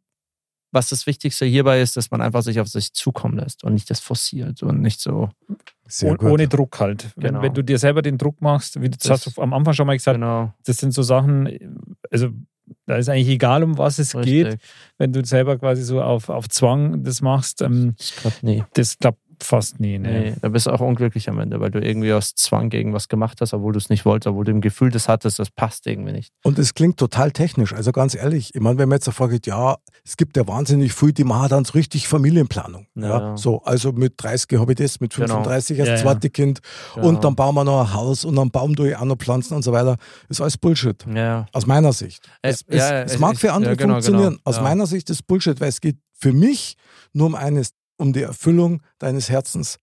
was 0.72 0.90
das 0.90 1.06
Wichtigste 1.06 1.46
hierbei 1.46 1.82
ist, 1.82 1.96
dass 1.98 2.10
man 2.10 2.22
einfach 2.22 2.42
sich 2.42 2.60
auf 2.60 2.68
sich 2.68 2.94
zukommen 2.94 3.38
lässt 3.38 3.64
und 3.64 3.74
nicht 3.76 3.90
das 3.92 4.00
forciert 4.00 4.64
und 4.64 4.82
nicht 4.82 5.00
so. 5.02 5.30
Oh-. 6.02 6.16
Ohne 6.22 6.48
Druck 6.48 6.80
halt. 6.80 7.12
Wenn, 7.16 7.28
Genau. 7.34 7.42
wenn 7.44 7.54
du 7.54 7.62
dir 7.64 7.78
selber 7.78 8.02
den 8.02 8.18
Druck 8.18 8.42
machst, 8.42 8.82
wie 8.82 8.90
du 8.90 8.98
das 8.98 9.08
Das- 9.08 9.26
hast 9.28 9.38
du 9.38 9.42
am 9.42 9.54
Anfang 9.54 9.74
schon 9.76 9.86
mal 9.86 9.96
gesagt, 9.96 10.16
Genau. 10.16 10.52
das 10.66 10.78
sind 10.78 10.92
so 10.94 11.04
Sachen, 11.04 11.86
also 12.10 12.30
da 12.86 12.98
ist 12.98 13.10
eigentlich 13.10 13.30
egal, 13.30 13.64
um 13.64 13.78
was 13.78 13.98
es 14.00 14.12
geht, 14.14 14.46
Richtig. 14.48 14.62
wenn 14.98 15.14
du 15.14 15.24
selber 15.26 15.58
quasi 15.58 15.84
so 15.84 16.02
auf, 16.02 16.30
auf 16.30 16.50
Zwang 16.50 17.04
das 17.04 17.22
machst. 17.22 17.62
Ähm, 17.62 17.96
Das 17.98 18.16
klappt 18.16 18.44
nie. 18.44 18.64
das 18.74 18.98
klappt 18.98 19.20
fast 19.46 19.80
nie. 19.80 19.98
Ne? 20.00 20.10
Nee, 20.12 20.34
da 20.41 20.50
bist 20.50 20.66
du 20.68 20.72
auch 20.72 20.80
unglücklich 20.82 21.30
am 21.30 21.39
Ende, 21.39 21.60
weil 21.60 21.72
du 21.72 21.80
irgendwie 21.80 22.14
aus 22.14 22.36
Zwang 22.36 22.70
gegen 22.70 22.94
was 22.94 23.08
gemacht 23.08 23.39
hast, 23.41 23.54
obwohl 23.54 23.74
du 23.74 23.78
es 23.80 23.89
nicht 23.89 24.06
wolltest, 24.06 24.28
obwohl 24.28 24.46
du 24.46 24.52
im 24.52 24.62
Gefühl 24.62 24.89
das 24.91 25.08
hattest, 25.08 25.39
das 25.39 25.50
passt 25.52 25.88
irgendwie 25.88 26.12
nicht. 26.12 26.32
Und 26.44 26.58
es 26.60 26.74
klingt 26.74 26.98
total 26.98 27.32
technisch. 27.32 27.74
Also 27.74 27.91
ganz 27.91 28.16
ehrlich, 28.16 28.52
ich 28.54 28.62
meine, 28.62 28.78
wenn 28.78 28.89
man 28.89 28.98
jetzt 28.98 29.10
fragt, 29.12 29.46
ja, 29.48 29.78
es 30.06 30.18
gibt 30.18 30.38
ja 30.38 30.48
wahnsinnig 30.48 30.94
viel, 30.94 31.14
die 31.14 31.24
machen 31.24 31.50
dann 31.50 31.66
so 31.66 31.74
richtig 31.74 32.08
Familienplanung. 32.08 32.88
Ja. 32.96 33.08
Ja. 33.32 33.38
So, 33.38 33.62
also 33.64 33.91
mit 33.91 34.14
30 34.18 34.60
habe 34.60 34.72
ich 34.74 34.78
das, 34.78 35.00
mit 35.00 35.14
Genau. 35.14 35.28
35 35.28 35.80
als 35.80 35.88
Ja, 35.89 35.96
ja. 35.96 36.02
zweite 36.02 36.30
Kind 36.30 36.62
Genau. 36.96 37.08
und 37.10 37.24
dann 37.24 37.36
bauen 37.36 37.56
wir 37.56 37.64
noch 37.64 37.82
ein 37.82 37.94
Haus 37.94 38.26
und 38.26 38.38
einen 38.39 38.52
Baum 38.52 38.76
durch 38.76 38.96
auch 38.96 39.06
noch 39.06 39.18
pflanzen 39.18 39.54
und 39.56 39.64
so 39.64 39.72
weiter. 39.72 39.98
Ist 40.30 40.41
alles 40.41 40.58
Bullshit. 40.58 41.06
Ja. 41.14 41.46
Aus 41.52 41.66
meiner 41.66 41.94
Sicht. 41.94 42.26
Äh, 42.41 42.50
Es, 42.50 42.64
es, 42.68 42.78
ja, 42.80 43.02
es 43.04 43.14
es 43.14 43.20
mag 43.20 43.38
für 43.38 43.52
andere 43.54 43.72
ja, 43.74 43.76
genau, 43.76 43.94
funktionieren. 43.96 44.30
genau. 44.32 44.41
Aus 44.46 44.58
Ja. 44.58 44.62
meiner 44.64 44.86
Sicht 44.88 45.10
ist 45.10 45.26
Bullshit, 45.28 45.60
weil 45.62 45.70
es 45.70 45.82
geht 45.82 45.98
für 46.14 46.34
mich 46.34 46.76
nur 47.14 47.28
um 47.28 47.36
eines, 47.36 47.72
um 47.98 48.14
die 48.14 48.22
Erfüllung 48.22 48.82
deines 49.00 49.30
Herzens. 49.30 49.78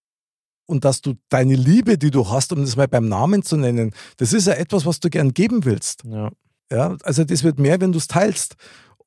Und 0.67 0.85
dass 0.85 1.01
du 1.01 1.15
deine 1.29 1.57
Liebe, 1.57 1.99
die 1.99 2.11
du 2.11 2.29
hast, 2.29 2.53
um 2.53 2.61
das 2.61 2.77
mal 2.77 2.87
beim 2.87 3.09
Namen 3.09 3.43
zu 3.43 3.57
nennen, 3.57 3.93
das 4.19 4.33
ist 4.33 4.47
ja 4.47 4.55
etwas, 4.55 4.87
was 4.87 5.01
du 5.01 5.11
gern 5.11 5.35
geben 5.35 5.65
willst. 5.65 6.05
Ja. 6.05 6.31
Ja, 6.73 6.97
also 7.03 7.25
das 7.25 7.43
wird 7.43 7.59
mehr, 7.59 7.81
wenn 7.81 7.91
du 7.91 7.99
es 7.99 8.07
teilst. 8.07 8.55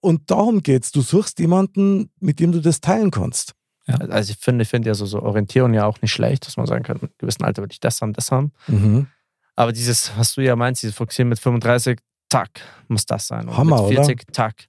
Und 0.01 0.29
darum 0.29 0.61
geht's. 0.61 0.91
Du 0.91 1.01
suchst 1.01 1.39
jemanden, 1.39 2.11
mit 2.19 2.41
dem 2.41 2.51
du 2.51 2.59
das 2.59 2.81
teilen 2.81 3.09
kannst. 3.09 3.53
Also 3.87 4.31
ich 4.31 4.37
finde, 4.37 4.63
ich 4.63 4.69
finde 4.69 4.89
ja 4.89 4.95
so, 4.95 5.05
so 5.05 5.21
Orientierung 5.21 5.73
ja 5.73 5.85
auch 5.85 6.01
nicht 6.01 6.11
schlecht, 6.11 6.45
dass 6.47 6.57
man 6.57 6.65
sagen 6.65 6.83
kann, 6.83 6.95
mit 6.95 7.03
einem 7.03 7.17
gewissen 7.17 7.43
Alter 7.43 7.61
würde 7.61 7.73
ich 7.73 7.79
das 7.79 8.01
haben, 8.01 8.13
das 8.13 8.31
haben. 8.31 8.51
Mhm. 8.67 9.07
Aber 9.55 9.71
dieses, 9.71 10.11
was 10.17 10.33
du 10.33 10.41
ja 10.41 10.55
meinst, 10.55 10.83
dieses 10.83 10.95
Fokussieren 10.95 11.29
mit 11.29 11.39
35, 11.39 11.99
tack, 12.29 12.61
muss 12.87 13.05
das 13.05 13.27
sein. 13.27 13.47
Und 13.47 13.57
Hammer, 13.57 13.83
mit 13.83 13.95
40, 13.95 14.23
tack. 14.31 14.67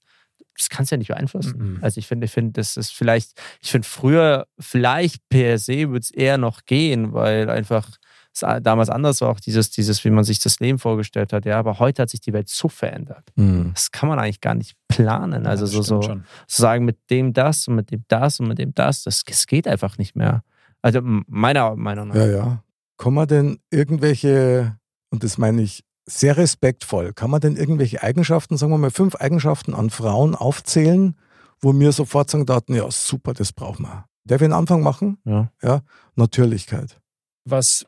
Das 0.56 0.68
kannst 0.68 0.90
du 0.90 0.94
ja 0.94 0.98
nicht 0.98 1.08
beeinflussen. 1.08 1.74
Mhm. 1.74 1.78
Also 1.82 1.98
ich 1.98 2.06
finde, 2.06 2.26
ich 2.26 2.32
finde, 2.32 2.52
das 2.52 2.76
ist 2.76 2.92
vielleicht, 2.92 3.32
ich 3.60 3.70
finde 3.70 3.86
früher, 3.88 4.46
vielleicht 4.58 5.28
per 5.28 5.58
se 5.58 5.88
würde 5.88 6.00
es 6.00 6.10
eher 6.10 6.38
noch 6.38 6.64
gehen, 6.64 7.12
weil 7.12 7.50
einfach 7.50 7.88
es 8.34 8.40
damals 8.62 8.90
anders 8.90 9.20
war, 9.20 9.30
auch 9.30 9.40
dieses, 9.40 9.70
dieses, 9.70 10.04
wie 10.04 10.10
man 10.10 10.24
sich 10.24 10.40
das 10.40 10.58
Leben 10.58 10.78
vorgestellt 10.78 11.32
hat. 11.32 11.44
Ja, 11.44 11.58
aber 11.58 11.78
heute 11.78 12.02
hat 12.02 12.10
sich 12.10 12.20
die 12.20 12.32
Welt 12.32 12.48
so 12.48 12.68
verändert. 12.68 13.28
Mhm. 13.36 13.70
Das 13.74 13.92
kann 13.92 14.08
man 14.08 14.18
eigentlich 14.18 14.40
gar 14.40 14.54
nicht 14.54 14.76
planen. 14.88 15.46
Also 15.46 15.66
Ja, 15.66 15.70
so, 15.70 15.82
so 15.82 16.00
zu 16.00 16.22
sagen, 16.48 16.84
mit 16.84 16.98
dem 17.10 17.32
das 17.32 17.68
und 17.68 17.76
mit 17.76 17.90
dem 17.90 18.04
das 18.08 18.40
und 18.40 18.48
mit 18.48 18.58
dem 18.58 18.74
das, 18.74 19.04
das, 19.04 19.22
das 19.24 19.46
geht 19.46 19.68
einfach 19.68 19.98
nicht 19.98 20.16
mehr. 20.16 20.42
Also 20.82 21.00
meiner 21.02 21.76
Meinung 21.76 22.08
nach. 22.08 22.16
Ja, 22.16 22.26
ja. 22.26 22.64
Kann 22.98 23.14
man 23.14 23.28
denn 23.28 23.58
irgendwelche, 23.70 24.76
und 25.10 25.24
das 25.24 25.38
meine 25.38 25.62
ich 25.62 25.84
sehr 26.06 26.36
respektvoll, 26.36 27.12
kann 27.12 27.30
man 27.30 27.40
denn 27.40 27.56
irgendwelche 27.56 28.02
Eigenschaften, 28.02 28.56
sagen 28.56 28.72
wir 28.72 28.78
mal 28.78 28.90
fünf 28.90 29.14
Eigenschaften 29.16 29.74
an 29.74 29.90
Frauen 29.90 30.34
aufzählen, 30.34 31.16
wo 31.60 31.72
mir 31.72 31.92
sofort 31.92 32.30
sagen 32.30 32.46
daten, 32.46 32.74
ja 32.74 32.90
super, 32.90 33.32
das 33.32 33.52
brauchen 33.52 33.84
wir. 33.86 34.06
Darf 34.24 34.40
ich 34.40 34.44
einen 34.44 34.52
Anfang 34.52 34.82
machen? 34.82 35.18
Ja. 35.24 35.50
Ja, 35.62 35.82
Natürlichkeit. 36.14 37.00
was 37.44 37.86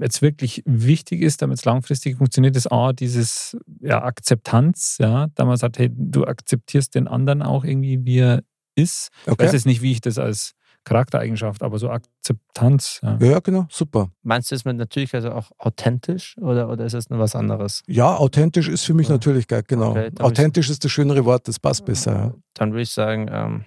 jetzt 0.00 0.22
wirklich 0.22 0.62
wichtig 0.64 1.20
ist, 1.20 1.42
damit 1.42 1.58
es 1.58 1.64
langfristig 1.66 2.16
funktioniert, 2.16 2.56
ist 2.56 2.72
A, 2.72 2.92
dieses 2.94 3.56
ja, 3.80 4.02
Akzeptanz, 4.02 4.96
ja, 4.98 5.26
da 5.34 5.44
man 5.44 5.56
sagt, 5.58 5.78
hey, 5.78 5.90
du 5.92 6.24
akzeptierst 6.24 6.94
den 6.94 7.06
anderen 7.06 7.42
auch 7.42 7.64
irgendwie, 7.64 8.04
wie 8.04 8.18
er 8.20 8.42
ist. 8.76 9.10
Ich 9.26 9.32
Okay. 9.32 9.44
weiß 9.44 9.52
jetzt 9.52 9.66
nicht, 9.66 9.82
wie 9.82 9.92
ich 9.92 10.00
das 10.00 10.18
als 10.18 10.52
Charaktereigenschaft, 10.84 11.62
aber 11.62 11.78
so 11.78 11.90
Akzeptanz. 11.90 13.00
Ja. 13.02 13.18
Ja, 13.20 13.40
genau, 13.40 13.66
super. 13.70 14.10
Meinst 14.22 14.50
du, 14.50 14.54
ist 14.54 14.64
mit 14.64 14.76
Natürlichkeit 14.76 15.24
auch 15.26 15.50
authentisch 15.58 16.36
oder, 16.38 16.68
oder 16.68 16.84
ist 16.84 16.92
es 16.94 17.10
nur 17.10 17.18
was 17.18 17.34
anderes? 17.34 17.82
Ja, 17.86 18.16
authentisch 18.16 18.68
ist 18.68 18.84
für 18.84 18.94
mich 18.94 19.08
Ja. 19.08 19.14
Natürlichkeit, 19.14 19.66
genau. 19.68 19.90
Okay, 19.90 20.10
authentisch 20.20 20.70
ist 20.70 20.84
das 20.84 20.92
schönere 20.92 21.24
Wort, 21.24 21.48
das 21.48 21.58
passt 21.58 21.84
besser. 21.84 22.12
Ja. 22.12 22.34
Dann 22.54 22.72
würde 22.72 22.82
ich 22.82 22.90
sagen, 22.90 23.28
ähm, 23.30 23.64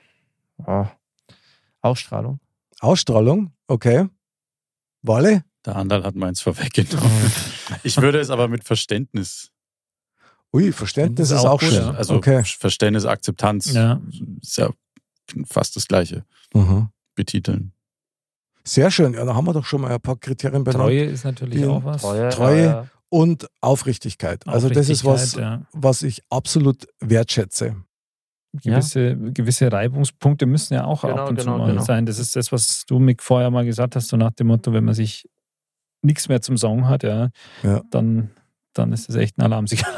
oh, 0.65 0.85
Ausstrahlung. 1.81 2.39
Ausstrahlung, 2.79 3.51
okay. 3.67 4.07
Walle? 5.01 5.43
Der 5.65 5.75
andere 5.75 6.03
hat 6.03 6.15
meins 6.15 6.41
vorweggenommen. 6.41 7.11
Ich 7.83 7.97
würde 8.01 8.19
es 8.19 8.29
aber 8.29 8.47
mit 8.47 8.63
Verständnis. 8.63 9.51
Ui, 10.53 10.71
Verständnis 10.71 11.31
ist 11.31 11.39
ist 11.39 11.45
auch 11.45 11.55
auch 11.55 11.59
gut, 11.59 11.69
schön. 11.69 11.81
ja. 11.81 11.91
Also 11.91 12.15
okay. 12.15 12.41
Verständnis, 12.45 13.05
Akzeptanz. 13.05 13.73
Ja. 13.73 13.99
Ist 14.41 14.57
ja 14.57 14.69
fast 15.45 15.75
das 15.75 15.85
Gleiche. 15.87 16.23
Mhm. 16.53 16.87
Betiteln. 17.17 17.73
Sehr 18.63 18.91
schön. 18.91 19.13
Ja, 19.13 19.25
da 19.25 19.35
haben 19.35 19.45
wir 19.45 19.53
doch 19.53 19.65
schon 19.65 19.81
mal 19.81 19.91
ein 19.91 19.99
paar 19.99 20.15
Kriterien 20.17 20.63
benannt. 20.63 20.83
Treue 20.83 21.03
ist 21.03 21.25
natürlich 21.25 21.65
auch 21.65 21.83
was. 21.83 22.01
Treue. 22.01 22.63
ja. 22.63 22.87
Und 23.09 23.47
Aufrichtigkeit. 23.61 24.45
Also 24.47 24.69
das 24.69 24.89
ist 24.89 25.05
was, 25.05 25.35
Aufrichtigkeit, 25.35 25.59
ja. 25.61 25.65
was 25.71 26.03
ich 26.03 26.21
absolut 26.29 26.87
wertschätze. 26.99 27.75
Gewisse, 28.63 29.15
gewisse 29.15 29.71
Reibungspunkte 29.71 30.45
müssen 30.45 30.73
ja 30.73 30.85
auch 30.85 31.01
Genau, 31.01 31.15
ab 31.15 31.29
und 31.29 31.39
zu 31.39 31.45
genau, 31.45 31.57
mal 31.59 31.69
genau. 31.71 31.83
sein. 31.83 32.05
Das 32.05 32.19
ist 32.19 32.35
das, 32.35 32.51
was 32.51 32.85
du, 32.85 32.99
Mick, 32.99 33.21
vorher 33.23 33.49
mal 33.51 33.65
gesagt 33.65 33.95
hast, 33.95 34.07
so 34.09 34.17
nach 34.17 34.31
dem 34.31 34.47
Motto, 34.47 34.73
wenn 34.73 34.83
man 34.83 34.93
sich 34.95 35.29
nichts 36.01 36.27
mehr 36.27 36.41
zum 36.41 36.57
Sagen 36.57 36.87
hat, 36.89 37.03
ja, 37.03 37.29
Ja. 37.63 37.81
Dann, 37.91 38.31
dann 38.73 38.91
ist 38.93 39.07
das 39.09 39.15
echt 39.15 39.37
ein 39.37 39.43
Alarmsignal. 39.43 39.93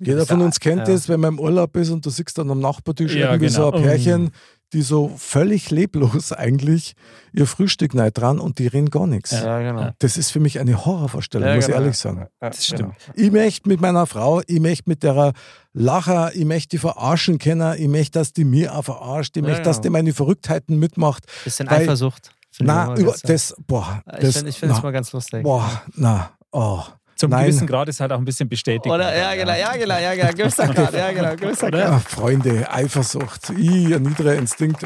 Jeder 0.00 0.26
von 0.26 0.40
uns 0.40 0.58
kennt 0.60 0.88
Ja. 0.88 0.94
es, 0.94 1.08
wenn 1.08 1.20
man 1.20 1.34
im 1.34 1.38
Urlaub 1.40 1.76
ist 1.76 1.90
und 1.90 2.04
du 2.04 2.10
siehst 2.10 2.36
dann 2.38 2.50
am 2.50 2.58
Nachbartisch 2.60 3.14
Ja, 3.14 3.30
irgendwie 3.32 3.48
so 3.48 3.70
genau. 3.70 3.76
ein 3.76 3.82
Pärchen, 3.82 4.30
die 4.72 4.82
so 4.82 5.12
völlig 5.16 5.70
leblos 5.70 6.32
eigentlich 6.32 6.94
ihr 7.32 7.46
Frühstück 7.46 7.94
neid 7.94 8.18
dran 8.18 8.38
und 8.40 8.58
die 8.58 8.66
reden 8.66 8.90
gar 8.90 9.06
nichts. 9.06 9.30
Ja, 9.32 9.58
genau. 9.60 9.90
Das 9.98 10.16
ist 10.16 10.30
für 10.30 10.40
mich 10.40 10.58
eine 10.58 10.84
Horrorvorstellung, 10.84 11.48
Ja, 11.48 11.54
muss 11.54 11.64
ich 11.64 11.68
genau. 11.70 11.80
ehrlich 11.82 11.98
sagen. 11.98 12.26
Ja, 12.40 12.48
Das 12.50 12.66
stimmt. 12.66 12.94
Ich 13.14 13.30
möchte 13.30 13.68
mit 13.68 13.80
meiner 13.80 14.06
Frau, 14.06 14.40
ich 14.46 14.60
möchte 14.60 14.88
mit 14.88 15.02
der 15.02 15.32
Lacher, 15.72 16.34
ich 16.34 16.44
möchte 16.44 16.68
die 16.70 16.78
verarschen 16.78 17.38
können, 17.38 17.76
ich 17.78 17.88
möchte, 17.88 18.18
dass 18.18 18.32
die 18.32 18.44
mir 18.44 18.74
auch 18.74 18.82
verarscht, 18.84 19.36
ich 19.36 19.42
Ja, 19.42 19.48
möchte, 19.48 19.62
dass 19.64 19.76
genau. 19.76 19.82
die 19.82 19.90
meine 19.90 20.12
Verrücktheiten 20.14 20.78
mitmacht. 20.78 21.24
Bisschen 21.44 21.68
Weil- 21.70 21.82
Eifersucht. 21.82 22.30
ich 22.52 22.58
Na, 22.60 22.94
über 22.96 23.14
das, 23.22 23.54
boah, 23.66 24.02
Ich 24.14 24.20
das, 24.20 24.34
finde 24.36 24.50
ich 24.50 24.58
finde 24.58 24.74
es 24.74 24.82
mal 24.82 24.90
ganz 24.92 25.12
lustig. 25.12 25.42
boah, 25.44 25.82
na, 25.94 26.30
oh. 26.52 26.82
Zum 27.20 27.30
Nein. 27.32 27.44
gewissen 27.44 27.66
Grad 27.66 27.86
ist 27.86 28.00
halt 28.00 28.12
auch 28.12 28.18
ein 28.18 28.24
bisschen 28.24 28.48
bestätigt. 28.48 28.86
Oder, 28.86 29.14
ja, 29.14 29.34
genau, 29.34 29.52
ja, 29.52 29.76
genau, 29.76 29.98
ja, 29.98 30.14
genau, 30.14 30.32
gewisser 30.32 30.66
Grad, 30.68 30.94
ja, 30.94 31.12
genau, 31.12 31.36
gewisser 31.36 31.70
Grad. 31.70 31.84
Ah, 31.92 31.98
Freunde, 31.98 32.66
Eifersucht, 32.72 33.50
I, 33.50 33.94
ein 33.94 34.02
niedriger 34.04 34.36
Instinkt. 34.36 34.80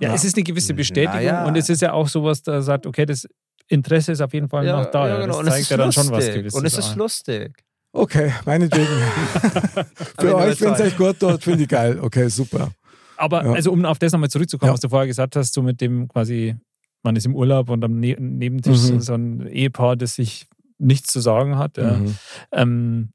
Ja, 0.00 0.12
es 0.12 0.24
ist 0.24 0.34
eine 0.36 0.42
gewisse 0.42 0.74
Bestätigung 0.74 1.22
ja. 1.22 1.44
und 1.46 1.56
es 1.56 1.68
ist 1.68 1.82
ja 1.82 1.92
auch 1.92 2.08
sowas, 2.08 2.42
da 2.42 2.60
sagt, 2.62 2.84
okay, 2.84 3.06
das 3.06 3.28
Interesse 3.68 4.10
ist 4.10 4.20
auf 4.20 4.34
jeden 4.34 4.48
Fall 4.48 4.66
noch 4.66 4.90
da. 4.90 5.06
Ja, 5.08 5.20
genau. 5.20 5.26
Das 5.28 5.36
Und 5.38 5.46
es 5.46 5.52
zeigt 5.52 5.62
ist 5.62 5.70
ja 5.70 5.76
dann 5.76 5.92
schon 5.92 6.04
was 6.10 6.10
lustig. 6.24 6.34
gewisses. 6.34 6.58
Und 6.58 6.66
es 6.66 6.78
ist 6.78 6.96
lustig. 6.96 7.52
Okay, 7.92 8.32
meinetwegen. 8.44 8.86
Für 10.18 10.34
euch, 10.34 10.60
wenn 10.60 10.72
es 10.72 10.80
euch 10.80 10.96
gut 10.96 11.20
tut, 11.20 11.44
finde 11.44 11.62
ich 11.62 11.68
geil. 11.68 11.98
Okay, 12.02 12.28
super. 12.28 12.72
Aber 13.16 13.44
Ja. 13.44 13.52
also 13.52 13.70
um 13.70 13.84
auf 13.84 14.00
das 14.00 14.10
nochmal 14.12 14.30
zurückzukommen, 14.30 14.70
Ja. 14.70 14.74
was 14.74 14.80
du 14.80 14.88
vorher 14.88 15.06
gesagt 15.06 15.36
hast, 15.36 15.54
so 15.54 15.62
mit 15.62 15.80
dem 15.80 16.08
quasi, 16.08 16.56
man 17.04 17.14
ist 17.14 17.24
im 17.24 17.36
Urlaub 17.36 17.70
und 17.70 17.84
am 17.84 18.00
ne 18.00 18.16
Nebentisch 18.18 18.90
Mhm. 18.90 19.00
so 19.00 19.14
ein 19.14 19.46
Ehepaar, 19.46 19.94
das 19.96 20.16
sich 20.16 20.46
nichts 20.78 21.12
zu 21.12 21.20
sagen 21.20 21.56
hat. 21.58 21.76
Ja. 21.78 21.92
Mhm. 21.96 22.16
Ähm, 22.52 23.12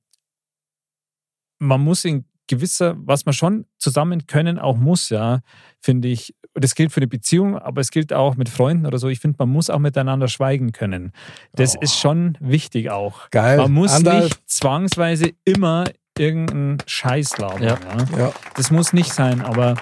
man 1.60 1.82
muss 1.82 2.06
in 2.06 2.26
gewisser, 2.48 2.96
was 2.98 3.26
man 3.26 3.34
schon 3.34 3.66
zusammen 3.78 4.28
können 4.28 4.60
auch 4.60 4.78
muss, 4.78 5.10
ja, 5.10 5.40
finde 5.80 6.08
ich. 6.10 6.36
Das 6.54 6.76
gilt 6.76 6.92
für 6.92 6.98
eine 6.98 7.08
Beziehung, 7.08 7.58
aber 7.58 7.80
es 7.80 7.92
gilt 7.92 8.12
auch 8.12 8.36
mit 8.36 8.50
Freunden 8.50 8.86
oder 8.86 8.98
so. 8.98 9.08
Ich 9.08 9.20
finde, 9.22 9.38
man 9.40 9.48
muss 9.50 9.70
auch 9.70 9.80
miteinander 9.80 10.28
schweigen 10.28 10.74
können. 10.74 11.14
Das 11.54 11.78
Oh. 11.78 11.82
ist 11.82 11.98
schon 11.98 12.38
wichtig 12.42 12.90
auch. 12.90 13.30
Geil. 13.30 13.56
Man 13.58 13.72
muss 13.72 13.94
Anderl, 13.94 14.26
nicht 14.26 14.50
zwangsweise 14.50 15.32
immer 15.46 15.86
irgendeinen 16.18 16.80
Scheiß 16.86 17.38
labern. 17.38 17.64
Ja. 17.64 17.80
Ja. 17.80 18.18
Ja, 18.20 18.34
Das 18.56 18.70
muss 18.70 18.92
nicht 18.92 19.14
sein, 19.14 19.40
aber 19.42 19.76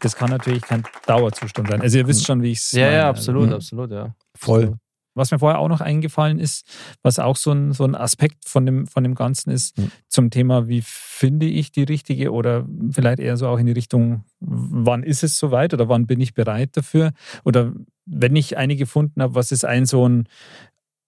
das 0.00 0.16
kann 0.16 0.28
natürlich 0.28 0.62
kein 0.62 0.82
Dauerzustand 1.06 1.68
sein. 1.70 1.80
Also 1.80 1.96
ihr 1.96 2.06
wisst 2.06 2.26
schon, 2.26 2.42
wie 2.42 2.50
ich 2.52 2.58
es 2.58 2.72
Ja, 2.72 2.84
meine. 2.84 2.96
ja, 2.96 3.08
absolut, 3.08 3.46
Mhm. 3.48 3.54
absolut, 3.54 3.90
ja. 3.90 4.14
voll. 4.36 4.76
Was 5.20 5.30
mir 5.30 5.38
vorher 5.38 5.58
auch 5.60 5.68
noch 5.68 5.80
eingefallen 5.80 6.38
ist, 6.40 6.66
was 7.02 7.18
auch 7.18 7.36
so 7.36 7.52
ein, 7.52 7.72
so 7.72 7.84
ein 7.84 7.94
Aspekt 7.94 8.48
von 8.48 8.66
dem, 8.66 8.86
von 8.86 9.04
dem 9.04 9.14
Ganzen 9.14 9.50
ist, 9.50 9.78
Mhm. 9.78 9.90
zum 10.08 10.30
Thema, 10.30 10.66
wie 10.66 10.82
finde 10.84 11.46
ich 11.46 11.70
die 11.70 11.84
richtige 11.84 12.32
oder 12.32 12.66
vielleicht 12.90 13.20
eher 13.20 13.36
so 13.36 13.46
auch 13.46 13.58
in 13.58 13.66
die 13.66 13.72
Richtung, 13.72 14.24
wann 14.40 15.02
ist 15.02 15.22
es 15.22 15.38
soweit 15.38 15.72
oder 15.74 15.88
wann 15.88 16.06
bin 16.06 16.20
ich 16.20 16.34
bereit 16.34 16.76
dafür? 16.76 17.12
Oder 17.44 17.72
wenn 18.06 18.34
ich 18.34 18.56
eine 18.56 18.74
gefunden 18.76 19.22
habe, 19.22 19.34
was 19.34 19.52
ist 19.52 19.64
ein 19.64 19.86
so 19.86 20.08
ein 20.08 20.26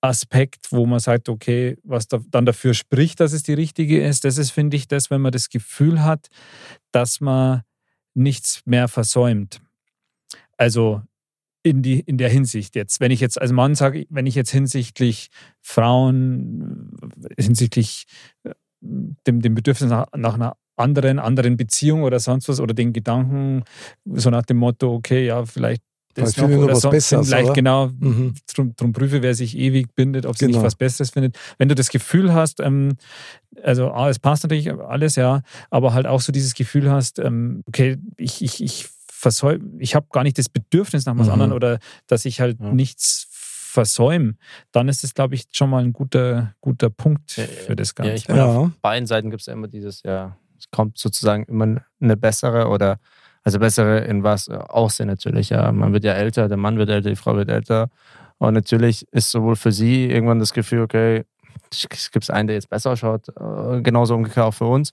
Aspekt, 0.01 0.73
wo 0.73 0.85
man 0.85 0.99
sagt, 0.99 1.29
okay, 1.29 1.79
was 1.85 2.09
da, 2.09 2.21
dann 2.31 2.45
dafür 2.45 2.75
spricht, 2.75 3.21
dass 3.21 3.33
es 3.33 3.45
die 3.45 3.55
richtige 3.55 4.05
ist, 4.05 4.25
das 4.25 4.37
ist, 4.37 4.51
finde 4.51 4.77
ich, 4.77 4.89
das, 4.89 5.11
wenn 5.11 5.21
man 5.21 5.33
das 5.33 5.49
Gefühl 5.49 6.03
hat, 6.03 6.29
dass 6.91 7.21
man 7.21 7.63
nichts 8.15 8.63
mehr 8.65 8.89
versäumt. 8.89 9.61
Also 10.57 11.03
in, 11.63 11.83
die, 11.83 12.01
in 12.01 12.19
der 12.19 12.29
Hinsicht 12.29 12.75
jetzt. 12.75 13.01
Wenn 13.01 13.11
ich 13.13 13.21
jetzt 13.21 13.41
als 13.41 13.53
Mann 13.53 13.75
sage, 13.75 14.07
wenn 14.11 14.27
ich 14.27 14.35
jetzt 14.35 14.51
hinsichtlich 14.51 15.29
Frauen, 15.61 16.91
hinsichtlich 17.39 18.07
äh, 18.45 18.51
dem, 18.81 19.41
dem 19.41 19.55
Bedürfnis 19.55 19.91
nach, 19.91 20.07
nach 20.17 20.35
einer 20.35 20.57
anderen, 20.77 21.19
anderen 21.19 21.57
Beziehung 21.57 22.03
oder 22.03 22.19
sonst 22.19 22.49
was 22.49 22.59
oder 22.61 22.75
den 22.75 22.93
Gedanken, 22.93 23.63
so 24.05 24.31
nach 24.31 24.43
dem 24.43 24.57
Motto, 24.57 24.93
okay, 24.95 25.27
ja, 25.27 25.45
vielleicht 25.45 25.83
das 26.15 26.35
Vielleicht 26.35 26.41
finde 26.41 26.53
ich 26.53 26.59
noch 26.59 26.65
oder 26.67 26.75
was 26.75 26.91
Besseres, 26.91 27.29
vielleicht 27.29 27.45
oder? 27.47 27.55
genau, 27.55 27.87
Mhm. 27.87 28.35
drum, 28.55 28.77
drum 28.77 28.93
prüfe, 28.93 29.23
wer 29.23 29.35
sich 29.35 29.57
ewig 29.57 29.95
bindet, 29.95 30.27
ob 30.27 30.37
sie 30.37 30.45
Genau. 30.45 30.59
nicht 30.59 30.67
was 30.67 30.75
Besseres 30.75 31.09
findet. 31.11 31.39
Wenn 31.57 31.71
du 31.71 31.75
das 31.75 31.89
Gefühl 31.89 32.35
hast, 32.35 32.61
ähm, 32.61 32.97
also 33.63 33.91
ah, 33.93 34.11
es 34.11 34.19
passt 34.19 34.43
natürlich 34.43 34.71
alles, 34.73 35.17
ja, 35.17 35.41
aber 35.71 35.95
halt 35.95 36.07
auch 36.07 36.21
so 36.21 36.31
dieses 36.31 36.53
Gefühl 36.53 36.91
hast, 36.91 37.19
ähm, 37.19 37.63
okay, 37.67 37.97
ich, 38.19 38.43
ich, 38.43 38.63
ich 38.63 38.89
versäume, 39.23 39.65
ich 39.79 39.95
habe 39.95 40.07
gar 40.13 40.25
nicht 40.25 40.37
das 40.37 40.49
Bedürfnis 40.49 41.07
nach 41.07 41.17
was 41.17 41.29
Mhm. 41.29 41.33
anderem 41.35 41.53
oder 41.53 41.79
dass 42.09 42.25
ich 42.25 42.41
halt 42.41 42.59
Ja. 42.61 42.73
nichts 42.73 43.29
versäume, 43.31 44.35
dann 44.73 44.89
ist 44.89 45.03
es, 45.05 45.15
glaube 45.15 45.35
ich, 45.37 45.45
schon 45.53 45.71
mal 45.71 45.83
ein 45.83 45.93
guter, 45.93 46.55
guter 46.61 46.91
Punkt 46.91 47.37
Ja, 47.37 47.45
für 47.47 47.77
das 47.77 47.91
Ja, 47.91 47.95
Ganze. 48.05 48.15
ich 48.15 48.29
meine, 48.29 48.45
auf 48.45 48.55
Ja, 48.67 48.73
beiden 48.83 49.07
Seiten 49.07 49.31
gibt 49.31 49.41
es 49.41 49.47
ja 49.47 49.53
immer 49.55 49.69
dieses, 49.69 50.03
ja, 50.03 50.37
es 50.59 50.71
kommt 50.71 50.99
sozusagen 50.99 51.45
immer 51.45 51.81
eine 52.01 52.17
bessere 52.17 52.69
oder, 52.69 52.99
also 53.45 53.59
bessere 53.61 54.01
in 54.01 54.23
was 54.25 54.49
äh, 54.49 54.53
Aussehen 54.55 55.07
natürlich, 55.07 55.51
ja. 55.51 55.71
Man 55.73 55.93
wird 55.93 56.05
ja 56.05 56.13
älter, 56.13 56.49
der 56.49 56.59
Mann 56.59 56.77
wird 56.79 56.91
älter, 56.91 57.09
die 57.11 57.17
Frau 57.17 57.35
wird 57.37 57.49
älter. 57.49 57.89
Und 58.39 58.55
natürlich 58.55 59.07
ist 59.13 59.31
sowohl 59.31 59.55
für 59.57 59.71
sie 59.73 60.07
irgendwann 60.07 60.41
das 60.41 60.53
Gefühl, 60.53 60.81
okay, 60.83 61.25
es 61.71 62.11
gibt 62.11 62.29
einen, 62.31 62.49
der 62.49 62.57
jetzt 62.57 62.69
besser 62.69 62.91
ausschaut, 62.91 63.29
äh, 63.29 63.81
genauso 63.83 64.15
umgekehrt 64.17 64.47
auch 64.47 64.55
für 64.55 64.67
uns. 64.67 64.93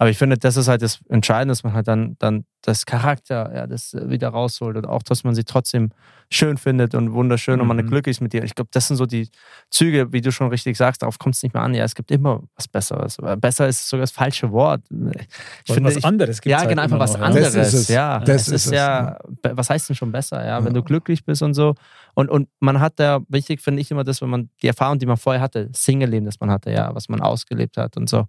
Aber 0.00 0.08
ich 0.08 0.16
finde, 0.16 0.38
das 0.38 0.56
ist 0.56 0.66
halt 0.66 0.80
das 0.80 1.00
Entscheidende, 1.10 1.52
dass 1.52 1.62
man 1.62 1.74
halt 1.74 1.86
dann, 1.86 2.16
dann 2.18 2.46
das 2.62 2.86
Charakter, 2.86 3.54
ja, 3.54 3.66
das 3.66 3.92
äh, 3.92 4.08
wieder 4.08 4.28
rausholt 4.30 4.78
und 4.78 4.86
auch, 4.86 5.02
dass 5.02 5.24
man 5.24 5.34
sie 5.34 5.44
trotzdem 5.44 5.90
schön 6.30 6.56
findet 6.56 6.94
und 6.94 7.12
wunderschön 7.12 7.60
und 7.60 7.66
man 7.66 7.76
Mhm. 7.76 7.86
glücklich 7.88 8.16
ist 8.16 8.20
mit 8.22 8.32
ihr. 8.32 8.42
Ich 8.42 8.54
glaube, 8.54 8.70
das 8.72 8.88
sind 8.88 8.96
so 8.96 9.04
die 9.04 9.28
Züge, 9.68 10.10
wie 10.10 10.22
du 10.22 10.32
schon 10.32 10.48
richtig 10.48 10.78
sagst, 10.78 11.02
darauf 11.02 11.18
kommt 11.18 11.34
es 11.34 11.42
nicht 11.42 11.52
mehr 11.52 11.62
an. 11.62 11.74
Ja, 11.74 11.84
es 11.84 11.94
gibt 11.94 12.10
immer 12.12 12.42
was 12.56 12.66
Besseres. 12.66 13.18
Aber 13.18 13.36
Besser 13.36 13.68
ist 13.68 13.86
sogar 13.90 14.04
das 14.04 14.10
falsche 14.10 14.50
Wort. 14.52 14.80
Ich 14.90 14.98
Was- 15.68 15.74
finde, 15.74 15.90
was 15.90 15.96
ich, 15.96 16.04
anderes 16.06 16.40
gibt 16.40 16.50
ja, 16.50 16.64
genau, 16.64 16.80
einfach 16.80 16.98
was 16.98 17.14
anderes. 17.16 17.52
Das 17.52 17.74
ist 17.74 17.80
es. 17.82 17.88
Ja, 17.88 18.20
Das 18.20 18.42
es 18.42 18.48
ist 18.48 18.66
ist, 18.66 18.72
ja, 18.72 19.18
was 19.42 19.68
heißt 19.68 19.90
denn 19.90 19.96
schon 19.96 20.12
besser? 20.12 20.42
Ja, 20.46 20.60
wenn 20.60 20.68
Ja. 20.74 20.80
du 20.80 20.82
glücklich 20.82 21.26
bist 21.26 21.42
und 21.42 21.52
so. 21.52 21.74
Und, 22.14 22.30
und 22.30 22.48
man 22.60 22.80
hat 22.80 22.94
da, 22.96 23.20
wichtig 23.28 23.60
finde 23.60 23.82
ich 23.82 23.90
immer 23.90 24.04
das, 24.04 24.22
wenn 24.22 24.30
man 24.30 24.48
die 24.62 24.66
Erfahrung, 24.68 24.98
die 24.98 25.04
man 25.06 25.18
vorher 25.18 25.42
hatte, 25.42 25.68
Single-Leben, 25.74 26.24
das 26.24 26.40
man 26.40 26.50
hatte, 26.50 26.70
ja, 26.70 26.94
was 26.94 27.10
man 27.10 27.20
ausgelebt 27.20 27.76
hat 27.76 27.98
und 27.98 28.08
so. 28.08 28.24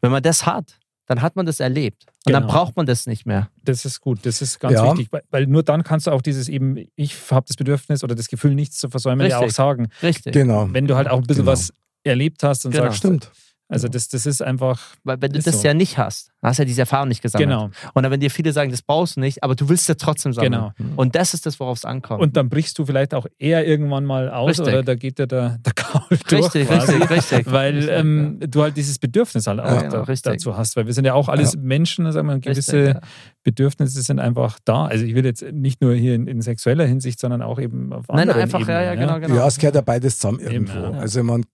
Wenn 0.00 0.10
man 0.12 0.22
das 0.22 0.46
hat, 0.46 0.78
dann 1.10 1.22
hat 1.22 1.34
man 1.34 1.44
das 1.44 1.58
erlebt. 1.58 2.04
Und 2.24 2.32
dann 2.34 2.42
Genau. 2.44 2.52
braucht 2.54 2.76
man 2.76 2.86
das 2.86 3.06
nicht 3.06 3.26
mehr. 3.26 3.48
Das 3.64 3.84
ist 3.84 4.00
gut, 4.00 4.20
das 4.24 4.40
ist 4.42 4.60
ganz 4.60 4.74
Ja. 4.74 4.92
wichtig, 4.92 5.08
weil, 5.30 5.46
nur 5.48 5.64
dann 5.64 5.82
kannst 5.82 6.06
du 6.06 6.12
auch 6.12 6.22
dieses 6.22 6.48
eben, 6.48 6.76
ich 6.94 7.14
habe 7.32 7.44
das 7.48 7.56
Bedürfnis 7.56 8.04
oder 8.04 8.14
das 8.14 8.28
Gefühl, 8.28 8.54
nichts 8.54 8.78
zu 8.78 8.88
versäumen, 8.88 9.28
ja 9.28 9.38
auch 9.38 9.42
Richtig. 9.42 9.56
sagen. 9.56 9.88
Richtig. 10.02 10.32
Genau. 10.32 10.68
Wenn 10.70 10.86
du 10.86 10.94
halt 10.94 11.08
auch 11.08 11.18
ein 11.18 11.26
bisschen 11.26 11.42
Genau. 11.44 11.52
was 11.52 11.72
erlebt 12.04 12.42
hast 12.44 12.64
und 12.64 12.70
Genau. 12.70 12.84
sagst, 12.84 12.98
Stimmt. 12.98 13.30
also 13.68 13.88
das, 13.88 14.08
das 14.08 14.24
ist 14.26 14.40
einfach, 14.40 14.80
Weil 15.02 15.20
wenn 15.20 15.32
du 15.32 15.40
das 15.40 15.60
so. 15.62 15.66
ja 15.66 15.74
nicht 15.74 15.98
hast, 15.98 16.30
dann 16.40 16.50
hast 16.50 16.58
du 16.58 16.62
ja 16.62 16.66
diese 16.66 16.82
Erfahrung 16.82 17.08
nicht 17.08 17.22
gesammelt. 17.22 17.48
genau, 17.50 17.70
Und 17.94 18.02
dann, 18.04 18.12
wenn 18.12 18.20
dir 18.20 18.30
viele 18.30 18.52
sagen, 18.52 18.70
das 18.70 18.82
brauchst 18.82 19.16
du 19.16 19.20
nicht, 19.20 19.42
aber 19.42 19.54
du 19.56 19.68
willst 19.68 19.88
ja 19.88 19.94
trotzdem 19.96 20.32
sammeln. 20.32 20.52
genau. 20.78 20.92
Und 20.96 21.14
das 21.16 21.34
ist 21.34 21.44
das, 21.44 21.58
worauf 21.58 21.78
es 21.78 21.84
ankommt. 21.84 22.22
Und 22.22 22.36
dann 22.36 22.48
brichst 22.48 22.78
du 22.78 22.86
vielleicht 22.86 23.14
auch 23.14 23.26
eher 23.38 23.66
irgendwann 23.66 24.04
mal 24.04 24.30
aus 24.30 24.50
Richtig. 24.50 24.68
oder 24.68 24.82
da 24.84 24.94
geht 24.94 25.18
dir 25.18 25.26
der, 25.26 25.58
der 25.58 25.72
Gaul 25.92 26.18
durch. 26.28 26.42
richtig, 26.44 26.68
quasi. 26.68 26.92
richtig, 26.92 27.10
richtig. 27.10 27.52
Weil 27.52 27.74
Richtig, 27.76 27.94
ähm, 27.94 28.38
du 28.40 28.62
halt 28.62 28.76
dieses 28.76 28.98
Bedürfnis 28.98 29.46
halt 29.46 29.60
auch 29.60 29.64
Ja, 29.64 29.88
da, 29.88 30.04
genau, 30.04 30.14
dazu 30.22 30.56
hast. 30.56 30.76
Weil 30.76 30.86
wir 30.86 30.92
sind 30.94 31.04
ja 31.04 31.14
auch 31.14 31.28
alles 31.28 31.56
Menschen, 31.56 32.10
sagen 32.12 32.28
wir, 32.28 32.34
ja. 32.34 32.38
gewisse 32.38 32.76
Richtig, 32.76 32.94
ja. 32.94 33.00
Bedürfnisse 33.42 34.02
sind 34.02 34.18
einfach 34.20 34.58
da. 34.64 34.86
Also 34.86 35.04
ich 35.04 35.14
will 35.14 35.24
jetzt 35.24 35.42
nicht 35.52 35.80
nur 35.80 35.94
hier 35.94 36.14
in, 36.14 36.26
in 36.26 36.40
sexueller 36.42 36.86
Hinsicht, 36.86 37.20
sondern 37.20 37.42
auch 37.42 37.58
eben 37.58 37.92
auf 37.92 38.06
Nein, 38.08 38.20
anderen 38.20 38.42
einfach, 38.42 38.66
ja, 38.66 38.82
ja, 38.82 38.92
Ebenen, 38.92 39.08
genau, 39.08 39.20
genau. 39.20 39.34
Ja, 39.36 39.46
es 39.46 39.58
gehört 39.58 39.74
ja 39.74 39.80
beides 39.80 40.18
zusammen 40.18 40.40
Eben, 40.40 40.50
irgendwo. 40.66 40.78
ja. 40.78 40.90
Also 40.92 41.22
man, 41.22 41.44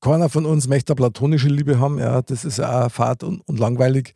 keiner 0.00 0.28
von 0.28 0.46
uns 0.46 0.66
möchte 0.68 0.92
eine 0.92 0.96
platonische 0.96 1.48
Liebe 1.48 1.78
haben, 1.78 1.98
ja, 1.98 2.22
das 2.22 2.44
ist 2.44 2.58
ja 2.58 2.86
auch 2.86 2.90
fad 2.90 3.22
und, 3.22 3.40
und 3.46 3.58
langweilig. 3.58 4.14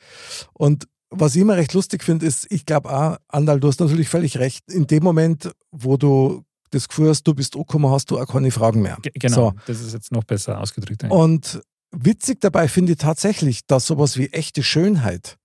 Und 0.53 0.87
was 1.11 1.37
ich 1.37 1.43
immer 1.43 1.57
recht 1.57 1.72
lustig 1.74 2.03
finde, 2.03 2.26
ist, 2.26 2.51
ich 2.51 2.66
glaube 2.66 2.91
auch, 2.91 3.16
Andal, 3.28 3.61
du 3.61 3.68
hast 3.68 3.80
natürlich 3.80 4.09
völlig 4.09 4.39
recht, 4.39 4.70
in 4.72 4.87
dem 4.87 5.05
Moment, 5.05 5.53
wo 5.70 5.97
du 5.97 6.43
das 6.75 6.89
Gefühl 6.89 7.09
hast, 7.09 7.22
du 7.25 7.35
bist 7.35 7.55
angekommen, 7.57 7.91
hast 7.91 8.11
du 8.11 8.18
auch 8.18 8.27
keine 8.27 8.51
Fragen 8.51 8.83
mehr. 8.83 8.99
Ge- 9.03 9.12
Genau, 9.14 9.35
So. 9.51 9.53
das 9.66 9.81
ist 9.81 9.93
jetzt 9.93 10.12
noch 10.12 10.25
besser 10.25 10.61
ausgedrückt. 10.61 11.05
eigentlich. 11.05 11.18
Und 11.18 11.61
witzig 11.91 12.41
dabei 12.41 12.68
finde 12.68 12.93
ich 12.93 12.99
tatsächlich, 12.99 13.66
dass 13.66 13.87
sowas 13.87 14.16
wie 14.18 14.29
echte 14.29 14.62
Schönheit 14.62 15.39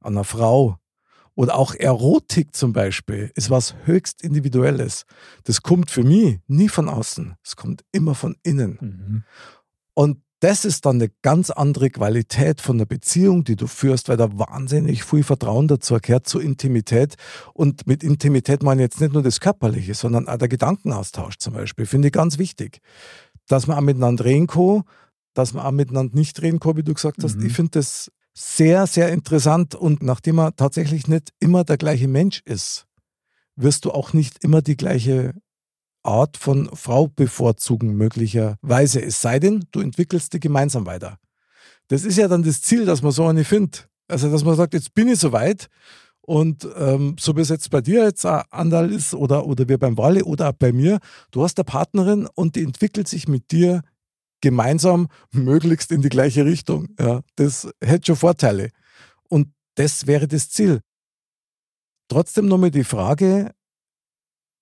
an 0.00 0.14
einer 0.14 0.24
Frau 0.24 0.78
oder 1.34 1.56
auch 1.56 1.74
Erotik 1.74 2.54
zum 2.54 2.72
Beispiel 2.72 3.30
ist 3.34 3.48
was 3.48 3.74
höchst 3.84 4.22
Individuelles. 4.22 5.04
Das 5.44 5.62
kommt 5.62 5.90
für 5.90 6.02
mich 6.02 6.38
nie 6.46 6.68
von 6.68 6.88
außen, 6.88 7.36
es 7.42 7.56
kommt 7.56 7.84
immer 7.92 8.14
von 8.14 8.36
innen. 8.42 8.78
Mhm. 8.80 9.24
Und 9.94 10.22
das 10.42 10.64
ist 10.64 10.86
dann 10.86 10.96
eine 10.96 11.08
ganz 11.22 11.50
andere 11.50 11.88
Qualität 11.88 12.60
von 12.60 12.76
der 12.76 12.84
Beziehung, 12.84 13.44
die 13.44 13.54
du 13.54 13.68
führst, 13.68 14.08
weil 14.08 14.16
da 14.16 14.28
wahnsinnig 14.36 15.04
viel 15.04 15.22
Vertrauen 15.22 15.68
dazu 15.68 15.96
gehört 16.02 16.26
zur 16.26 16.42
Intimität. 16.42 17.14
Und 17.54 17.86
mit 17.86 18.02
Intimität 18.02 18.64
meine 18.64 18.82
ich 18.82 18.86
jetzt 18.86 19.00
nicht 19.00 19.12
nur 19.12 19.22
das 19.22 19.38
Körperliche, 19.38 19.94
sondern 19.94 20.26
auch 20.26 20.38
der 20.38 20.48
Gedankenaustausch 20.48 21.38
zum 21.38 21.54
Beispiel. 21.54 21.86
Finde 21.86 22.08
ich 22.08 22.12
ganz 22.12 22.38
wichtig. 22.38 22.80
Dass 23.46 23.68
man 23.68 23.76
auch 23.76 23.82
miteinander 23.82 24.24
reden 24.24 24.48
kann, 24.48 24.82
dass 25.32 25.54
man 25.54 25.64
auch 25.64 25.70
miteinander 25.70 26.16
nicht 26.16 26.42
reden 26.42 26.58
kann, 26.58 26.76
wie 26.76 26.82
du 26.82 26.92
gesagt 26.92 27.22
hast. 27.22 27.36
Mhm. 27.36 27.46
Ich 27.46 27.52
finde 27.52 27.70
das 27.78 28.10
sehr, 28.34 28.88
sehr 28.88 29.12
interessant. 29.12 29.76
Und 29.76 30.02
nachdem 30.02 30.36
man 30.36 30.56
tatsächlich 30.56 31.06
nicht 31.06 31.30
immer 31.38 31.62
der 31.62 31.76
gleiche 31.76 32.08
Mensch 32.08 32.42
ist, 32.46 32.88
wirst 33.54 33.84
du 33.84 33.92
auch 33.92 34.12
nicht 34.12 34.42
immer 34.42 34.60
die 34.60 34.76
gleiche 34.76 35.34
Art 36.02 36.36
von 36.36 36.68
Frau 36.74 37.08
bevorzugen, 37.08 37.96
möglicherweise. 37.96 39.02
Es 39.02 39.20
sei 39.20 39.38
denn, 39.38 39.64
du 39.70 39.80
entwickelst 39.80 40.32
die 40.32 40.40
gemeinsam 40.40 40.86
weiter. 40.86 41.18
Das 41.88 42.04
ist 42.04 42.18
ja 42.18 42.28
dann 42.28 42.42
das 42.42 42.62
Ziel, 42.62 42.84
dass 42.84 43.02
man 43.02 43.12
so 43.12 43.26
eine 43.26 43.44
findet. 43.44 43.88
Also, 44.08 44.30
dass 44.30 44.44
man 44.44 44.56
sagt, 44.56 44.74
jetzt 44.74 44.94
bin 44.94 45.08
ich 45.08 45.18
soweit 45.18 45.68
und 46.20 46.68
ähm, 46.76 47.16
so 47.18 47.36
wie 47.36 47.40
es 47.40 47.48
jetzt 47.48 47.70
bei 47.70 47.80
dir 47.80 48.04
jetzt 48.04 48.24
auch 48.24 48.44
Andal 48.50 48.92
ist 48.92 49.14
oder, 49.14 49.46
oder 49.46 49.68
wir 49.68 49.78
beim 49.78 49.98
Walle 49.98 50.24
oder 50.24 50.50
auch 50.50 50.54
bei 50.54 50.72
mir, 50.72 50.98
du 51.32 51.42
hast 51.42 51.58
eine 51.58 51.64
Partnerin 51.64 52.28
und 52.34 52.56
die 52.56 52.62
entwickelt 52.62 53.08
sich 53.08 53.26
mit 53.26 53.50
dir 53.50 53.82
gemeinsam 54.40 55.08
möglichst 55.32 55.90
in 55.90 56.02
die 56.02 56.08
gleiche 56.08 56.44
Richtung. 56.44 56.94
Ja, 56.98 57.22
das 57.36 57.68
hätte 57.82 58.06
schon 58.06 58.16
Vorteile. 58.16 58.70
Und 59.28 59.52
das 59.74 60.06
wäre 60.06 60.28
das 60.28 60.50
Ziel. 60.50 60.80
Trotzdem 62.08 62.46
nochmal 62.46 62.70
die 62.70 62.84
Frage, 62.84 63.52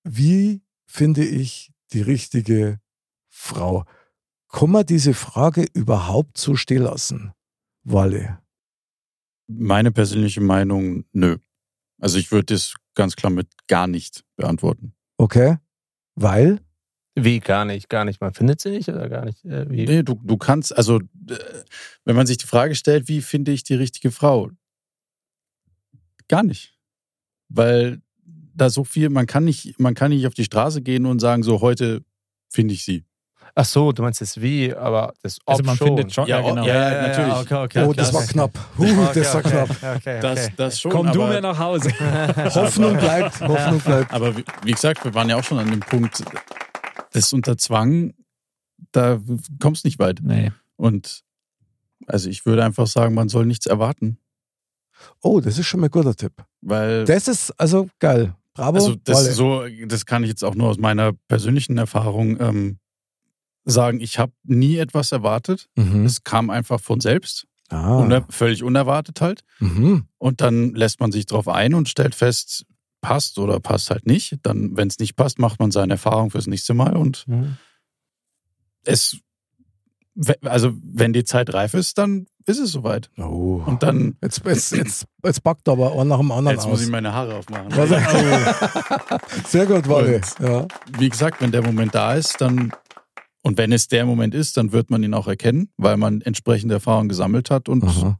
wie 0.04 0.62
finde 0.90 1.24
ich 1.24 1.72
die 1.92 2.02
richtige 2.02 2.80
Frau? 3.28 3.84
Kann 4.48 4.70
man 4.70 4.84
diese 4.84 5.14
Frage 5.14 5.66
überhaupt 5.72 6.36
so 6.36 6.56
stehen 6.56 6.82
lassen? 6.82 7.32
Walle. 7.84 8.40
Meine 9.46 9.92
persönliche 9.92 10.40
Meinung, 10.40 11.04
nö. 11.12 11.38
Also 12.00 12.18
ich 12.18 12.32
würde 12.32 12.54
das 12.54 12.74
ganz 12.94 13.14
klar 13.14 13.30
mit 13.30 13.48
gar 13.68 13.86
nicht 13.86 14.24
beantworten. 14.36 14.92
Okay? 15.16 15.58
Weil? 16.16 16.60
Wie? 17.14 17.38
Gar 17.38 17.64
nicht, 17.66 17.88
gar 17.88 18.04
nicht. 18.04 18.20
Man 18.20 18.34
findet 18.34 18.60
sie 18.60 18.70
nicht 18.70 18.88
oder 18.88 19.08
gar 19.08 19.24
nicht? 19.24 19.44
Äh, 19.44 19.70
wie? 19.70 19.86
Nee, 19.86 20.02
du, 20.02 20.14
du 20.22 20.36
kannst, 20.36 20.76
also 20.76 20.98
äh, 20.98 21.36
wenn 22.04 22.16
man 22.16 22.26
sich 22.26 22.38
die 22.38 22.46
Frage 22.46 22.74
stellt, 22.74 23.08
wie 23.08 23.22
finde 23.22 23.52
ich 23.52 23.62
die 23.62 23.74
richtige 23.74 24.10
Frau? 24.10 24.50
Gar 26.28 26.42
nicht. 26.42 26.76
Weil 27.48 28.02
da 28.60 28.70
so 28.70 28.84
viel, 28.84 29.08
man 29.10 29.26
kann 29.26 29.44
nicht, 29.44 29.78
man 29.80 29.94
kann 29.94 30.10
nicht 30.10 30.26
auf 30.26 30.34
die 30.34 30.44
Straße 30.44 30.82
gehen 30.82 31.06
und 31.06 31.18
sagen, 31.20 31.42
so 31.42 31.60
heute 31.60 32.02
finde 32.48 32.74
ich 32.74 32.84
sie. 32.84 33.04
Ach 33.54 33.64
so, 33.64 33.90
du 33.90 34.02
meinst 34.02 34.20
das 34.20 34.40
Wie, 34.40 34.72
aber 34.74 35.12
das 35.22 35.38
Ob 35.44 35.54
Also 35.54 35.62
man 35.64 35.76
schon. 35.76 35.86
findet 35.88 36.14
schon, 36.14 36.26
ja, 36.28 36.40
Ja, 36.40 36.48
genau. 36.48 36.64
ja, 36.66 36.74
ja, 36.92 37.08
natürlich. 37.08 37.34
okay, 37.34 37.54
okay, 37.54 37.82
Oh, 37.84 37.88
okay, 37.88 37.96
das 37.96 38.14
war 38.14 38.22
knapp. 38.22 38.58
Huh, 38.78 38.84
Okay, 38.84 39.20
das 39.20 39.34
war 39.34 39.42
knapp. 39.42 39.70
Okay, 39.70 39.96
okay. 39.96 40.20
Das, 40.20 40.50
das 40.56 40.80
schon. 40.80 40.92
Komm 40.92 41.06
aber, 41.08 41.14
du 41.18 41.24
mir 41.26 41.40
nach 41.40 41.58
Hause. 41.58 41.90
Hoffnung 42.54 42.96
bleibt, 42.96 43.40
Hoffnung 43.40 43.80
bleibt. 43.80 44.12
Aber 44.12 44.36
wie, 44.36 44.44
wie 44.62 44.70
gesagt, 44.72 45.04
wir 45.04 45.14
waren 45.14 45.28
ja 45.28 45.36
auch 45.36 45.42
schon 45.44 45.58
an 45.58 45.68
dem 45.70 45.80
Punkt, 45.80 46.22
das 47.12 47.32
unter 47.32 47.58
Zwang, 47.58 48.14
da 48.92 49.18
kommst 49.60 49.84
nicht 49.84 49.98
weit. 49.98 50.20
nee. 50.22 50.52
Und 50.76 51.22
also 52.06 52.30
ich 52.30 52.46
würde 52.46 52.64
einfach 52.64 52.86
sagen, 52.86 53.14
man 53.14 53.28
soll 53.28 53.46
nichts 53.46 53.66
erwarten. 53.66 54.18
Oh, 55.22 55.40
das 55.40 55.58
ist 55.58 55.66
schon 55.66 55.80
mal 55.80 55.86
ein 55.88 55.90
guter 55.90 56.14
Tipp. 56.14 56.32
Weil 56.60 57.04
Das 57.04 57.26
ist 57.28 57.50
also 57.60 57.88
geil. 57.98 58.34
Bravo. 58.60 58.76
Also 58.76 58.94
das, 58.94 59.24
so, 59.36 59.64
das 59.86 60.04
kann 60.04 60.22
ich 60.22 60.28
jetzt 60.28 60.44
auch 60.44 60.54
nur 60.54 60.68
aus 60.68 60.76
meiner 60.78 61.12
persönlichen 61.28 61.78
Erfahrung 61.78 62.38
ähm, 62.40 62.78
sagen. 63.64 64.00
Ich 64.00 64.18
habe 64.18 64.32
nie 64.44 64.76
etwas 64.76 65.12
erwartet. 65.12 65.68
Mhm. 65.76 66.04
Es 66.04 66.24
kam 66.24 66.50
einfach 66.50 66.78
von 66.80 67.00
selbst, 67.00 67.46
Ah. 67.70 67.96
uner 67.98 68.26
völlig 68.28 68.62
unerwartet 68.62 69.20
halt. 69.22 69.42
Mhm. 69.60 70.04
Und 70.18 70.40
dann 70.42 70.74
lässt 70.74 71.00
man 71.00 71.10
sich 71.12 71.24
drauf 71.24 71.48
ein 71.48 71.72
und 71.72 71.88
stellt 71.88 72.14
fest, 72.14 72.66
passt 73.00 73.38
oder 73.38 73.60
passt 73.60 73.90
halt 73.90 74.06
nicht. 74.06 74.36
Dann, 74.42 74.76
wenn 74.76 74.88
es 74.88 74.98
nicht 74.98 75.16
passt, 75.16 75.38
macht 75.38 75.58
man 75.58 75.70
seine 75.70 75.94
Erfahrung 75.94 76.30
fürs 76.30 76.46
nächste 76.48 76.74
Mal. 76.74 76.96
Und 76.96 77.26
Mhm. 77.28 77.56
es, 78.84 79.16
also 80.42 80.72
wenn 80.82 81.12
die 81.14 81.24
Zeit 81.24 81.54
reif 81.54 81.72
ist, 81.72 81.96
dann 81.96 82.26
ist 82.50 82.58
es 82.58 82.72
soweit. 82.72 83.10
Oh. 83.18 83.62
Und 83.64 83.82
dann, 83.82 84.16
Jetzt, 84.22 84.44
jetzt, 84.44 84.72
jetzt, 84.72 85.06
jetzt 85.24 85.42
packt 85.42 85.68
aber 85.68 85.92
einer 85.92 86.04
nach 86.04 86.18
dem 86.18 86.30
anderen 86.32 86.56
jetzt 86.56 86.64
aus. 86.66 86.72
muss 86.72 86.82
ich 86.82 86.88
meine 86.90 87.12
Haare 87.12 87.36
aufmachen. 87.36 87.70
Sehr 89.46 89.66
gut, 89.66 89.88
Walle. 89.88 90.20
Ja. 90.40 90.66
wie 90.98 91.08
gesagt, 91.08 91.40
wenn 91.40 91.52
der 91.52 91.62
Moment 91.62 91.94
da 91.94 92.14
ist, 92.14 92.40
dann 92.40 92.72
und 93.42 93.56
wenn 93.56 93.72
es 93.72 93.88
der 93.88 94.04
Moment 94.04 94.34
ist, 94.34 94.56
dann 94.58 94.72
wird 94.72 94.90
man 94.90 95.02
ihn 95.02 95.14
auch 95.14 95.26
erkennen, 95.26 95.70
weil 95.78 95.96
man 95.96 96.20
entsprechende 96.20 96.74
Erfahrungen 96.74 97.08
gesammelt 97.08 97.50
hat 97.50 97.70
und 97.70 97.82
Aha. 97.84 98.18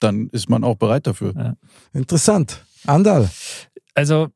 dann 0.00 0.28
ist 0.30 0.48
man 0.48 0.64
auch 0.64 0.74
bereit 0.74 1.06
dafür. 1.06 1.56
Interessant. 1.92 2.64
Andal. 2.86 3.30
Also 3.94 4.28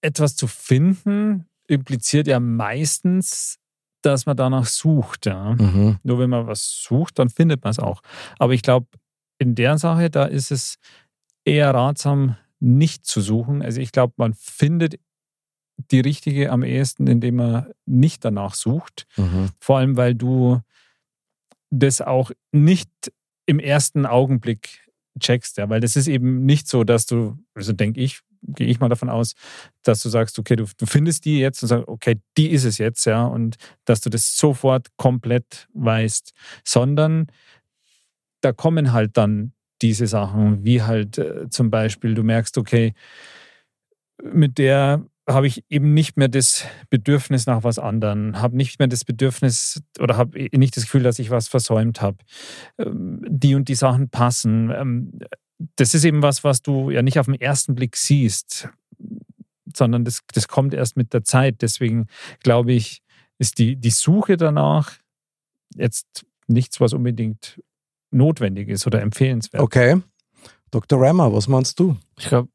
etwas 0.00 0.34
zu 0.34 0.48
finden 0.48 1.46
impliziert 1.68 2.26
ja 2.26 2.40
meistens, 2.40 3.59
dass 4.02 4.26
man 4.26 4.36
danach 4.36 4.66
sucht. 4.66 5.26
Ja. 5.26 5.54
Mhm. 5.54 5.98
Nur 6.02 6.18
wenn 6.18 6.30
man 6.30 6.46
was 6.46 6.82
sucht, 6.82 7.18
dann 7.18 7.28
findet 7.28 7.62
man 7.64 7.70
es 7.70 7.78
auch. 7.78 8.02
Aber 8.38 8.52
ich 8.54 8.62
glaube, 8.62 8.86
in 9.38 9.54
der 9.54 9.78
Sache, 9.78 10.10
da 10.10 10.24
ist 10.24 10.50
es 10.50 10.76
eher 11.44 11.74
ratsam, 11.74 12.36
nicht 12.60 13.06
zu 13.06 13.20
suchen. 13.20 13.62
Also 13.62 13.80
ich 13.80 13.92
glaube, 13.92 14.14
man 14.16 14.34
findet 14.34 15.00
die 15.90 16.00
richtige 16.00 16.50
am 16.50 16.62
ehesten, 16.62 17.06
indem 17.06 17.36
man 17.36 17.70
nicht 17.86 18.24
danach 18.24 18.54
sucht. 18.54 19.06
Mhm. 19.16 19.48
Vor 19.58 19.78
allem, 19.78 19.96
weil 19.96 20.14
du 20.14 20.60
das 21.70 22.00
auch 22.00 22.30
nicht 22.52 22.90
im 23.46 23.58
ersten 23.58 24.04
Augenblick 24.04 24.86
checkst. 25.18 25.56
Ja? 25.56 25.68
Weil 25.68 25.80
das 25.80 25.96
ist 25.96 26.08
eben 26.08 26.44
nicht 26.44 26.68
so, 26.68 26.84
dass 26.84 27.06
du, 27.06 27.38
also 27.54 27.72
denke 27.72 28.00
ich, 28.00 28.20
gehe 28.42 28.66
ich 28.68 28.80
mal 28.80 28.88
davon 28.88 29.08
aus, 29.08 29.34
dass 29.82 30.02
du 30.02 30.08
sagst, 30.08 30.38
okay, 30.38 30.56
du, 30.56 30.64
du 30.76 30.86
findest 30.86 31.24
die 31.24 31.38
jetzt 31.38 31.62
und 31.62 31.68
sagst, 31.68 31.88
okay, 31.88 32.20
die 32.36 32.50
ist 32.50 32.64
es 32.64 32.78
jetzt, 32.78 33.04
ja, 33.04 33.24
und 33.24 33.56
dass 33.84 34.00
du 34.00 34.10
das 34.10 34.36
sofort 34.36 34.88
komplett 34.96 35.68
weißt, 35.74 36.32
sondern 36.64 37.26
da 38.40 38.52
kommen 38.52 38.92
halt 38.92 39.16
dann 39.16 39.52
diese 39.82 40.06
Sachen, 40.06 40.64
wie 40.64 40.82
halt 40.82 41.18
äh, 41.18 41.48
zum 41.50 41.70
Beispiel, 41.70 42.14
du 42.14 42.22
merkst, 42.22 42.58
okay, 42.58 42.94
mit 44.22 44.58
der 44.58 45.04
habe 45.28 45.46
ich 45.46 45.64
eben 45.68 45.94
nicht 45.94 46.16
mehr 46.16 46.28
das 46.28 46.64
Bedürfnis 46.88 47.46
nach 47.46 47.62
was 47.62 47.78
anderem, 47.78 48.40
habe 48.40 48.56
nicht 48.56 48.78
mehr 48.78 48.88
das 48.88 49.04
Bedürfnis 49.04 49.80
oder 49.98 50.16
habe 50.16 50.48
nicht 50.52 50.76
das 50.76 50.84
Gefühl, 50.84 51.02
dass 51.02 51.18
ich 51.18 51.30
was 51.30 51.48
versäumt 51.48 52.02
habe. 52.02 52.18
Ähm, 52.78 53.24
Die 53.28 53.54
und 53.54 53.68
die 53.68 53.74
Sachen 53.74 54.08
passen. 54.10 55.20
Das 55.76 55.94
ist 55.94 56.04
eben 56.04 56.22
was, 56.22 56.42
was 56.44 56.62
du 56.62 56.90
ja 56.90 57.02
nicht 57.02 57.18
auf 57.18 57.26
den 57.26 57.40
ersten 57.40 57.74
Blick 57.74 57.96
siehst, 57.96 58.68
sondern 59.76 60.04
das, 60.04 60.20
das 60.32 60.48
kommt 60.48 60.74
erst 60.74 60.96
mit 60.96 61.12
der 61.12 61.24
Zeit. 61.24 61.62
Deswegen 61.62 62.06
glaube 62.42 62.72
ich, 62.72 63.02
ist 63.38 63.58
die, 63.58 63.76
die 63.76 63.90
Suche 63.90 64.36
danach 64.36 64.98
jetzt 65.74 66.24
nichts, 66.46 66.80
was 66.80 66.92
unbedingt 66.92 67.60
notwendig 68.10 68.68
ist 68.68 68.86
oder 68.86 69.00
empfehlenswert. 69.02 69.62
Okay. 69.62 70.00
Dr. 70.70 71.00
Rammer, 71.00 71.32
was 71.32 71.48
meinst 71.48 71.78
du? 71.80 71.96
Ich 72.18 72.28
glaube, 72.28 72.48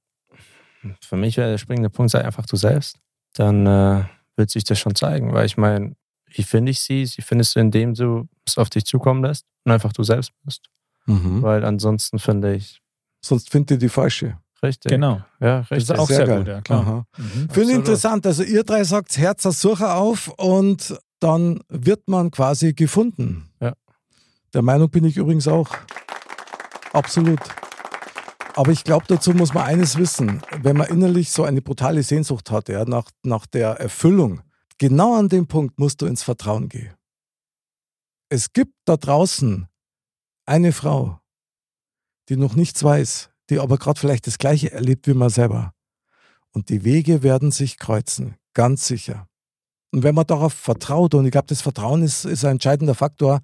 für 1.01 1.17
mich 1.17 1.37
wäre 1.37 1.51
der 1.51 1.57
springende 1.57 1.89
Punkt, 1.89 2.11
sei 2.11 2.23
einfach 2.23 2.45
du 2.45 2.55
selbst. 2.55 2.97
Dann 3.33 3.65
äh, 3.65 4.03
wird 4.35 4.49
sich 4.49 4.63
das 4.63 4.79
schon 4.79 4.95
zeigen, 4.95 5.33
weil 5.33 5.45
ich 5.45 5.57
meine, 5.57 5.95
wie 6.27 6.43
finde 6.43 6.71
ich 6.71 6.81
sie? 6.81 7.05
Sie 7.05 7.21
findest 7.21 7.55
du, 7.55 7.59
indem 7.59 7.93
du 7.93 8.27
es 8.45 8.57
auf 8.57 8.69
dich 8.69 8.85
zukommen 8.85 9.23
lässt 9.23 9.45
und 9.63 9.71
einfach 9.71 9.93
du 9.93 10.03
selbst 10.03 10.31
bist. 10.43 10.69
Mhm. 11.05 11.41
Weil 11.41 11.63
ansonsten 11.65 12.19
finde 12.19 12.55
ich, 12.55 12.81
Sonst 13.25 13.49
findet 13.49 13.71
ihr 13.71 13.77
die 13.77 13.89
falsche. 13.89 14.37
richtig. 14.63 14.89
Genau. 14.91 15.21
Ja, 15.39 15.59
Das 15.61 15.71
richtig. 15.71 15.89
ist 15.95 15.99
auch 15.99 16.07
Sehr 16.07 16.17
sehr, 16.17 16.27
geil. 16.27 16.37
gut, 16.39 16.47
ja 16.47 16.61
klar. 16.61 17.05
Mhm. 17.17 17.49
Finde 17.49 17.69
ich 17.71 17.75
interessant. 17.77 18.25
Also 18.25 18.43
ihr 18.43 18.63
drei 18.63 18.83
sagt 18.83 19.17
Herz 19.17 19.45
als 19.45 19.61
Sucher 19.61 19.95
auf 19.95 20.27
und 20.37 20.97
dann 21.19 21.59
wird 21.69 22.07
man 22.07 22.29
quasi 22.31 22.73
gefunden. 22.73 23.49
Ja. 23.59 23.73
Der 24.53 24.61
Meinung 24.61 24.89
bin 24.89 25.03
ich 25.05 25.17
übrigens 25.17 25.47
auch. 25.47 25.69
Absolut. 26.93 27.39
Aber 28.55 28.71
ich 28.71 28.83
glaube, 28.83 29.05
dazu 29.07 29.31
muss 29.31 29.53
man 29.53 29.63
eines 29.65 29.97
wissen. 29.97 30.41
Wenn 30.61 30.77
man 30.77 30.87
innerlich 30.87 31.31
so 31.31 31.43
eine 31.43 31.61
brutale 31.61 32.03
Sehnsucht 32.03 32.51
hat, 32.51 32.69
ja, 32.69 32.85
nach, 32.85 33.09
nach 33.23 33.45
der 33.47 33.71
Erfüllung, 33.81 34.41
genau 34.77 35.15
an 35.17 35.27
dem 35.29 35.47
Punkt 35.47 35.77
musst 35.79 36.01
du 36.01 36.05
ins 36.05 36.23
Vertrauen 36.23 36.69
gehen. 36.69 36.93
Es 38.29 38.53
gibt 38.53 38.73
da 38.85 38.95
draußen 38.97 39.67
eine 40.45 40.71
Frau, 40.71 41.19
die 42.29 42.37
noch 42.37 42.55
nichts 42.55 42.83
weiß, 42.83 43.29
die 43.49 43.59
aber 43.59 43.77
gerade 43.77 43.99
vielleicht 43.99 44.27
das 44.27 44.37
Gleiche 44.37 44.71
erlebt 44.71 45.07
wie 45.07 45.13
man 45.13 45.29
selber. 45.29 45.73
Und 46.51 46.69
die 46.69 46.83
Wege 46.83 47.21
werden 47.23 47.51
sich 47.51 47.77
kreuzen, 47.77 48.35
ganz 48.53 48.87
sicher. 48.87 49.27
Und 49.91 50.03
wenn 50.03 50.15
man 50.15 50.25
darauf 50.27 50.53
vertraut, 50.53 51.13
und 51.13 51.25
ich 51.25 51.31
glaube, 51.31 51.47
das 51.47 51.61
Vertrauen 51.61 52.01
ist, 52.01 52.25
ist 52.25 52.43
ein 52.45 52.51
entscheidender 52.53 52.95
Faktor, 52.95 53.41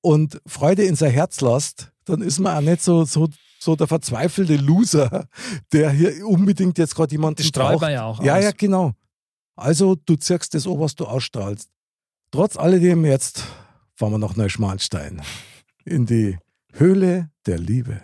und 0.00 0.40
Freude 0.46 0.84
in 0.84 0.96
sein 0.96 1.12
Herz 1.12 1.40
lässt, 1.40 1.92
dann 2.04 2.22
ist 2.22 2.38
man 2.38 2.56
auch 2.56 2.60
nicht 2.60 2.82
so, 2.82 3.04
so, 3.04 3.28
so 3.60 3.76
der 3.76 3.86
verzweifelte 3.86 4.56
Loser, 4.56 5.28
der 5.72 5.90
hier 5.90 6.26
unbedingt 6.26 6.78
jetzt 6.78 6.94
gerade 6.94 7.12
jemanden 7.12 7.42
strahlt 7.44 7.80
ja 7.82 8.04
auch 8.04 8.22
Ja, 8.22 8.36
aus. 8.36 8.44
ja, 8.44 8.50
genau. 8.52 8.92
Also 9.54 9.94
du 9.94 10.16
zirkst 10.16 10.54
das 10.54 10.66
an, 10.66 10.80
was 10.80 10.94
du 10.96 11.04
ausstrahlst. 11.06 11.68
Trotz 12.30 12.56
alledem 12.56 13.04
jetzt 13.04 13.44
fahren 13.94 14.12
wir 14.12 14.18
nach 14.18 14.34
Neuschmarnstein 14.34 15.22
in 15.84 16.06
die 16.06 16.38
Höhle 16.74 17.28
der 17.46 17.58
Liebe. 17.58 18.00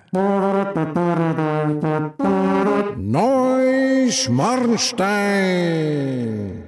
Neuschmarnstein. 5.29 6.65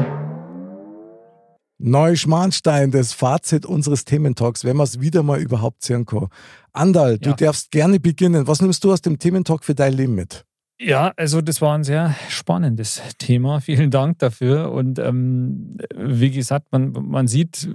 Neuschmarnstein, 1.78 2.90
das 2.90 3.12
Fazit 3.14 3.64
unseres 3.64 4.04
Thementalks, 4.04 4.64
wenn 4.64 4.76
wir 4.76 4.82
es 4.82 5.00
wieder 5.00 5.22
mal 5.22 5.40
überhaupt 5.40 5.82
sehen 5.82 6.04
kann. 6.04 6.28
Andal, 6.72 7.18
du 7.18 7.30
Ja. 7.30 7.36
darfst 7.36 7.70
gerne 7.70 7.98
beginnen. 8.00 8.46
Was 8.46 8.60
nimmst 8.60 8.84
du 8.84 8.92
aus 8.92 9.00
dem 9.00 9.18
Thementalk 9.18 9.64
für 9.64 9.74
dein 9.74 9.94
Leben 9.94 10.14
mit? 10.14 10.44
Ja, 10.82 11.12
also 11.16 11.42
das 11.42 11.60
war 11.60 11.76
ein 11.76 11.84
sehr 11.84 12.16
spannendes 12.30 13.02
Thema. 13.18 13.60
Vielen 13.60 13.90
Dank 13.90 14.18
dafür. 14.18 14.72
Und 14.72 14.98
ähm, 14.98 15.76
wie 15.94 16.30
gesagt, 16.30 16.72
man, 16.72 16.92
man 16.92 17.28
sieht 17.28 17.68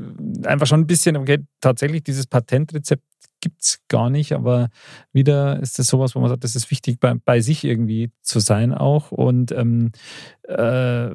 einfach 0.43 0.66
schon 0.66 0.82
ein 0.82 0.88
bisschen, 0.88 1.16
okay, 1.16 1.45
tatsächlich 1.62 2.03
dieses 2.03 2.26
Patentrezept 2.26 3.03
gibt 3.41 3.62
es 3.62 3.80
gar 3.89 4.10
nicht, 4.10 4.32
aber 4.34 4.70
wieder 5.14 5.60
ist 5.60 5.78
das 5.78 5.86
sowas, 5.86 6.16
wo 6.16 6.20
man 6.20 6.30
sagt, 6.30 6.43
das 6.43 6.56
ist 6.56 6.72
wichtig, 6.72 6.99
bei, 6.99 7.14
bei 7.14 7.41
sich 7.41 7.64
irgendwie 7.64 8.10
zu 8.24 8.39
sein 8.39 8.74
auch. 8.74 9.12
Und 9.12 9.51
ähm, 9.51 9.91
äh, 10.47 11.10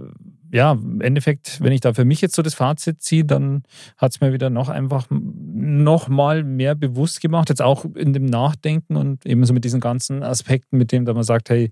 ja, 0.53 0.73
im 0.73 1.01
Endeffekt, 1.01 1.61
wenn 1.61 1.73
ich 1.73 1.81
da 1.81 1.95
für 1.95 2.05
mich 2.05 2.21
jetzt 2.21 2.35
so 2.35 2.43
das 2.43 2.55
Fazit 2.55 3.03
ziehe, 3.03 3.25
dann 3.25 3.63
hat 3.97 4.13
es 4.13 4.21
mir 4.21 4.33
wieder 4.33 4.51
noch 4.51 4.69
einfach 4.69 5.07
noch 5.11 6.09
mal 6.09 6.43
mehr 6.43 6.75
bewusst 6.75 7.21
gemacht, 7.21 7.49
jetzt 7.49 7.63
auch 7.63 7.85
in 7.95 8.13
dem 8.13 8.27
Nachdenken 8.27 8.97
und 8.97 9.25
eben 9.27 9.45
so 9.45 9.53
mit 9.53 9.65
diesen 9.65 9.81
ganzen 9.81 10.23
Aspekten, 10.23 10.77
mit 10.77 10.91
dem 10.91 11.05
da 11.05 11.15
man 11.15 11.23
sagt, 11.23 11.51
hey, 11.51 11.71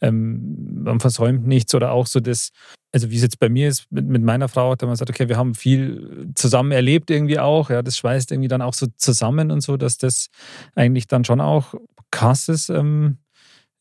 ähm, 0.00 0.82
man 0.82 0.98
versäumt 0.98 1.46
nichts 1.46 1.74
oder 1.74 1.92
auch 1.92 2.06
so 2.06 2.18
das, 2.18 2.50
also 2.92 3.10
wie 3.10 3.16
es 3.16 3.22
jetzt 3.22 3.38
bei 3.38 3.48
mir 3.48 3.68
ist 3.68 3.86
mit, 3.90 4.06
mit 4.06 4.22
meiner 4.22 4.48
Frau, 4.48 4.74
da 4.74 4.86
man 4.86 4.96
sagt, 4.96 5.10
okay, 5.10 5.28
wir 5.28 5.36
haben 5.36 5.54
viel 5.54 6.30
zusammen 6.34 6.72
erlebt 6.72 7.10
irgendwie 7.10 7.38
auch, 7.38 7.70
ja, 7.70 7.82
das 7.82 7.96
schweißt 7.96 8.32
irgendwie 8.32 8.48
dann 8.48 8.62
auch 8.62 8.74
so 8.74 8.86
zusammen 8.96 9.52
und 9.52 9.60
so, 9.60 9.76
dass 9.76 9.98
das 9.98 10.28
eigentlich 10.74 11.06
dann 11.06 11.24
schon 11.24 11.40
auch 11.40 11.74
krass 12.10 12.48
ist, 12.48 12.70
ähm, 12.70 13.18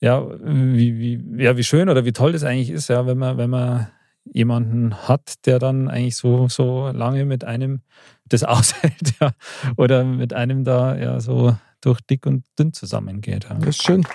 ja, 0.02 0.24
wie, 0.44 1.00
wie, 1.00 1.44
ja, 1.44 1.58
wie 1.58 1.64
schön 1.64 1.90
oder 1.90 2.06
wie 2.06 2.14
toll 2.14 2.34
das 2.34 2.44
eigentlich 2.44 2.70
ist, 2.70 2.90
ja, 2.90 3.08
wenn 3.08 3.18
man, 3.18 3.38
wenn 3.38 3.50
man 3.50 3.88
jemanden 4.26 4.96
hat, 5.08 5.46
der 5.46 5.60
dann 5.60 5.88
eigentlich 5.88 6.16
so, 6.18 6.48
so 6.50 6.90
lange 6.90 7.26
mit 7.26 7.44
einem 7.44 7.82
das 8.28 8.44
aushält, 8.44 9.14
ja, 9.22 9.32
oder 9.78 10.04
mit 10.04 10.34
einem 10.34 10.64
da 10.64 10.96
ja 10.98 11.20
so 11.20 11.56
durch 11.82 12.02
dick 12.02 12.26
und 12.26 12.44
dünn 12.58 12.74
zusammengeht. 12.74 13.46
Ja. 13.50 13.56
Das 13.56 13.70
ist 13.70 13.84
schön. 13.84 14.06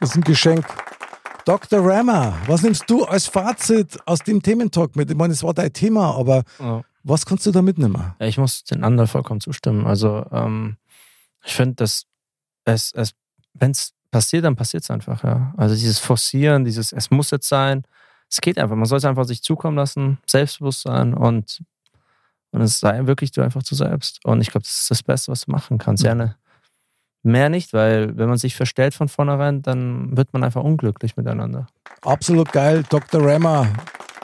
Das 0.00 0.10
ist 0.10 0.16
ein 0.16 0.22
Geschenk. 0.22 0.66
Dr. 1.44 1.78
Rammer, 1.80 2.34
was 2.46 2.62
nimmst 2.62 2.84
du 2.90 3.04
als 3.04 3.26
Fazit 3.26 3.98
aus 4.06 4.18
dem 4.20 4.42
Thementalk 4.42 4.96
mit? 4.96 5.10
Ich 5.10 5.16
meine, 5.16 5.32
es 5.32 5.42
war 5.44 5.54
dein 5.54 5.72
Thema, 5.72 6.16
aber 6.16 6.42
Ja. 6.58 6.82
was 7.04 7.24
kannst 7.24 7.46
du 7.46 7.52
da 7.52 7.62
mitnehmen? 7.62 8.14
Ich 8.18 8.36
muss 8.36 8.64
den 8.64 8.82
anderen 8.82 9.06
vollkommen 9.06 9.40
zustimmen. 9.40 9.86
Also 9.86 10.26
ähm, 10.32 10.76
ich 11.44 11.54
finde, 11.54 11.76
dass 11.76 12.04
es, 12.64 12.92
es 12.94 13.12
wenn 13.54 13.70
es 13.70 13.92
passiert, 14.10 14.44
dann 14.44 14.56
passiert 14.56 14.82
es 14.82 14.90
einfach. 14.90 15.22
Ja. 15.22 15.54
Also 15.56 15.74
dieses 15.76 15.98
Forcieren, 16.00 16.64
dieses 16.64 16.92
es 16.92 17.10
muss 17.10 17.30
jetzt 17.30 17.48
sein, 17.48 17.84
es 18.30 18.40
geht 18.40 18.58
einfach. 18.58 18.76
Man 18.76 18.86
soll 18.86 18.98
es 18.98 19.04
einfach 19.04 19.24
sich 19.24 19.42
zukommen 19.42 19.76
lassen, 19.76 20.18
Selbstbewusstsein 20.26 21.14
und, 21.14 21.62
und 22.50 22.60
es 22.60 22.80
sei 22.80 23.06
wirklich 23.06 23.32
du 23.32 23.42
einfach 23.42 23.62
zu 23.62 23.74
selbst. 23.74 24.24
Und 24.24 24.40
ich 24.40 24.50
glaube, 24.50 24.64
das 24.64 24.80
ist 24.80 24.90
das 24.90 25.02
Beste, 25.02 25.32
was 25.32 25.46
du 25.46 25.52
machen 25.52 25.78
kannst. 25.78 26.02
Ja, 26.02 26.14
ne? 26.14 26.36
Mehr 27.22 27.48
nicht, 27.48 27.72
weil 27.72 28.16
wenn 28.16 28.28
man 28.28 28.38
sich 28.38 28.54
verstellt 28.54 28.94
von 28.94 29.08
vornherein, 29.08 29.62
dann 29.62 30.16
wird 30.16 30.32
man 30.32 30.44
einfach 30.44 30.62
unglücklich 30.62 31.16
miteinander. 31.16 31.66
Absolut 32.02 32.52
geil, 32.52 32.84
Dr. 32.88 33.20
Rammer. 33.20 33.68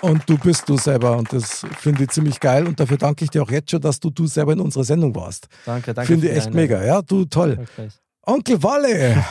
Und 0.03 0.29
du 0.29 0.37
bist 0.37 0.69
du 0.69 0.77
selber. 0.77 1.17
Und 1.17 1.33
das 1.33 1.65
finde 1.79 2.05
ich 2.05 2.11
ziemlich 2.11 2.39
geil. 2.39 2.67
Und 2.67 2.79
dafür 2.79 2.99
danke 2.99 3.25
ich 3.25 3.31
dir 3.31 3.43
auch 3.43 3.51
jetzt 3.51 3.71
schon, 3.71 3.81
dass 3.81 4.01
du 4.01 4.11
du 4.11 4.27
selber 4.27 4.53
in 4.53 4.61
unserer 4.61 4.85
Sendung 4.85 5.15
warst. 5.15 5.49
Danke, 5.65 5.95
danke. 5.95 6.13
Finde 6.13 6.29
ich 6.29 6.37
echt 6.37 6.53
mega. 6.53 6.83
Ja, 6.85 7.03
du 7.03 7.25
toll. 7.25 7.57
Wirklich. 7.57 7.93
Onkel 8.25 8.63
Walle, 8.63 9.25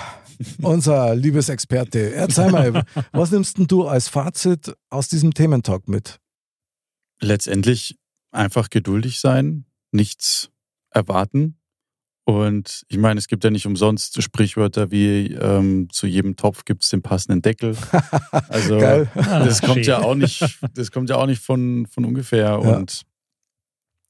unser 0.62 1.16
Liebesexperte. 1.16 2.14
Erzähl 2.14 2.52
mal, 2.52 2.84
was 3.12 3.32
nimmst 3.32 3.58
denn 3.58 3.68
du 3.68 3.88
als 3.88 4.08
Fazit 4.08 4.74
aus 4.90 5.08
diesem 5.10 5.34
Thementalk 5.34 5.88
mit? 5.88 6.20
letztendlich 7.22 7.98
einfach 8.32 8.70
geduldig 8.70 9.20
sein, 9.20 9.66
nichts 9.92 10.50
erwarten. 10.90 11.58
Und 12.24 12.84
ich 12.88 12.98
meine, 12.98 13.18
es 13.18 13.28
gibt 13.28 13.44
ja 13.44 13.50
nicht 13.50 13.66
umsonst 13.66 14.22
Sprichwörter 14.22 14.92
wie 14.92 15.34
ähm, 15.34 15.88
zu 15.92 16.08
jedem 16.08 16.36
Topf 16.36 16.66
gibt 16.66 16.84
es 16.84 16.90
den 16.90 17.02
passenden 17.02 17.42
Deckel. 17.42 17.76
Also 18.50 18.80
Geil. 18.80 19.10
das 19.14 19.62
Ah, 19.64 19.68
kommt 19.68 19.86
ja 19.86 20.00
auch 20.00 20.16
nicht, 20.16 20.60
das 20.74 20.92
kommt 20.92 21.10
ja 21.10 21.18
auch 21.18 21.26
nicht 21.26 21.42
von, 21.42 21.86
von 21.88 22.06
ungefähr. 22.06 22.42
Ja. 22.42 22.56
Und 22.56 23.04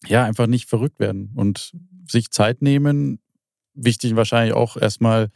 ja, 0.07 0.23
einfach 0.25 0.47
nicht 0.47 0.69
verrückt 0.69 0.99
werden 0.99 1.31
und 1.35 1.71
sich 2.07 2.31
Zeit 2.31 2.61
nehmen. 2.61 3.19
Wichtig 3.73 4.15
wahrscheinlich 4.15 4.53
auch 4.53 4.77
erstmal 4.77 5.29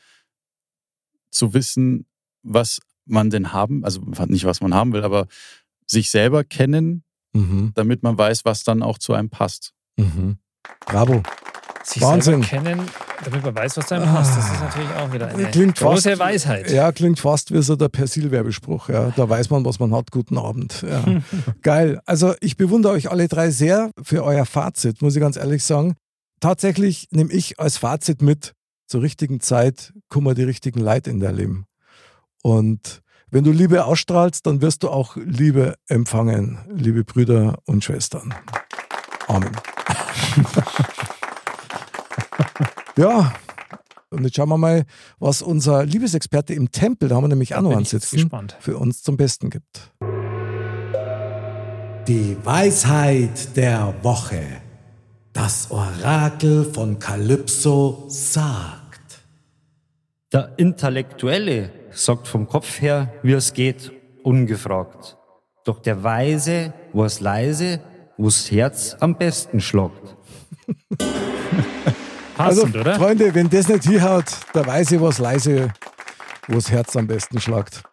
zu 1.35 1.53
wissen, 1.53 2.05
was 2.43 2.79
man 3.05 3.29
denn 3.29 3.53
haben, 3.53 3.83
also 3.85 4.01
nicht 4.27 4.45
was 4.45 4.61
man 4.61 4.73
haben 4.73 4.93
will, 4.93 5.03
aber 5.03 5.27
sich 5.87 6.09
selber 6.09 6.43
kennen, 6.43 7.03
Mhm. 7.33 7.71
damit 7.75 8.01
man 8.01 8.17
weiß, 8.17 8.45
was 8.45 8.63
dann 8.63 8.81
auch 8.81 8.97
zu 8.97 9.13
einem 9.13 9.29
passt. 9.29 9.73
Mhm. 9.97 10.37
Bravo. 10.85 11.21
Sich 11.83 12.01
Wahnsinn. 12.01 12.41
selber 12.41 12.63
kennen, 12.63 12.81
damit 13.23 13.43
man 13.43 13.55
weiß, 13.55 13.77
was 13.77 13.85
da 13.87 13.97
einem 13.97 14.05
passt. 14.11 14.35
Das 14.37 14.51
ist 14.51 14.59
natürlich 14.59 14.89
auch 14.91 15.13
wieder 15.13 15.27
eine 15.27 15.51
Klingt 15.51 15.77
große 15.77 16.09
fast- 16.11 16.19
Weisheit. 16.19 16.71
Ja, 16.71 16.91
klingt 16.91 17.19
fast 17.19 17.53
wie 17.53 17.61
so 17.61 17.75
der 17.75 17.89
Persil-Werbespruch. 17.89 18.89
Ja. 18.89 19.11
Da 19.15 19.29
weiß 19.29 19.51
man, 19.51 19.63
was 19.65 19.77
man 19.79 19.93
hat. 19.93 20.09
Guten 20.11 20.37
Abend. 20.39 20.81
Ja. 20.81 21.03
Geil. 21.61 21.99
Also 22.05 22.33
ich 22.41 22.57
bewundere 22.57 22.93
euch 22.93 23.11
alle 23.11 23.27
drei 23.27 23.51
sehr 23.51 23.91
für 24.01 24.23
euer 24.23 24.45
Fazit, 24.47 25.01
muss 25.03 25.15
ich 25.15 25.19
ganz 25.21 25.35
ehrlich 25.37 25.63
sagen. 25.63 25.93
Tatsächlich 26.39 27.07
nehme 27.11 27.31
ich 27.31 27.59
als 27.59 27.77
Fazit 27.77 28.21
mit, 28.23 28.53
zur 28.87 29.01
richtigen 29.01 29.39
Zeit 29.39 29.93
kommen 30.09 30.35
die 30.35 30.43
richtigen 30.43 30.79
Leute 30.79 31.09
in 31.09 31.19
dein 31.19 31.35
Leben. 31.35 31.65
Und 32.41 33.01
wenn 33.31 33.43
du 33.43 33.51
Liebe 33.51 33.85
ausstrahlst, 33.85 34.45
dann 34.45 34.61
wirst 34.61 34.83
du 34.83 34.89
auch 34.89 35.17
Liebe 35.17 35.75
empfangen, 35.87 36.59
liebe 36.69 37.03
Brüder 37.03 37.57
und 37.65 37.83
Schwestern. 37.83 38.33
Amen. 39.27 39.51
ja, 42.97 43.33
und 44.15 44.23
jetzt 44.23 44.35
schauen 44.35 44.49
wir 44.49 44.57
mal, 44.57 44.85
was 45.19 45.41
unser 45.41 45.85
Liebesexperte 45.85 46.53
im 46.53 46.71
Tempel, 46.71 47.09
da 47.09 47.15
haben 47.15 47.23
wir 47.23 47.29
nämlich 47.29 47.55
auch 47.55 47.61
noch 47.61 47.75
einen 47.75 47.85
sitzen, 47.85 48.17
gespannt. 48.17 48.55
für 48.59 48.77
uns 48.77 49.03
zum 49.03 49.17
Besten 49.17 49.49
gibt. 49.49 49.91
Die 52.07 52.37
Weisheit 52.43 53.55
der 53.57 53.93
Woche. 54.03 54.64
Das 55.35 55.69
Orakel 55.69 56.63
von 56.63 56.97
Kalypso 56.97 58.05
sagt. 58.07 59.19
Der 60.31 60.53
Intellektuelle 60.55 61.71
sagt 61.91 62.29
vom 62.29 62.47
Kopf 62.47 62.79
her, 62.79 63.13
wie 63.21 63.33
es 63.33 63.51
geht, 63.51 63.91
ungefragt. 64.23 65.17
Doch 65.65 65.81
der 65.81 66.01
Weise 66.03 66.73
weiß 66.93 67.19
leise, 67.19 67.81
wo's 68.17 68.49
Herz 68.49 68.95
am 69.01 69.17
besten 69.17 69.59
schlagt. 69.59 70.15
Passend, 72.37 72.63
also, 72.63 72.79
oder? 72.79 72.95
Freunde, 72.95 73.35
wenn 73.35 73.49
das 73.49 73.67
nicht 73.67 73.83
hinhaut, 73.83 74.31
weiß 74.53 74.93
ich, 74.93 75.01
was 75.01 75.19
leise, 75.19 75.73
wo 76.47 76.53
das 76.53 76.71
Herz 76.71 76.95
am 76.95 77.07
besten 77.07 77.41
schlagt. 77.41 77.83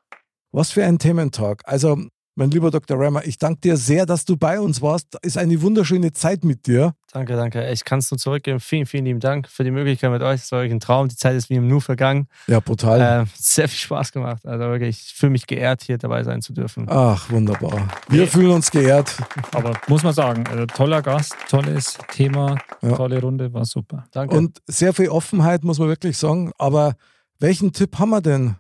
Was 0.53 0.71
für 0.71 0.85
ein 0.85 1.01
Thementalk. 1.01 1.63
Also, 1.65 1.99
mein 2.35 2.51
lieber 2.51 2.71
Dr. 2.71 2.99
Rammer, 2.99 3.25
ich 3.27 3.37
danke 3.39 3.61
dir 3.61 3.77
sehr, 3.77 4.07
dass 4.07 4.25
du 4.25 4.37
bei 4.37 4.59
uns 4.59 4.81
warst. 4.81 5.19
Ist 5.23 5.37
eine 5.37 5.61
wunderschöne 5.61 6.13
Zeit 6.13 6.45
mit 6.45 6.67
dir. 6.67 6.95
Danke, 7.13 7.37
danke. 7.37 7.71
Ich 7.71 7.85
kann 7.85 7.99
es 7.99 8.11
nur 8.11 8.17
zurückgeben. 8.19 8.59
Vielen, 8.59 8.87
vielen 8.87 9.05
lieben 9.05 9.21
Dank 9.21 9.49
für 9.49 9.65
die 9.65 9.71
Möglichkeit 9.71 10.11
mit 10.11 10.23
euch. 10.23 10.41
Es 10.43 10.51
war 10.51 10.61
wirklich 10.61 10.73
ein 10.75 10.81
Traum. 10.81 11.09
Die 11.09 11.17
Zeit 11.17 11.37
ist 11.37 11.51
wie 11.51 11.57
im 11.57 11.69
Nu 11.69 11.79
vergangen. 11.81 12.27
Ja, 12.47 12.61
brutal. 12.61 13.01
Äh, 13.23 13.27
sehr 13.35 13.69
viel 13.69 13.79
Spaß 13.79 14.13
gemacht. 14.13 14.47
Also 14.47 14.65
wirklich, 14.65 14.99
ich 15.07 15.13
fühle 15.15 15.33
mich 15.33 15.47
geehrt, 15.47 15.83
hier 15.83 15.99
dabei 15.99 16.25
sein 16.25 16.41
zu 16.41 16.55
dürfen. 16.55 16.87
Ach, 16.89 17.29
wunderbar. 17.31 17.89
Wir 18.09 18.27
fühlen 18.27 18.51
uns 18.53 18.71
geehrt. 18.71 19.15
Aber 19.53 19.73
muss 19.89 20.03
man 20.03 20.15
sagen, 20.15 20.47
also 20.47 20.65
toller 20.65 21.03
Gast, 21.03 21.35
tolles 21.51 21.99
Thema, 22.13 22.57
Ja. 22.81 22.97
tolle 22.97 23.21
Runde, 23.21 23.53
war 23.53 23.67
super. 23.67 24.05
Danke. 24.11 24.35
Und 24.37 24.63
sehr 24.67 24.95
viel 24.95 25.11
Offenheit, 25.11 25.65
muss 25.65 25.79
man 25.79 25.89
wirklich 25.89 26.17
sagen. 26.17 26.53
Aber 26.57 26.95
welchen 27.39 27.73
Tipp 27.75 27.99
haben 27.99 28.11
wir 28.11 28.23
denn? 28.23 28.57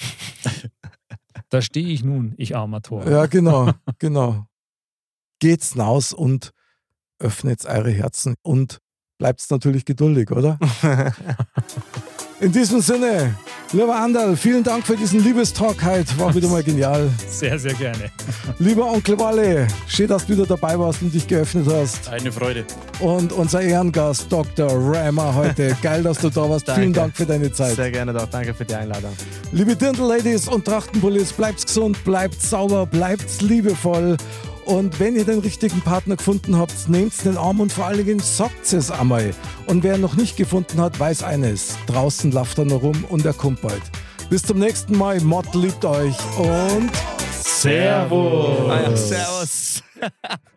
Da 1.52 1.60
stehe 1.60 1.88
ich 1.88 2.02
nun, 2.02 2.32
ich 2.38 2.56
armer 2.56 2.80
Tor. 2.80 3.06
Ja, 3.06 3.26
genau, 3.26 3.72
genau. 3.98 4.46
Geht's 5.38 5.72
hinaus 5.72 6.14
und 6.14 6.52
öffnet 7.18 7.66
eure 7.66 7.90
Herzen 7.90 8.36
und 8.40 8.78
bleibt 9.18 9.44
natürlich 9.50 9.84
geduldig, 9.84 10.30
oder? 10.30 10.58
In 12.42 12.50
diesem 12.50 12.80
Sinne, 12.80 13.36
lieber 13.72 13.94
Anderl, 13.94 14.36
vielen 14.36 14.64
Dank 14.64 14.84
für 14.84 14.96
diesen 14.96 15.22
Liebestalk 15.22 15.80
heute. 15.84 16.18
War 16.18 16.34
wieder 16.34 16.48
mal 16.48 16.64
genial. 16.64 17.08
Sehr, 17.28 17.56
sehr 17.56 17.72
gerne. 17.74 18.10
Lieber 18.58 18.84
Onkel 18.84 19.16
Walle, 19.20 19.68
schön, 19.86 20.08
dass 20.08 20.26
du 20.26 20.32
wieder 20.32 20.44
dabei 20.44 20.76
warst 20.76 21.02
und 21.02 21.14
dich 21.14 21.24
geöffnet 21.24 21.68
hast. 21.70 22.08
Eine 22.08 22.32
Freude. 22.32 22.64
Und 22.98 23.32
unser 23.32 23.60
Ehrengast 23.60 24.26
Dr. 24.28 24.68
Rammer 24.72 25.32
heute. 25.36 25.76
Geil, 25.82 26.02
dass 26.02 26.18
du 26.18 26.30
da 26.30 26.50
warst. 26.50 26.68
Vielen 26.68 26.92
Danke. 26.92 26.98
Dank 26.98 27.16
für 27.16 27.26
deine 27.26 27.52
Zeit. 27.52 27.76
Sehr 27.76 27.92
gerne 27.92 28.12
doch. 28.12 28.26
Danke 28.26 28.52
für 28.52 28.64
die 28.64 28.74
Einladung. 28.74 29.12
Liebe 29.52 29.76
Dirndl-Ladies 29.76 30.48
und 30.48 30.64
Trachtenpullis, 30.64 31.32
bleibt 31.32 31.64
gesund, 31.64 32.02
bleibt 32.02 32.42
sauber, 32.42 32.86
bleibt 32.86 33.40
liebevoll. 33.40 34.16
Und 34.64 35.00
wenn 35.00 35.16
ihr 35.16 35.24
den 35.24 35.40
richtigen 35.40 35.80
Partner 35.80 36.16
gefunden 36.16 36.56
habt, 36.56 36.88
nehmt 36.88 37.24
den 37.24 37.36
Arm 37.36 37.60
und 37.60 37.72
vor 37.72 37.86
allen 37.86 38.04
Dingen 38.04 38.20
sagt 38.20 38.72
es 38.72 38.90
einmal. 38.90 39.34
Und 39.66 39.82
wer 39.82 39.98
noch 39.98 40.16
nicht 40.16 40.36
gefunden 40.36 40.80
hat, 40.80 40.98
weiß 40.98 41.22
eines. 41.22 41.76
Draußen 41.86 42.30
lauft 42.30 42.58
er 42.58 42.64
noch 42.64 42.82
rum 42.82 43.04
und 43.08 43.24
er 43.26 43.34
kommt 43.34 43.60
bald. 43.62 43.82
Bis 44.30 44.42
zum 44.42 44.58
nächsten 44.58 44.96
Mal. 44.96 45.20
Mott 45.20 45.54
liebt 45.54 45.84
euch 45.84 46.16
und 46.38 46.90
Servus. 47.42 48.70
Ah 48.70 48.96
servus. 48.96 49.82